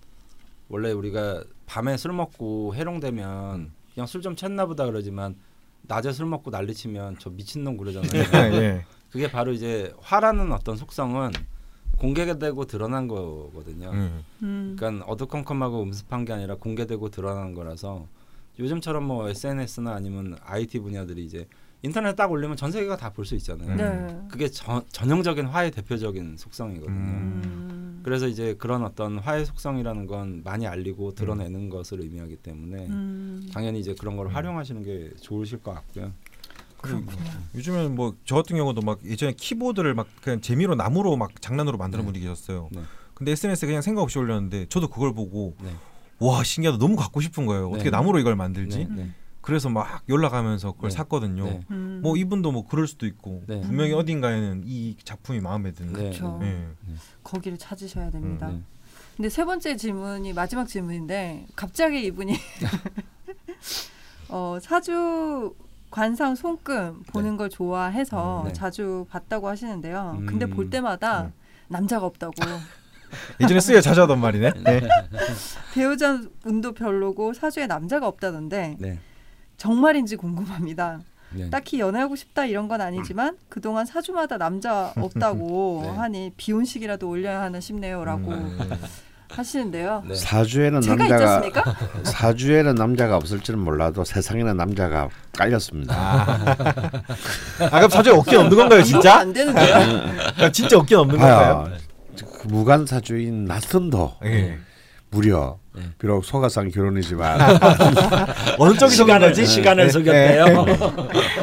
원래 0.69 0.93
우리가 0.93 1.45
밤에 1.67 1.97
술 1.97 2.13
먹고 2.13 2.75
해롱되면 2.75 3.73
그냥 3.95 4.07
술좀 4.07 4.37
쳤나 4.37 4.67
보다 4.67 4.87
그러지만 4.87 5.37
낮에 5.83 6.13
술 6.13 6.27
먹고 6.27 6.51
난리치면 6.51 7.17
저 7.19 7.31
미친놈 7.31 7.77
그러잖아요. 7.77 8.11
예. 8.61 8.85
그게 9.11 9.31
바로 9.31 9.53
이제 9.53 9.93
화라는 10.01 10.53
어떤 10.53 10.77
속성은 10.77 11.33
공개되고 11.99 12.67
드러난 12.67 13.09
거거든요. 13.09 13.91
음. 13.91 14.25
음. 14.43 14.77
그러니까 14.79 15.07
어두컴컴하고 15.07 15.83
음습한 15.85 16.25
게 16.25 16.33
아니라 16.33 16.57
공개되고 16.57 17.09
드러난 17.11 17.55
거라서 17.55 18.07
요즘처럼 18.59 19.05
뭐 19.05 19.29
SNS나 19.29 19.95
아니면 19.95 20.37
IT 20.45 20.81
분야들이 20.81 21.25
이제 21.25 21.47
인터넷 21.83 22.17
딱 22.17 22.31
올리면 22.31 22.57
전 22.57 22.73
세계가 22.73 22.97
다 22.97 23.11
볼 23.13 23.25
수 23.25 23.35
있잖아요. 23.37 23.77
네. 23.77 24.19
그게 24.29 24.49
전, 24.49 24.83
전형적인 24.91 25.47
화의 25.47 25.71
대표적인 25.71 26.37
속성이거든요. 26.37 26.95
음. 26.95 28.01
그래서 28.03 28.27
이제 28.29 28.55
그런 28.59 28.85
어떤 28.85 29.19
화의 29.19 29.47
속성이라는 29.47 30.07
건 30.07 30.43
많이 30.45 30.67
알리고 30.67 31.15
드러내는 31.15 31.71
것을 31.71 32.01
의미하기 32.01 32.37
때문에 32.37 32.87
음. 32.87 33.49
당연히 33.53 33.81
이제 33.81 33.95
그런 33.99 34.17
걸 34.17 34.29
활용하시는 34.29 34.83
게 34.83 35.11
좋으실 35.21 35.59
것 35.63 35.75
같고요. 35.75 36.13
요즘에는 37.55 37.95
뭐 37.97 38.15
저 38.25 38.37
같은 38.37 38.57
경우도 38.57 38.81
막 38.83 39.01
예전에 39.05 39.33
키보드를 39.33 39.95
막 39.95 40.07
그냥 40.23 40.41
재미로 40.41 40.75
나무로 40.77 41.17
막 41.17 41.41
장난으로 41.41 41.79
만드는 41.79 42.05
네. 42.05 42.13
분이 42.13 42.21
계셨어요. 42.25 42.69
네. 42.71 42.83
근데 43.15 43.33
SNS에 43.33 43.67
그냥 43.67 43.83
생각 43.83 44.03
없이 44.03 44.19
올렸는데 44.19 44.67
저도 44.69 44.89
그걸 44.89 45.13
보고 45.13 45.57
네. 45.63 45.71
와 46.21 46.45
신기하다 46.45 46.79
너무 46.79 46.95
갖고 46.97 47.21
싶은 47.21 47.45
거예요. 47.47 47.69
어떻게 47.71 47.85
네. 47.85 47.91
나무로 47.91 48.19
이걸 48.21 48.37
만들지? 48.37 48.87
그래서 49.47 49.69
막 49.69 50.03
연락하면서 50.09 50.73
그걸 50.73 50.91
네. 50.91 50.97
샀거든요. 50.97 51.45
네. 51.45 51.61
음. 51.71 52.01
뭐 52.03 52.17
이분도 52.17 52.51
뭐 52.51 52.67
그럴 52.67 52.89
수도 52.89 53.07
있고 53.07 53.45
네. 53.47 53.61
분명히 53.61 53.93
어딘가에는 53.93 54.65
이 54.67 54.97
작품이 55.05 55.39
마음에 55.39 55.71
드는. 55.71 55.93
네. 55.93 55.99
그렇죠. 56.01 56.41
예. 56.43 56.67
거기를 57.23 57.57
찾으셔야 57.57 58.11
됩니다. 58.11 58.49
네. 58.49 58.61
근데 59.15 59.29
세 59.29 59.45
번째 59.45 59.77
질문이 59.77 60.33
마지막 60.33 60.67
질문인데 60.67 61.47
갑자기 61.55 62.07
이분이 62.07 62.35
어, 64.31 64.59
사주 64.61 65.55
관상 65.93 66.35
손금 66.35 67.05
보는 67.05 67.37
걸 67.37 67.49
좋아해서 67.49 68.43
네. 68.49 68.53
자주 68.53 69.07
봤다고 69.09 69.47
하시는데요. 69.47 70.17
음. 70.19 70.27
근데 70.27 70.47
볼 70.47 70.71
때마다 70.71 71.31
남자가 71.69 72.05
없다고 72.05 72.35
예전에 73.41 73.61
쓰여 73.61 73.81
자주 73.81 74.03
하던 74.03 74.19
말이네. 74.19 74.51
네. 74.65 74.81
배우자 75.73 76.21
운도 76.45 76.73
별로고 76.73 77.33
사주에 77.33 77.69
남자가 77.69 78.09
없다던데 78.09 78.77
네. 78.81 78.99
정말인지 79.57 80.17
궁금합니다. 80.17 81.01
네. 81.31 81.51
딱히 81.51 81.81
연애하고 81.81 82.17
싶다 82.17 82.47
이런 82.47 82.69
건 82.69 82.81
아니지만 82.81 83.37
그동안 83.49 83.85
사주마다 83.85 84.39
남자 84.39 84.93
없다고 84.97 85.81
네. 85.85 85.89
하니 85.91 86.33
비혼식이라도 86.37 87.09
올려야 87.09 87.43
하나 87.43 87.61
싶네요라고 87.61 88.31
음. 88.31 88.59
하시는데요. 89.29 90.05
네. 90.07 90.15
사주에는 90.15 90.81
남자가? 90.81 91.43
사주에는 92.05 92.75
남자가 92.77 93.17
없을지는 93.17 93.59
몰라도 93.59 94.05
세상에는 94.05 94.57
남자가 94.57 95.09
깔렸습니다. 95.33 95.95
아 97.61 97.71
그럼 97.71 97.91
사주에 97.91 98.13
없긴 98.13 98.39
없는 98.39 98.57
건가요, 98.57 98.81
이러면 98.81 98.85
진짜? 98.85 99.17
안 99.17 99.33
되는데요. 99.33 99.75
아, 100.39 100.53
진짜 100.53 100.79
없긴 100.79 100.99
없는 100.99 101.19
건가요? 101.19 101.69
그 102.17 102.47
무관 102.49 102.87
사주인 102.87 103.45
낯선도 103.47 104.15
예. 104.27 104.59
무려 105.11 105.59
네. 105.77 105.83
비록 105.99 106.25
소가상 106.25 106.71
결혼이지만 106.71 107.39
어느 108.59 108.75
쪽이 108.77 108.95
속인 108.95 109.07
시간을 109.07 109.29
거지? 109.29 109.47
시간을 109.47 109.85
네. 109.87 109.91
속였대요. 109.91 110.67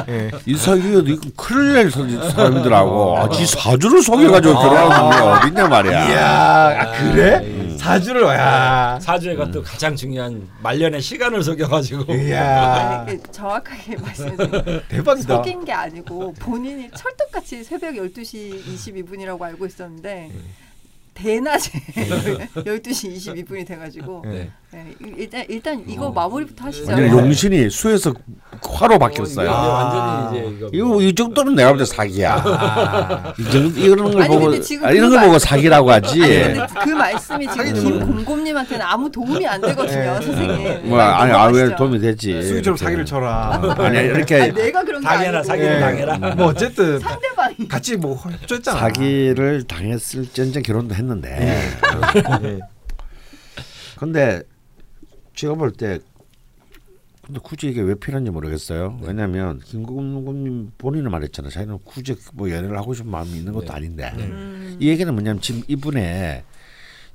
예. 0.10 0.32
이사기가 0.46 1.00
이거 1.06 1.22
큰일 1.36 1.74
날 1.74 1.92
사- 1.92 2.30
사람들하고 2.32 3.18
아, 3.20 3.30
지 3.30 3.46
사주를 3.46 4.02
속여가지고 4.02 4.54
결혼하는 4.56 5.10
게 5.12 5.18
어딨냐 5.24 5.68
말이야. 5.68 6.10
이야, 6.10 6.82
아, 6.82 6.92
그래? 7.12 7.78
사주를 7.78 8.24
야. 8.28 8.98
사주에가 9.02 9.52
또 9.52 9.62
가장 9.62 9.96
중요한 9.96 10.48
말년의 10.62 11.02
시간을 11.02 11.44
속여가지고. 11.44 12.14
이야. 12.14 13.04
아니, 13.08 13.22
그 13.22 13.32
정확하게 13.32 13.98
말씀드리면 13.98 14.84
대박이다. 14.90 15.36
속인 15.36 15.66
게 15.66 15.74
아니고 15.74 16.34
본인이 16.40 16.90
철떡같이 16.96 17.64
새벽 17.64 17.94
12시 17.96 18.64
22분이라고 18.66 19.42
알고 19.42 19.66
있었는데 19.66 20.32
대낮에 21.14 21.72
12시 22.56 23.16
22분이 23.16 23.66
돼가지고 23.66 24.24
네. 24.26 24.52
네, 24.74 24.86
일단 25.18 25.46
일단 25.50 25.84
이거 25.88 26.08
어. 26.08 26.12
마무리부터 26.12 26.66
하시죠. 26.66 26.92
완전 26.92 27.10
용신이 27.12 27.70
수에서 27.70 28.12
화로 28.68 28.98
바뀌었어요. 28.98 29.48
어, 29.50 29.54
아. 29.54 29.68
완전히 29.84 30.48
이제 30.48 30.56
이거. 30.58 30.70
이거 30.74 31.02
이 31.02 31.14
정도면 31.14 31.54
내가 31.56 31.70
볼 31.70 31.78
때 31.78 31.86
사기야. 31.86 33.34
이 33.38 33.44
정도 33.52 33.80
이런 33.80 34.12
걸 34.12 34.22
아니, 34.24 34.28
보고 34.30 34.48
아, 34.48 34.92
이런 34.92 35.10
그거 35.10 35.16
걸 35.16 35.20
보고 35.22 35.32
말- 35.32 35.40
사기라고 35.40 35.92
하지. 35.92 36.24
아니 36.24 36.60
그 36.86 36.90
말씀이 36.90 37.48
지금 37.52 37.58
사기는 37.58 37.84
김공곰님한테는 37.84 38.84
아무 38.86 39.12
도움이 39.12 39.46
안 39.46 39.62
되거든요, 39.62 40.20
선생님. 40.22 40.90
뭐 40.90 41.00
아니 41.00 41.32
아왜. 41.32 41.76
도움이 41.76 42.00
되지. 42.00 42.42
수기처럼. 42.42 42.78
사기를 42.78 43.06
쳐라. 43.06 43.76
아니 43.78 44.00
이렇게 44.00 44.42
아니, 44.42 44.54
내가 44.54 44.84
그런 44.84 45.02
게 45.02 45.08
당해라, 45.08 45.44
예. 45.58 45.80
당해라. 45.80 46.18
뭐 46.36 46.48
어쨌든 46.48 47.00
상대방이 47.00 47.68
같이 47.68 47.96
뭐 47.98 48.16
협조했잖아. 48.16 48.80
사기를 48.80 49.64
당했을 49.68 50.26
전쟁 50.34 50.64
결혼도 50.64 50.96
했는데. 50.96 51.62
예. 52.44 52.60
근데 53.98 54.42
제가 55.36 55.56
볼 55.56 55.72
때 55.72 56.00
근데 57.26 57.40
굳이 57.42 57.70
이게 57.70 57.82
왜 57.82 57.96
필요한지 57.96 58.32
모르겠어요. 58.32 59.00
왜냐하면 59.02 59.60
김국님 59.60 60.72
본인은 60.78 61.10
말했잖아요. 61.10 61.52
자기는 61.52 61.80
굳이 61.86 62.16
뭐 62.34 62.50
연애를 62.52 62.78
하고 62.78 62.94
싶은 62.94 63.10
마음이 63.10 63.32
있는 63.38 63.54
것도 63.54 63.68
네. 63.68 63.72
아닌데. 63.72 64.12
음, 64.18 64.76
이 64.80 64.90
얘기는 64.90 65.12
뭐냐면 65.14 65.42
지금 65.42 65.62
이분의 65.70 66.44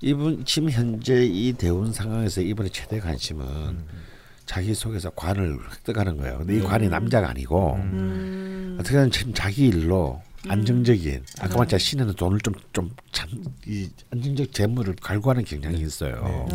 이분 0.00 0.44
지금 0.46 0.70
현재 0.70 1.26
이 1.26 1.52
대운 1.52 1.92
상황에서 1.92 2.40
이분의 2.40 2.70
최대 2.72 3.00
관심은 3.00 3.44
자기 4.46 4.72
속에서 4.72 5.10
관을 5.10 5.58
획득하는 5.72 6.16
거예요. 6.16 6.38
근데 6.38 6.56
이 6.56 6.60
관이 6.60 6.88
남자가 6.88 7.28
아니고 7.28 7.74
음, 7.74 8.76
어떻게든 8.80 9.10
지금 9.10 9.34
자기 9.34 9.66
일로 9.66 10.22
안정적인 10.48 11.22
아까 11.40 11.54
말했잖아 11.54 11.78
신에는 11.78 12.14
돈을 12.14 12.40
좀 12.40 12.54
좀 12.72 12.90
참 13.12 13.28
이 13.66 13.90
안정적 14.10 14.52
재물을 14.54 14.94
갈구하는 15.02 15.44
경향이 15.44 15.80
있어요. 15.80 16.48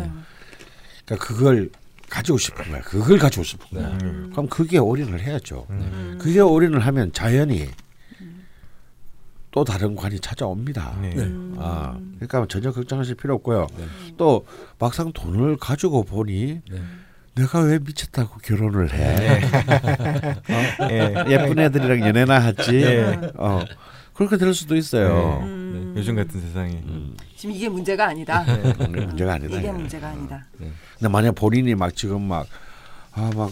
네. 1.06 1.16
그러니까 1.16 1.26
그걸 1.26 1.70
가지고 2.08 2.38
싶은 2.38 2.70
거야. 2.70 2.80
그걸 2.82 3.18
가지고 3.18 3.42
싶은 3.44 3.66
거야. 3.78 3.88
음. 4.02 4.28
그럼 4.32 4.48
그게 4.48 4.78
올인을 4.78 5.20
해야죠. 5.20 5.66
음. 5.70 6.18
그게 6.20 6.40
올인을 6.40 6.80
하면 6.80 7.12
자연히 7.12 7.68
또 9.50 9.62
다른 9.64 9.94
관이 9.94 10.18
찾아옵니다. 10.20 10.98
네. 11.00 11.14
음. 11.16 11.56
아, 11.58 11.96
그러니까 12.18 12.46
전혀 12.48 12.72
걱정하실 12.72 13.14
필요 13.16 13.34
없고요. 13.36 13.66
네. 13.78 13.84
또 14.16 14.46
막상 14.78 15.12
돈을 15.12 15.56
가지고 15.58 16.04
보니 16.04 16.60
네. 16.70 16.82
내가 17.36 17.60
왜 17.60 17.78
미쳤다고 17.80 18.38
결혼을 18.38 18.92
해? 18.92 19.40
예. 20.90 21.14
어? 21.16 21.24
예 21.28 21.38
쁜 21.48 21.58
애들이랑 21.58 22.00
연애나 22.00 22.38
하지. 22.38 22.76
예. 22.76 23.18
어, 23.36 23.64
그렇게 24.14 24.36
될 24.36 24.54
수도 24.54 24.76
있어요. 24.76 25.40
음. 25.42 25.94
요즘 25.96 26.16
같은 26.16 26.40
세상에. 26.40 26.72
음, 26.86 27.16
지금 27.36 27.54
이게 27.54 27.68
문제가 27.68 28.06
아니다. 28.08 28.44
그게 28.44 29.00
문제가 29.06 29.34
아니다. 29.34 29.56
이게. 29.58 29.72
문제가 29.72 30.08
아니다. 30.08 30.44
근데 30.98 31.08
만약 31.08 31.34
본인이 31.34 31.74
막 31.74 31.94
지금 31.94 32.22
막 32.22 32.46
아 33.16 33.30
막 33.34 33.50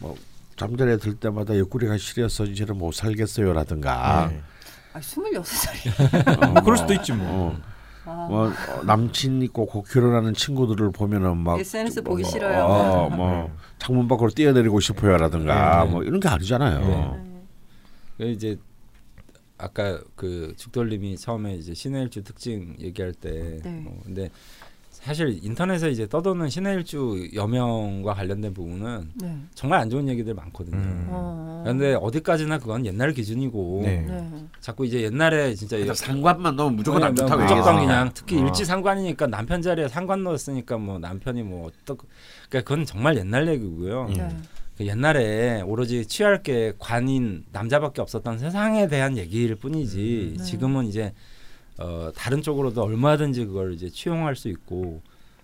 뭐 0.00 0.16
잠자리에 0.56 0.96
들 0.96 1.14
때마다 1.14 1.56
옆구리가 1.58 1.96
시려서 1.98 2.44
이제는 2.44 2.76
못 2.78 2.92
살겠어요라든가 2.94 4.28
네. 4.30 4.40
아, 4.94 5.00
26살이. 5.00 6.42
어, 6.42 6.46
뭐 6.52 6.62
그럴 6.62 6.76
수도 6.78 6.92
있지 6.94 7.12
뭐. 7.12 7.26
어, 7.50 7.60
아, 8.04 8.26
뭐 8.28 8.46
어, 8.48 8.82
남친 8.84 9.42
있고 9.42 9.66
곧 9.66 9.82
결혼하는 9.82 10.32
친구들을 10.34 10.90
보면은 10.92 11.36
막 11.36 11.58
SNS 11.60 12.02
보기 12.02 12.22
뭐, 12.22 12.30
싫어요. 12.30 12.64
어, 12.64 13.08
뭐 13.10 13.54
창문 13.78 14.08
밖으로 14.08 14.30
뛰어내리고 14.30 14.80
싶어요라든가 14.80 15.84
네. 15.84 15.90
뭐 15.90 16.02
이런 16.02 16.18
게 16.20 16.28
아니잖아요. 16.28 17.24
그 18.16 18.24
이제 18.24 18.56
아까 19.58 20.00
그 20.14 20.54
죽돌님이 20.56 21.16
처음에 21.16 21.54
이제 21.54 21.74
신의 21.74 22.04
일주 22.04 22.22
특징 22.22 22.76
얘기할 22.80 23.12
때, 23.12 23.60
네. 23.62 23.84
어, 23.86 24.00
근데 24.04 24.30
사실 24.90 25.38
인터넷에 25.42 25.90
이제 25.90 26.08
떠도는 26.08 26.48
신의 26.48 26.74
일주 26.76 27.28
여명과 27.32 28.14
관련된 28.14 28.52
부분은 28.52 29.10
네. 29.14 29.36
정말 29.54 29.78
안 29.78 29.88
좋은 29.88 30.08
얘기들 30.08 30.34
많거든요. 30.34 30.76
음. 30.76 31.06
어. 31.08 31.60
그런데 31.62 31.94
어디까지나 31.94 32.58
그건 32.58 32.84
옛날 32.86 33.12
기준이고 33.12 33.82
네. 33.84 34.00
네. 34.00 34.30
자꾸 34.60 34.84
이제 34.84 35.02
옛날에 35.02 35.54
진짜 35.54 35.76
그러니까 35.76 35.94
상관만 35.94 36.56
넣으면 36.56 36.76
무조건 36.76 37.04
안 37.04 37.14
좋다고 37.14 37.42
무조건 37.42 37.60
얘기해서. 37.60 37.86
그냥 37.86 38.10
특히 38.14 38.38
어. 38.38 38.46
일지 38.46 38.64
상관이니까 38.64 39.26
남편 39.28 39.62
자리에 39.62 39.86
상관 39.86 40.24
넣었으니까 40.24 40.76
뭐 40.78 40.98
남편이 40.98 41.42
뭐 41.42 41.68
어떻 41.68 41.96
그러니까 42.48 42.68
그건 42.68 42.84
정말 42.84 43.16
옛날 43.16 43.46
얘기고요. 43.48 44.08
네. 44.08 44.28
그 44.76 44.86
옛날에 44.86 45.62
오로지 45.62 46.06
취할 46.06 46.42
게 46.42 46.72
관인 46.78 47.44
남자밖에 47.52 48.02
없었던 48.02 48.38
세상에 48.38 48.88
대한 48.88 49.16
얘기일 49.16 49.54
뿐이지 49.54 50.32
음, 50.32 50.36
네. 50.38 50.44
지금은 50.44 50.86
이제 50.86 51.12
어 51.78 52.10
다른 52.14 52.42
쪽으로도 52.42 52.82
얼마든지 52.82 53.46
그걸 53.46 53.72
이제 53.74 53.88
취용할 53.88 54.36
수 54.36 54.48
있고 54.48 55.00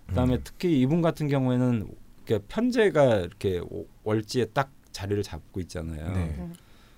그다음에 0.06 0.38
특히 0.44 0.80
이분 0.80 1.00
같은 1.02 1.28
경우에는 1.28 1.88
이렇게 2.26 2.44
편제가 2.48 3.20
이렇게 3.20 3.58
오- 3.60 3.86
월지에 4.04 4.46
딱 4.46 4.70
자리를 4.92 5.22
잡고 5.22 5.60
있잖아요. 5.60 6.12
네. 6.14 6.48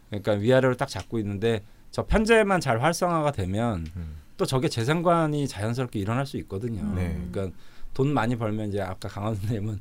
그러니까 0.08 0.32
위아래로 0.32 0.76
딱 0.76 0.88
잡고 0.88 1.18
있는데 1.20 1.62
저 1.90 2.04
편제만 2.04 2.60
잘 2.60 2.82
활성화가 2.82 3.30
되면 3.32 3.86
음. 3.96 4.16
또 4.36 4.44
저게 4.44 4.68
재생관이 4.68 5.46
자연스럽게 5.46 6.00
일어날 6.00 6.26
수 6.26 6.36
있거든요. 6.38 6.82
네. 6.94 7.16
그러니까 7.30 7.56
돈 7.92 8.12
많이 8.12 8.36
벌면 8.36 8.68
이제 8.70 8.80
아까 8.80 9.08
강원 9.08 9.36
선생님은 9.36 9.78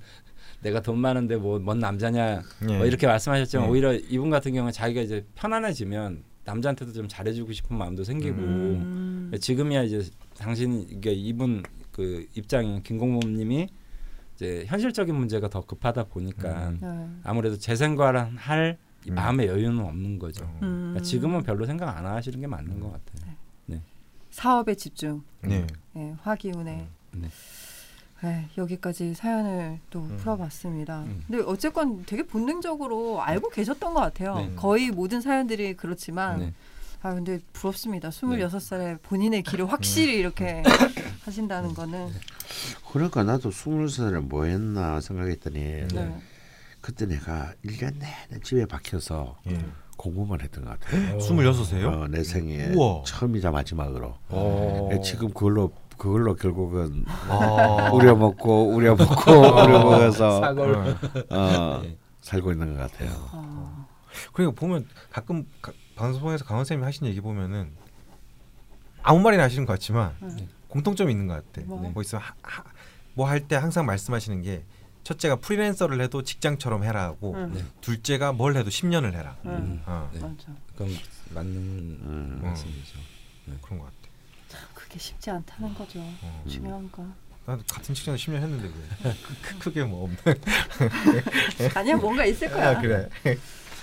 내가 0.62 0.82
돈 0.82 1.00
많은데 1.00 1.36
뭐 1.38 1.60
뭔 1.60 1.80
남자냐 1.80 2.42
예. 2.70 2.78
뭐 2.78 2.86
이렇게 2.86 3.08
말씀하셨지만 3.08 3.66
네. 3.66 3.72
오히려 3.72 3.94
이분 3.94 4.30
같은 4.30 4.54
경우는 4.54 4.72
자기가 4.72 5.02
이제 5.02 5.26
편안해지면 5.36 6.24
남자한테도 6.46 6.92
좀 6.94 7.08
잘해주고 7.08 7.54
싶은 7.54 7.78
마음도 7.78 8.04
생기고 8.04 8.38
음. 8.38 9.32
지금이야 9.40 9.84
이제 9.84 10.04
당신 10.38 10.86
이게 10.90 11.12
이분 11.12 11.64
그 11.92 12.28
입장인 12.36 12.84
김공범님이 12.84 13.68
이제 14.36 14.66
현실적인 14.68 15.16
문제가 15.16 15.48
더 15.48 15.62
급하다 15.62 16.06
보니까 16.06 16.70
음. 16.70 16.80
네. 16.82 17.20
아무래도 17.24 17.58
재생관 17.58 18.36
할이 18.36 18.76
음. 19.10 19.16
마음의 19.16 19.48
여유는 19.48 19.80
없는 19.84 20.20
거죠. 20.20 20.44
음. 20.62 20.92
그러니까 20.92 21.02
지금은 21.02 21.44
별로 21.44 21.66
생각 21.66 21.96
안 21.96 22.06
하시는 22.06 22.40
게 22.40 22.48
맞는 22.48 22.80
것 22.80 22.92
같아요. 22.92 23.34
사업에 24.34 24.74
집중. 24.74 25.22
네. 25.42 25.68
네, 25.94 26.16
화기운에. 26.24 26.88
네. 27.12 27.30
네, 28.24 28.48
여기까지 28.58 29.14
사연을 29.16 29.80
또 29.90 30.00
음. 30.00 30.16
풀어봤습니다. 30.18 31.02
음. 31.02 31.24
근데 31.28 31.44
어쨌건 31.46 32.06
되게 32.06 32.24
본능적으로 32.24 33.22
알고 33.22 33.50
계셨던 33.50 33.94
것 33.94 34.00
같아요. 34.00 34.36
네. 34.38 34.54
거의 34.56 34.92
모든 34.92 35.20
사연들이 35.20 35.76
그렇지만 35.76 36.40
네. 36.40 36.54
아 37.02 37.14
근데 37.14 37.40
부럽습니다. 37.52 38.10
26살에 38.10 39.02
본인의 39.04 39.44
길을 39.44 39.70
확실히 39.70 40.14
이렇게 40.18 40.64
하신다는 41.26 41.74
거는 41.74 42.10
그러니까 42.94 43.24
나도 43.24 43.52
스물 43.52 43.90
살에 43.90 44.20
뭐 44.20 44.46
했나 44.46 45.02
생각했더니 45.02 45.60
네. 45.94 46.16
그때 46.80 47.06
내가 47.06 47.52
1년 47.66 47.94
내내 47.98 48.42
집에 48.42 48.66
박혀서 48.66 49.38
예. 49.50 49.66
공부만 49.98 50.42
했던 50.42 50.66
것 50.66 50.80
같아요. 50.80 51.18
26세요? 51.18 51.86
어, 52.04 52.08
내 52.08 52.24
생에 52.24 52.70
우와. 52.74 53.04
처음이자 53.06 53.52
마지막으로. 53.52 54.16
어. 54.30 54.90
지금 55.04 55.28
그걸로 55.30 55.72
그걸로 55.98 56.36
결국은 56.36 57.06
아. 57.08 57.92
우려 57.94 58.16
먹고 58.16 58.70
우려 58.70 58.96
먹고 58.96 59.32
우려 59.32 59.80
먹어서 59.80 60.42
사골. 60.42 60.98
어, 61.30 61.82
네. 61.84 61.98
살고 62.22 62.52
있는 62.52 62.76
것 62.76 62.92
같아요. 62.92 63.12
아, 63.32 63.86
그러니까 64.34 64.60
보면 64.60 64.88
가끔 65.12 65.46
가, 65.62 65.72
방송에서 65.96 66.46
강원 66.46 66.66
쌤이 66.66 66.84
하신 66.84 67.08
얘기 67.08 67.22
보면은 67.22 67.72
아무 69.02 69.20
말이나 69.20 69.44
하시는 69.44 69.66
것 69.66 69.74
같지만 69.74 70.16
네. 70.22 70.48
공통점이 70.70 71.12
있는 71.12 71.28
것 71.28 71.36
같아. 71.36 71.66
뭐? 71.68 71.78
뭐 71.78 72.02
있으면 72.02 72.24
뭐할 73.14 73.48
때 73.48 73.56
항상 73.56 73.86
말씀하시는 73.86 74.42
게 74.42 74.64
첫째가 75.04 75.36
프리랜서를 75.36 76.02
해도 76.02 76.24
직장처럼 76.24 76.84
해라 76.84 77.04
하고 77.04 77.36
응. 77.36 77.52
네. 77.54 77.64
둘째가 77.82 78.32
뭘 78.32 78.56
해도 78.56 78.70
10년을 78.70 79.14
해라. 79.14 79.36
응. 79.46 79.82
어, 79.86 80.10
네. 80.14 80.20
맞아. 80.20 80.48
그럼 80.76 80.92
맞는 81.34 81.56
음. 81.56 82.40
말씀이죠. 82.42 83.00
그런 83.62 83.80
것 83.80 83.86
같아. 83.86 84.03
그게 84.94 85.00
쉽지 85.00 85.32
않다는 85.32 85.74
거죠. 85.74 86.00
어. 86.00 86.44
중요한 86.48 86.92
거. 86.92 87.04
나도 87.46 87.64
같은 87.70 87.96
직장에 87.96 88.16
10년 88.16 88.36
했는데 88.36 88.66
왜 89.04 89.12
크- 89.42 89.58
크게 89.60 89.84
뭐 89.84 90.04
없네. 90.04 90.40
아니야 91.76 91.98
뭔가 91.98 92.24
있을 92.26 92.50
거야. 92.52 92.70
아, 92.78 92.82
그래. 92.82 93.10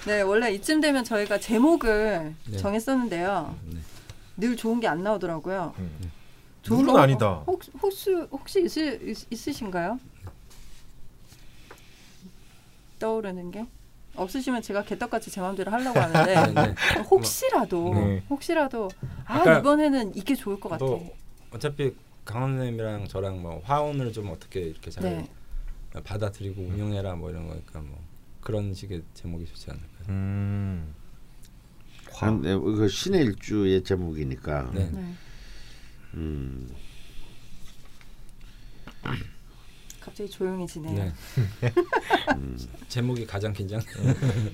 네 0.06 0.22
원래 0.22 0.52
이쯤 0.52 0.80
되면 0.80 1.02
저희가 1.04 1.38
제목을 1.40 2.34
네. 2.46 2.56
정했었는데요. 2.56 3.58
네. 3.66 3.80
늘 4.36 4.56
좋은 4.56 4.78
게 4.80 4.86
안 4.86 5.02
나오더라고요. 5.02 5.74
음. 5.78 6.12
좋은 6.62 6.80
룰은 6.82 6.92
거 6.94 7.00
아니다. 7.00 7.42
혹시 7.46 7.70
혹시 7.82 8.12
혹시 8.30 8.64
있으, 8.64 8.80
있, 9.02 9.32
있으신가요? 9.32 9.98
떠오르는 13.00 13.50
게 13.50 13.66
없으시면 14.14 14.62
제가 14.62 14.84
개떡같이 14.84 15.30
제 15.30 15.40
마음대로 15.40 15.70
하려고 15.70 16.00
하는데 16.00 16.34
네, 16.52 16.52
네. 16.52 16.74
혹시라도 17.10 17.94
네. 17.94 18.22
혹시라도 18.28 18.88
아 19.26 19.58
이번에는 19.58 20.16
이게 20.16 20.34
좋을 20.34 20.58
것 20.60 20.68
같아. 20.68 20.78
또 20.78 21.14
어차피 21.50 21.94
강원님이랑 22.24 23.08
저랑 23.08 23.40
뭐 23.40 23.60
화원을 23.64 24.12
좀 24.12 24.30
어떻게 24.30 24.60
이렇게 24.60 24.90
잘 24.90 25.02
네. 25.02 25.30
받아들이고 26.02 26.62
운영해라 26.62 27.14
뭐 27.16 27.30
이런 27.30 27.48
거니까 27.48 27.80
뭐 27.80 27.98
그런 28.40 28.74
식의 28.74 29.02
제목이 29.14 29.46
좋지 29.46 29.70
않을까요? 29.70 29.90
음. 30.08 30.94
그런데 32.18 32.56
그 32.56 32.88
신의 32.88 33.24
일주의 33.24 33.82
제목이니까 33.82 34.70
네. 34.74 34.90
네. 34.90 35.14
음, 36.14 36.68
갑자기 40.10 40.28
조용해지네요. 40.28 41.12
네. 41.60 41.72
제목이 42.88 43.26
가장 43.26 43.52
긴장. 43.52 43.80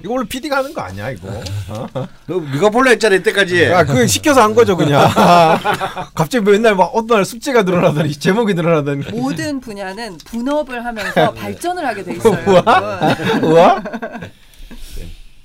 이거 0.04 0.12
원래 0.12 0.28
PD가 0.28 0.58
하는 0.58 0.74
거 0.74 0.82
아니야 0.82 1.10
이거? 1.10 1.28
어? 1.70 1.88
너 2.26 2.40
네가 2.40 2.68
볼라 2.68 2.90
했잖아 2.90 3.16
이때까지. 3.16 3.64
야, 3.64 3.84
그 3.84 4.06
시켜서 4.06 4.42
한 4.42 4.54
거죠 4.54 4.76
그냥. 4.76 5.08
갑자기 6.14 6.44
맨날 6.44 6.74
막 6.76 6.84
어떤 6.94 7.18
날 7.18 7.24
숙제가 7.24 7.62
늘어나더니 7.62 8.12
제목이 8.12 8.52
늘어나더니. 8.52 9.10
모든 9.12 9.60
분야는 9.60 10.18
분업을 10.18 10.84
하면서 10.84 11.32
발전을 11.32 11.86
하게 11.86 12.04
돼 12.04 12.16
있어요. 12.16 12.44
우와. 12.46 13.16
우와? 13.42 13.82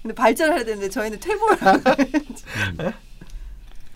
근데 0.01 0.13
발전을 0.15 0.55
해야 0.55 0.65
되는데 0.65 0.89
저희는 0.89 1.19
퇴보를 1.21 1.61
하고 1.61 1.81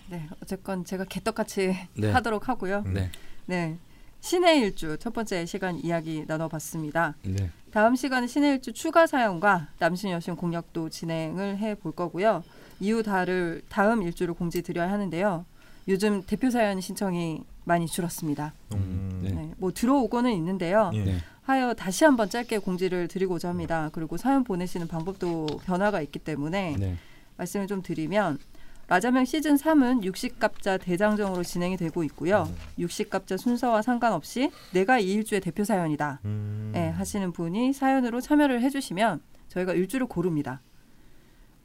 네, 0.08 0.30
어쨌건 0.42 0.86
제가 0.86 1.04
개떡같이 1.06 1.76
네. 1.96 2.12
하도록 2.12 2.48
하고요. 2.48 2.84
네. 2.88 3.12
네. 3.48 3.78
신의 4.26 4.60
일주 4.62 4.98
첫 5.00 5.14
번째 5.14 5.46
시간 5.46 5.78
이야기 5.78 6.24
나눠봤습니다. 6.26 7.14
네. 7.22 7.52
다음 7.72 7.96
시간은 7.96 8.28
신의 8.28 8.56
일주 8.56 8.74
추가 8.74 9.06
사연과 9.06 9.68
남신 9.78 10.10
여신 10.10 10.36
공약도 10.36 10.90
진행을 10.90 11.60
해 11.60 11.76
볼 11.76 11.92
거고요. 11.92 12.44
이후 12.80 13.04
다를 13.04 13.62
다음 13.70 14.02
일주를 14.02 14.34
공지 14.34 14.64
드려야 14.64 14.90
하는데요. 14.90 15.46
요즘 15.88 16.24
대표 16.24 16.50
사연 16.50 16.82
신청이 16.82 17.44
많이 17.66 17.86
줄었습니다. 17.86 18.54
음. 18.74 19.20
네. 19.24 19.30
네. 19.32 19.52
뭐 19.58 19.72
들어오고는 19.72 20.34
있는데요. 20.34 20.90
예. 20.96 21.04
네. 21.04 21.18
하여 21.44 21.76
다시 21.76 22.04
한번 22.04 22.28
짧게 22.28 22.58
공지를 22.58 23.08
드리고자 23.08 23.50
합니다. 23.50 23.92
그리고 23.94 24.18
사연 24.18 24.44
보내시는 24.44 24.88
방법도 24.88 25.46
변화가 25.66 26.02
있기 26.02 26.18
때문에 26.18 26.78
네. 26.80 26.98
말씀을 27.38 27.68
좀 27.68 27.84
드리면 27.84 28.40
라자명 28.88 29.26
시즌 29.26 29.56
3은 29.56 30.04
육식갑자 30.04 30.78
대장정으로 30.78 31.44
진행이 31.44 31.76
되고 31.78 32.04
있고요. 32.04 32.48
육식갑자 32.78 33.38
순서와 33.38 33.82
상관없이 33.82 34.52
내가 34.74 35.00
이 35.00 35.12
일주의 35.12 35.42
대표 35.42 35.64
사연이다. 35.64 36.20
음. 36.26 36.72
예, 36.76 36.90
하시는 36.90 37.32
분이 37.32 37.74
사연으로 37.74 38.22
참여를 38.22 38.62
해주시면 38.62 39.22
저희가 39.48 39.74
일주를 39.74 40.06
고릅니다. 40.08 40.62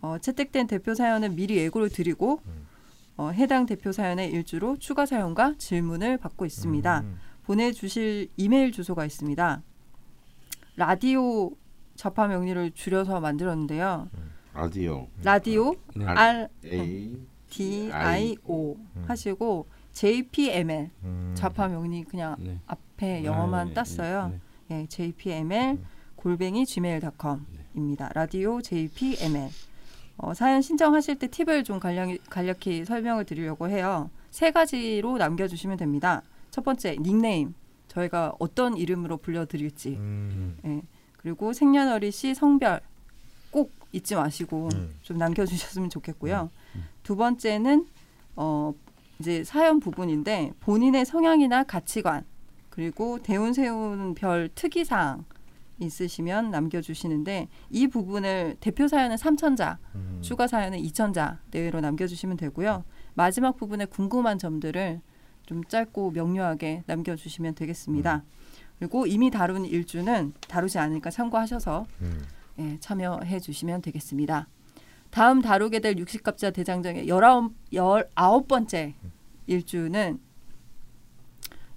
어, 0.00 0.16
채택된 0.18 0.66
대표 0.66 0.94
사연은 0.94 1.36
미리 1.36 1.58
예고를 1.58 1.90
드리고 1.90 2.40
어, 3.18 3.30
해당 3.30 3.66
대표 3.66 3.92
사연의 3.92 4.30
일주로 4.30 4.78
추가 4.78 5.04
사연과 5.04 5.56
질문을 5.58 6.16
받고 6.16 6.46
있습니다. 6.46 7.00
음. 7.00 7.18
보내주실 7.44 8.28
이메일 8.38 8.72
주소가 8.72 9.04
있습니다. 9.04 9.62
라디오 10.76 11.50
접화 11.96 12.28
명리를 12.28 12.70
줄여서 12.70 13.20
만들었는데요. 13.20 14.08
라디오 14.60 15.08
라디오 15.22 15.74
네. 15.96 16.04
R 16.04 16.48
A 16.66 17.16
D 17.48 17.90
I 17.90 18.36
O 18.44 18.74
음. 18.74 19.04
하시고 19.08 19.66
JPML 19.92 20.90
음. 21.02 21.32
좌파 21.34 21.66
명리 21.66 22.04
그냥 22.04 22.36
네. 22.38 22.58
앞에 22.66 23.24
영어만 23.24 23.68
네, 23.68 23.74
땄어요. 23.74 24.38
네. 24.68 24.82
예, 24.82 24.86
JPML 24.86 25.78
골뱅이 26.14 26.66
gmail.com입니다. 26.66 28.10
라디오 28.14 28.60
JPML. 28.60 29.48
어, 30.18 30.34
사연 30.34 30.60
신청하실 30.60 31.18
때 31.18 31.28
팁을 31.28 31.64
좀 31.64 31.80
간략히, 31.80 32.18
간략히 32.28 32.84
설명을 32.84 33.24
드리려고 33.24 33.70
해요. 33.70 34.10
세 34.30 34.50
가지로 34.50 35.16
남겨주시면 35.16 35.78
됩니다. 35.78 36.22
첫 36.50 36.62
번째 36.62 36.96
닉네임. 37.00 37.54
저희가 37.88 38.34
어떤 38.38 38.76
이름으로 38.76 39.16
불려드릴지. 39.16 39.96
음. 39.96 40.58
예. 40.66 40.82
그리고 41.16 41.52
생년월일 41.54 42.12
시 42.12 42.34
성별 42.34 42.80
꼭 43.50 43.72
잊지 43.92 44.14
마시고 44.14 44.68
음. 44.72 44.94
좀 45.02 45.18
남겨주셨으면 45.18 45.90
좋겠고요. 45.90 46.50
두 47.02 47.16
번째는 47.16 47.86
어 48.36 48.72
이제 49.18 49.44
사연 49.44 49.80
부분인데 49.80 50.52
본인의 50.60 51.04
성향이나 51.04 51.64
가치관 51.64 52.24
그리고 52.70 53.18
대운 53.18 53.52
세운 53.52 54.14
별 54.14 54.48
특이 54.54 54.84
사항 54.84 55.24
있으시면 55.80 56.50
남겨주시는데 56.50 57.48
이 57.70 57.86
부분을 57.88 58.56
대표 58.60 58.86
사연은 58.86 59.16
3천자, 59.16 59.78
음. 59.94 60.18
추가 60.20 60.46
사연은 60.46 60.78
2천자 60.78 61.38
내외로 61.50 61.80
남겨주시면 61.80 62.36
되고요. 62.36 62.84
마지막 63.14 63.56
부분에 63.56 63.86
궁금한 63.86 64.38
점들을 64.38 65.00
좀 65.46 65.64
짧고 65.64 66.12
명료하게 66.12 66.84
남겨주시면 66.86 67.54
되겠습니다. 67.54 68.22
그리고 68.78 69.06
이미 69.06 69.30
다룬 69.30 69.64
일주는 69.64 70.32
다루지 70.48 70.78
않으니까 70.78 71.10
참고하셔서 71.10 71.86
음. 72.02 72.22
예, 72.60 72.78
참여해 72.78 73.40
주시면 73.40 73.82
되겠습니다. 73.82 74.48
다음 75.10 75.42
다루게 75.42 75.80
될 75.80 75.98
육식갑자 75.98 76.50
대장정의 76.52 77.08
열아홉 77.08 77.52
열아홉 77.72 78.46
번째 78.46 78.94
일주는 79.46 80.20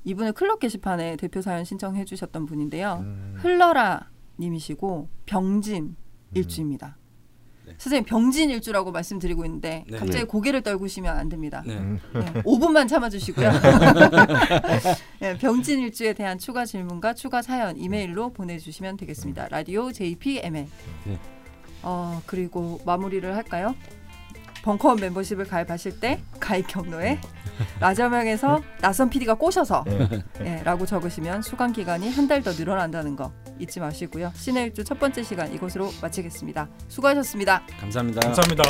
이분은 0.04 0.34
클럽 0.34 0.60
게시판에 0.60 1.16
대표 1.16 1.42
사연 1.42 1.64
신청해 1.64 2.06
주셨던 2.06 2.46
분인데요. 2.46 3.00
음. 3.02 3.36
흘러라 3.38 4.10
님이시고 4.40 5.08
병진 5.26 5.96
일주입니다. 6.34 6.98
네. 7.66 7.74
선생님 7.78 8.06
병진 8.06 8.50
일 8.50 8.62
주라고 8.62 8.92
말씀드리고 8.92 9.46
있는데 9.46 9.84
네. 9.90 9.98
갑자기 9.98 10.20
네. 10.20 10.24
고개를 10.26 10.62
떨구시면 10.62 11.18
안 11.18 11.30
됩니다. 11.30 11.64
네. 11.66 11.76
음. 11.76 12.00
네, 12.14 12.42
5분만 12.44 12.88
참아주시고요. 12.90 13.50
네, 15.20 15.38
병진 15.38 15.80
일 15.80 15.92
주에 15.92 16.14
대한 16.14 16.38
추가 16.38 16.66
질문과 16.66 17.14
추가 17.14 17.42
사연 17.42 17.78
이메일로 17.78 18.34
보내주시면 18.34 18.98
되겠습니다. 18.98 19.48
라디오 19.50 19.92
JPML. 19.92 20.68
네. 21.06 21.20
어 21.84 22.22
그리고 22.26 22.80
마무리를 22.86 23.36
할까요? 23.36 23.76
벙커원 24.64 24.98
멤버십을 25.02 25.46
가입하실 25.46 26.00
때 26.00 26.22
가입 26.40 26.68
경로에 26.68 27.20
라자명에서 27.82 28.62
낯선 28.80 29.10
PD가 29.10 29.34
꼬셔서 29.34 29.84
예, 30.40 30.62
라고 30.64 30.86
적으시면 30.86 31.42
수강 31.42 31.74
기간이 31.74 32.10
한 32.10 32.28
달 32.30 32.42
더 32.44 32.52
늘어난다는 32.54 33.18
거 33.18 33.34
잊지 33.64 33.80
마시고요. 33.80 34.32
신의 34.36 34.68
일주 34.68 34.84
첫 34.84 35.00
번째 35.00 35.24
시간 35.24 35.54
이것으로 35.54 35.92
마치겠습니다. 36.02 36.70
수고하셨습니다. 36.88 37.64
감사합니다. 37.80 38.20
감사합니다. 38.22 38.64